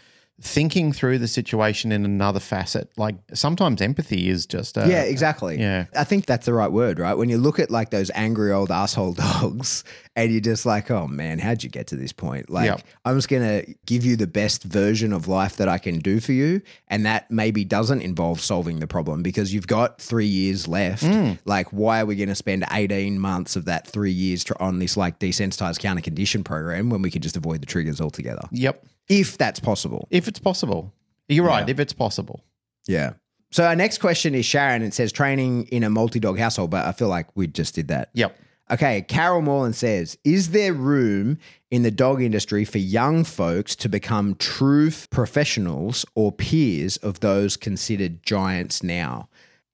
thinking 0.41 0.91
through 0.91 1.17
the 1.17 1.27
situation 1.29 1.93
in 1.93 2.03
another 2.03 2.41
facet. 2.41 2.89
Like 2.97 3.15
sometimes 3.33 3.81
empathy 3.81 4.27
is 4.27 4.45
just 4.45 4.75
a, 4.75 4.85
yeah, 4.87 5.03
exactly. 5.03 5.57
yeah. 5.57 5.85
I 5.95 6.03
think 6.03 6.25
that's 6.25 6.45
the 6.45 6.53
right 6.53 6.71
word, 6.71 6.99
right? 6.99 7.13
When 7.13 7.29
you 7.29 7.37
look 7.37 7.57
at 7.57 7.71
like 7.71 7.89
those 7.89 8.11
angry 8.13 8.51
old 8.51 8.69
asshole 8.69 9.13
dogs 9.13 9.85
and 10.15 10.31
you're 10.31 10.41
just 10.41 10.65
like, 10.65 10.91
oh 10.91 11.07
man, 11.07 11.39
how'd 11.39 11.63
you 11.63 11.69
get 11.69 11.87
to 11.87 11.95
this 11.95 12.11
point? 12.11 12.49
Like, 12.49 12.65
Yep. 12.65 12.81
I'm 13.05 13.15
just 13.15 13.29
going 13.29 13.43
to 13.43 13.73
give 13.85 14.03
you 14.03 14.17
the 14.17 14.27
best 14.27 14.63
version 14.63 15.13
of 15.13 15.27
life 15.29 15.55
that 15.55 15.69
I 15.69 15.77
can 15.77 15.99
do 15.99 16.19
for 16.19 16.33
you. 16.33 16.61
And 16.89 17.05
that 17.05 17.31
maybe 17.31 17.63
doesn't 17.63 18.01
involve 18.01 18.41
solving 18.41 18.79
the 18.79 18.87
problem 18.87 19.23
because 19.23 19.53
you've 19.53 19.67
got 19.67 20.01
three 20.01 20.25
years 20.25 20.67
left. 20.67 21.03
Mm. 21.03 21.39
Like, 21.45 21.69
why 21.69 22.01
are 22.01 22.05
we 22.05 22.15
going 22.17 22.29
to 22.29 22.35
spend 22.35 22.65
18 22.71 23.19
months 23.19 23.55
of 23.55 23.65
that 23.65 23.87
three 23.87 24.11
years 24.11 24.45
on 24.59 24.79
this 24.79 24.97
like 24.97 25.19
desensitized 25.19 25.79
counter 25.79 26.01
condition 26.01 26.43
program 26.43 26.89
when 26.89 27.01
we 27.01 27.09
could 27.09 27.23
just 27.23 27.37
avoid 27.37 27.61
the 27.61 27.65
triggers 27.65 28.01
altogether? 28.01 28.43
Yep. 28.51 28.83
If 29.07 29.37
that's 29.37 29.59
possible. 29.59 30.07
If 30.09 30.27
it's 30.27 30.39
possible. 30.39 30.93
You're 31.27 31.45
right. 31.45 31.67
If 31.69 31.79
it's 31.79 31.93
possible. 31.93 32.43
Yeah. 32.87 33.13
So 33.51 33.65
our 33.65 33.75
next 33.75 33.99
question 33.99 34.35
is 34.35 34.45
Sharon. 34.45 34.81
It 34.81 34.93
says 34.93 35.11
training 35.11 35.67
in 35.67 35.83
a 35.83 35.89
multi-dog 35.89 36.37
household, 36.37 36.71
but 36.71 36.85
I 36.85 36.91
feel 36.91 37.07
like 37.07 37.27
we 37.35 37.47
just 37.47 37.75
did 37.75 37.87
that. 37.87 38.09
Yep. 38.13 38.37
Okay, 38.71 39.03
Carol 39.03 39.43
Morland 39.43 39.75
says, 39.75 40.17
is 40.23 40.49
there 40.49 40.73
room 40.73 41.37
in 41.69 41.83
the 41.83 41.91
dog 41.91 42.19
industry 42.19 42.65
for 42.65 42.79
young 42.79 43.23
folks 43.23 43.75
to 43.75 43.87
become 43.87 44.33
true 44.35 44.89
professionals 45.11 46.03
or 46.15 46.31
peers 46.31 46.97
of 46.97 47.19
those 47.19 47.57
considered 47.57 48.23
giants 48.23 48.81
now? 48.81 49.29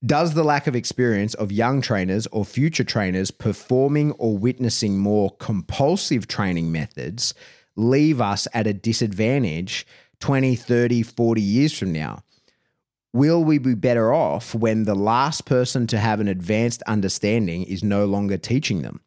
Does 0.05 0.33
the 0.33 0.43
lack 0.43 0.67
of 0.67 0.75
experience 0.75 1.33
of 1.35 1.53
young 1.53 1.81
trainers 1.81 2.27
or 2.27 2.43
future 2.43 2.83
trainers 2.83 3.31
performing 3.31 4.11
or 4.13 4.37
witnessing 4.37 4.97
more 4.97 5.31
compulsive 5.37 6.27
training 6.27 6.71
methods 6.71 7.33
leave 7.75 8.21
us 8.21 8.47
at 8.53 8.67
a 8.67 8.73
disadvantage 8.73 9.85
20, 10.19 10.55
30, 10.55 11.03
40 11.03 11.41
years 11.41 11.77
from 11.77 11.91
now? 11.91 12.23
Will 13.13 13.43
we 13.43 13.57
be 13.57 13.75
better 13.75 14.13
off 14.13 14.55
when 14.55 14.85
the 14.85 14.95
last 14.95 15.45
person 15.45 15.85
to 15.87 15.99
have 15.99 16.19
an 16.21 16.29
advanced 16.29 16.81
understanding 16.83 17.63
is 17.63 17.83
no 17.83 18.05
longer 18.05 18.37
teaching 18.37 18.83
them 18.83 19.01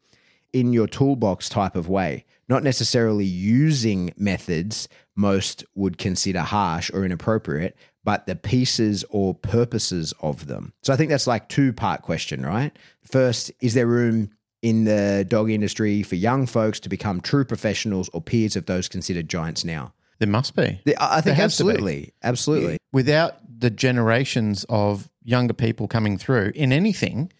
in 0.52 0.72
your 0.72 0.86
toolbox 0.86 1.48
type 1.48 1.74
of 1.74 1.88
way, 1.88 2.26
not 2.48 2.62
necessarily 2.62 3.24
using 3.24 4.12
methods 4.16 4.88
most 5.16 5.64
would 5.74 5.96
consider 5.96 6.40
harsh 6.40 6.90
or 6.92 7.04
inappropriate, 7.04 7.76
but 8.04 8.26
the 8.26 8.36
pieces 8.36 9.04
or 9.08 9.34
purposes 9.34 10.12
of 10.20 10.46
them? 10.46 10.74
So 10.82 10.92
I 10.92 10.96
think 10.96 11.10
that's 11.10 11.26
like 11.26 11.48
two 11.48 11.72
part 11.72 12.02
question, 12.02 12.44
right? 12.44 12.76
First, 13.02 13.50
is 13.60 13.72
there 13.72 13.86
room 13.86 14.30
in 14.64 14.84
the 14.84 15.26
dog 15.28 15.50
industry 15.50 16.02
for 16.02 16.14
young 16.14 16.46
folks 16.46 16.80
to 16.80 16.88
become 16.88 17.20
true 17.20 17.44
professionals 17.44 18.08
or 18.14 18.22
peers 18.22 18.56
of 18.56 18.64
those 18.64 18.88
considered 18.88 19.28
giants 19.28 19.62
now? 19.64 19.92
There 20.20 20.28
must 20.28 20.56
be. 20.56 20.80
I 20.98 21.20
think 21.20 21.38
absolutely, 21.38 22.14
absolutely. 22.22 22.78
Without 22.92 23.34
the 23.60 23.68
generations 23.70 24.64
of 24.70 25.10
younger 25.22 25.52
people 25.52 25.86
coming 25.86 26.16
through 26.16 26.52
in 26.54 26.72
anything, 26.72 27.30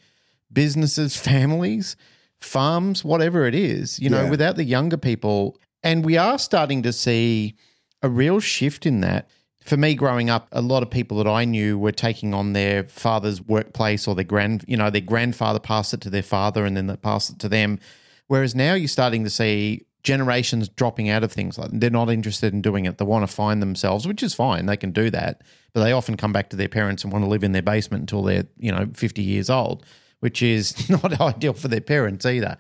businesses, 0.53 1.17
families, 1.31 1.97
farms, 2.41 3.03
whatever 3.05 3.47
it 3.47 3.55
is, 3.55 3.99
you 3.99 4.11
know, 4.11 4.25
Yeah. 4.25 4.31
without 4.31 4.57
the 4.57 4.65
younger 4.65 4.99
people. 4.99 5.59
And 5.83 6.05
we 6.05 6.17
are 6.19 6.39
starting 6.39 6.83
to 6.83 6.93
see 6.93 7.55
a 8.03 8.09
real 8.09 8.39
shift 8.41 8.85
in 8.87 9.01
that. 9.01 9.29
For 9.65 9.79
me, 9.79 9.95
growing 9.95 10.29
up, 10.29 10.47
a 10.53 10.61
lot 10.61 10.83
of 10.83 10.91
people 10.91 11.17
that 11.19 11.27
I 11.27 11.47
knew 11.47 11.79
were 11.79 11.91
taking 11.91 12.35
on 12.35 12.53
their 12.53 12.85
father's 12.85 13.41
workplace 13.41 14.07
or 14.07 14.15
their 14.15 14.25
grand, 14.25 14.63
you 14.69 14.77
know, 14.77 14.91
their 14.91 15.01
grandfather 15.01 15.59
passed 15.59 15.95
it 15.95 16.03
to 16.03 16.11
their 16.11 16.23
father 16.23 16.67
and 16.67 16.77
then 16.77 16.87
they 16.87 16.97
passed 16.97 17.31
it 17.31 17.39
to 17.39 17.49
them. 17.49 17.81
Whereas 18.27 18.55
now 18.55 18.75
you're 18.75 18.89
starting 18.89 19.25
to 19.25 19.31
see 19.31 19.87
generations 20.03 20.69
dropping 20.69 21.09
out 21.09 21.25
of 21.25 21.33
things 21.33 21.57
like 21.57 21.71
they're 21.73 21.89
not 21.89 22.11
interested 22.11 22.53
in 22.53 22.61
doing 22.61 22.85
it. 22.85 22.99
They 22.99 23.07
want 23.07 23.27
to 23.27 23.35
find 23.35 23.63
themselves, 23.63 24.07
which 24.07 24.23
is 24.23 24.35
fine. 24.35 24.67
They 24.67 24.77
can 24.77 24.93
do 24.93 25.09
that, 25.11 25.41
but 25.73 25.83
they 25.83 25.93
often 25.93 26.19
come 26.19 26.33
back 26.33 26.51
to 26.51 26.57
their 26.57 26.69
parents 26.69 27.03
and 27.03 27.13
want 27.13 27.25
to 27.25 27.29
live 27.29 27.43
in 27.43 27.53
their 27.53 27.63
basement 27.63 28.03
until 28.03 28.23
they're 28.23 28.45
you 28.59 28.71
know 28.71 28.91
50 28.93 29.23
years 29.23 29.49
old, 29.49 29.85
which 30.21 30.43
is 30.43 30.91
not 30.91 31.21
ideal 31.21 31.55
for 31.55 31.69
their 31.69 31.81
parents 31.81 32.27
either. 32.27 32.59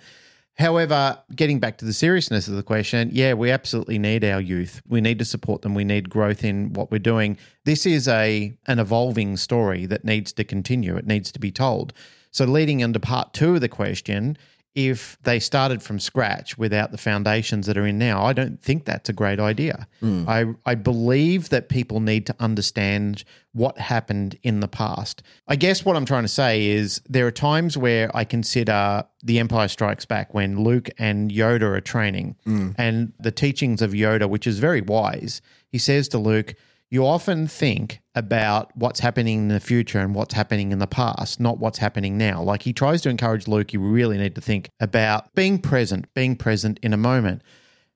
However, 0.57 1.19
getting 1.35 1.59
back 1.59 1.79
to 1.79 1.85
the 1.85 1.93
seriousness 1.93 2.47
of 2.47 2.55
the 2.55 2.63
question, 2.63 3.11
yeah, 3.13 3.35
we 3.35 3.51
absolutely 3.51 3.99
need 3.99 4.25
our 4.25 4.41
youth. 4.41 4.83
We 4.89 5.01
need 5.01 5.19
to 5.19 5.25
support 5.25 5.63
them. 5.63 5.75
We 5.75 5.85
need 5.85 6.09
growth 6.09 6.45
in 6.45 6.73
what 6.73 6.93
we're 6.93 6.99
doing. 6.99 7.37
This 7.65 7.87
is 7.87 8.07
a 8.07 8.57
an 8.67 8.79
evolving 8.79 9.37
story 9.37 9.85
that 9.87 10.05
needs 10.05 10.33
to 10.35 10.45
continue. 10.45 10.97
It 10.97 11.07
needs 11.07 11.33
to 11.33 11.41
be 11.41 11.51
told. 11.51 11.93
So 12.31 12.45
leading 12.45 12.81
into 12.81 13.01
part 13.01 13.33
2 13.33 13.57
of 13.57 13.61
the 13.61 13.69
question, 13.69 14.39
if 14.75 15.17
they 15.23 15.39
started 15.39 15.83
from 15.83 16.01
scratch 16.01 16.59
without 16.59 16.91
the 16.91 16.99
foundations 16.99 17.67
that 17.67 17.79
are 17.79 17.87
in 17.87 17.97
now, 17.97 18.25
I 18.25 18.33
don't 18.33 18.61
think 18.61 18.85
that's 18.85 19.09
a 19.09 19.13
great 19.13 19.39
idea. 19.39 19.87
Hmm. 20.01 20.25
I, 20.29 20.47
I 20.67 20.75
believe 20.75 21.51
that 21.51 21.69
people 21.69 22.01
need 22.01 22.27
to 22.27 22.35
understand 22.41 23.23
what 23.53 23.79
happened 23.79 24.37
in 24.43 24.59
the 24.59 24.67
past. 24.67 25.23
I 25.47 25.55
guess 25.55 25.85
what 25.85 25.95
I'm 25.95 26.05
trying 26.05 26.25
to 26.25 26.29
say 26.29 26.67
is 26.67 27.01
there 27.09 27.25
are 27.27 27.31
times 27.31 27.79
where 27.79 28.11
I 28.17 28.25
consider 28.25 29.05
The 29.23 29.39
Empire 29.39 29.69
Strikes 29.69 30.07
Back 30.07 30.35
when 30.35 30.65
Luke 30.65 30.91
and 30.99 31.31
Yoda 31.31 31.63
are 31.63 31.81
training 31.81 32.35
hmm. 32.45 32.71
and 32.77 33.13
the 33.21 33.31
teachings 33.31 33.81
of 33.81 33.93
Yoda, 33.93 34.29
which 34.29 34.47
is 34.47 34.59
very 34.59 34.81
wise. 34.81 35.41
He 35.69 35.79
says 35.79 36.09
to 36.09 36.19
Luke, 36.19 36.55
you 36.95 37.05
often 37.05 37.49
think 37.49 38.01
about 38.15 38.71
what's 38.77 39.01
happening 39.01 39.39
in 39.41 39.49
the 39.49 39.59
future 39.59 39.99
and 39.99 40.15
what's 40.15 40.33
happening 40.33 40.71
in 40.71 40.79
the 40.79 40.87
past, 40.87 41.41
not 41.41 41.59
what's 41.59 41.79
happening 41.79 42.17
now. 42.17 42.41
Like 42.41 42.63
he 42.63 42.73
tries 42.73 43.03
to 43.03 43.09
encourage 43.09 43.49
Luke, 43.49 43.73
you 43.73 43.81
really 43.81 44.17
need 44.17 44.37
to 44.37 44.41
think 44.41 44.71
about 44.79 45.35
being 45.35 45.59
present, 45.59 46.07
being 46.15 46.37
present 46.37 46.79
in 46.85 46.93
a 46.93 46.97
moment. 46.97 47.43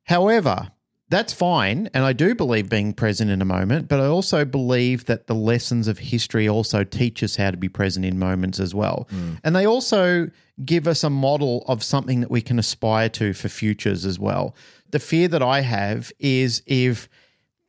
However, 0.07 0.73
that's 1.11 1.33
fine. 1.33 1.89
And 1.95 2.05
I 2.05 2.13
do 2.13 2.35
believe 2.35 2.69
being 2.69 2.93
present 2.93 3.31
in 3.31 3.41
a 3.41 3.45
moment, 3.45 3.87
but 3.87 4.01
I 4.01 4.07
also 4.07 4.45
believe 4.45 5.05
that 5.05 5.29
the 5.29 5.35
lessons 5.35 5.87
of 5.87 6.01
history 6.01 6.49
also 6.49 6.83
teach 6.83 7.23
us 7.23 7.37
how 7.37 7.53
to 7.53 7.57
be 7.57 7.69
present 7.69 8.05
in 8.05 8.19
moments 8.19 8.59
as 8.59 8.75
well. 8.75 9.07
Mm. 9.13 9.39
And 9.45 9.55
they 9.55 9.65
also 9.65 10.29
give 10.65 10.89
us 10.89 11.05
a 11.05 11.11
model 11.11 11.65
of 11.69 11.85
something 11.85 12.19
that 12.21 12.33
we 12.33 12.41
can 12.41 12.59
aspire 12.59 13.09
to 13.11 13.33
for 13.33 13.49
futures 13.49 14.05
as 14.05 14.19
well. 14.19 14.57
The 14.91 14.99
fear 14.99 15.29
that 15.29 15.43
I 15.43 15.61
have 15.61 16.11
is 16.19 16.65
if 16.67 17.09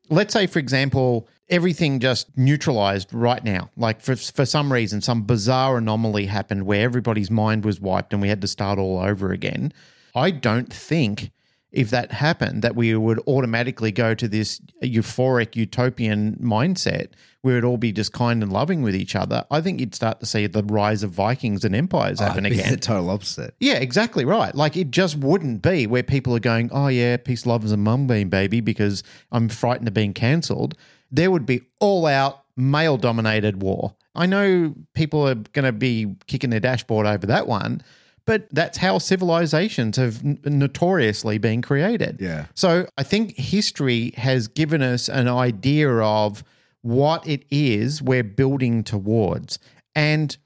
let's 0.10 0.34
say 0.34 0.48
for 0.48 0.60
example 0.60 1.28
everything 1.50 2.00
just 2.00 2.38
neutralized 2.38 3.12
right 3.12 3.44
now. 3.44 3.72
Like 3.76 4.02
for, 4.02 4.16
for 4.16 4.46
some 4.46 4.72
reason 4.72 5.02
some 5.02 5.24
bizarre 5.24 5.78
anomaly 5.78 6.28
happened 6.28 6.66
where 6.66 6.82
everybody's 6.82 7.32
mind 7.32 7.66
was 7.66 7.80
wiped 7.80 8.14
and 8.14 8.22
we 8.22 8.30
had 8.30 8.42
to 8.42 8.48
start 8.48 8.80
all 8.80 9.00
over 9.00 9.32
again. 9.32 9.74
I 10.16 10.32
don't 10.32 10.72
think 10.72 11.32
if 11.72 11.90
that 11.92 12.12
happened 12.12 12.62
that 12.64 12.76
we 12.76 12.96
would 12.96 13.20
automatically 13.28 13.92
go 13.92 14.14
to 14.16 14.28
this 14.28 14.60
euphoric 14.84 15.56
utopian 15.56 16.36
mindset 16.36 17.10
where 17.42 17.58
it'd 17.58 17.66
all 17.66 17.78
be 17.78 17.92
just 17.92 18.12
kind 18.12 18.44
and 18.44 18.52
loving 18.52 18.82
with 18.82 18.96
each 18.96 19.16
other 19.16 19.46
i 19.52 19.62
think 19.62 19.80
you'd 19.80 19.96
start 19.96 20.20
to 20.20 20.26
see 20.26 20.48
the 20.48 20.64
rise 20.64 21.04
of 21.04 21.12
vikings 21.12 21.64
and 21.64 21.76
empires 21.76 22.20
happen 22.20 22.44
be 22.44 22.52
again 22.52 22.72
the 22.72 22.78
total 22.78 23.10
opposite. 23.10 23.54
yeah, 23.60 23.76
exactly 23.76 24.26
right. 24.26 24.56
Like 24.56 24.78
it 24.78 24.92
just 24.92 25.18
wouldn't 25.18 25.62
be 25.62 25.88
where 25.88 26.04
people 26.04 26.36
are 26.36 26.40
going, 26.40 26.70
oh 26.72 26.88
yeah, 26.88 27.18
peace, 27.18 27.46
love, 27.46 27.70
and 27.70 27.86
mumbean 27.86 28.30
baby, 28.30 28.62
because 28.62 29.04
I'm 29.32 29.50
frightened 29.50 29.88
of 29.88 29.94
being 29.94 30.14
cancelled. 30.14 30.76
There 31.12 31.32
would 31.32 31.46
be 31.46 31.62
all 31.80 32.06
out 32.06 32.44
male 32.56 32.98
dominated 32.98 33.62
war. 33.62 33.96
I 34.16 34.26
know 34.26 34.76
people 34.94 35.28
are 35.28 35.36
going 35.36 35.66
to 35.66 35.72
be 35.72 36.16
kicking 36.28 36.50
their 36.50 36.60
dashboard 36.60 37.06
over 37.06 37.26
that 37.28 37.48
one, 37.48 37.82
but 38.26 38.48
that's 38.52 38.78
how 38.78 38.98
civilizations 38.98 39.98
have 39.98 40.24
notoriously 40.46 41.38
been 41.38 41.62
created. 41.62 42.18
Yeah. 42.20 42.46
So 42.54 42.88
I 42.98 43.04
think 43.04 43.36
history 43.38 44.14
has 44.18 44.48
given 44.48 44.82
us 44.82 45.10
an 45.10 45.28
idea 45.28 45.90
of 45.90 46.44
what 46.82 47.28
it 47.28 47.46
is 47.50 48.02
we're 48.02 48.24
building 48.24 48.84
towards. 48.84 49.60
And 49.96 50.38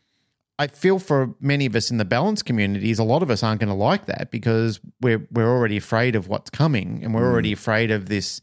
I 0.59 0.67
feel 0.67 0.99
for 0.99 1.35
many 1.39 1.65
of 1.65 1.75
us 1.75 1.89
in 1.89 1.97
the 1.97 2.05
balance 2.05 2.43
communities, 2.43 2.99
a 2.99 3.03
lot 3.03 3.23
of 3.23 3.31
us 3.31 3.43
aren't 3.43 3.59
going 3.59 3.69
to 3.69 3.75
like 3.75 4.05
that 4.05 4.29
because 4.31 4.79
we're 5.01 5.27
we're 5.31 5.49
already 5.49 5.77
afraid 5.77 6.15
of 6.15 6.27
what's 6.27 6.49
coming, 6.49 7.01
and 7.03 7.13
we're 7.13 7.29
already 7.29 7.51
mm. 7.51 7.57
afraid 7.57 7.91
of 7.91 8.07
this 8.07 8.39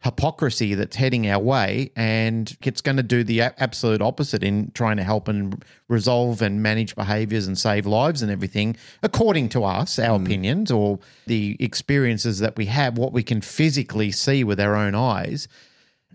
hypocrisy 0.00 0.74
that's 0.74 0.96
heading 0.96 1.28
our 1.28 1.38
way, 1.38 1.90
and 1.96 2.56
it's 2.62 2.80
going 2.80 2.96
to 2.96 3.02
do 3.02 3.24
the 3.24 3.40
absolute 3.40 4.02
opposite 4.02 4.42
in 4.42 4.70
trying 4.72 4.96
to 4.96 5.04
help 5.04 5.28
and 5.28 5.64
resolve 5.88 6.42
and 6.42 6.62
manage 6.62 6.94
behaviors 6.94 7.46
and 7.46 7.56
save 7.56 7.86
lives 7.86 8.22
and 8.22 8.30
everything, 8.30 8.76
according 9.02 9.48
to 9.48 9.64
us, 9.64 9.98
our 9.98 10.18
mm. 10.18 10.24
opinions 10.24 10.70
or 10.70 10.98
the 11.26 11.56
experiences 11.60 12.40
that 12.40 12.56
we 12.56 12.66
have, 12.66 12.98
what 12.98 13.12
we 13.12 13.22
can 13.22 13.40
physically 13.40 14.10
see 14.10 14.42
with 14.42 14.60
our 14.60 14.74
own 14.74 14.94
eyes. 14.94 15.48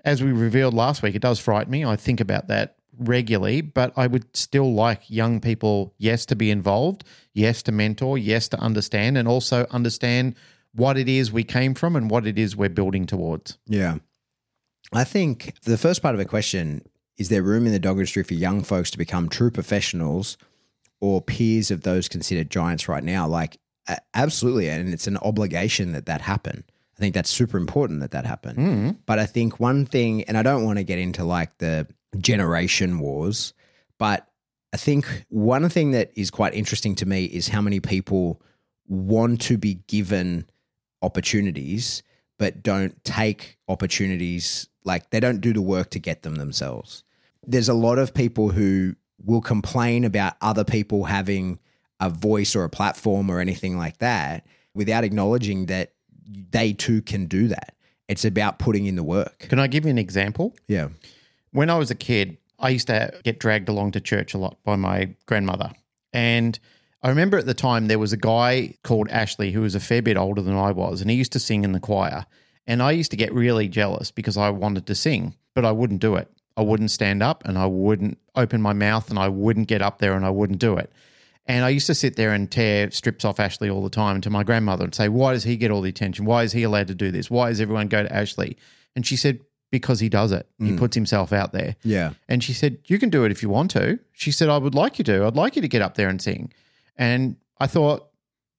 As 0.03 0.23
we 0.23 0.31
revealed 0.31 0.73
last 0.73 1.03
week, 1.03 1.15
it 1.15 1.21
does 1.21 1.39
frighten 1.39 1.71
me. 1.71 1.85
I 1.85 1.95
think 1.95 2.19
about 2.19 2.47
that 2.47 2.75
regularly, 2.97 3.61
but 3.61 3.93
I 3.97 4.07
would 4.07 4.35
still 4.35 4.73
like 4.73 5.09
young 5.09 5.39
people, 5.39 5.93
yes, 5.97 6.25
to 6.27 6.35
be 6.35 6.51
involved, 6.51 7.03
yes, 7.33 7.63
to 7.63 7.71
mentor, 7.71 8.17
yes, 8.17 8.47
to 8.49 8.59
understand, 8.59 9.17
and 9.17 9.27
also 9.27 9.65
understand 9.71 10.35
what 10.73 10.97
it 10.97 11.09
is 11.09 11.31
we 11.31 11.43
came 11.43 11.73
from 11.73 11.95
and 11.95 12.09
what 12.09 12.25
it 12.25 12.37
is 12.37 12.55
we're 12.55 12.69
building 12.69 13.05
towards. 13.05 13.57
Yeah. 13.65 13.97
I 14.93 15.03
think 15.03 15.53
the 15.63 15.77
first 15.77 16.01
part 16.01 16.15
of 16.15 16.19
the 16.19 16.25
question 16.25 16.83
is 17.17 17.29
there 17.29 17.43
room 17.43 17.65
in 17.65 17.71
the 17.71 17.79
dog 17.79 17.97
industry 17.97 18.23
for 18.23 18.33
young 18.33 18.63
folks 18.63 18.89
to 18.91 18.97
become 18.97 19.29
true 19.29 19.51
professionals 19.51 20.37
or 20.99 21.21
peers 21.21 21.71
of 21.71 21.81
those 21.81 22.07
considered 22.07 22.49
giants 22.49 22.87
right 22.87 23.03
now? 23.03 23.27
Like, 23.27 23.57
absolutely. 24.13 24.69
And 24.69 24.93
it's 24.93 25.07
an 25.07 25.17
obligation 25.17 25.91
that 25.91 26.05
that 26.05 26.21
happen. 26.21 26.63
I 27.01 27.03
think 27.03 27.15
that's 27.15 27.31
super 27.31 27.57
important 27.57 28.01
that 28.01 28.11
that 28.11 28.25
happen. 28.25 28.55
Mm-hmm. 28.55 28.89
But 29.07 29.17
I 29.17 29.25
think 29.25 29.59
one 29.59 29.87
thing, 29.87 30.23
and 30.25 30.37
I 30.37 30.43
don't 30.43 30.63
want 30.63 30.77
to 30.77 30.83
get 30.83 30.99
into 30.99 31.23
like 31.23 31.57
the 31.57 31.87
generation 32.19 32.99
wars, 32.99 33.53
but 33.97 34.27
I 34.71 34.77
think 34.77 35.25
one 35.29 35.67
thing 35.69 35.91
that 35.91 36.11
is 36.15 36.29
quite 36.29 36.53
interesting 36.53 36.93
to 36.95 37.07
me 37.07 37.25
is 37.25 37.47
how 37.47 37.59
many 37.59 37.79
people 37.79 38.39
want 38.87 39.41
to 39.41 39.57
be 39.57 39.75
given 39.87 40.45
opportunities 41.01 42.03
but 42.41 42.63
don't 42.63 43.03
take 43.03 43.59
opportunities 43.67 44.67
like 44.83 45.11
they 45.11 45.19
don't 45.19 45.41
do 45.41 45.53
the 45.53 45.61
work 45.61 45.91
to 45.91 45.99
get 45.99 46.23
them 46.23 46.35
themselves. 46.35 47.03
There's 47.45 47.69
a 47.69 47.73
lot 47.75 47.99
of 47.99 48.15
people 48.15 48.49
who 48.49 48.95
will 49.23 49.41
complain 49.41 50.03
about 50.03 50.37
other 50.41 50.63
people 50.63 51.03
having 51.03 51.59
a 51.99 52.09
voice 52.09 52.55
or 52.55 52.63
a 52.63 52.69
platform 52.69 53.29
or 53.29 53.39
anything 53.39 53.77
like 53.77 53.99
that 53.99 54.47
without 54.73 55.03
acknowledging 55.03 55.67
that 55.67 55.93
they 56.51 56.73
too 56.73 57.01
can 57.01 57.25
do 57.25 57.47
that. 57.47 57.75
It's 58.07 58.25
about 58.25 58.59
putting 58.59 58.85
in 58.85 58.95
the 58.95 59.03
work. 59.03 59.39
Can 59.49 59.59
I 59.59 59.67
give 59.67 59.85
you 59.85 59.91
an 59.91 59.97
example? 59.97 60.55
Yeah. 60.67 60.89
when 61.51 61.69
I 61.69 61.77
was 61.77 61.91
a 61.91 61.95
kid, 61.95 62.37
I 62.59 62.69
used 62.69 62.87
to 62.87 63.11
get 63.23 63.39
dragged 63.39 63.69
along 63.69 63.91
to 63.93 64.01
church 64.01 64.33
a 64.33 64.37
lot 64.37 64.57
by 64.63 64.75
my 64.75 65.15
grandmother. 65.25 65.71
And 66.13 66.59
I 67.01 67.09
remember 67.09 67.37
at 67.37 67.45
the 67.45 67.53
time 67.53 67.87
there 67.87 67.99
was 67.99 68.13
a 68.13 68.17
guy 68.17 68.75
called 68.83 69.09
Ashley 69.09 69.51
who 69.51 69.61
was 69.61 69.75
a 69.75 69.79
fair 69.79 70.01
bit 70.01 70.17
older 70.17 70.41
than 70.41 70.55
I 70.55 70.71
was, 70.71 71.01
and 71.01 71.09
he 71.09 71.17
used 71.17 71.31
to 71.33 71.39
sing 71.39 71.63
in 71.63 71.71
the 71.71 71.79
choir. 71.79 72.25
And 72.67 72.83
I 72.83 72.91
used 72.91 73.11
to 73.11 73.17
get 73.17 73.33
really 73.33 73.67
jealous 73.67 74.11
because 74.11 74.37
I 74.37 74.49
wanted 74.49 74.85
to 74.87 74.95
sing, 74.95 75.35
but 75.55 75.65
I 75.65 75.71
wouldn't 75.71 75.99
do 76.01 76.15
it. 76.15 76.29
I 76.55 76.61
wouldn't 76.61 76.91
stand 76.91 77.23
up 77.23 77.43
and 77.45 77.57
I 77.57 77.65
wouldn't 77.65 78.19
open 78.35 78.61
my 78.61 78.73
mouth 78.73 79.09
and 79.09 79.17
I 79.17 79.29
wouldn't 79.29 79.67
get 79.67 79.81
up 79.81 79.97
there 79.99 80.13
and 80.13 80.25
I 80.25 80.29
wouldn't 80.29 80.59
do 80.59 80.77
it. 80.77 80.91
And 81.47 81.65
I 81.65 81.69
used 81.69 81.87
to 81.87 81.95
sit 81.95 82.15
there 82.15 82.31
and 82.31 82.49
tear 82.49 82.91
strips 82.91 83.25
off 83.25 83.39
Ashley 83.39 83.69
all 83.69 83.83
the 83.83 83.89
time 83.89 84.21
to 84.21 84.29
my 84.29 84.43
grandmother 84.43 84.85
and 84.85 84.93
say, 84.95 85.09
Why 85.09 85.33
does 85.33 85.43
he 85.43 85.57
get 85.57 85.71
all 85.71 85.81
the 85.81 85.89
attention? 85.89 86.25
Why 86.25 86.43
is 86.43 86.51
he 86.51 86.63
allowed 86.63 86.87
to 86.87 86.95
do 86.95 87.11
this? 87.11 87.31
Why 87.31 87.49
does 87.49 87.59
everyone 87.59 87.87
go 87.87 88.03
to 88.03 88.13
Ashley? 88.13 88.57
And 88.95 89.05
she 89.05 89.15
said, 89.15 89.39
Because 89.71 89.99
he 89.99 90.09
does 90.09 90.31
it. 90.31 90.47
He 90.59 90.71
mm. 90.71 90.77
puts 90.77 90.95
himself 90.95 91.33
out 91.33 91.51
there. 91.51 91.75
Yeah. 91.83 92.13
And 92.29 92.43
she 92.43 92.53
said, 92.53 92.77
You 92.85 92.99
can 92.99 93.09
do 93.09 93.25
it 93.25 93.31
if 93.31 93.41
you 93.41 93.49
want 93.49 93.71
to. 93.71 93.99
She 94.13 94.31
said, 94.31 94.49
I 94.49 94.57
would 94.57 94.75
like 94.75 94.99
you 94.99 95.03
to. 95.05 95.25
I'd 95.25 95.35
like 95.35 95.55
you 95.55 95.61
to 95.61 95.67
get 95.67 95.81
up 95.81 95.95
there 95.95 96.09
and 96.09 96.21
sing. 96.21 96.53
And 96.95 97.37
I 97.59 97.67
thought, 97.67 98.09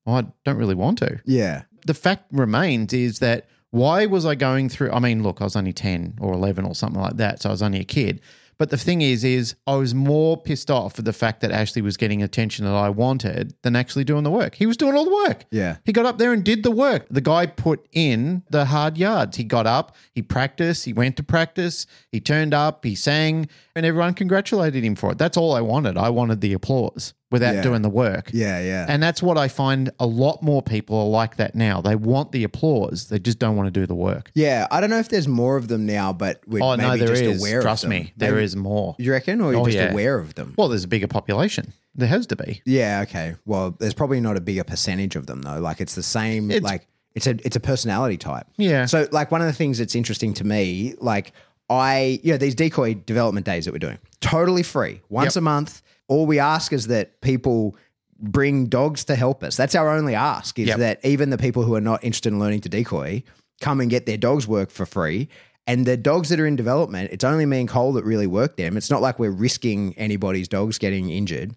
well, 0.05 0.17
I 0.17 0.27
don't 0.45 0.57
really 0.57 0.75
want 0.75 0.99
to. 0.99 1.21
Yeah. 1.25 1.63
The 1.87 1.95
fact 1.95 2.27
remains 2.33 2.93
is 2.93 3.21
that 3.21 3.47
why 3.71 4.07
was 4.07 4.27
I 4.27 4.35
going 4.35 4.69
through? 4.69 4.93
I 4.93 4.99
mean, 4.99 5.23
look, 5.23 5.41
I 5.41 5.45
was 5.45 5.57
only 5.57 5.73
10 5.73 6.19
or 6.21 6.33
11 6.35 6.65
or 6.65 6.75
something 6.75 7.01
like 7.01 7.17
that. 7.17 7.43
So 7.43 7.49
I 7.49 7.53
was 7.53 7.63
only 7.63 7.81
a 7.81 7.85
kid. 7.85 8.21
But 8.59 8.71
the 8.71 8.77
thing 8.77 9.03
is, 9.03 9.25
is 9.25 9.55
I 9.67 9.75
was 9.77 9.95
more 9.95 10.37
pissed 10.37 10.71
off 10.71 10.99
at 10.99 11.05
the 11.05 11.13
fact 11.13 11.41
that 11.41 11.51
Ashley 11.51 11.83
was 11.83 11.97
getting 11.97 12.23
attention 12.23 12.65
that 12.65 12.75
I 12.75 12.91
wanted 12.91 13.55
than 13.63 13.75
actually 13.75 14.05
doing 14.05 14.25
the 14.25 14.31
work. 14.31 14.55
He 14.55 14.67
was 14.67 14.77
doing 14.77 14.95
all 14.95 15.05
the 15.05 15.15
work. 15.29 15.47
Yeah. 15.51 15.77
He 15.85 15.93
got 15.93 16.07
up 16.07 16.19
there 16.19 16.33
and 16.33 16.45
did 16.45 16.63
the 16.63 16.71
work. 16.71 17.07
The 17.11 17.21
guy 17.21 17.47
put 17.47 17.87
in 17.93 18.43
the 18.51 18.67
hard 18.67 18.97
yards. 18.99 19.37
He 19.37 19.45
got 19.45 19.67
up, 19.67 19.97
he 20.13 20.23
practiced, 20.23 20.85
he 20.85 20.93
went 20.93 21.17
to 21.17 21.23
practice, 21.23 21.87
he 22.11 22.21
turned 22.21 22.55
up, 22.55 22.85
he 22.85 22.95
sang, 22.95 23.49
and 23.75 23.85
everyone 23.87 24.15
congratulated 24.15 24.85
him 24.85 24.95
for 24.95 25.13
it. 25.13 25.19
That's 25.19 25.37
all 25.37 25.55
I 25.55 25.61
wanted. 25.61 25.97
I 25.97 26.11
wanted 26.11 26.41
the 26.41 26.53
applause 26.53 27.15
without 27.33 27.55
Yeah. 27.57 27.63
doing 27.63 27.83
the 27.83 27.89
work. 27.91 28.31
Yeah. 28.33 28.61
Yeah. 28.61 28.87
And 28.89 29.03
that's 29.03 29.21
what 29.23 29.37
I 29.37 29.49
find 29.49 29.91
a 29.99 30.07
lot 30.07 30.43
more 30.43 30.63
people 30.63 30.97
are 30.99 31.09
like 31.09 31.37
that 31.37 31.55
now. 31.57 31.81
They 31.81 31.97
want 31.97 32.31
the 32.31 32.45
applause, 32.45 33.09
they 33.09 33.19
just 33.19 33.39
don't 33.41 33.57
want 33.57 33.67
to 33.67 33.81
do 33.81 33.87
the 33.87 33.95
work. 33.97 34.31
yeah. 34.35 34.69
I 34.71 34.81
don't 34.81 34.91
know 34.91 34.99
if 35.01 35.09
there's 35.09 35.27
more 35.27 35.57
of 35.57 35.67
them 35.69 35.87
now, 35.87 36.13
but 36.13 36.41
we're 36.47 36.63
Oh, 36.63 36.77
maybe 36.77 36.89
no, 36.89 36.97
there 36.99 37.09
just 37.09 37.23
is. 37.23 37.41
aware 37.41 37.63
Trust 37.63 37.83
of 37.85 37.91
them. 37.91 37.99
me, 37.99 38.13
there 38.17 38.33
Maybe- 38.33 38.45
is 38.45 38.55
more. 38.55 38.95
You 38.99 39.11
reckon? 39.11 39.41
Or 39.41 39.51
you're 39.53 39.63
Oh, 39.63 39.65
just 39.65 39.77
yeah. 39.79 39.91
aware 39.91 40.19
of 40.19 40.35
them? 40.35 40.55
Well, 40.57 40.69
there's 40.69 40.85
a 40.85 40.89
bigger 40.89 41.09
population. 41.09 41.73
There 41.95 42.09
has 42.09 42.27
to 42.29 42.37
be. 42.37 42.63
Yeah, 42.65 43.01
okay. 43.09 43.35
Well, 43.45 43.75
there's 43.81 43.95
probably 43.95 44.21
not 44.21 44.37
a 44.37 44.41
bigger 44.41 44.65
percentage 44.65 45.17
of 45.17 45.27
them 45.27 45.43
though. 45.43 45.59
Like 45.59 45.81
it's 45.81 45.95
the 45.95 46.03
same 46.03 46.51
It's- 46.51 46.63
like 46.63 46.87
it's 47.15 47.27
a 47.27 47.37
it's 47.45 47.57
a 47.57 47.61
personality 47.61 48.17
type. 48.17 48.47
Yeah. 48.57 48.87
So 48.87 49.07
like 49.13 49.31
one 49.31 49.41
of 49.43 49.47
the 49.47 49.53
things 49.53 49.79
that's 49.79 49.95
interesting 49.95 50.33
to 50.35 50.45
me, 50.45 50.95
like 51.01 51.33
I 51.69 52.21
you 52.23 52.33
know, 52.33 52.39
these 52.39 52.55
decoy 52.55 52.95
development 52.95 53.45
days 53.47 53.65
that 53.67 53.73
we're 53.73 53.79
doing, 53.79 53.99
totally 54.21 54.63
free. 54.63 55.01
Once 55.11 55.37
Yep. 55.37 55.41
a 55.41 55.45
month. 55.45 55.83
All 56.13 56.27
we 56.27 56.39
ask 56.39 56.73
is 56.73 56.87
that 56.89 57.21
people 57.23 57.77
bring 58.21 58.67
dogs 58.67 59.05
to 59.07 59.17
help 59.17 59.43
us. 59.43 59.57
That's 59.57 59.75
our 59.75 59.89
only 59.89 60.15
ask 60.15 60.59
is 60.59 60.69
Yep. 60.69 60.79
that 60.79 61.01
even 61.05 61.31
the 61.31 61.39
people 61.39 61.63
who 61.65 61.75
are 61.75 61.81
not 61.81 62.05
interested 62.05 62.33
in 62.33 62.39
learning 62.39 62.61
to 62.61 62.69
decoy 62.69 63.23
come 63.61 63.81
and 63.81 63.89
get 63.91 64.07
their 64.07 64.17
dogs 64.19 64.47
work 64.47 64.71
for 64.71 64.85
free. 64.87 65.29
And 65.67 65.87
the 65.87 65.97
dogs 65.97 66.29
that 66.29 66.39
are 66.41 66.47
in 66.47 66.57
development, 66.57 67.11
it's 67.13 67.25
only 67.25 67.47
me 67.47 67.61
and 67.61 67.69
Cole 67.69 67.93
that 67.95 68.05
really 68.05 68.27
work 68.27 68.57
them. 68.57 68.77
It's 68.77 68.91
not 68.91 69.01
like 69.01 69.19
we're 69.19 69.31
risking 69.31 69.95
anybody's 69.97 70.49
dogs 70.49 70.77
getting 70.79 71.09
injured. 71.11 71.55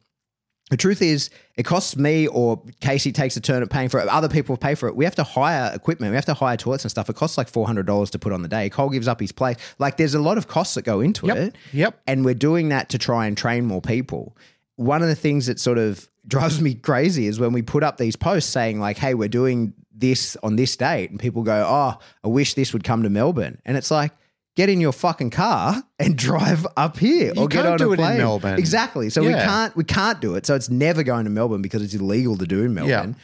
The 0.72 0.78
truth 0.78 1.04
is, 1.04 1.30
it 1.58 1.64
costs 1.64 1.96
me 1.96 2.26
or 2.28 2.60
Casey 2.82 3.12
takes 3.12 3.38
a 3.38 3.42
turn 3.42 3.62
at 3.62 3.70
paying 3.70 3.88
for 3.88 4.00
it. 4.00 4.08
Other 4.08 4.28
people 4.28 4.58
pay 4.58 4.74
for 4.74 4.90
it. 4.90 4.96
We 4.96 5.06
have 5.06 5.14
to 5.16 5.24
hire 5.24 5.72
equipment. 5.76 6.10
We 6.12 6.16
have 6.16 6.26
to 6.26 6.34
hire 6.34 6.58
toilets 6.58 6.84
and 6.84 6.90
stuff. 6.90 7.08
It 7.08 7.16
costs 7.16 7.38
like 7.38 7.48
four 7.50 7.68
hundred 7.68 7.86
dollars 7.86 8.10
to 8.12 8.20
put 8.20 8.34
on 8.34 8.42
the 8.42 8.48
day. 8.48 8.68
Cole 8.72 8.90
gives 8.90 9.08
up 9.08 9.20
his 9.20 9.32
place. 9.32 9.58
Like, 9.78 9.98
there's 9.98 10.16
a 10.16 10.20
lot 10.20 10.40
of 10.40 10.48
costs 10.48 10.74
that 10.74 10.82
go 10.82 11.02
into 11.02 11.28
Yep. 11.28 11.38
it. 11.38 11.56
Yep. 11.72 12.02
And 12.08 12.26
we're 12.26 12.34
doing 12.34 12.70
that 12.70 12.90
to 12.90 12.98
try 12.98 13.28
and 13.28 13.38
train 13.38 13.66
more 13.66 13.80
people. 13.82 14.36
One 14.76 15.04
of 15.04 15.08
the 15.08 15.16
things 15.16 15.46
that 15.46 15.60
sort 15.60 15.78
of 15.78 16.10
drives 16.28 16.60
me 16.60 16.74
crazy 16.74 17.28
is 17.28 17.40
when 17.40 17.54
we 17.54 17.62
put 17.62 17.84
up 17.84 17.98
these 17.98 18.16
posts 18.16 18.50
saying 18.50 18.80
like, 18.80 18.98
"Hey, 18.98 19.14
we're 19.14 19.30
doing 19.30 19.74
this 19.96 20.36
on 20.42 20.56
this 20.56 20.76
date," 20.76 21.12
and 21.12 21.20
people 21.20 21.44
go, 21.44 21.64
"Oh, 21.70 22.00
I 22.24 22.28
wish 22.28 22.56
this 22.56 22.74
would 22.74 22.84
come 22.84 23.04
to 23.04 23.10
Melbourne," 23.12 23.60
and 23.66 23.78
it's 23.78 23.92
like. 23.92 24.12
Get 24.56 24.70
in 24.70 24.80
your 24.80 24.94
fucking 24.94 25.32
car 25.32 25.84
and 26.00 26.18
drive 26.28 26.66
up 26.78 26.98
here, 26.98 27.34
or 27.38 27.48
get 27.48 27.64
can't 27.64 27.68
on 27.74 27.78
do 27.78 27.90
a 27.90 27.94
it 27.94 28.00
in. 28.00 28.18
Melbourne. 28.18 28.58
Exactly. 28.58 29.10
So 29.10 29.22
we 29.22 29.34
can't 29.46 29.76
we 29.76 29.84
can't 29.84 30.22
do 30.22 30.36
it. 30.36 30.46
So 30.46 30.56
it's 30.56 30.70
never 30.70 31.04
going 31.04 31.26
to 31.26 31.30
Melbourne 31.30 31.62
because 31.62 31.82
it's 31.84 31.94
illegal 31.94 32.38
to 32.38 32.48
do 32.48 32.64
in 32.64 32.74
Melbourne. 32.74 33.16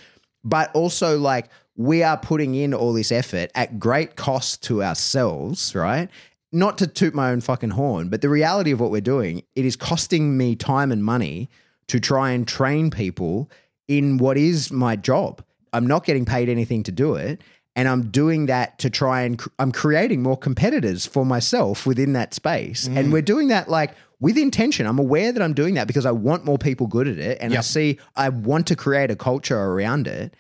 But 0.44 0.74
also 0.76 1.18
like 1.20 1.50
we 1.78 2.04
are 2.04 2.18
putting 2.18 2.56
in 2.56 2.74
all 2.74 2.94
this 2.94 3.12
effort 3.12 3.50
at 3.56 3.80
great 3.80 4.16
cost 4.16 4.64
to 4.64 4.84
ourselves, 4.84 5.74
right? 5.74 6.10
Not 6.52 6.78
to 6.80 6.88
toot 6.88 7.14
my 7.14 7.32
own 7.32 7.40
fucking 7.40 7.72
horn, 7.72 8.10
but 8.10 8.22
the 8.22 8.28
reality 8.30 8.72
of 8.72 8.82
what 8.82 8.92
we're 8.92 9.00
doing, 9.00 9.44
it 9.56 9.64
is 9.64 9.78
costing 9.78 10.38
me 10.38 10.56
time 10.56 10.92
and 10.92 11.04
money 11.04 11.50
to 11.88 12.00
try 12.00 12.32
and 12.32 12.46
train 12.46 12.92
people 12.92 13.50
in 13.88 14.18
what 14.18 14.38
is 14.38 14.70
my 14.72 14.98
job. 14.98 15.42
I'm 15.74 15.88
not 15.88 16.06
getting 16.06 16.26
paid 16.26 16.50
anything 16.50 16.84
to 16.84 16.92
do 16.92 17.16
it. 17.16 17.42
And 17.76 17.88
I'm 17.88 18.10
doing 18.10 18.48
that 18.48 18.80
to 18.80 18.90
try 18.90 19.22
and 19.22 19.40
cr- 19.40 19.50
I'm 19.58 19.72
creating 19.72 20.22
more 20.22 20.38
competitors 20.38 21.06
for 21.06 21.26
myself 21.26 21.86
within 21.86 22.14
that 22.14 22.34
space. 22.34 22.86
And 22.88 23.08
mm. 23.08 23.12
we're 23.12 23.22
doing 23.22 23.48
that 23.48 23.70
like 23.70 23.96
with 24.20 24.38
intention. 24.38 24.86
I'm 24.86 25.00
aware 25.00 25.32
that 25.32 25.42
I'm 25.42 25.54
doing 25.54 25.76
that 25.76 25.88
because 25.88 26.06
I 26.06 26.12
want 26.12 26.44
more 26.46 26.58
people 26.58 26.88
good 26.88 27.08
at 27.08 27.18
it. 27.18 27.38
And 27.40 27.54
I 27.54 27.62
see 27.62 27.98
I 28.16 28.30
want 28.30 28.68
to 28.68 28.76
create 28.76 29.10
a 29.10 29.16
culture 29.16 29.58
around 29.58 30.08
it. 30.08 30.36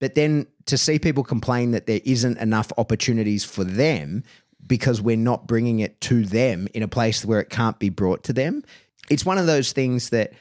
But 0.00 0.14
then 0.14 0.46
to 0.66 0.78
see 0.78 0.98
people 0.98 1.24
complain 1.24 1.72
that 1.72 1.86
there 1.86 2.00
isn't 2.04 2.38
enough 2.38 2.70
opportunities 2.78 3.44
for 3.44 3.64
them 3.64 4.22
because 4.66 5.00
we're 5.00 5.16
not 5.16 5.46
bringing 5.46 5.80
it 5.80 6.00
to 6.02 6.24
them 6.24 6.68
in 6.74 6.82
a 6.82 6.88
place 6.88 7.24
where 7.24 7.40
it 7.40 7.50
can't 7.50 7.78
be 7.78 7.88
brought 7.88 8.24
to 8.24 8.32
them, 8.32 8.62
it's 9.08 9.24
one 9.24 9.38
of 9.38 9.46
those 9.46 9.72
things 9.72 10.10
that 10.10 10.32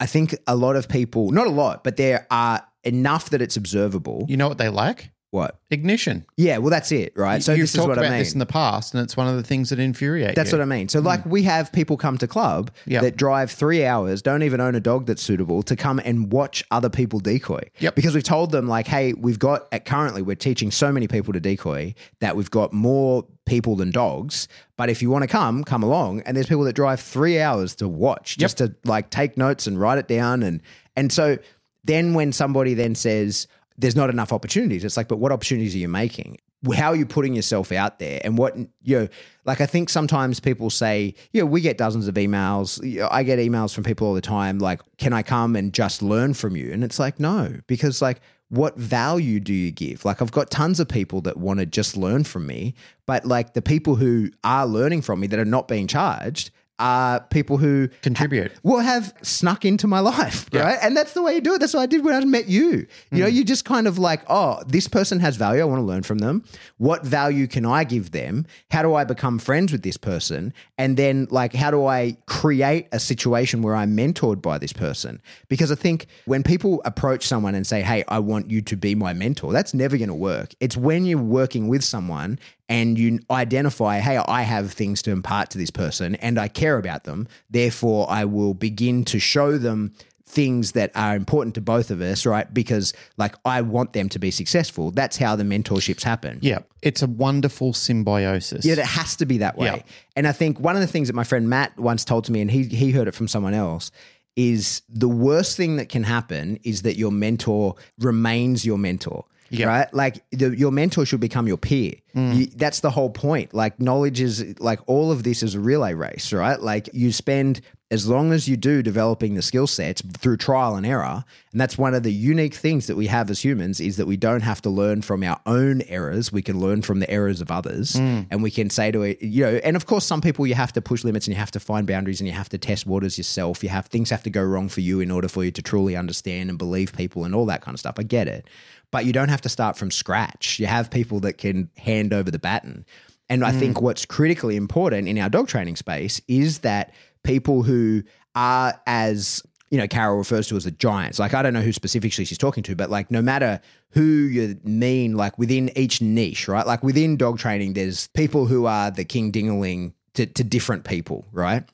I 0.00 0.06
think 0.06 0.36
a 0.46 0.56
lot 0.56 0.76
of 0.76 0.88
people, 0.88 1.30
not 1.30 1.46
a 1.46 1.50
lot, 1.50 1.84
but 1.84 1.96
there 1.96 2.26
are 2.30 2.66
enough 2.84 3.30
that 3.30 3.42
it's 3.42 3.56
observable. 3.56 4.26
You 4.28 4.36
know 4.36 4.48
what 4.48 4.58
they 4.58 4.68
lack? 4.68 5.10
What? 5.32 5.58
Ignition. 5.70 6.24
Yeah, 6.36 6.58
well, 6.58 6.70
that's 6.70 6.92
it, 6.92 7.12
right? 7.16 7.42
So 7.42 7.52
You've 7.52 7.64
this 7.64 7.70
is 7.70 7.76
talked 7.76 7.88
what 7.88 7.98
about 7.98 8.06
I 8.06 8.10
mean. 8.10 8.18
this 8.20 8.32
in 8.32 8.38
the 8.38 8.46
past, 8.46 8.94
and 8.94 9.02
it's 9.02 9.16
one 9.16 9.26
of 9.26 9.36
the 9.36 9.42
things 9.42 9.70
that 9.70 9.78
infuriate 9.78 10.36
That's 10.36 10.52
you. 10.52 10.58
what 10.58 10.62
I 10.62 10.66
mean. 10.66 10.88
So, 10.88 11.00
like, 11.00 11.22
hmm. 11.22 11.30
we 11.30 11.42
have 11.42 11.72
people 11.72 11.96
come 11.96 12.16
to 12.18 12.28
club 12.28 12.70
Yep. 12.86 13.02
that 13.02 13.16
drive 13.16 13.50
three 13.50 13.84
hours, 13.84 14.22
don't 14.22 14.42
even 14.44 14.60
own 14.60 14.74
a 14.74 14.80
dog 14.80 15.06
that's 15.06 15.22
suitable, 15.22 15.62
to 15.64 15.74
come 15.76 16.00
and 16.04 16.32
watch 16.32 16.64
other 16.70 16.88
people 16.88 17.18
decoy. 17.18 17.60
Yep. 17.80 17.96
Because 17.96 18.14
we've 18.14 18.24
told 18.24 18.52
them, 18.52 18.68
like, 18.68 18.86
hey, 18.86 19.12
we've 19.14 19.38
got 19.38 19.66
at 19.72 19.84
currently 19.84 20.22
we're 20.22 20.36
teaching 20.36 20.70
so 20.70 20.92
many 20.92 21.08
people 21.08 21.32
to 21.32 21.40
decoy 21.40 21.94
that 22.20 22.36
we've 22.36 22.50
got 22.50 22.72
more 22.72 23.26
people 23.46 23.76
than 23.76 23.90
dogs. 23.90 24.48
But 24.76 24.90
if 24.90 25.02
you 25.02 25.10
want 25.10 25.22
to 25.22 25.28
come, 25.28 25.64
come 25.64 25.82
along. 25.82 26.20
And 26.20 26.36
there's 26.36 26.46
people 26.46 26.64
that 26.64 26.74
drive 26.74 27.00
three 27.00 27.40
hours 27.40 27.74
to 27.76 27.88
watch, 27.88 28.38
just 28.38 28.58
to 28.58 28.74
like 28.84 29.10
take 29.10 29.36
notes 29.36 29.66
and 29.66 29.78
write 29.78 29.98
it 29.98 30.08
down. 30.08 30.42
And 30.42 30.62
and 30.96 31.12
so 31.12 31.38
then 31.84 32.14
when 32.14 32.32
somebody 32.32 32.74
then 32.74 32.94
says 32.94 33.46
there's 33.78 33.96
not 33.96 34.10
enough 34.10 34.32
opportunities, 34.32 34.84
it's 34.84 34.96
like, 34.96 35.08
but 35.08 35.18
what 35.18 35.32
opportunities 35.32 35.74
are 35.74 35.78
you 35.78 35.88
making? 35.88 36.38
How 36.74 36.88
are 36.88 36.96
you 36.96 37.06
putting 37.06 37.34
yourself 37.34 37.70
out 37.70 37.98
there? 37.98 38.20
And 38.24 38.38
what 38.38 38.56
you 38.82 38.98
know, 38.98 39.08
like 39.44 39.60
I 39.60 39.66
think 39.66 39.88
sometimes 39.88 40.40
people 40.40 40.70
say, 40.70 41.14
you 41.32 41.40
know, 41.40 41.46
we 41.46 41.60
get 41.60 41.78
dozens 41.78 42.08
of 42.08 42.14
emails. 42.14 42.80
I 43.10 43.22
get 43.22 43.38
emails 43.38 43.74
from 43.74 43.84
people 43.84 44.08
all 44.08 44.14
the 44.14 44.20
time, 44.20 44.58
like, 44.58 44.80
can 44.96 45.12
I 45.12 45.22
come 45.22 45.54
and 45.54 45.72
just 45.72 46.02
learn 46.02 46.34
from 46.34 46.56
you? 46.56 46.72
And 46.72 46.82
it's 46.82 46.98
like, 46.98 47.20
no, 47.20 47.60
because 47.66 48.02
like 48.02 48.20
what 48.48 48.76
value 48.76 49.40
do 49.40 49.52
you 49.52 49.70
give? 49.70 50.04
Like, 50.04 50.22
I've 50.22 50.30
got 50.30 50.50
tons 50.50 50.78
of 50.78 50.88
people 50.88 51.20
that 51.22 51.36
want 51.36 51.58
to 51.60 51.66
just 51.66 51.96
learn 51.96 52.24
from 52.24 52.46
me, 52.46 52.74
but 53.04 53.24
like 53.24 53.54
the 53.54 53.62
people 53.62 53.96
who 53.96 54.30
are 54.44 54.66
learning 54.66 55.02
from 55.02 55.20
me 55.20 55.26
that 55.28 55.38
are 55.38 55.44
not 55.44 55.66
being 55.66 55.86
charged 55.86 56.50
are 56.78 57.20
people 57.20 57.56
who 57.56 57.88
Contribute. 58.02 58.52
will 58.62 58.80
have 58.80 59.14
snuck 59.22 59.64
into 59.64 59.86
my 59.86 60.00
life, 60.00 60.48
right? 60.52 60.78
And 60.82 60.96
that's 60.96 61.12
the 61.12 61.22
way 61.22 61.34
you 61.34 61.40
do 61.40 61.54
it. 61.54 61.60
That's 61.60 61.74
what 61.74 61.80
I 61.80 61.86
did 61.86 62.04
when 62.04 62.14
I 62.14 62.24
met 62.24 62.48
you. 62.48 62.86
You 63.10 63.22
know, 63.22 63.28
hmm. 63.28 63.34
you 63.34 63.44
just 63.44 63.64
kind 63.64 63.86
of 63.86 63.98
like, 63.98 64.22
oh, 64.28 64.62
this 64.66 64.88
person 64.88 65.20
has 65.20 65.36
value. 65.36 65.62
I 65.62 65.64
want 65.64 65.80
to 65.80 65.84
learn 65.84 66.02
from 66.02 66.18
them. 66.18 66.44
What 66.78 67.04
value 67.04 67.46
can 67.46 67.64
I 67.64 67.84
give 67.84 68.10
them? 68.10 68.46
How 68.70 68.82
do 68.82 68.94
I 68.94 69.04
become 69.04 69.38
friends 69.38 69.72
with 69.72 69.82
this 69.82 69.96
person? 69.96 70.52
And 70.78 70.96
then, 70.96 71.28
like, 71.30 71.54
how 71.54 71.70
do 71.70 71.86
I 71.86 72.16
create 72.26 72.88
a 72.92 73.00
situation 73.00 73.62
where 73.62 73.74
I'm 73.74 73.96
mentored 73.96 74.42
by 74.42 74.58
this 74.58 74.72
person? 74.72 75.20
Because 75.48 75.72
I 75.72 75.76
think 75.76 76.06
when 76.26 76.42
people 76.42 76.82
approach 76.84 77.26
someone 77.26 77.54
and 77.54 77.66
say, 77.66 77.82
hey, 77.82 78.04
I 78.08 78.18
want 78.18 78.50
you 78.50 78.60
to 78.62 78.76
be 78.76 78.94
my 78.94 79.12
mentor, 79.12 79.52
that's 79.52 79.74
never 79.74 79.96
going 79.96 80.08
to 80.08 80.14
work. 80.14 80.54
It's 80.60 80.76
when 80.76 81.04
you're 81.04 81.18
working 81.18 81.68
with 81.68 81.82
someone 81.82 82.38
and 82.68 82.98
you 82.98 83.20
identify, 83.30 83.98
hey, 83.98 84.16
I 84.16 84.42
have 84.42 84.72
things 84.72 85.02
to 85.02 85.10
impart 85.10 85.50
to 85.50 85.58
this 85.58 85.70
person 85.70 86.16
and 86.16 86.38
I 86.38 86.48
care 86.48 86.78
about 86.78 87.04
them. 87.04 87.28
Therefore, 87.50 88.06
I 88.10 88.24
will 88.24 88.54
begin 88.54 89.04
to 89.06 89.18
show 89.18 89.56
them 89.58 89.92
things 90.28 90.72
that 90.72 90.90
are 90.96 91.14
important 91.14 91.54
to 91.54 91.60
both 91.60 91.90
of 91.92 92.00
us, 92.00 92.26
right? 92.26 92.52
Because 92.52 92.92
like 93.16 93.36
I 93.44 93.60
want 93.60 93.92
them 93.92 94.08
to 94.08 94.18
be 94.18 94.32
successful. 94.32 94.90
That's 94.90 95.16
how 95.16 95.36
the 95.36 95.44
mentorships 95.44 96.02
happen. 96.02 96.40
Yeah. 96.42 96.58
It's 96.82 97.00
a 97.00 97.06
wonderful 97.06 97.72
symbiosis. 97.72 98.64
Yeah, 98.64 98.72
it 98.72 98.78
has 98.80 99.14
to 99.16 99.26
be 99.26 99.38
that 99.38 99.56
way. 99.56 99.66
Yeah. 99.66 99.82
And 100.16 100.26
I 100.26 100.32
think 100.32 100.58
one 100.58 100.74
of 100.74 100.80
the 100.80 100.88
things 100.88 101.06
that 101.06 101.14
my 101.14 101.24
friend 101.24 101.48
Matt 101.48 101.78
once 101.78 102.04
told 102.04 102.24
to 102.24 102.32
me, 102.32 102.40
and 102.40 102.50
he 102.50 102.64
he 102.64 102.90
heard 102.90 103.06
it 103.06 103.14
from 103.14 103.28
someone 103.28 103.54
else, 103.54 103.92
is 104.34 104.82
the 104.88 105.08
worst 105.08 105.56
thing 105.56 105.76
that 105.76 105.88
can 105.88 106.02
happen 106.02 106.58
is 106.64 106.82
that 106.82 106.96
your 106.96 107.12
mentor 107.12 107.76
remains 107.98 108.66
your 108.66 108.78
mentor. 108.78 109.24
Yeah. 109.50 109.66
Right? 109.66 109.94
Like 109.94 110.24
the, 110.30 110.56
your 110.56 110.72
mentor 110.72 111.06
should 111.06 111.20
become 111.20 111.46
your 111.46 111.56
peer. 111.56 111.94
Mm. 112.14 112.36
You, 112.36 112.46
that's 112.46 112.80
the 112.80 112.90
whole 112.90 113.10
point. 113.10 113.54
Like 113.54 113.80
knowledge 113.80 114.20
is 114.20 114.58
like 114.60 114.80
all 114.86 115.12
of 115.12 115.22
this 115.22 115.42
is 115.42 115.54
a 115.54 115.60
relay 115.60 115.94
race, 115.94 116.32
right? 116.32 116.60
Like 116.60 116.88
you 116.92 117.12
spend 117.12 117.60
as 117.90 118.08
long 118.08 118.32
as 118.32 118.48
you 118.48 118.56
do 118.56 118.82
developing 118.82 119.34
the 119.34 119.42
skill 119.42 119.66
sets 119.66 120.02
through 120.18 120.36
trial 120.36 120.74
and 120.74 120.84
error. 120.84 121.24
And 121.52 121.60
that's 121.60 121.78
one 121.78 121.94
of 121.94 122.02
the 122.02 122.12
unique 122.12 122.54
things 122.54 122.88
that 122.88 122.96
we 122.96 123.06
have 123.06 123.30
as 123.30 123.44
humans 123.44 123.80
is 123.80 123.96
that 123.98 124.06
we 124.06 124.16
don't 124.16 124.40
have 124.40 124.60
to 124.62 124.70
learn 124.70 125.02
from 125.02 125.22
our 125.22 125.40
own 125.46 125.82
errors. 125.82 126.32
We 126.32 126.42
can 126.42 126.58
learn 126.58 126.82
from 126.82 126.98
the 126.98 127.08
errors 127.08 127.40
of 127.40 127.52
others. 127.52 127.92
Mm. 127.92 128.26
And 128.30 128.42
we 128.42 128.50
can 128.50 128.70
say 128.70 128.90
to 128.90 129.02
it, 129.02 129.22
you 129.22 129.44
know, 129.44 129.60
and 129.62 129.76
of 129.76 129.86
course, 129.86 130.04
some 130.04 130.20
people 130.20 130.48
you 130.48 130.54
have 130.54 130.72
to 130.72 130.82
push 130.82 131.04
limits 131.04 131.28
and 131.28 131.34
you 131.34 131.38
have 131.38 131.52
to 131.52 131.60
find 131.60 131.86
boundaries 131.86 132.20
and 132.20 132.26
you 132.26 132.34
have 132.34 132.48
to 132.48 132.58
test 132.58 132.86
waters 132.86 133.18
yourself. 133.18 133.62
You 133.62 133.68
have 133.68 133.86
things 133.86 134.10
have 134.10 134.24
to 134.24 134.30
go 134.30 134.42
wrong 134.42 134.68
for 134.68 134.80
you 134.80 134.98
in 134.98 135.12
order 135.12 135.28
for 135.28 135.44
you 135.44 135.52
to 135.52 135.62
truly 135.62 135.94
understand 135.94 136.50
and 136.50 136.58
believe 136.58 136.92
people 136.92 137.24
and 137.24 137.36
all 137.36 137.46
that 137.46 137.60
kind 137.60 137.74
of 137.74 137.78
stuff. 137.78 137.94
I 137.98 138.02
get 138.02 138.26
it. 138.26 138.48
But 138.92 139.04
you 139.04 139.12
don't 139.12 139.28
have 139.28 139.42
to 139.42 139.48
start 139.48 139.76
from 139.76 139.90
scratch. 139.90 140.58
You 140.58 140.66
have 140.66 140.90
people 140.90 141.20
that 141.20 141.34
can 141.38 141.70
hand 141.76 142.12
over 142.12 142.30
the 142.30 142.38
baton. 142.38 142.86
And 143.28 143.44
I 143.44 143.50
think 143.50 143.78
mm. 143.78 143.82
what's 143.82 144.06
critically 144.06 144.54
important 144.56 145.08
in 145.08 145.18
our 145.18 145.28
dog 145.28 145.48
training 145.48 145.76
space 145.76 146.20
is 146.28 146.60
that 146.60 146.94
people 147.24 147.64
who 147.64 148.04
are 148.36 148.80
as 148.86 149.42
you 149.70 149.78
know, 149.78 149.88
Carol 149.88 150.16
refers 150.16 150.46
to 150.48 150.56
as 150.56 150.64
the 150.64 150.70
giants. 150.70 151.18
Like, 151.18 151.34
I 151.34 151.42
don't 151.42 151.52
know 151.52 151.60
who 151.60 151.72
specifically 151.72 152.24
she's 152.24 152.38
talking 152.38 152.62
to, 152.64 152.76
but 152.76 152.88
like, 152.88 153.10
no 153.10 153.20
matter 153.20 153.60
who 153.90 154.02
you 154.02 154.58
mean, 154.62 155.16
like 155.16 155.38
within 155.38 155.76
each 155.76 156.00
niche, 156.00 156.46
right? 156.46 156.66
Like 156.66 156.82
within 156.82 157.16
dog 157.16 157.38
training, 157.38 157.72
there's 157.72 158.08
people 158.08 158.46
who 158.46 158.66
are 158.66 158.90
the 158.90 159.04
king 159.04 159.32
dingaling 159.32 159.92
to, 160.14 160.26
to 160.26 160.44
different 160.44 160.84
people, 160.84 161.26
right? 161.32 161.64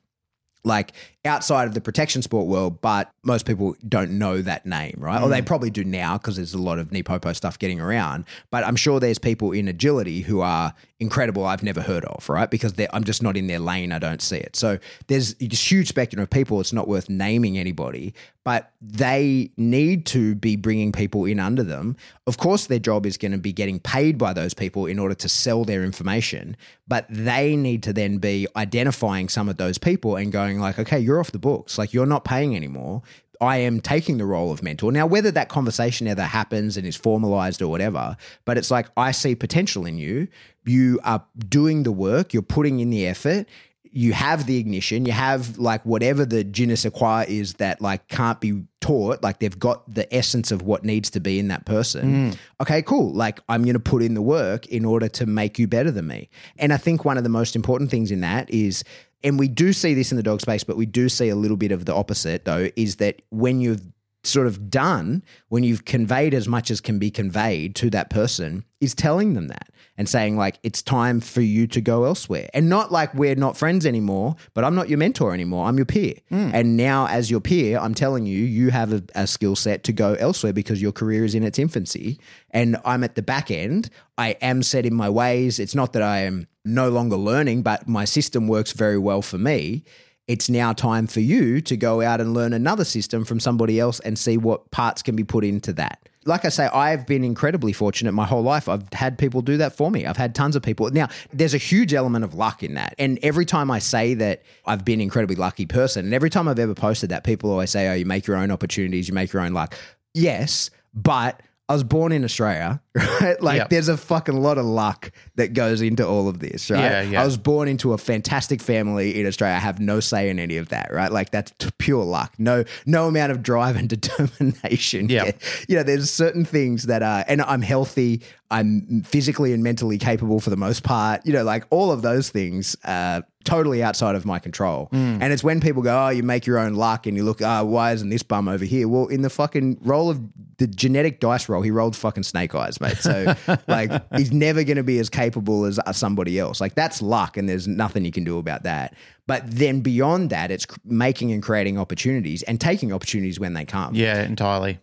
Like 0.64 0.92
outside 1.24 1.68
of 1.68 1.74
the 1.74 1.80
protection 1.80 2.20
sport 2.20 2.46
world, 2.46 2.80
but 2.80 3.12
most 3.22 3.46
people 3.46 3.76
don't 3.88 4.10
know 4.12 4.42
that 4.42 4.66
name, 4.66 4.96
right? 4.98 5.22
Or 5.22 5.28
they 5.28 5.40
mm. 5.40 5.46
probably 5.46 5.70
do 5.70 5.84
now 5.84 6.18
because 6.18 6.36
there's 6.36 6.54
a 6.54 6.58
lot 6.58 6.78
of 6.78 6.90
NePoPo 6.90 7.36
stuff 7.36 7.58
getting 7.58 7.80
around. 7.80 8.24
But 8.50 8.64
I'm 8.64 8.74
sure 8.74 8.98
there's 8.98 9.18
people 9.18 9.52
in 9.52 9.68
agility 9.68 10.22
who 10.22 10.40
are 10.40 10.74
incredible 10.98 11.44
I've 11.44 11.62
never 11.62 11.80
heard 11.80 12.04
of, 12.04 12.28
right? 12.28 12.50
Because 12.50 12.74
they're- 12.74 12.88
I'm 12.92 13.04
just 13.04 13.22
not 13.22 13.36
in 13.36 13.46
their 13.46 13.58
lane. 13.58 13.92
I 13.92 13.98
don't 13.98 14.22
see 14.22 14.36
it. 14.36 14.56
So 14.56 14.78
there's 15.06 15.34
this 15.34 15.70
huge 15.70 15.88
spectrum 15.88 16.22
of 16.22 16.30
people. 16.30 16.60
It's 16.60 16.72
not 16.72 16.88
worth 16.88 17.08
naming 17.08 17.58
anybody, 17.58 18.14
but 18.44 18.72
they 18.80 19.50
need 19.56 20.06
to 20.06 20.34
be 20.34 20.56
bringing 20.56 20.92
people 20.92 21.24
in 21.24 21.38
under 21.38 21.62
them. 21.62 21.96
Of 22.26 22.38
course, 22.38 22.66
their 22.66 22.78
job 22.78 23.06
is 23.06 23.16
going 23.16 23.32
to 23.32 23.38
be 23.38 23.52
getting 23.52 23.78
paid 23.78 24.18
by 24.18 24.32
those 24.32 24.54
people 24.54 24.86
in 24.86 24.98
order 24.98 25.14
to 25.14 25.28
sell 25.28 25.64
their 25.64 25.84
information, 25.84 26.56
but 26.88 27.06
they 27.08 27.56
need 27.56 27.82
to 27.84 27.92
then 27.92 28.18
be 28.18 28.46
identifying 28.56 29.28
some 29.28 29.48
of 29.48 29.56
those 29.56 29.78
people 29.78 30.16
and 30.16 30.32
going 30.32 30.58
like, 30.58 30.78
okay, 30.78 30.98
you're 30.98 31.11
off 31.20 31.32
the 31.32 31.38
books. 31.38 31.78
Like 31.78 31.92
you're 31.92 32.06
not 32.06 32.24
paying 32.24 32.54
anymore. 32.56 33.02
I 33.42 33.56
am 33.56 33.80
taking 33.80 34.18
the 34.18 34.24
role 34.24 34.52
of 34.52 34.62
mentor. 34.62 34.92
Now, 34.92 35.04
whether 35.06 35.32
that 35.32 35.48
conversation 35.48 36.06
ever 36.06 36.22
happens 36.22 36.76
and 36.76 36.86
is 36.86 36.94
formalized 36.94 37.60
or 37.60 37.66
whatever, 37.68 38.16
but 38.44 38.56
it's 38.56 38.70
like, 38.70 38.86
I 38.96 39.10
see 39.10 39.34
potential 39.34 39.84
in 39.84 39.98
you. 39.98 40.28
You 40.64 41.00
are 41.02 41.24
doing 41.48 41.82
the 41.82 41.90
work, 41.90 42.32
you're 42.32 42.42
putting 42.42 42.78
in 42.78 42.90
the 42.90 43.04
effort. 43.06 43.48
You 43.94 44.14
have 44.14 44.46
the 44.46 44.56
ignition, 44.56 45.04
you 45.04 45.12
have 45.12 45.58
like 45.58 45.84
whatever 45.84 46.24
the 46.24 46.44
je 46.44 46.64
ne 46.64 46.76
sais 46.76 46.90
quoi 46.90 47.26
is 47.28 47.54
that 47.54 47.82
like 47.82 48.08
can't 48.08 48.40
be 48.40 48.62
taught, 48.80 49.22
like 49.22 49.40
they've 49.40 49.58
got 49.58 49.92
the 49.92 50.12
essence 50.14 50.50
of 50.50 50.62
what 50.62 50.82
needs 50.82 51.10
to 51.10 51.20
be 51.20 51.38
in 51.38 51.48
that 51.48 51.66
person. 51.66 52.30
Mm. 52.32 52.38
Okay, 52.62 52.80
cool. 52.80 53.12
Like 53.12 53.40
I'm 53.50 53.64
going 53.64 53.74
to 53.74 53.80
put 53.80 54.02
in 54.02 54.14
the 54.14 54.22
work 54.22 54.66
in 54.68 54.86
order 54.86 55.08
to 55.08 55.26
make 55.26 55.58
you 55.58 55.68
better 55.68 55.90
than 55.90 56.06
me. 56.06 56.30
And 56.56 56.72
I 56.72 56.78
think 56.78 57.04
one 57.04 57.18
of 57.18 57.22
the 57.22 57.28
most 57.28 57.54
important 57.54 57.90
things 57.90 58.10
in 58.10 58.20
that 58.20 58.48
is 58.48 58.82
and 59.24 59.38
we 59.38 59.48
do 59.48 59.72
see 59.72 59.94
this 59.94 60.10
in 60.10 60.16
the 60.16 60.22
dog 60.22 60.40
space, 60.40 60.64
but 60.64 60.76
we 60.76 60.86
do 60.86 61.08
see 61.08 61.28
a 61.28 61.36
little 61.36 61.56
bit 61.56 61.72
of 61.72 61.84
the 61.84 61.94
opposite 61.94 62.44
though, 62.44 62.68
is 62.76 62.96
that 62.96 63.22
when 63.30 63.60
you've 63.60 63.82
sort 64.24 64.46
of 64.46 64.70
done, 64.70 65.22
when 65.48 65.64
you've 65.64 65.84
conveyed 65.84 66.34
as 66.34 66.46
much 66.46 66.70
as 66.70 66.80
can 66.80 66.98
be 66.98 67.10
conveyed 67.10 67.74
to 67.76 67.90
that 67.90 68.10
person, 68.10 68.64
is 68.80 68.94
telling 68.94 69.34
them 69.34 69.48
that 69.48 69.68
and 69.98 70.08
saying, 70.08 70.36
like, 70.36 70.58
it's 70.62 70.80
time 70.80 71.20
for 71.20 71.40
you 71.40 71.66
to 71.66 71.80
go 71.80 72.04
elsewhere. 72.04 72.48
And 72.54 72.68
not 72.68 72.90
like 72.90 73.12
we're 73.14 73.34
not 73.34 73.56
friends 73.56 73.84
anymore, 73.84 74.36
but 74.54 74.64
I'm 74.64 74.74
not 74.74 74.88
your 74.88 74.98
mentor 74.98 75.34
anymore. 75.34 75.66
I'm 75.66 75.76
your 75.76 75.86
peer. 75.86 76.14
Hmm. 76.30 76.50
And 76.54 76.76
now, 76.76 77.06
as 77.08 77.30
your 77.30 77.40
peer, 77.40 77.78
I'm 77.78 77.94
telling 77.94 78.26
you, 78.26 78.38
you 78.38 78.70
have 78.70 78.92
a, 78.92 79.02
a 79.14 79.26
skill 79.26 79.54
set 79.54 79.84
to 79.84 79.92
go 79.92 80.14
elsewhere 80.14 80.52
because 80.52 80.80
your 80.80 80.92
career 80.92 81.24
is 81.24 81.34
in 81.34 81.42
its 81.42 81.58
infancy. 81.58 82.18
And 82.50 82.76
I'm 82.84 83.04
at 83.04 83.16
the 83.16 83.22
back 83.22 83.50
end. 83.50 83.90
I 84.16 84.30
am 84.40 84.62
set 84.62 84.86
in 84.86 84.94
my 84.94 85.10
ways. 85.10 85.58
It's 85.58 85.74
not 85.74 85.92
that 85.92 86.02
I 86.02 86.20
am 86.20 86.46
no 86.64 86.88
longer 86.88 87.16
learning, 87.16 87.62
but 87.62 87.88
my 87.88 88.04
system 88.04 88.48
works 88.48 88.72
very 88.72 88.98
well 88.98 89.22
for 89.22 89.38
me 89.38 89.84
it's 90.28 90.48
now 90.48 90.72
time 90.72 91.06
for 91.06 91.20
you 91.20 91.60
to 91.60 91.76
go 91.76 92.00
out 92.00 92.20
and 92.20 92.32
learn 92.32 92.52
another 92.52 92.84
system 92.84 93.24
from 93.24 93.40
somebody 93.40 93.80
else 93.80 94.00
and 94.00 94.18
see 94.18 94.36
what 94.36 94.70
parts 94.70 95.02
can 95.02 95.16
be 95.16 95.24
put 95.24 95.44
into 95.44 95.72
that. 95.74 96.08
Like 96.24 96.44
I 96.44 96.50
say, 96.50 96.66
I've 96.66 97.04
been 97.04 97.24
incredibly 97.24 97.72
fortunate 97.72 98.12
my 98.12 98.24
whole 98.24 98.42
life. 98.42 98.68
I've 98.68 98.90
had 98.92 99.18
people 99.18 99.42
do 99.42 99.56
that 99.56 99.76
for 99.76 99.90
me. 99.90 100.06
I've 100.06 100.16
had 100.16 100.36
tons 100.36 100.54
of 100.54 100.62
people. 100.62 100.88
Now, 100.90 101.08
there's 101.32 101.54
a 101.54 101.58
huge 101.58 101.92
element 101.92 102.24
of 102.24 102.34
luck 102.34 102.62
in 102.62 102.74
that. 102.74 102.94
And 102.96 103.18
every 103.22 103.44
time 103.44 103.72
I 103.72 103.80
say 103.80 104.14
that 104.14 104.42
I've 104.64 104.84
been 104.84 105.00
incredibly 105.00 105.34
lucky 105.34 105.66
person, 105.66 106.04
and 106.04 106.14
every 106.14 106.30
time 106.30 106.46
I've 106.46 106.60
ever 106.60 106.74
posted 106.74 107.10
that, 107.10 107.24
people 107.24 107.50
always 107.50 107.70
say, 107.70 107.88
oh, 107.88 107.94
you 107.94 108.06
make 108.06 108.28
your 108.28 108.36
own 108.36 108.52
opportunities, 108.52 109.08
you 109.08 109.14
make 109.14 109.32
your 109.32 109.42
own 109.42 109.52
luck. 109.52 109.74
Yes, 110.14 110.70
but 110.94 111.40
I 111.68 111.74
was 111.74 111.84
born 111.84 112.12
in 112.12 112.22
Australia, 112.24 112.82
right? 112.94 113.40
Like 113.42 113.56
Yep. 113.58 113.70
there's 113.70 113.88
a 113.88 113.96
fucking 113.96 114.36
lot 114.36 114.58
of 114.58 114.66
luck 114.66 115.10
that 115.36 115.54
goes 115.54 115.80
into 115.80 116.06
all 116.06 116.28
of 116.28 116.38
this, 116.40 116.70
right? 116.70 116.80
Yeah, 116.80 117.02
yeah. 117.02 117.22
I 117.22 117.24
was 117.24 117.38
born 117.38 117.66
into 117.68 117.92
a 117.94 117.98
fantastic 117.98 118.60
family 118.60 119.18
in 119.18 119.26
Australia. 119.26 119.56
I 119.56 119.60
have 119.60 119.80
no 119.80 120.00
say 120.00 120.28
in 120.28 120.38
any 120.38 120.56
of 120.58 120.68
that, 120.70 120.92
right? 120.92 121.10
Like 121.10 121.30
that's 121.30 121.52
t- 121.58 121.70
pure 121.78 122.04
luck. 122.04 122.34
No, 122.38 122.64
no 122.84 123.06
amount 123.06 123.32
of 123.32 123.42
drive 123.42 123.76
and 123.76 123.88
determination. 124.36 125.08
Yeah. 125.08 125.30
You 125.68 125.76
know, 125.76 125.82
there's 125.82 126.10
certain 126.10 126.44
things 126.44 126.84
that 126.86 127.02
are, 127.02 127.24
and 127.28 127.40
I'm 127.42 127.62
healthy. 127.62 128.22
I'm 128.50 129.02
physically 129.04 129.52
and 129.54 129.62
mentally 129.62 129.96
capable 129.98 130.40
for 130.40 130.50
the 130.50 130.56
most 130.56 130.82
part. 130.82 131.24
You 131.24 131.32
know, 131.32 131.44
like 131.44 131.64
all 131.70 131.90
of 131.90 132.02
those 132.02 132.28
things 132.28 132.76
are 132.84 133.22
totally 133.44 133.82
outside 133.82 134.14
of 134.14 134.24
my 134.24 134.38
control. 134.38 134.88
Mm. 134.92 135.18
And 135.20 135.32
it's 135.32 135.44
when 135.44 135.60
people 135.60 135.82
go, 135.82 136.06
oh, 136.06 136.08
you 136.08 136.22
make 136.22 136.46
your 136.46 136.58
own 136.58 136.74
luck 136.74 137.06
and 137.06 137.16
you 137.16 137.24
look, 137.24 137.42
ah, 137.42 137.62
why 137.62 137.92
isn't 137.92 138.08
this 138.08 138.22
bum 138.22 138.48
over 138.48 138.64
here? 138.64 138.88
Well, 138.88 139.06
in 139.06 139.22
the 139.22 139.30
fucking 139.30 139.78
roll 139.82 140.10
of 140.10 140.20
the 140.58 140.66
genetic 140.66 141.20
dice 141.20 141.48
roll, 141.48 141.62
he 141.62 141.70
rolled 141.70 141.96
fucking 141.96 142.22
snake 142.22 142.54
eyes, 142.54 142.80
mate. 142.80 142.98
So 142.98 143.34
like 143.68 143.90
he's 144.16 144.32
never 144.32 144.64
going 144.64 144.76
to 144.76 144.82
be 144.82 144.98
as 144.98 145.10
capable 145.10 145.64
as 145.64 145.78
uh, 145.78 145.92
somebody 145.92 146.38
else. 146.38 146.60
Like 146.60 146.74
that's 146.74 147.02
luck 147.02 147.36
and 147.36 147.48
there's 147.48 147.68
nothing 147.68 148.04
you 148.04 148.12
can 148.12 148.24
do 148.24 148.38
about 148.38 148.62
that. 148.64 148.94
But 149.26 149.42
then 149.46 149.80
beyond 149.80 150.30
that, 150.30 150.50
it's 150.50 150.66
making 150.84 151.32
and 151.32 151.42
creating 151.42 151.78
opportunities 151.78 152.42
and 152.42 152.60
taking 152.60 152.92
opportunities 152.92 153.38
when 153.38 153.54
they 153.54 153.64
come. 153.64 153.94
Yeah, 153.94 154.22
entirely. 154.22 154.80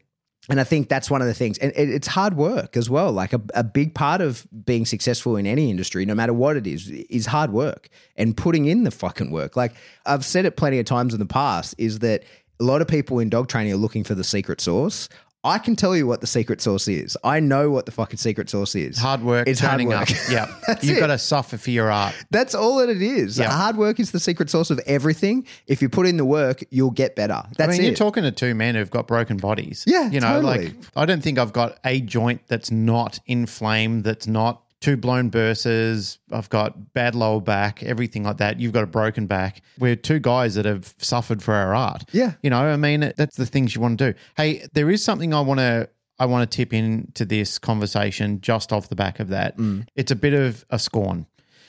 And 0.49 0.59
I 0.59 0.63
think 0.63 0.89
that's 0.89 1.11
one 1.11 1.21
of 1.21 1.27
the 1.27 1.33
things. 1.33 1.57
And 1.59 1.71
it, 1.75 1.89
it's 1.89 2.07
hard 2.07 2.35
work 2.35 2.75
as 2.75 2.89
well. 2.89 3.11
Like 3.11 3.33
a, 3.33 3.41
a 3.53 3.63
big 3.63 3.93
part 3.93 4.19
of 4.19 4.47
being 4.65 4.85
successful 4.85 5.35
in 5.35 5.45
any 5.45 5.69
industry, 5.69 6.05
no 6.05 6.15
matter 6.15 6.33
what 6.33 6.57
it 6.57 6.65
is, 6.65 6.89
is 6.89 7.27
hard 7.27 7.51
work 7.51 7.89
and 8.17 8.35
putting 8.35 8.65
in 8.65 8.83
the 8.83 8.91
fucking 8.91 9.31
work. 9.31 9.55
Like 9.55 9.73
I've 10.05 10.25
said 10.25 10.45
it 10.45 10.57
plenty 10.57 10.79
of 10.79 10.85
times 10.85 11.13
in 11.13 11.19
the 11.19 11.25
past, 11.25 11.75
is 11.77 11.99
that 11.99 12.23
a 12.59 12.63
lot 12.63 12.81
of 12.81 12.87
people 12.87 13.19
in 13.19 13.29
dog 13.29 13.47
training 13.47 13.71
are 13.73 13.77
looking 13.77 14.03
for 14.03 14.15
the 14.15 14.23
secret 14.23 14.59
sauce. 14.59 15.07
I 15.41 15.57
can 15.57 15.77
tell 15.77 15.95
you 15.95 16.05
what 16.05 16.19
the 16.19 16.27
secret 16.27 16.59
sauce 16.59 16.89
is. 16.89 17.17
I 17.23 17.39
know 17.39 17.71
what 17.71 17.85
the 17.85 17.93
fucking 17.93 18.17
secret 18.17 18.49
sauce 18.49 18.75
is. 18.75 18.97
Hard 18.97 19.23
work, 19.23 19.47
It's 19.47 19.61
hard 19.61 19.81
work. 19.85 20.01
up. 20.01 20.09
Yeah. 20.29 20.53
You've 20.81 20.97
it. 20.97 20.99
got 20.99 21.07
to 21.07 21.17
suffer 21.17 21.57
for 21.57 21.71
your 21.71 21.89
art. 21.89 22.13
That's 22.29 22.53
all 22.53 22.77
that 22.79 22.89
it 22.89 23.01
is. 23.01 23.39
Yeah. 23.39 23.49
Hard 23.49 23.77
work 23.77 24.01
is 24.01 24.11
the 24.11 24.19
secret 24.19 24.49
sauce 24.49 24.69
of 24.69 24.79
everything. 24.85 25.47
If 25.65 25.81
you 25.81 25.87
put 25.87 26.07
in 26.07 26.17
the 26.17 26.25
work, 26.25 26.63
you'll 26.71 26.91
get 26.91 27.15
better. 27.15 27.41
That's 27.57 27.69
I 27.69 27.71
mean, 27.71 27.81
it. 27.81 27.85
you're 27.87 27.95
talking 27.95 28.23
to 28.23 28.31
two 28.31 28.53
men 28.53 28.75
who've 28.75 28.91
got 28.91 29.07
broken 29.07 29.37
bodies. 29.37 29.85
Yeah, 29.87 30.09
You 30.09 30.19
know, 30.19 30.41
totally. 30.41 30.67
like 30.67 30.75
I 30.97 31.05
don't 31.05 31.23
think 31.23 31.39
I've 31.39 31.53
got 31.53 31.79
a 31.85 32.01
joint 32.01 32.41
that's 32.47 32.69
not 32.69 33.19
inflamed, 33.25 34.03
that's 34.03 34.27
not 34.27 34.61
two 34.81 34.97
blown 34.97 35.29
burses. 35.29 36.19
I've 36.31 36.49
got 36.49 36.93
bad 36.93 37.15
lower 37.15 37.41
back, 37.41 37.83
everything 37.83 38.23
like 38.23 38.37
that. 38.37 38.59
You've 38.59 38.73
got 38.73 38.83
a 38.83 38.87
broken 38.87 39.27
back. 39.27 39.61
We're 39.77 39.95
two 39.95 40.19
guys 40.19 40.55
that 40.55 40.65
have 40.65 40.93
suffered 40.97 41.43
for 41.43 41.53
our 41.53 41.73
art. 41.75 42.05
Yeah. 42.11 42.33
You 42.41 42.49
know, 42.49 42.59
I 42.59 42.77
mean, 42.77 43.13
that's 43.15 43.35
the 43.35 43.45
things 43.45 43.75
you 43.75 43.81
want 43.81 43.97
to 43.99 44.13
do. 44.13 44.19
Hey, 44.37 44.67
there 44.73 44.89
is 44.89 45.03
something 45.03 45.33
I 45.33 45.41
want 45.41 45.59
to. 45.59 45.89
I 46.21 46.25
want 46.25 46.49
to 46.49 46.55
tip 46.55 46.73
into 46.73 47.23
this 47.23 47.57
conversation 47.57 48.41
just 48.41 48.73
off 48.73 48.89
the 48.89 48.95
back 48.95 49.21
of 49.21 49.29
that. 49.29 49.55
Mm. 49.55 49.87
It's 49.95 50.11
a 50.11 50.17
bit 50.17 50.33
of 50.33 50.65
a 50.69 50.77
scorn. 50.77 51.27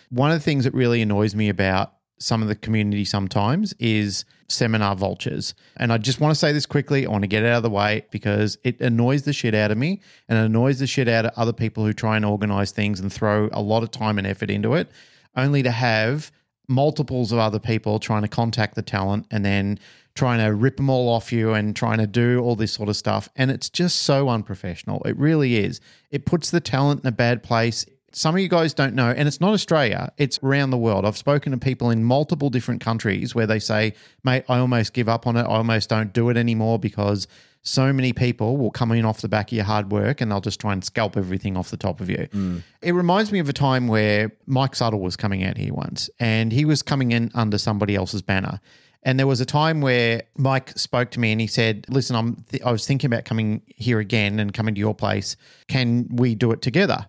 One 0.08 0.32
of 0.32 0.38
the 0.38 0.42
things 0.42 0.64
that 0.64 0.74
really 0.74 1.00
annoys 1.02 1.36
me 1.36 1.48
about 1.48 1.92
some 2.20 2.42
of 2.42 2.48
the 2.48 2.54
community 2.54 3.04
sometimes 3.04 3.72
is 3.78 4.24
seminar 4.48 4.94
vultures. 4.94 5.54
And 5.76 5.92
I 5.92 5.98
just 5.98 6.20
want 6.20 6.32
to 6.32 6.38
say 6.38 6.52
this 6.52 6.66
quickly. 6.66 7.06
I 7.06 7.10
want 7.10 7.22
to 7.22 7.28
get 7.28 7.42
it 7.42 7.46
out 7.46 7.58
of 7.58 7.62
the 7.62 7.70
way 7.70 8.04
because 8.10 8.58
it 8.62 8.80
annoys 8.80 9.22
the 9.22 9.32
shit 9.32 9.54
out 9.54 9.70
of 9.70 9.78
me 9.78 10.00
and 10.28 10.38
it 10.38 10.42
annoys 10.42 10.78
the 10.80 10.86
shit 10.86 11.08
out 11.08 11.26
of 11.26 11.32
other 11.36 11.52
people 11.52 11.84
who 11.84 11.92
try 11.92 12.16
and 12.16 12.24
organize 12.24 12.70
things 12.70 13.00
and 13.00 13.12
throw 13.12 13.48
a 13.52 13.62
lot 13.62 13.82
of 13.82 13.90
time 13.90 14.18
and 14.18 14.26
effort 14.26 14.50
into 14.50 14.74
it, 14.74 14.90
only 15.36 15.62
to 15.62 15.70
have 15.70 16.30
multiples 16.68 17.32
of 17.32 17.38
other 17.38 17.58
people 17.58 17.98
trying 17.98 18.22
to 18.22 18.28
contact 18.28 18.74
the 18.74 18.82
talent 18.82 19.26
and 19.30 19.44
then 19.44 19.78
trying 20.14 20.38
to 20.38 20.54
rip 20.54 20.76
them 20.76 20.90
all 20.90 21.08
off 21.08 21.32
you 21.32 21.52
and 21.52 21.74
trying 21.74 21.98
to 21.98 22.06
do 22.06 22.40
all 22.40 22.56
this 22.56 22.72
sort 22.72 22.88
of 22.88 22.96
stuff. 22.96 23.28
And 23.36 23.50
it's 23.50 23.70
just 23.70 24.02
so 24.02 24.28
unprofessional. 24.28 25.02
It 25.04 25.16
really 25.16 25.56
is. 25.56 25.80
It 26.10 26.26
puts 26.26 26.50
the 26.50 26.60
talent 26.60 27.02
in 27.02 27.06
a 27.06 27.12
bad 27.12 27.42
place. 27.42 27.86
Some 28.12 28.34
of 28.34 28.40
you 28.40 28.48
guys 28.48 28.74
don't 28.74 28.94
know, 28.94 29.10
and 29.10 29.28
it's 29.28 29.40
not 29.40 29.52
Australia, 29.52 30.12
it's 30.18 30.40
around 30.42 30.70
the 30.70 30.78
world. 30.78 31.04
I've 31.04 31.16
spoken 31.16 31.52
to 31.52 31.58
people 31.58 31.90
in 31.90 32.02
multiple 32.02 32.50
different 32.50 32.80
countries 32.80 33.34
where 33.34 33.46
they 33.46 33.60
say, 33.60 33.94
mate, 34.24 34.44
I 34.48 34.58
almost 34.58 34.92
give 34.92 35.08
up 35.08 35.26
on 35.26 35.36
it. 35.36 35.42
I 35.42 35.56
almost 35.56 35.88
don't 35.88 36.12
do 36.12 36.28
it 36.28 36.36
anymore 36.36 36.78
because 36.78 37.28
so 37.62 37.92
many 37.92 38.12
people 38.12 38.56
will 38.56 38.70
come 38.70 38.90
in 38.92 39.04
off 39.04 39.20
the 39.20 39.28
back 39.28 39.52
of 39.52 39.56
your 39.56 39.64
hard 39.64 39.92
work 39.92 40.20
and 40.20 40.30
they'll 40.30 40.40
just 40.40 40.60
try 40.60 40.72
and 40.72 40.82
scalp 40.82 41.16
everything 41.16 41.56
off 41.56 41.70
the 41.70 41.76
top 41.76 42.00
of 42.00 42.08
you. 42.08 42.26
Mm. 42.32 42.62
It 42.80 42.92
reminds 42.92 43.32
me 43.32 43.38
of 43.38 43.48
a 43.48 43.52
time 43.52 43.86
where 43.86 44.32
Mike 44.46 44.72
Suttle 44.72 45.00
was 45.00 45.16
coming 45.16 45.44
out 45.44 45.56
here 45.58 45.74
once 45.74 46.08
and 46.18 46.52
he 46.52 46.64
was 46.64 46.82
coming 46.82 47.12
in 47.12 47.30
under 47.34 47.58
somebody 47.58 47.94
else's 47.94 48.22
banner. 48.22 48.60
And 49.02 49.18
there 49.18 49.26
was 49.26 49.40
a 49.40 49.46
time 49.46 49.80
where 49.80 50.22
Mike 50.36 50.70
spoke 50.78 51.10
to 51.12 51.20
me 51.20 51.32
and 51.32 51.40
he 51.40 51.46
said, 51.46 51.86
"Listen, 51.88 52.16
I'm 52.16 52.44
th- 52.50 52.62
I 52.62 52.70
was 52.70 52.86
thinking 52.86 53.08
about 53.08 53.24
coming 53.24 53.62
here 53.66 53.98
again 53.98 54.38
and 54.38 54.52
coming 54.52 54.74
to 54.74 54.78
your 54.78 54.94
place. 54.94 55.36
Can 55.68 56.08
we 56.16 56.34
do 56.34 56.52
it 56.52 56.60
together?" 56.60 57.06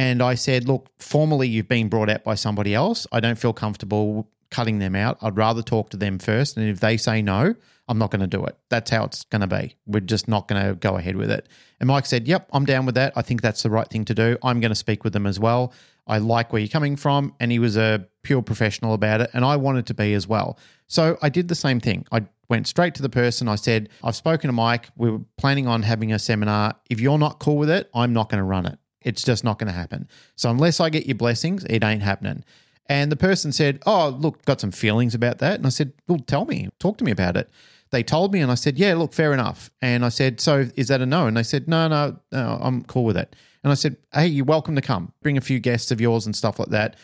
And 0.00 0.22
I 0.22 0.34
said, 0.34 0.66
"Look, 0.66 0.88
formally 0.98 1.46
you've 1.46 1.68
been 1.68 1.90
brought 1.90 2.08
out 2.08 2.24
by 2.24 2.34
somebody 2.34 2.74
else. 2.74 3.06
I 3.12 3.20
don't 3.20 3.38
feel 3.38 3.52
comfortable 3.52 4.30
cutting 4.50 4.78
them 4.78 4.96
out. 4.96 5.18
I'd 5.20 5.36
rather 5.36 5.60
talk 5.60 5.90
to 5.90 5.98
them 5.98 6.18
first, 6.18 6.56
and 6.56 6.66
if 6.66 6.80
they 6.80 6.96
say 6.96 7.20
no, 7.20 7.54
I'm 7.86 7.98
not 7.98 8.10
going 8.10 8.22
to 8.22 8.26
do 8.38 8.42
it. 8.46 8.56
That's 8.70 8.90
how 8.90 9.04
it's 9.04 9.24
going 9.24 9.42
to 9.42 9.46
be. 9.46 9.76
We're 9.86 10.00
just 10.00 10.26
not 10.26 10.48
going 10.48 10.64
to 10.66 10.74
go 10.74 10.96
ahead 10.96 11.16
with 11.16 11.30
it." 11.30 11.48
And 11.80 11.88
Mike 11.88 12.06
said, 12.06 12.26
"Yep, 12.26 12.48
I'm 12.54 12.64
down 12.64 12.86
with 12.86 12.94
that. 12.94 13.12
I 13.14 13.20
think 13.20 13.42
that's 13.42 13.62
the 13.62 13.68
right 13.68 13.86
thing 13.88 14.06
to 14.06 14.14
do. 14.14 14.38
I'm 14.42 14.58
going 14.58 14.70
to 14.70 14.82
speak 14.86 15.04
with 15.04 15.12
them 15.12 15.26
as 15.26 15.38
well. 15.38 15.74
I 16.06 16.16
like 16.16 16.50
where 16.50 16.62
you're 16.62 16.68
coming 16.68 16.96
from." 16.96 17.34
And 17.38 17.52
he 17.52 17.58
was 17.58 17.76
a 17.76 18.06
pure 18.22 18.40
professional 18.40 18.94
about 18.94 19.20
it, 19.20 19.28
and 19.34 19.44
I 19.44 19.56
wanted 19.56 19.84
to 19.88 19.94
be 19.94 20.14
as 20.14 20.26
well. 20.26 20.58
So 20.86 21.18
I 21.20 21.28
did 21.28 21.48
the 21.48 21.54
same 21.54 21.78
thing. 21.78 22.06
I 22.10 22.24
went 22.48 22.66
straight 22.66 22.94
to 22.94 23.02
the 23.02 23.10
person. 23.10 23.48
I 23.48 23.56
said, 23.56 23.90
I've 24.02 24.16
spoken 24.16 24.48
to 24.48 24.52
Mike. 24.52 24.88
We 24.96 25.10
were 25.10 25.20
planning 25.36 25.68
on 25.68 25.82
having 25.82 26.10
a 26.12 26.18
seminar. 26.18 26.74
If 26.88 27.00
you're 27.00 27.18
not 27.18 27.38
cool 27.38 27.58
with 27.58 27.70
it, 27.70 27.90
I'm 27.94 28.12
not 28.12 28.30
going 28.30 28.40
to 28.40 28.44
run 28.44 28.66
it. 28.66 28.79
It's 29.02 29.22
just 29.22 29.44
not 29.44 29.58
going 29.58 29.72
to 29.72 29.78
happen. 29.78 30.08
So 30.36 30.50
unless 30.50 30.80
I 30.80 30.90
get 30.90 31.06
your 31.06 31.16
blessings, 31.16 31.64
it 31.64 31.82
ain't 31.82 32.02
happening. 32.02 32.44
And 32.86 33.10
the 33.10 33.16
person 33.16 33.52
said, 33.52 33.80
Oh, 33.86 34.08
look, 34.08 34.44
got 34.44 34.60
some 34.60 34.72
feelings 34.72 35.14
about 35.14 35.38
that. 35.38 35.54
And 35.54 35.66
I 35.66 35.70
said, 35.70 35.92
Well, 36.08 36.18
tell 36.18 36.44
me, 36.44 36.68
talk 36.78 36.98
to 36.98 37.04
me 37.04 37.12
about 37.12 37.36
it. 37.36 37.48
They 37.90 38.02
told 38.02 38.32
me, 38.32 38.40
and 38.40 38.50
I 38.50 38.56
said, 38.56 38.78
Yeah, 38.78 38.94
look, 38.94 39.12
fair 39.12 39.32
enough. 39.32 39.70
And 39.80 40.04
I 40.04 40.08
said, 40.08 40.40
So 40.40 40.68
is 40.76 40.88
that 40.88 41.00
a 41.00 41.06
no? 41.06 41.26
And 41.26 41.36
they 41.36 41.42
said, 41.42 41.68
No, 41.68 41.88
no, 41.88 42.18
no, 42.32 42.58
I'm 42.60 42.82
cool 42.84 43.04
with 43.04 43.16
it. 43.16 43.36
And 43.62 43.70
I 43.70 43.74
said, 43.74 43.96
Hey, 44.12 44.26
you're 44.26 44.44
welcome 44.44 44.74
to 44.74 44.82
come. 44.82 45.12
Bring 45.22 45.36
a 45.36 45.42
few 45.42 45.60
guests 45.60 45.90
of 45.90 46.00
yours 46.00 46.26
and 46.26 46.34
stuff 46.34 46.58
like 46.58 46.68
that. 46.68 46.96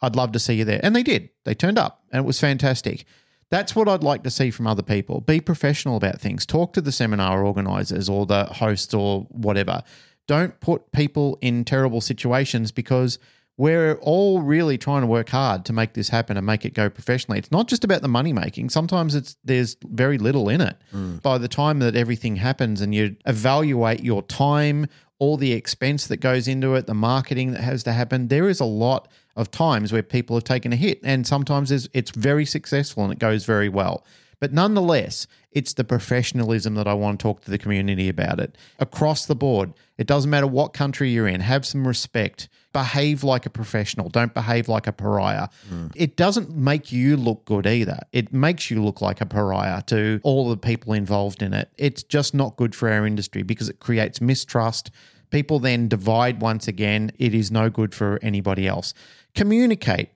I'd 0.00 0.16
love 0.16 0.32
to 0.32 0.38
see 0.38 0.54
you 0.54 0.64
there. 0.64 0.80
And 0.82 0.96
they 0.96 1.02
did. 1.02 1.30
They 1.44 1.54
turned 1.54 1.78
up, 1.78 2.02
and 2.10 2.20
it 2.20 2.26
was 2.26 2.40
fantastic. 2.40 3.04
That's 3.50 3.76
what 3.76 3.88
I'd 3.88 4.02
like 4.02 4.22
to 4.24 4.30
see 4.30 4.50
from 4.50 4.66
other 4.66 4.82
people. 4.82 5.20
Be 5.20 5.40
professional 5.40 5.96
about 5.96 6.20
things. 6.20 6.46
Talk 6.46 6.72
to 6.72 6.80
the 6.80 6.90
seminar 6.90 7.44
organizers 7.44 8.08
or 8.08 8.26
the 8.26 8.46
hosts 8.46 8.94
or 8.94 9.22
whatever. 9.28 9.82
Don't 10.26 10.58
put 10.60 10.92
people 10.92 11.38
in 11.40 11.64
terrible 11.64 12.00
situations 12.00 12.70
because 12.72 13.18
we're 13.58 13.94
all 13.96 14.40
really 14.40 14.78
trying 14.78 15.02
to 15.02 15.06
work 15.06 15.28
hard 15.28 15.64
to 15.66 15.72
make 15.72 15.92
this 15.92 16.08
happen 16.08 16.36
and 16.36 16.46
make 16.46 16.64
it 16.64 16.74
go 16.74 16.88
professionally. 16.88 17.38
It's 17.38 17.52
not 17.52 17.68
just 17.68 17.84
about 17.84 18.02
the 18.02 18.08
money 18.08 18.32
making. 18.32 18.70
Sometimes 18.70 19.14
it's 19.14 19.36
there's 19.44 19.76
very 19.84 20.18
little 20.18 20.48
in 20.48 20.60
it. 20.60 20.76
Mm. 20.94 21.20
By 21.22 21.38
the 21.38 21.48
time 21.48 21.78
that 21.80 21.94
everything 21.94 22.36
happens 22.36 22.80
and 22.80 22.94
you 22.94 23.16
evaluate 23.26 24.02
your 24.02 24.22
time, 24.22 24.86
all 25.18 25.36
the 25.36 25.52
expense 25.52 26.06
that 26.06 26.16
goes 26.16 26.48
into 26.48 26.74
it, 26.74 26.86
the 26.86 26.94
marketing 26.94 27.52
that 27.52 27.60
has 27.60 27.82
to 27.84 27.92
happen, 27.92 28.28
there 28.28 28.48
is 28.48 28.58
a 28.58 28.64
lot 28.64 29.08
of 29.36 29.50
times 29.50 29.92
where 29.92 30.02
people 30.02 30.34
have 30.34 30.44
taken 30.44 30.72
a 30.72 30.76
hit 30.76 30.98
and 31.04 31.26
sometimes 31.26 31.70
it's 31.70 32.10
very 32.10 32.44
successful 32.44 33.04
and 33.04 33.12
it 33.12 33.18
goes 33.18 33.44
very 33.44 33.68
well. 33.68 34.04
But 34.42 34.52
nonetheless, 34.52 35.28
it's 35.52 35.72
the 35.72 35.84
professionalism 35.84 36.74
that 36.74 36.88
I 36.88 36.94
want 36.94 37.20
to 37.20 37.22
talk 37.22 37.42
to 37.42 37.50
the 37.52 37.58
community 37.58 38.08
about 38.08 38.40
it. 38.40 38.58
Across 38.80 39.26
the 39.26 39.36
board, 39.36 39.72
it 39.98 40.08
doesn't 40.08 40.28
matter 40.28 40.48
what 40.48 40.72
country 40.72 41.10
you're 41.10 41.28
in, 41.28 41.42
have 41.42 41.64
some 41.64 41.86
respect, 41.86 42.48
behave 42.72 43.22
like 43.22 43.46
a 43.46 43.50
professional, 43.50 44.08
don't 44.08 44.34
behave 44.34 44.68
like 44.68 44.88
a 44.88 44.92
pariah. 44.92 45.46
It 45.94 46.16
doesn't 46.16 46.50
make 46.50 46.90
you 46.90 47.16
look 47.16 47.44
good 47.44 47.68
either. 47.68 48.00
It 48.10 48.32
makes 48.32 48.68
you 48.68 48.82
look 48.82 49.00
like 49.00 49.20
a 49.20 49.26
pariah 49.26 49.80
to 49.82 50.18
all 50.24 50.50
the 50.50 50.56
people 50.56 50.92
involved 50.92 51.40
in 51.40 51.54
it. 51.54 51.70
It's 51.78 52.02
just 52.02 52.34
not 52.34 52.56
good 52.56 52.74
for 52.74 52.90
our 52.90 53.06
industry 53.06 53.44
because 53.44 53.68
it 53.68 53.78
creates 53.78 54.20
mistrust. 54.20 54.90
People 55.30 55.60
then 55.60 55.86
divide 55.86 56.42
once 56.42 56.66
again. 56.66 57.12
It 57.16 57.32
is 57.32 57.52
no 57.52 57.70
good 57.70 57.94
for 57.94 58.18
anybody 58.22 58.66
else. 58.66 58.92
Communicate. 59.36 60.08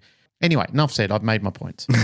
Anyway, 0.46 0.64
enough 0.72 0.92
said. 0.92 1.10
I've 1.10 1.24
made 1.24 1.42
my 1.42 1.50
points. 1.50 1.86
Do 1.90 1.96
you 1.96 2.02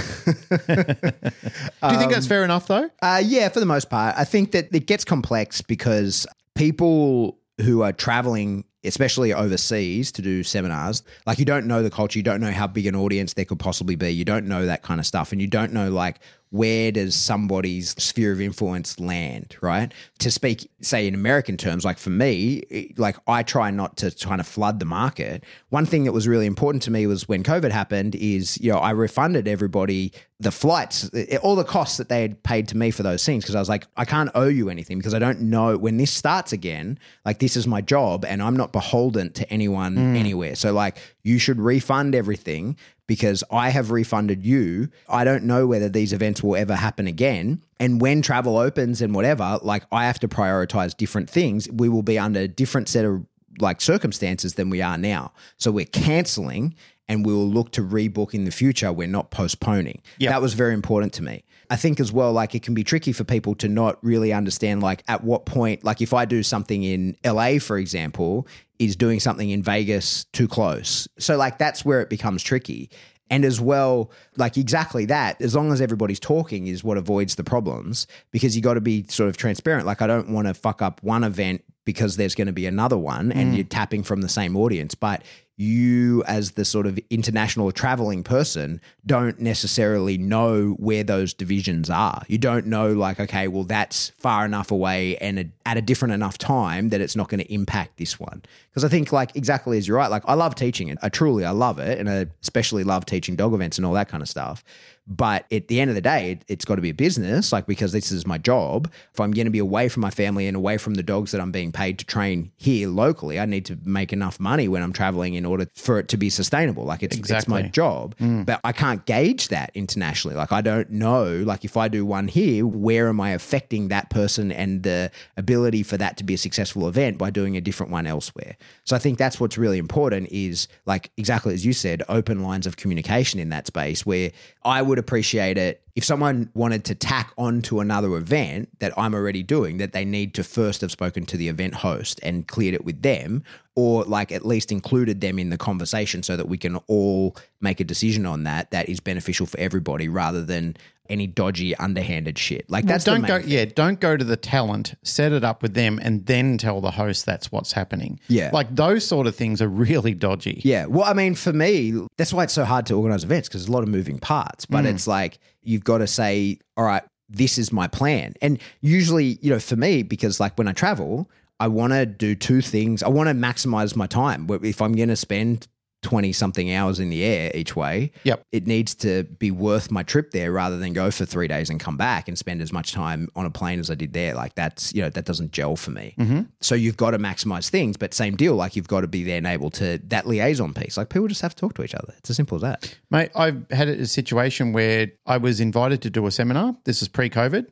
think 1.96 2.10
that's 2.10 2.26
fair 2.26 2.42
enough, 2.42 2.66
though? 2.66 2.90
Uh, 3.00 3.22
yeah, 3.24 3.48
for 3.48 3.60
the 3.60 3.66
most 3.66 3.88
part. 3.88 4.16
I 4.18 4.24
think 4.24 4.50
that 4.50 4.74
it 4.74 4.88
gets 4.88 5.04
complex 5.04 5.60
because 5.60 6.26
people 6.56 7.38
who 7.60 7.82
are 7.82 7.92
traveling, 7.92 8.64
especially 8.82 9.32
overseas, 9.32 10.10
to 10.10 10.22
do 10.22 10.42
seminars, 10.42 11.04
like 11.24 11.38
you 11.38 11.44
don't 11.44 11.68
know 11.68 11.84
the 11.84 11.90
culture, 11.90 12.18
you 12.18 12.24
don't 12.24 12.40
know 12.40 12.50
how 12.50 12.66
big 12.66 12.86
an 12.86 12.96
audience 12.96 13.34
there 13.34 13.44
could 13.44 13.60
possibly 13.60 13.94
be, 13.94 14.10
you 14.10 14.24
don't 14.24 14.48
know 14.48 14.66
that 14.66 14.82
kind 14.82 14.98
of 14.98 15.06
stuff, 15.06 15.30
and 15.30 15.40
you 15.40 15.46
don't 15.46 15.72
know 15.72 15.88
like 15.88 16.18
where 16.52 16.92
does 16.92 17.14
somebody's 17.14 17.92
sphere 17.92 18.30
of 18.30 18.38
influence 18.38 19.00
land, 19.00 19.56
right? 19.62 19.90
To 20.18 20.30
speak, 20.30 20.70
say 20.82 21.06
in 21.06 21.14
American 21.14 21.56
terms, 21.56 21.82
like 21.82 21.96
for 21.96 22.10
me, 22.10 22.92
like 22.98 23.16
I 23.26 23.42
try 23.42 23.70
not 23.70 23.96
to 23.96 24.10
kind 24.10 24.38
of 24.38 24.46
flood 24.46 24.78
the 24.78 24.84
market. 24.84 25.44
One 25.70 25.86
thing 25.86 26.04
that 26.04 26.12
was 26.12 26.28
really 26.28 26.44
important 26.44 26.82
to 26.82 26.90
me 26.90 27.06
was 27.06 27.26
when 27.26 27.42
COVID 27.42 27.70
happened 27.70 28.14
is, 28.16 28.60
you 28.60 28.70
know, 28.70 28.78
I 28.78 28.90
refunded 28.90 29.48
everybody 29.48 30.12
the 30.40 30.50
flights, 30.50 31.08
all 31.42 31.56
the 31.56 31.64
costs 31.64 31.96
that 31.96 32.10
they 32.10 32.20
had 32.20 32.42
paid 32.42 32.68
to 32.68 32.76
me 32.76 32.90
for 32.90 33.02
those 33.02 33.24
things 33.24 33.44
because 33.44 33.54
I 33.54 33.60
was 33.60 33.68
like, 33.70 33.86
I 33.96 34.04
can't 34.04 34.30
owe 34.34 34.48
you 34.48 34.68
anything 34.68 34.98
because 34.98 35.14
I 35.14 35.20
don't 35.20 35.40
know 35.40 35.78
when 35.78 35.96
this 35.96 36.10
starts 36.10 36.52
again. 36.52 36.98
Like 37.24 37.38
this 37.38 37.56
is 37.56 37.66
my 37.66 37.80
job 37.80 38.26
and 38.26 38.42
I'm 38.42 38.56
not 38.56 38.72
beholden 38.72 39.32
to 39.34 39.50
anyone 39.50 39.96
mm. 39.96 40.18
anywhere. 40.18 40.56
So 40.56 40.72
like 40.72 40.98
you 41.22 41.38
should 41.38 41.60
refund 41.60 42.14
everything 42.14 42.76
because 43.12 43.44
I 43.50 43.68
have 43.68 43.90
refunded 43.90 44.42
you. 44.42 44.88
I 45.06 45.22
don't 45.22 45.44
know 45.44 45.66
whether 45.66 45.90
these 45.90 46.14
events 46.14 46.42
will 46.42 46.56
ever 46.56 46.74
happen 46.74 47.06
again. 47.06 47.62
And 47.78 48.00
when 48.00 48.22
travel 48.22 48.56
opens 48.56 49.02
and 49.02 49.14
whatever, 49.14 49.58
like 49.60 49.84
I 49.92 50.06
have 50.06 50.18
to 50.20 50.28
prioritize 50.28 50.96
different 50.96 51.28
things. 51.28 51.68
We 51.70 51.90
will 51.90 52.02
be 52.02 52.18
under 52.18 52.40
a 52.40 52.48
different 52.48 52.88
set 52.88 53.04
of 53.04 53.26
like 53.60 53.82
circumstances 53.82 54.54
than 54.54 54.70
we 54.70 54.80
are 54.80 54.96
now. 54.96 55.32
So 55.58 55.70
we're 55.70 55.84
canceling 55.84 56.74
and 57.06 57.26
we 57.26 57.34
will 57.34 57.50
look 57.50 57.72
to 57.72 57.82
rebook 57.82 58.32
in 58.32 58.46
the 58.46 58.50
future. 58.50 58.90
We're 58.90 59.08
not 59.08 59.30
postponing. 59.30 60.00
That 60.30 60.40
was 60.40 60.54
very 60.54 60.72
important 60.72 61.12
to 61.12 61.22
me. 61.22 61.44
I 61.72 61.76
think 61.76 62.00
as 62.00 62.12
well, 62.12 62.34
like 62.34 62.54
it 62.54 62.62
can 62.62 62.74
be 62.74 62.84
tricky 62.84 63.12
for 63.12 63.24
people 63.24 63.54
to 63.54 63.66
not 63.66 63.96
really 64.04 64.30
understand, 64.30 64.82
like 64.82 65.02
at 65.08 65.24
what 65.24 65.46
point, 65.46 65.82
like 65.82 66.02
if 66.02 66.12
I 66.12 66.26
do 66.26 66.42
something 66.42 66.82
in 66.82 67.16
LA, 67.24 67.58
for 67.60 67.78
example, 67.78 68.46
is 68.78 68.94
doing 68.94 69.20
something 69.20 69.48
in 69.48 69.62
Vegas 69.62 70.24
too 70.34 70.46
close? 70.46 71.08
So, 71.18 71.38
like, 71.38 71.56
that's 71.56 71.82
where 71.82 72.02
it 72.02 72.10
becomes 72.10 72.42
tricky. 72.42 72.90
And 73.30 73.42
as 73.42 73.58
well, 73.58 74.10
like 74.36 74.58
exactly 74.58 75.06
that, 75.06 75.40
as 75.40 75.54
long 75.54 75.72
as 75.72 75.80
everybody's 75.80 76.20
talking 76.20 76.66
is 76.66 76.84
what 76.84 76.98
avoids 76.98 77.36
the 77.36 77.44
problems 77.44 78.06
because 78.32 78.54
you 78.54 78.60
got 78.60 78.74
to 78.74 78.82
be 78.82 79.06
sort 79.08 79.30
of 79.30 79.38
transparent. 79.38 79.86
Like, 79.86 80.02
I 80.02 80.06
don't 80.06 80.28
want 80.28 80.48
to 80.48 80.52
fuck 80.52 80.82
up 80.82 81.02
one 81.02 81.24
event 81.24 81.64
because 81.86 82.18
there's 82.18 82.34
going 82.34 82.48
to 82.48 82.52
be 82.52 82.66
another 82.66 82.98
one 82.98 83.32
and 83.32 83.52
mm. 83.52 83.56
you're 83.56 83.64
tapping 83.64 84.02
from 84.02 84.20
the 84.20 84.28
same 84.28 84.58
audience. 84.58 84.94
But 84.94 85.22
you 85.56 86.24
as 86.24 86.52
the 86.52 86.64
sort 86.64 86.86
of 86.86 86.98
international 87.10 87.70
traveling 87.72 88.22
person 88.24 88.80
don't 89.04 89.38
necessarily 89.38 90.16
know 90.16 90.70
where 90.78 91.04
those 91.04 91.34
divisions 91.34 91.90
are. 91.90 92.22
You 92.26 92.38
don't 92.38 92.66
know 92.66 92.92
like 92.92 93.20
okay, 93.20 93.48
well 93.48 93.64
that's 93.64 94.10
far 94.18 94.44
enough 94.44 94.70
away 94.70 95.16
and 95.18 95.38
a, 95.38 95.44
at 95.66 95.76
a 95.76 95.82
different 95.82 96.14
enough 96.14 96.38
time 96.38 96.88
that 96.88 97.00
it's 97.00 97.16
not 97.16 97.28
going 97.28 97.40
to 97.40 97.52
impact 97.52 97.98
this 97.98 98.18
one. 98.18 98.42
Because 98.70 98.84
I 98.84 98.88
think 98.88 99.12
like 99.12 99.36
exactly 99.36 99.78
as 99.78 99.86
you're 99.86 99.98
right, 99.98 100.10
like 100.10 100.22
I 100.26 100.34
love 100.34 100.54
teaching 100.54 100.88
it. 100.88 100.98
I 101.02 101.08
truly 101.08 101.44
I 101.44 101.50
love 101.50 101.78
it 101.78 101.98
and 101.98 102.08
I 102.08 102.26
especially 102.42 102.84
love 102.84 103.04
teaching 103.04 103.36
dog 103.36 103.52
events 103.52 103.76
and 103.76 103.86
all 103.86 103.94
that 103.94 104.08
kind 104.08 104.22
of 104.22 104.28
stuff. 104.28 104.64
But 105.06 105.46
at 105.52 105.68
the 105.68 105.80
end 105.80 105.90
of 105.90 105.94
the 105.94 106.00
day, 106.00 106.32
it, 106.32 106.44
it's 106.46 106.64
got 106.64 106.76
to 106.76 106.82
be 106.82 106.90
a 106.90 106.94
business, 106.94 107.52
like 107.52 107.66
because 107.66 107.92
this 107.92 108.12
is 108.12 108.26
my 108.26 108.38
job. 108.38 108.90
If 109.12 109.20
I'm 109.20 109.32
going 109.32 109.46
to 109.46 109.50
be 109.50 109.58
away 109.58 109.88
from 109.88 110.00
my 110.00 110.10
family 110.10 110.46
and 110.46 110.56
away 110.56 110.78
from 110.78 110.94
the 110.94 111.02
dogs 111.02 111.32
that 111.32 111.40
I'm 111.40 111.50
being 111.50 111.72
paid 111.72 111.98
to 111.98 112.04
train 112.04 112.52
here 112.56 112.88
locally, 112.88 113.40
I 113.40 113.46
need 113.46 113.64
to 113.66 113.78
make 113.84 114.12
enough 114.12 114.38
money 114.38 114.68
when 114.68 114.82
I'm 114.82 114.92
traveling 114.92 115.34
in 115.34 115.44
order 115.44 115.66
for 115.74 115.98
it 115.98 116.08
to 116.08 116.16
be 116.16 116.30
sustainable. 116.30 116.84
Like 116.84 117.02
it's, 117.02 117.16
it's 117.16 117.48
my 117.48 117.60
Exactly. 117.60 117.70
job, 117.70 118.16
mm. 118.18 118.46
but 118.46 118.60
I 118.62 118.72
can't 118.72 119.04
gauge 119.04 119.48
that 119.48 119.72
internationally. 119.74 120.36
Like 120.36 120.52
I 120.52 120.60
don't 120.60 120.90
know, 120.90 121.42
like 121.44 121.64
if 121.64 121.76
I 121.76 121.88
do 121.88 122.06
one 122.06 122.28
here, 122.28 122.66
where 122.66 123.08
am 123.08 123.20
I 123.20 123.30
affecting 123.30 123.88
that 123.88 124.08
person 124.10 124.52
and 124.52 124.82
the 124.82 125.10
ability 125.36 125.82
for 125.82 125.96
that 125.96 126.16
to 126.18 126.24
be 126.24 126.34
a 126.34 126.38
successful 126.38 126.86
event 126.88 127.18
by 127.18 127.30
doing 127.30 127.56
a 127.56 127.60
different 127.60 127.90
one 127.90 128.06
elsewhere? 128.06 128.56
So 128.84 128.94
I 128.94 128.98
think 129.00 129.18
that's 129.18 129.40
what's 129.40 129.58
really 129.58 129.78
important 129.78 130.28
is 130.30 130.68
like 130.86 131.10
exactly 131.16 131.54
as 131.54 131.66
you 131.66 131.72
said, 131.72 132.02
open 132.08 132.42
lines 132.42 132.66
of 132.66 132.76
communication 132.76 133.40
in 133.40 133.48
that 133.48 133.66
space 133.66 134.06
where 134.06 134.30
I 134.64 134.80
would 134.82 134.91
appreciate 134.98 135.58
it 135.58 135.82
if 135.94 136.04
someone 136.04 136.50
wanted 136.54 136.84
to 136.86 136.94
tack 136.94 137.32
on 137.36 137.60
to 137.62 137.80
another 137.80 138.16
event 138.16 138.70
that 138.78 138.96
I'm 138.96 139.14
already 139.14 139.42
doing, 139.42 139.76
that 139.76 139.92
they 139.92 140.04
need 140.04 140.32
to 140.34 140.44
first 140.44 140.80
have 140.80 140.90
spoken 140.90 141.26
to 141.26 141.36
the 141.36 141.48
event 141.48 141.74
host 141.74 142.18
and 142.22 142.48
cleared 142.48 142.74
it 142.74 142.84
with 142.84 143.02
them, 143.02 143.44
or 143.76 144.04
like 144.04 144.32
at 144.32 144.46
least 144.46 144.72
included 144.72 145.20
them 145.20 145.38
in 145.38 145.50
the 145.50 145.58
conversation 145.58 146.22
so 146.22 146.36
that 146.36 146.48
we 146.48 146.56
can 146.56 146.76
all 146.86 147.36
make 147.60 147.78
a 147.78 147.84
decision 147.84 148.24
on 148.24 148.44
that 148.44 148.70
that 148.70 148.88
is 148.88 149.00
beneficial 149.00 149.46
for 149.46 149.60
everybody 149.60 150.08
rather 150.08 150.42
than 150.42 150.76
any 151.12 151.26
dodgy 151.26 151.76
underhanded 151.76 152.38
shit. 152.38 152.68
Like 152.68 152.86
that's 152.86 153.04
don't 153.04 153.26
go 153.26 153.38
main 153.38 153.48
yeah 153.48 153.64
don't 153.66 154.00
go 154.00 154.16
to 154.16 154.24
the 154.24 154.36
talent 154.36 154.94
set 155.02 155.32
it 155.32 155.44
up 155.44 155.62
with 155.62 155.74
them 155.74 156.00
and 156.02 156.26
then 156.26 156.58
tell 156.58 156.80
the 156.80 156.92
host 156.92 157.26
that's 157.26 157.52
what's 157.52 157.72
happening 157.72 158.18
Yeah. 158.28 158.50
like 158.52 158.74
those 158.74 159.06
sort 159.06 159.26
of 159.26 159.36
things 159.36 159.60
are 159.62 159.68
really 159.68 160.14
dodgy 160.14 160.60
Yeah. 160.64 160.86
Well, 160.86 161.04
I 161.04 161.12
mean, 161.12 161.34
for 161.34 161.52
me, 161.52 162.06
that's 162.16 162.32
why 162.32 162.44
it's 162.44 162.52
so 162.52 162.64
hard 162.64 162.86
to 162.86 162.94
organize 162.94 163.24
events 163.24 163.48
because 163.48 163.62
there's 163.62 163.68
a 163.68 163.72
lot 163.72 163.82
of 163.82 163.88
moving 163.88 164.18
parts. 164.18 164.66
But 164.66 164.84
mm. 164.84 164.94
it's 164.94 165.06
like 165.06 165.38
you've 165.62 165.84
got 165.84 165.98
to 165.98 166.06
say, 166.06 166.58
all 166.76 166.84
right, 166.84 167.02
this 167.28 167.58
is 167.58 167.72
my 167.72 167.88
plan. 167.88 168.34
And 168.42 168.58
usually, 168.80 169.38
you 169.42 169.50
know, 169.50 169.58
for 169.58 169.76
me, 169.76 170.02
because 170.02 170.40
like 170.40 170.56
when 170.58 170.68
I 170.68 170.72
travel, 170.72 171.30
I 171.60 171.68
want 171.68 171.92
to 171.92 172.06
do 172.06 172.34
two 172.34 172.60
things. 172.60 173.02
I 173.02 173.08
want 173.08 173.28
to 173.28 173.34
maximize 173.34 173.94
my 173.96 174.06
time. 174.06 174.48
If 174.62 174.82
I'm 174.82 174.94
going 174.94 175.08
to 175.08 175.16
spend 175.16 175.68
20 176.02 176.32
something 176.32 176.72
hours 176.72 176.98
in 177.00 177.10
the 177.10 177.24
air 177.24 177.50
each 177.54 177.74
way, 177.76 178.10
Yep. 178.24 178.44
it 178.52 178.66
needs 178.66 178.94
to 178.96 179.24
be 179.24 179.50
worth 179.50 179.90
my 179.90 180.02
trip 180.02 180.32
there 180.32 180.52
rather 180.52 180.76
than 180.78 180.92
go 180.92 181.10
for 181.10 181.24
three 181.24 181.48
days 181.48 181.70
and 181.70 181.78
come 181.80 181.96
back 181.96 182.28
and 182.28 182.36
spend 182.36 182.60
as 182.60 182.72
much 182.72 182.92
time 182.92 183.28
on 183.36 183.46
a 183.46 183.50
plane 183.50 183.78
as 183.78 183.90
I 183.90 183.94
did 183.94 184.12
there. 184.12 184.34
Like 184.34 184.54
that's, 184.54 184.92
you 184.94 185.00
know, 185.02 185.10
that 185.10 185.24
doesn't 185.24 185.52
gel 185.52 185.76
for 185.76 185.90
me. 185.92 186.14
Mm-hmm. 186.18 186.40
So 186.60 186.74
you've 186.74 186.96
got 186.96 187.12
to 187.12 187.18
maximize 187.18 187.68
things, 187.70 187.96
but 187.96 188.12
same 188.14 188.36
deal. 188.36 188.54
Like 188.56 188.76
you've 188.76 188.88
got 188.88 189.02
to 189.02 189.06
be 189.08 189.22
then 189.24 189.46
able 189.46 189.70
to, 189.70 189.98
that 190.08 190.26
liaison 190.26 190.74
piece, 190.74 190.96
like 190.96 191.08
people 191.08 191.28
just 191.28 191.42
have 191.42 191.54
to 191.54 191.60
talk 191.60 191.74
to 191.74 191.84
each 191.84 191.94
other. 191.94 192.12
It's 192.18 192.30
as 192.30 192.36
simple 192.36 192.56
as 192.56 192.62
that. 192.62 192.98
Mate, 193.10 193.30
I've 193.34 193.70
had 193.70 193.88
a 193.88 194.06
situation 194.06 194.72
where 194.72 195.12
I 195.24 195.36
was 195.36 195.60
invited 195.60 196.02
to 196.02 196.10
do 196.10 196.26
a 196.26 196.30
seminar. 196.30 196.76
This 196.84 197.00
is 197.02 197.08
pre 197.08 197.30
COVID. 197.30 197.68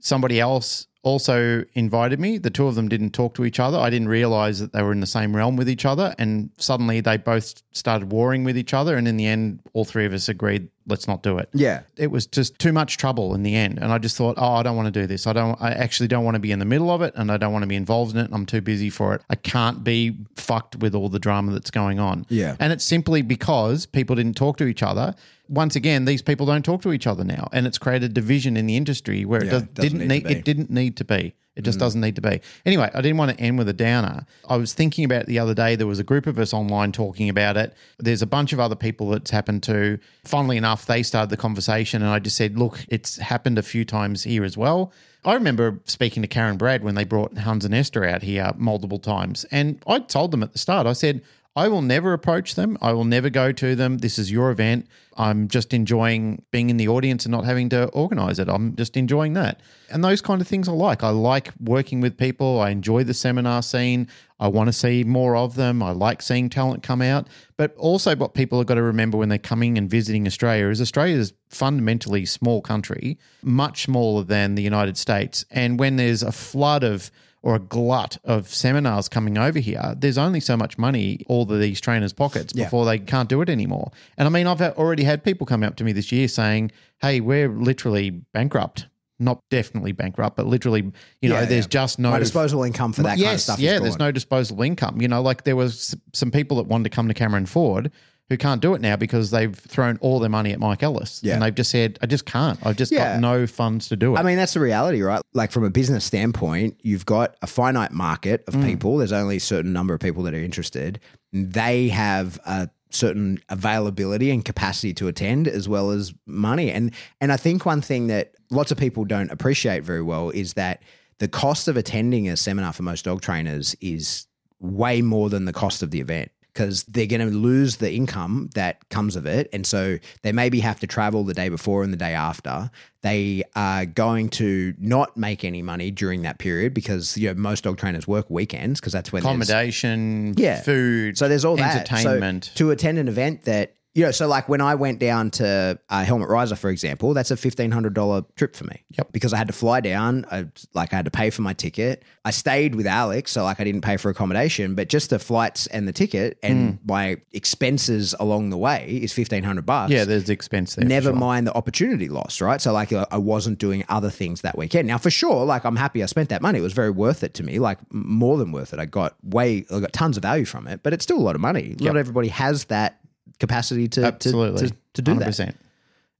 Somebody 0.00 0.38
else 0.40 0.86
also 1.02 1.64
invited 1.74 2.20
me. 2.20 2.36
The 2.38 2.50
two 2.50 2.66
of 2.66 2.74
them 2.74 2.88
didn't 2.88 3.10
talk 3.10 3.34
to 3.34 3.44
each 3.44 3.58
other. 3.58 3.78
I 3.78 3.88
didn't 3.88 4.08
realize 4.08 4.58
that 4.60 4.72
they 4.72 4.82
were 4.82 4.92
in 4.92 5.00
the 5.00 5.06
same 5.06 5.34
realm 5.34 5.56
with 5.56 5.68
each 5.68 5.84
other. 5.84 6.14
And 6.18 6.50
suddenly 6.58 7.00
they 7.00 7.16
both 7.16 7.62
started 7.72 8.12
warring 8.12 8.44
with 8.44 8.58
each 8.58 8.74
other. 8.74 8.96
And 8.96 9.08
in 9.08 9.16
the 9.16 9.26
end, 9.26 9.60
all 9.72 9.84
three 9.84 10.04
of 10.04 10.12
us 10.12 10.28
agreed, 10.28 10.68
let's 10.86 11.08
not 11.08 11.22
do 11.22 11.38
it. 11.38 11.48
Yeah. 11.54 11.82
It 11.96 12.10
was 12.10 12.26
just 12.26 12.58
too 12.58 12.72
much 12.72 12.98
trouble 12.98 13.34
in 13.34 13.42
the 13.42 13.54
end. 13.54 13.78
And 13.78 13.92
I 13.92 13.98
just 13.98 14.16
thought, 14.16 14.34
oh, 14.36 14.54
I 14.54 14.62
don't 14.62 14.76
want 14.76 14.92
to 14.92 15.00
do 15.00 15.06
this. 15.06 15.26
I 15.26 15.32
don't, 15.32 15.60
I 15.60 15.70
actually 15.70 16.08
don't 16.08 16.24
want 16.24 16.34
to 16.34 16.40
be 16.40 16.52
in 16.52 16.58
the 16.58 16.64
middle 16.66 16.90
of 16.90 17.00
it 17.00 17.14
and 17.16 17.32
I 17.32 17.38
don't 17.38 17.52
want 17.52 17.62
to 17.62 17.68
be 17.68 17.76
involved 17.76 18.14
in 18.14 18.22
it. 18.22 18.30
I'm 18.32 18.44
too 18.44 18.60
busy 18.60 18.90
for 18.90 19.14
it. 19.14 19.22
I 19.30 19.36
can't 19.36 19.82
be 19.82 20.18
fucked 20.36 20.76
with 20.76 20.94
all 20.94 21.08
the 21.08 21.18
drama 21.18 21.52
that's 21.52 21.70
going 21.70 21.98
on. 21.98 22.26
Yeah. 22.28 22.56
And 22.60 22.72
it's 22.72 22.84
simply 22.84 23.22
because 23.22 23.86
people 23.86 24.16
didn't 24.16 24.36
talk 24.36 24.58
to 24.58 24.66
each 24.66 24.82
other. 24.82 25.14
Once 25.48 25.74
again, 25.74 26.04
these 26.04 26.22
people 26.22 26.46
don't 26.46 26.64
talk 26.64 26.80
to 26.80 26.92
each 26.92 27.08
other 27.08 27.24
now, 27.24 27.48
and 27.52 27.66
it's 27.66 27.76
created 27.76 28.14
division 28.14 28.56
in 28.56 28.66
the 28.66 28.76
industry 28.76 29.24
where 29.24 29.42
it 29.42 29.50
does, 29.50 29.62
it 29.62 29.74
doesn't 29.74 29.98
didn't 29.98 30.06
need 30.06 30.24
need, 30.24 30.36
it 30.36 30.44
didn't 30.44 30.70
need 30.70 30.89
to 30.96 31.04
be. 31.04 31.34
It 31.56 31.62
just 31.62 31.78
mm. 31.78 31.80
doesn't 31.80 32.00
need 32.00 32.14
to 32.14 32.22
be. 32.22 32.40
Anyway, 32.64 32.88
I 32.94 33.00
didn't 33.00 33.18
want 33.18 33.36
to 33.36 33.42
end 33.42 33.58
with 33.58 33.68
a 33.68 33.72
downer. 33.72 34.24
I 34.48 34.56
was 34.56 34.72
thinking 34.72 35.04
about 35.04 35.22
it 35.22 35.26
the 35.26 35.38
other 35.38 35.52
day. 35.52 35.74
There 35.74 35.86
was 35.86 35.98
a 35.98 36.04
group 36.04 36.26
of 36.26 36.38
us 36.38 36.54
online 36.54 36.92
talking 36.92 37.28
about 37.28 37.56
it. 37.56 37.74
There's 37.98 38.22
a 38.22 38.26
bunch 38.26 38.52
of 38.52 38.60
other 38.60 38.76
people 38.76 39.10
that's 39.10 39.30
happened 39.30 39.62
to. 39.64 39.98
Funnily 40.24 40.56
enough, 40.56 40.86
they 40.86 41.02
started 41.02 41.30
the 41.30 41.36
conversation, 41.36 42.02
and 42.02 42.10
I 42.10 42.18
just 42.20 42.36
said, 42.36 42.58
"Look, 42.58 42.84
it's 42.88 43.18
happened 43.18 43.58
a 43.58 43.62
few 43.62 43.84
times 43.84 44.22
here 44.22 44.44
as 44.44 44.56
well." 44.56 44.92
I 45.24 45.34
remember 45.34 45.80
speaking 45.84 46.22
to 46.22 46.28
Karen 46.28 46.56
Brad 46.56 46.82
when 46.82 46.94
they 46.94 47.04
brought 47.04 47.36
Hans 47.36 47.64
and 47.64 47.74
Esther 47.74 48.04
out 48.04 48.22
here 48.22 48.52
multiple 48.56 48.98
times, 48.98 49.44
and 49.50 49.82
I 49.86 49.98
told 49.98 50.30
them 50.30 50.42
at 50.42 50.52
the 50.52 50.58
start, 50.58 50.86
I 50.86 50.92
said. 50.94 51.20
I 51.56 51.66
will 51.66 51.82
never 51.82 52.12
approach 52.12 52.54
them. 52.54 52.78
I 52.80 52.92
will 52.92 53.04
never 53.04 53.28
go 53.28 53.50
to 53.50 53.74
them. 53.74 53.98
This 53.98 54.20
is 54.20 54.30
your 54.30 54.52
event. 54.52 54.86
I'm 55.16 55.48
just 55.48 55.74
enjoying 55.74 56.44
being 56.52 56.70
in 56.70 56.76
the 56.76 56.86
audience 56.86 57.24
and 57.24 57.32
not 57.32 57.44
having 57.44 57.68
to 57.70 57.88
organize 57.88 58.38
it. 58.38 58.48
I'm 58.48 58.76
just 58.76 58.96
enjoying 58.96 59.32
that. 59.32 59.60
And 59.90 60.04
those 60.04 60.20
kind 60.20 60.40
of 60.40 60.46
things 60.46 60.68
I 60.68 60.72
like. 60.72 61.02
I 61.02 61.10
like 61.10 61.50
working 61.60 62.00
with 62.00 62.16
people. 62.16 62.60
I 62.60 62.70
enjoy 62.70 63.02
the 63.02 63.14
seminar 63.14 63.62
scene. 63.64 64.06
I 64.38 64.46
want 64.46 64.68
to 64.68 64.72
see 64.72 65.02
more 65.02 65.34
of 65.36 65.56
them. 65.56 65.82
I 65.82 65.90
like 65.90 66.22
seeing 66.22 66.48
talent 66.50 66.84
come 66.84 67.02
out. 67.02 67.26
But 67.56 67.74
also, 67.76 68.14
what 68.14 68.32
people 68.32 68.58
have 68.58 68.68
got 68.68 68.76
to 68.76 68.82
remember 68.82 69.18
when 69.18 69.28
they're 69.28 69.38
coming 69.38 69.76
and 69.76 69.90
visiting 69.90 70.28
Australia 70.28 70.68
is 70.68 70.80
Australia's 70.80 71.32
fundamentally 71.48 72.24
small 72.26 72.62
country, 72.62 73.18
much 73.42 73.82
smaller 73.82 74.22
than 74.22 74.54
the 74.54 74.62
United 74.62 74.96
States. 74.96 75.44
And 75.50 75.80
when 75.80 75.96
there's 75.96 76.22
a 76.22 76.32
flood 76.32 76.84
of 76.84 77.10
or 77.42 77.54
a 77.54 77.58
glut 77.58 78.18
of 78.24 78.48
seminars 78.48 79.08
coming 79.08 79.38
over 79.38 79.58
here, 79.58 79.94
there's 79.96 80.18
only 80.18 80.40
so 80.40 80.56
much 80.56 80.76
money 80.76 81.24
all 81.26 81.50
of 81.50 81.58
these 81.60 81.80
trainers' 81.80 82.12
pockets 82.12 82.52
before 82.52 82.84
they 82.84 82.98
can't 82.98 83.28
do 83.28 83.40
it 83.40 83.48
anymore. 83.48 83.90
And 84.18 84.26
I 84.28 84.30
mean, 84.30 84.46
I've 84.46 84.60
already 84.60 85.04
had 85.04 85.24
people 85.24 85.46
come 85.46 85.62
up 85.62 85.76
to 85.76 85.84
me 85.84 85.92
this 85.92 86.12
year 86.12 86.28
saying, 86.28 86.70
"Hey, 87.00 87.20
we're 87.20 87.48
literally 87.48 88.10
bankrupt." 88.34 88.86
Not 89.22 89.42
definitely 89.50 89.92
bankrupt, 89.92 90.36
but 90.36 90.46
literally, 90.46 90.92
you 91.20 91.28
know, 91.28 91.40
Yeah, 91.40 91.44
there's 91.44 91.64
yeah. 91.66 91.68
just 91.68 91.98
no 91.98 92.10
My 92.10 92.18
disposable 92.18 92.62
income 92.64 92.94
for 92.94 93.02
that 93.02 93.18
yes, 93.18 93.26
kind 93.26 93.34
of 93.34 93.40
stuff. 93.40 93.58
yeah, 93.60 93.78
there's 93.78 93.98
no 93.98 94.10
disposable 94.10 94.62
income. 94.62 95.00
You 95.02 95.08
know, 95.08 95.20
like 95.20 95.44
there 95.44 95.56
was 95.56 95.94
some 96.14 96.30
people 96.30 96.56
that 96.56 96.66
wanted 96.66 96.84
to 96.84 96.90
come 96.90 97.06
to 97.08 97.12
Cameron 97.14 97.44
Ford 97.46 97.90
who 98.30 98.36
can't 98.36 98.62
do 98.62 98.74
it 98.74 98.80
now 98.80 98.94
because 98.94 99.32
they've 99.32 99.54
thrown 99.54 99.98
all 100.00 100.20
their 100.20 100.30
money 100.30 100.52
at 100.52 100.60
Mike 100.60 100.84
Ellis. 100.84 101.20
Yeah. 101.22 101.34
And 101.34 101.42
they've 101.42 101.54
just 101.54 101.70
said, 101.70 101.98
I 102.00 102.06
just 102.06 102.24
can't. 102.24 102.64
I've 102.64 102.76
just 102.76 102.92
Yeah. 102.92 103.14
got 103.14 103.20
no 103.20 103.46
funds 103.46 103.88
to 103.88 103.96
do 103.96 104.14
it. 104.14 104.20
I 104.20 104.22
mean, 104.22 104.36
that's 104.36 104.54
the 104.54 104.60
reality, 104.60 105.02
right? 105.02 105.20
Like 105.34 105.50
from 105.50 105.64
a 105.64 105.70
business 105.70 106.04
standpoint, 106.04 106.76
you've 106.80 107.04
got 107.04 107.34
a 107.42 107.48
finite 107.48 107.90
market 107.90 108.44
of 108.46 108.54
mm. 108.54 108.64
people. 108.64 108.98
There's 108.98 109.10
only 109.10 109.38
a 109.38 109.40
certain 109.40 109.72
number 109.72 109.94
of 109.94 110.00
people 110.00 110.22
that 110.22 110.34
are 110.34 110.42
interested. 110.42 111.00
They 111.32 111.88
have 111.88 112.38
a 112.46 112.70
certain 112.90 113.40
availability 113.48 114.30
and 114.30 114.44
capacity 114.44 114.94
to 114.94 115.08
attend 115.08 115.48
as 115.48 115.68
well 115.68 115.90
as 115.90 116.14
money. 116.24 116.70
And 116.70 116.92
and 117.20 117.32
I 117.32 117.36
think 117.36 117.66
one 117.66 117.80
thing 117.80 118.06
that 118.08 118.34
lots 118.50 118.70
of 118.70 118.78
people 118.78 119.04
don't 119.04 119.30
appreciate 119.30 119.82
very 119.82 120.02
well 120.02 120.30
is 120.30 120.54
that 120.54 120.82
the 121.18 121.28
cost 121.28 121.66
of 121.66 121.76
attending 121.76 122.28
a 122.28 122.36
seminar 122.36 122.72
for 122.72 122.84
most 122.84 123.04
dog 123.04 123.22
trainers 123.22 123.74
is 123.80 124.26
way 124.60 125.02
more 125.02 125.28
than 125.30 125.46
the 125.46 125.52
cost 125.52 125.82
of 125.82 125.90
the 125.90 126.00
event 126.00 126.30
because 126.52 126.84
they're 126.84 127.06
going 127.06 127.20
to 127.20 127.34
lose 127.36 127.76
the 127.76 127.92
income 127.92 128.50
that 128.54 128.88
comes 128.88 129.16
of 129.16 129.26
it. 129.26 129.48
And 129.52 129.66
so 129.66 129.98
they 130.22 130.32
maybe 130.32 130.60
have 130.60 130.80
to 130.80 130.86
travel 130.86 131.24
the 131.24 131.34
day 131.34 131.48
before 131.48 131.82
and 131.82 131.92
the 131.92 131.96
day 131.96 132.14
after. 132.14 132.70
They 133.02 133.44
are 133.56 133.86
going 133.86 134.28
to 134.30 134.74
not 134.78 135.16
make 135.16 135.44
any 135.44 135.62
money 135.62 135.90
during 135.90 136.22
that 136.22 136.38
period 136.38 136.74
because 136.74 137.16
you 137.16 137.28
know 137.28 137.34
most 137.34 137.64
dog 137.64 137.78
trainers 137.78 138.06
work 138.06 138.28
weekends 138.28 138.80
because 138.80 138.92
that's 138.92 139.10
when 139.12 139.22
Accommodation, 139.22 140.34
yeah. 140.36 140.60
food, 140.60 141.16
So 141.16 141.28
there's 141.28 141.44
all 141.44 141.56
that. 141.56 141.88
entertainment. 141.90 142.46
So 142.46 142.52
to 142.56 142.70
attend 142.72 142.98
an 142.98 143.08
event 143.08 143.44
that 143.44 143.74
you 143.92 144.04
know, 144.04 144.12
so 144.12 144.28
like 144.28 144.48
when 144.48 144.60
I 144.60 144.76
went 144.76 145.00
down 145.00 145.30
to 145.32 145.78
uh, 145.88 146.04
Helmut 146.04 146.28
Raiser, 146.28 146.54
for 146.54 146.70
example, 146.70 147.12
that's 147.12 147.32
a 147.32 147.36
fifteen 147.36 147.72
hundred 147.72 147.94
dollar 147.94 148.22
trip 148.36 148.54
for 148.54 148.64
me. 148.64 148.84
Yep. 148.96 149.10
Because 149.12 149.32
I 149.32 149.36
had 149.36 149.48
to 149.48 149.52
fly 149.52 149.80
down, 149.80 150.26
I, 150.30 150.46
like 150.74 150.92
I 150.92 150.96
had 150.96 151.06
to 151.06 151.10
pay 151.10 151.30
for 151.30 151.42
my 151.42 151.54
ticket. 151.54 152.04
I 152.24 152.30
stayed 152.30 152.76
with 152.76 152.86
Alex, 152.86 153.32
so 153.32 153.42
like 153.42 153.58
I 153.58 153.64
didn't 153.64 153.80
pay 153.80 153.96
for 153.96 154.10
accommodation, 154.10 154.76
but 154.76 154.88
just 154.88 155.10
the 155.10 155.18
flights 155.18 155.66
and 155.68 155.88
the 155.88 155.92
ticket 155.92 156.38
and 156.42 156.78
my 156.86 157.20
expenses 157.32 158.14
along 158.20 158.50
the 158.50 158.58
way 158.58 159.00
is 159.02 159.12
fifteen 159.12 159.42
hundred 159.42 159.66
bucks. 159.66 159.90
yeah, 159.90 160.04
there's 160.04 160.30
expense 160.30 160.76
there. 160.76 160.86
Never 160.86 161.10
sure. 161.10 161.16
mind 161.18 161.48
the 161.48 161.54
opportunity 161.54 162.08
loss, 162.08 162.40
right? 162.40 162.60
So 162.60 162.72
like 162.72 162.92
I 162.92 163.06
I 163.10 163.18
wasn't 163.18 163.58
doing 163.58 163.84
other 163.88 164.10
things 164.10 164.42
that 164.42 164.56
weekend. 164.56 164.86
Now 164.86 164.98
for 164.98 165.10
sure, 165.10 165.44
like 165.44 165.64
I'm 165.64 165.76
happy 165.76 166.02
I 166.02 166.06
spent 166.06 166.28
that 166.28 166.42
money. 166.42 166.60
It 166.60 166.62
was 166.62 166.74
very 166.74 166.90
worth 166.90 167.24
it 167.24 167.34
to 167.34 167.42
me, 167.42 167.58
like 167.58 167.78
more 167.92 168.38
than 168.38 168.52
worth 168.52 168.72
it. 168.72 168.78
I 168.78 168.84
got 168.84 169.16
way, 169.24 169.64
I 169.70 169.80
got 169.80 169.92
tons 169.92 170.16
of 170.16 170.22
value 170.22 170.44
from 170.44 170.68
it, 170.68 170.84
but 170.84 170.92
it's 170.92 171.02
still 171.02 171.18
a 171.18 171.20
lot 171.20 171.34
of 171.34 171.40
money. 171.40 171.74
Not 171.80 171.96
everybody 171.96 172.28
has 172.28 172.66
that 172.66 172.99
capacity 173.40 173.88
to 173.88 174.00
to, 174.02 174.06
Absolutely. 174.06 174.68
to, 174.68 174.74
to 174.94 175.02
do 175.02 175.14
that. 175.14 175.28
100%. 175.28 175.54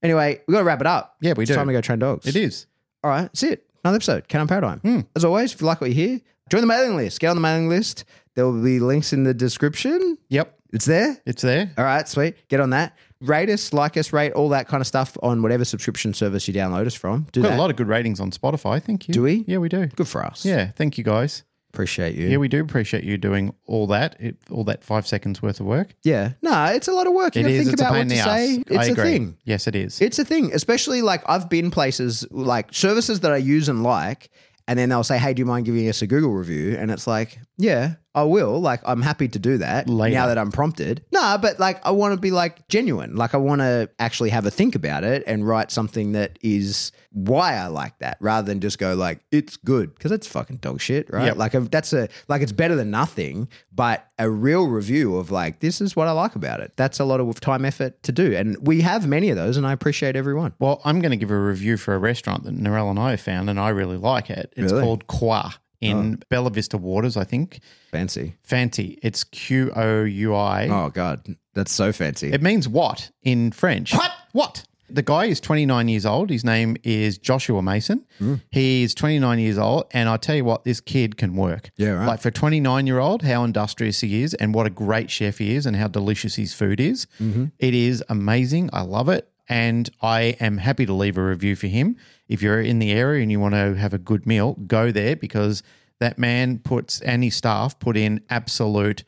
Anyway, 0.02 0.40
we 0.48 0.52
got 0.52 0.60
to 0.60 0.64
wrap 0.64 0.80
it 0.80 0.86
up. 0.86 1.16
Yeah, 1.20 1.34
we 1.36 1.44
it's 1.44 1.50
do. 1.50 1.54
time 1.54 1.66
to 1.66 1.72
go 1.72 1.80
train 1.80 1.98
dogs. 1.98 2.26
It 2.26 2.34
is. 2.36 2.66
All 3.04 3.10
right, 3.10 3.22
that's 3.22 3.42
it. 3.42 3.66
Another 3.84 3.96
episode, 3.96 4.28
Canine 4.28 4.48
Paradigm. 4.48 4.78
Hmm. 4.80 5.00
As 5.14 5.24
always, 5.24 5.52
if 5.54 5.60
you 5.60 5.66
like 5.66 5.80
what 5.80 5.90
you 5.90 5.94
hear, 5.96 6.20
join 6.50 6.60
the 6.62 6.66
mailing 6.66 6.96
list. 6.96 7.20
Get 7.20 7.28
on 7.28 7.36
the 7.36 7.42
mailing 7.42 7.68
list. 7.68 8.04
There 8.34 8.44
will 8.46 8.62
be 8.62 8.78
links 8.80 9.12
in 9.12 9.24
the 9.24 9.34
description. 9.34 10.18
Yep. 10.28 10.56
It's 10.72 10.84
there. 10.84 11.20
It's 11.26 11.42
there. 11.42 11.72
All 11.76 11.84
right, 11.84 12.06
sweet. 12.08 12.36
Get 12.48 12.60
on 12.60 12.70
that. 12.70 12.96
Rate 13.20 13.50
us, 13.50 13.72
like 13.72 13.96
us, 13.96 14.12
rate 14.12 14.32
all 14.32 14.48
that 14.50 14.68
kind 14.68 14.80
of 14.80 14.86
stuff 14.86 15.16
on 15.22 15.42
whatever 15.42 15.64
subscription 15.64 16.14
service 16.14 16.46
you 16.48 16.54
download 16.54 16.86
us 16.86 16.94
from. 16.94 17.26
Do 17.32 17.42
Got 17.42 17.50
that. 17.50 17.56
a 17.56 17.60
lot 17.60 17.70
of 17.70 17.76
good 17.76 17.88
ratings 17.88 18.20
on 18.20 18.30
Spotify. 18.30 18.82
Thank 18.82 19.08
you. 19.08 19.12
Do 19.14 19.22
we? 19.22 19.44
Yeah, 19.46 19.58
we 19.58 19.68
do. 19.68 19.86
Good 19.88 20.08
for 20.08 20.24
us. 20.24 20.44
Yeah, 20.44 20.70
thank 20.70 20.96
you 20.96 21.04
guys. 21.04 21.42
Appreciate 21.72 22.16
you. 22.16 22.26
Yeah, 22.28 22.38
we 22.38 22.48
do 22.48 22.60
appreciate 22.60 23.04
you 23.04 23.16
doing 23.16 23.54
all 23.66 23.86
that, 23.86 24.16
it, 24.18 24.36
all 24.50 24.64
that 24.64 24.82
five 24.82 25.06
seconds 25.06 25.40
worth 25.40 25.60
of 25.60 25.66
work. 25.66 25.94
Yeah. 26.02 26.32
No, 26.42 26.64
it's 26.66 26.88
a 26.88 26.92
lot 26.92 27.06
of 27.06 27.12
work. 27.12 27.36
You 27.36 27.40
It 27.40 27.44
gotta 27.44 27.54
is. 27.54 27.60
think 27.66 27.72
It's 27.74 27.82
a 27.82 27.84
about 27.84 27.92
pain 27.94 27.98
what 27.98 28.02
in 28.02 28.08
to 28.08 28.14
the 28.16 28.22
say. 28.22 28.54
ass. 28.56 28.64
It's 28.66 28.76
I 28.76 28.84
a 28.86 28.92
agree. 28.92 29.02
thing. 29.04 29.36
Yes, 29.44 29.66
it 29.68 29.76
is. 29.76 30.00
It's 30.00 30.18
a 30.18 30.24
thing, 30.24 30.50
especially 30.52 31.00
like 31.02 31.22
I've 31.26 31.48
been 31.48 31.70
places 31.70 32.26
like 32.32 32.74
services 32.74 33.20
that 33.20 33.30
I 33.32 33.36
use 33.36 33.68
and 33.68 33.82
like, 33.84 34.30
and 34.66 34.78
then 34.78 34.88
they'll 34.88 35.04
say, 35.04 35.18
"Hey, 35.18 35.32
do 35.34 35.40
you 35.40 35.46
mind 35.46 35.64
giving 35.64 35.88
us 35.88 36.02
a 36.02 36.06
Google 36.06 36.32
review?" 36.32 36.76
And 36.76 36.90
it's 36.90 37.06
like, 37.06 37.38
"Yeah, 37.56 37.94
I 38.14 38.24
will. 38.24 38.60
Like, 38.60 38.80
I'm 38.84 39.02
happy 39.02 39.28
to 39.28 39.38
do 39.38 39.58
that 39.58 39.88
Later. 39.88 40.14
now 40.14 40.26
that 40.26 40.38
I'm 40.38 40.50
prompted." 40.50 41.04
No, 41.12 41.38
but 41.40 41.60
like, 41.60 41.84
I 41.86 41.90
want 41.92 42.14
to 42.14 42.20
be 42.20 42.30
like 42.30 42.66
genuine. 42.68 43.14
Like, 43.16 43.34
I 43.34 43.38
want 43.38 43.60
to 43.60 43.88
actually 43.98 44.30
have 44.30 44.46
a 44.46 44.50
think 44.50 44.74
about 44.74 45.04
it 45.04 45.22
and 45.26 45.46
write 45.46 45.70
something 45.70 46.12
that 46.12 46.38
is 46.42 46.92
why 47.12 47.54
I 47.56 47.66
like 47.66 47.98
that, 48.00 48.16
rather 48.20 48.46
than 48.46 48.60
just 48.60 48.78
go 48.78 48.94
like, 48.94 49.20
"It's 49.30 49.56
good," 49.56 49.94
because 49.94 50.12
it's 50.12 50.26
fucking 50.26 50.56
dog 50.58 50.80
shit, 50.80 51.08
right? 51.12 51.26
Yep. 51.26 51.36
Like, 51.36 51.52
that's 51.70 51.92
a 51.92 52.08
like, 52.28 52.42
it's 52.42 52.52
better 52.52 52.74
than 52.76 52.90
nothing, 52.90 53.48
but 53.72 54.06
a 54.18 54.28
real 54.28 54.66
review 54.66 55.16
of 55.16 55.30
like, 55.30 55.60
this 55.60 55.80
is 55.80 55.94
what 55.96 56.08
I 56.08 56.12
like 56.12 56.34
about 56.34 56.60
it. 56.60 56.72
That's 56.76 56.98
a 57.00 57.04
lot 57.04 57.20
of 57.20 57.40
time 57.40 57.64
effort 57.64 58.02
to 58.04 58.12
do, 58.12 58.34
and 58.34 58.56
we 58.66 58.80
have 58.82 59.06
many 59.06 59.30
of 59.30 59.36
those, 59.36 59.56
and 59.56 59.66
I 59.66 59.72
appreciate 59.72 60.16
everyone. 60.16 60.52
well, 60.58 60.80
I'm 60.84 61.00
going 61.00 61.10
to 61.12 61.16
give 61.16 61.30
a 61.30 61.38
review 61.38 61.76
for 61.76 61.94
a 61.94 61.98
restaurant 61.98 62.44
that 62.44 62.56
Narelle 62.56 62.90
and 62.90 62.98
I 62.98 63.10
have 63.10 63.20
found, 63.20 63.48
and 63.50 63.58
I 63.60 63.68
really 63.70 63.96
like 63.96 64.30
it. 64.30 64.52
It's 64.56 64.72
Really? 64.72 64.84
called 64.84 65.06
Qua 65.06 65.52
in 65.80 66.18
oh. 66.20 66.24
Bella 66.28 66.50
Vista 66.50 66.76
Waters, 66.76 67.16
I 67.16 67.24
think. 67.24 67.60
Fancy. 67.90 68.36
Fancy. 68.42 68.98
It's 69.02 69.24
Q 69.24 69.72
O 69.74 70.04
U 70.04 70.34
I. 70.34 70.68
Oh 70.68 70.90
God, 70.90 71.36
that's 71.54 71.72
so 71.72 71.92
fancy. 71.92 72.32
It 72.32 72.42
means 72.42 72.68
what 72.68 73.10
in 73.22 73.52
French? 73.52 73.94
What? 73.94 74.12
What? 74.32 74.64
The 74.92 75.02
guy 75.02 75.26
is 75.26 75.40
29 75.40 75.88
years 75.88 76.04
old. 76.04 76.30
His 76.30 76.44
name 76.44 76.76
is 76.82 77.16
Joshua 77.16 77.62
Mason. 77.62 78.04
Hmm. 78.18 78.36
He's 78.50 78.94
29 78.94 79.38
years 79.38 79.56
old. 79.56 79.84
And 79.92 80.08
I 80.08 80.16
tell 80.16 80.34
you 80.34 80.44
what, 80.44 80.64
this 80.64 80.80
kid 80.80 81.16
can 81.16 81.36
work. 81.36 81.70
Yeah, 81.76 81.90
right. 81.90 82.06
Like 82.06 82.20
for 82.20 82.30
29 82.30 82.86
year 82.86 82.98
old, 82.98 83.22
how 83.22 83.44
industrious 83.44 84.00
he 84.00 84.22
is 84.22 84.34
and 84.34 84.52
what 84.52 84.66
a 84.66 84.70
great 84.70 85.10
chef 85.10 85.38
he 85.38 85.54
is 85.54 85.64
and 85.64 85.76
how 85.76 85.86
delicious 85.88 86.34
his 86.34 86.52
food 86.54 86.80
is. 86.80 87.06
Mm-hmm. 87.20 87.46
It 87.58 87.74
is 87.74 88.02
amazing. 88.08 88.70
I 88.72 88.82
love 88.82 89.08
it. 89.08 89.28
And 89.50 89.90
I 90.00 90.36
am 90.38 90.58
happy 90.58 90.86
to 90.86 90.92
leave 90.92 91.18
a 91.18 91.24
review 91.24 91.56
for 91.56 91.66
him. 91.66 91.96
If 92.28 92.40
you're 92.40 92.60
in 92.60 92.78
the 92.78 92.92
area 92.92 93.20
and 93.20 93.32
you 93.32 93.40
want 93.40 93.54
to 93.54 93.74
have 93.74 93.92
a 93.92 93.98
good 93.98 94.24
meal, 94.24 94.54
go 94.68 94.92
there 94.92 95.16
because 95.16 95.64
that 95.98 96.20
man 96.20 96.60
puts, 96.60 97.00
and 97.00 97.24
his 97.24 97.34
staff 97.34 97.76
put 97.80 97.96
in 97.96 98.20
absolute 98.30 99.02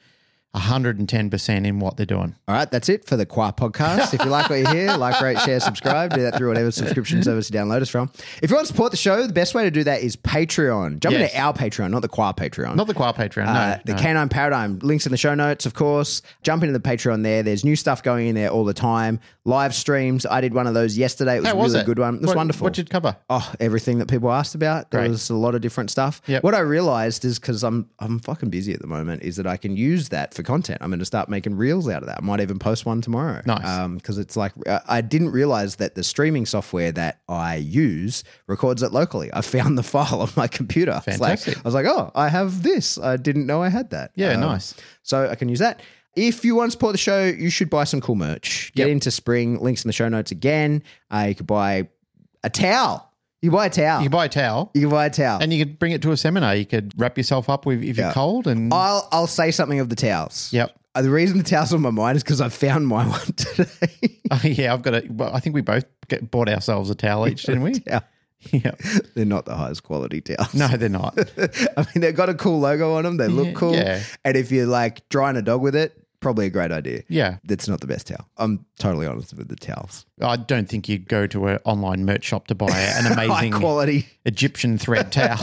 110% 0.55 1.67
in 1.67 1.81
what 1.81 1.97
they're 1.97 2.07
doing. 2.07 2.35
All 2.47 2.55
right, 2.55 2.71
that's 2.71 2.89
it 2.89 3.05
for 3.07 3.17
the 3.17 3.25
Qua 3.27 3.53
podcast. 3.53 4.15
If 4.15 4.23
you 4.25 4.31
like 4.31 4.51
what 4.51 4.59
you 4.59 4.67
hear, 4.67 4.97
like, 4.97 5.21
rate, 5.21 5.39
share, 5.41 5.61
subscribe. 5.61 6.13
Do 6.15 6.23
that 6.23 6.37
through 6.37 6.49
whatever 6.49 6.71
subscription 6.71 7.23
service 7.25 7.51
you 7.51 7.59
download 7.59 7.83
us 7.83 7.89
from. 7.89 8.11
If 8.43 8.51
you 8.51 8.57
want 8.57 8.67
to 8.67 8.73
support 8.73 8.91
the 8.91 8.97
show, 8.97 9.27
the 9.27 9.33
best 9.33 9.55
way 9.55 9.65
to 9.65 9.71
do 9.71 9.85
that 9.85 10.03
is 10.03 10.17
Patreon. 10.17 11.01
Jump 11.01 11.13
Yes. 11.17 11.31
into 11.33 11.41
our 11.43 11.53
Patreon, 11.55 11.91
not 11.91 12.03
the 12.03 12.09
Qua 12.09 12.33
Patreon. 12.33 12.77
Not 12.77 12.87
the 12.87 12.95
Qua 12.95 13.13
Patreon, 13.13 13.47
no. 13.47 13.53
Uh, 13.53 13.79
the 13.85 13.95
no. 13.95 13.99
Canine 13.99 14.29
Paradigm 14.29 14.79
links 14.81 15.07
in 15.07 15.13
the 15.13 15.19
show 15.19 15.35
notes, 15.35 15.67
of 15.67 15.75
course. 15.75 16.23
Jump 16.43 16.63
into 16.63 16.79
the 16.79 16.81
Patreon 16.89 17.23
there. 17.23 17.43
There's 17.43 17.65
new 17.65 17.77
stuff 17.77 18.03
going 18.03 18.29
in 18.29 18.35
there 18.35 18.51
all 18.51 18.65
the 18.65 18.75
time. 18.75 19.21
Live 19.45 19.75
streams. 19.75 20.25
I 20.27 20.41
did 20.41 20.55
one 20.55 20.67
of 20.67 20.75
those 20.75 20.97
yesterday. 20.97 21.37
It 21.37 21.41
was 21.41 21.47
How 21.49 21.55
a 21.55 21.57
was 21.57 21.73
really 21.73 21.83
it? 21.83 21.87
good 21.87 21.99
one. 21.99 22.15
It 22.17 22.21
was 22.21 22.29
What- 22.29 22.37
wonderful. 22.37 22.65
What'd 22.65 22.79
you 22.79 22.85
cover? 22.85 23.17
Oh, 23.29 23.53
everything 23.59 23.99
that 23.99 24.09
people 24.09 24.31
asked 24.31 24.55
about. 24.55 24.91
There 24.91 25.01
Great. 25.01 25.11
was 25.11 25.31
a 25.31 25.35
lot 25.35 25.55
of 25.55 25.61
different 25.63 25.91
stuff. 25.91 26.21
Yep. 26.27 26.45
What 26.45 26.55
I 26.55 26.61
realized 26.61 27.25
is 27.25 27.39
because 27.39 27.63
I'm 27.65 27.89
I'm 27.99 28.19
fucking 28.21 28.51
busy 28.51 28.73
at 28.73 28.81
the 28.81 28.87
moment, 28.87 29.23
is 29.23 29.37
that 29.37 29.47
I 29.47 29.57
can 29.57 29.77
use 29.77 30.11
that 30.11 30.33
for 30.35 30.42
content. 30.43 30.79
I'm 30.81 30.91
going 30.91 30.99
to 30.99 31.05
start 31.05 31.29
making 31.29 31.57
reels 31.57 31.89
out 31.89 32.03
of 32.03 32.09
that. 32.09 32.19
I 32.19 32.25
might 32.25 32.41
even 32.41 32.59
post 32.59 32.85
one 32.87 33.01
tomorrow. 33.01 33.43
Nice. 33.47 33.89
Because 33.97 34.19
it's 34.19 34.37
like 34.37 34.53
uh, 34.67 34.81
I 34.89 35.01
didn't 35.01 35.31
realize 35.31 35.77
that 35.77 35.95
the 35.95 36.03
streaming 36.03 36.47
software 36.47 36.93
that 36.93 37.21
I 37.29 37.57
use 37.57 38.25
records 38.47 38.83
it 38.83 38.93
locally. 38.93 39.31
I 39.33 39.41
found 39.43 39.77
the 39.79 39.83
file 39.95 40.21
on 40.23 40.31
my 40.37 40.47
computer. 40.49 41.01
It's 41.07 41.21
like- 41.21 41.39
Fantastic. 41.39 41.59
I 41.59 41.63
was 41.65 41.75
like, 41.75 41.87
oh, 41.87 42.11
I 42.15 42.29
have 42.29 42.63
this. 42.63 42.99
I 42.99 43.17
didn't 43.17 43.47
know 43.47 43.63
I 43.63 43.69
had 43.69 43.91
that. 43.91 44.13
Yeah, 44.15 44.33
Um, 44.33 44.41
nice. 44.41 44.75
So 45.03 45.29
I 45.29 45.35
can 45.35 45.49
use 45.49 45.59
that. 45.61 45.81
If 46.15 46.45
you 46.45 46.55
want 46.57 46.69
to 46.69 46.73
support 46.73 46.93
the 46.93 46.99
show, 46.99 47.25
you 47.25 47.49
should 47.49 47.71
buy 47.71 47.85
some 47.85 48.01
cool 48.03 48.17
merch. 48.17 48.71
Get 48.75 48.87
Yep. 48.89 48.93
into 48.93 49.11
spring. 49.11 49.59
Links 49.61 49.85
in 49.85 49.89
the 49.89 49.93
show 49.95 50.09
notes 50.09 50.31
again. 50.31 50.83
Uh, 51.11 51.27
you 51.29 51.35
could 51.35 51.47
buy 51.47 51.89
a 52.45 52.51
towel. 52.51 53.11
You 53.43 53.51
buy 53.51 53.67
a 53.67 53.71
towel. 53.71 54.03
You 54.03 54.09
buy 54.09 54.27
a 54.27 54.29
towel 54.29 54.71
You 54.73 54.83
can 54.83 54.91
buy 54.91 55.07
a 55.07 55.11
towel. 55.11 55.43
and 55.43 55.53
you 55.53 55.65
could 55.65 55.79
bring 55.79 55.93
it 55.93 56.01
to 56.03 56.13
a 56.13 56.17
seminar. 56.17 56.55
You 56.55 56.65
could 56.65 56.93
wrap 56.97 57.19
yourself 57.19 57.51
up 57.51 57.67
with 57.67 57.83
if 57.83 57.99
Yeah. 57.99 58.05
you're 58.07 58.13
cold 58.15 58.47
and 58.47 58.73
I'll 58.73 59.09
I'll 59.13 59.27
say 59.27 59.51
something 59.51 59.81
of 59.81 59.89
the 59.89 59.97
towels. 59.97 60.49
Yep. 60.53 60.75
Uh, 60.95 61.03
the 61.03 61.11
reason 61.11 61.39
the 61.39 61.45
towels 61.45 61.73
on 61.75 61.81
my 61.81 61.91
mind 61.91 62.17
is 62.17 62.23
because 62.23 62.41
I 62.41 62.49
found 62.51 62.87
my 62.87 63.07
one 63.09 63.21
today. 63.37 64.19
yeah, 64.45 64.73
I've 64.73 64.83
got 64.83 64.95
a. 64.95 65.05
Well, 65.11 65.35
I 65.35 65.41
think 65.41 65.55
we 65.55 65.61
both 65.63 65.85
get, 66.09 66.31
bought 66.31 66.49
ourselves 66.49 66.89
a 66.91 66.95
towel 66.95 67.27
each, 67.27 67.43
didn't 67.45 67.63
we? 67.63 67.83
yeah. 67.87 68.01
Yeah. 68.51 68.73
They're 69.15 69.25
not 69.25 69.45
the 69.45 69.55
highest 69.57 69.85
quality 69.85 70.21
towels. 70.21 70.53
No, 70.55 70.69
they're 70.69 70.89
not. 70.89 71.17
I 71.77 71.81
mean 71.95 72.01
they've 72.03 72.15
got 72.15 72.29
a 72.29 72.35
cool 72.35 72.61
logo 72.61 72.95
on 72.97 73.05
them. 73.05 73.17
They 73.17 73.29
look 73.29 73.47
Yeah, 73.49 73.53
cool. 73.55 73.75
yeah. 73.75 74.03
And 74.25 74.37
if 74.37 74.51
you're 74.53 74.67
like 74.67 75.09
drying 75.09 75.37
a 75.37 75.43
dog 75.43 75.63
with 75.63 75.75
it, 75.77 75.97
probably 76.23 76.47
a 76.47 76.51
great 76.51 76.73
idea. 76.73 77.03
Yeah. 77.09 77.39
That's 77.45 77.69
not 77.69 77.81
the 77.81 77.87
best 77.87 78.07
towel. 78.07 78.27
I'm 78.39 78.65
totally 78.79 79.07
honest 79.07 79.35
with 79.35 79.49
the 79.49 79.57
towels. 79.57 80.07
I 80.23 80.37
don't 80.37 80.69
think 80.69 80.89
you'd 80.89 81.09
go 81.09 81.27
to 81.27 81.49
an 81.49 81.59
online 81.65 82.05
merch 82.07 82.25
shop 82.25 82.47
to 82.47 82.55
buy 82.55 82.71
an 82.71 83.07
amazing 83.13 83.53
quality. 83.53 84.07
Egyptian 84.25 84.79
thread 84.79 85.13
towel. 85.13 85.37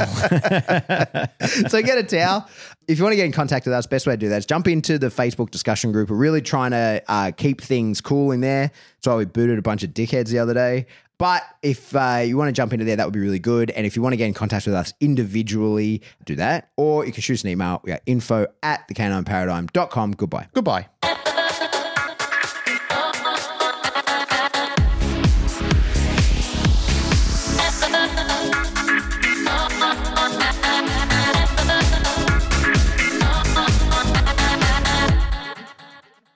so 1.67 1.81
get 1.83 1.97
a 1.97 2.03
towel. 2.03 2.49
If 2.87 2.97
you 2.97 3.03
want 3.03 3.11
to 3.11 3.17
get 3.17 3.25
in 3.25 3.31
contact 3.31 3.65
with 3.65 3.73
us, 3.73 3.85
best 3.85 4.07
way 4.07 4.13
to 4.13 4.17
do 4.17 4.29
that 4.29 4.37
is 4.37 4.45
jump 4.47 4.67
into 4.67 4.97
the 4.97 5.07
Facebook 5.07 5.51
discussion 5.51 5.91
group. 5.91 6.09
We're 6.09 6.15
really 6.15 6.41
trying 6.41 6.71
to 6.71 7.03
uh, 7.07 7.31
keep 7.35 7.61
things 7.61 8.01
cool 8.01 8.31
in 8.31 8.41
there. 8.41 8.71
That's 8.95 9.07
why 9.07 9.15
we 9.15 9.25
booted 9.25 9.59
a 9.59 9.61
bunch 9.61 9.83
of 9.83 9.91
dickheads 9.91 10.29
the 10.29 10.39
other 10.39 10.53
day. 10.53 10.87
But 11.19 11.43
if 11.61 11.95
uh, 11.95 12.23
you 12.25 12.37
want 12.37 12.47
to 12.47 12.53
jump 12.53 12.73
into 12.73 12.85
there, 12.85 12.95
that 12.95 13.05
would 13.05 13.13
be 13.13 13.19
really 13.19 13.39
good. 13.39 13.69
And 13.71 13.85
if 13.85 13.95
you 13.95 14.01
want 14.01 14.13
to 14.13 14.17
get 14.17 14.25
in 14.25 14.33
contact 14.33 14.65
with 14.65 14.73
us 14.73 14.93
individually, 15.01 16.01
do 16.25 16.35
that. 16.37 16.71
Or 16.77 17.05
you 17.05 17.11
can 17.11 17.21
shoot 17.21 17.35
us 17.35 17.43
an 17.43 17.49
email. 17.49 17.81
We 17.83 17.91
are 17.91 17.99
info 18.07 18.47
at 18.63 18.87
thecanineparadigm.com. 18.87 20.13
Goodbye. 20.13 20.47
Goodbye. 20.53 20.87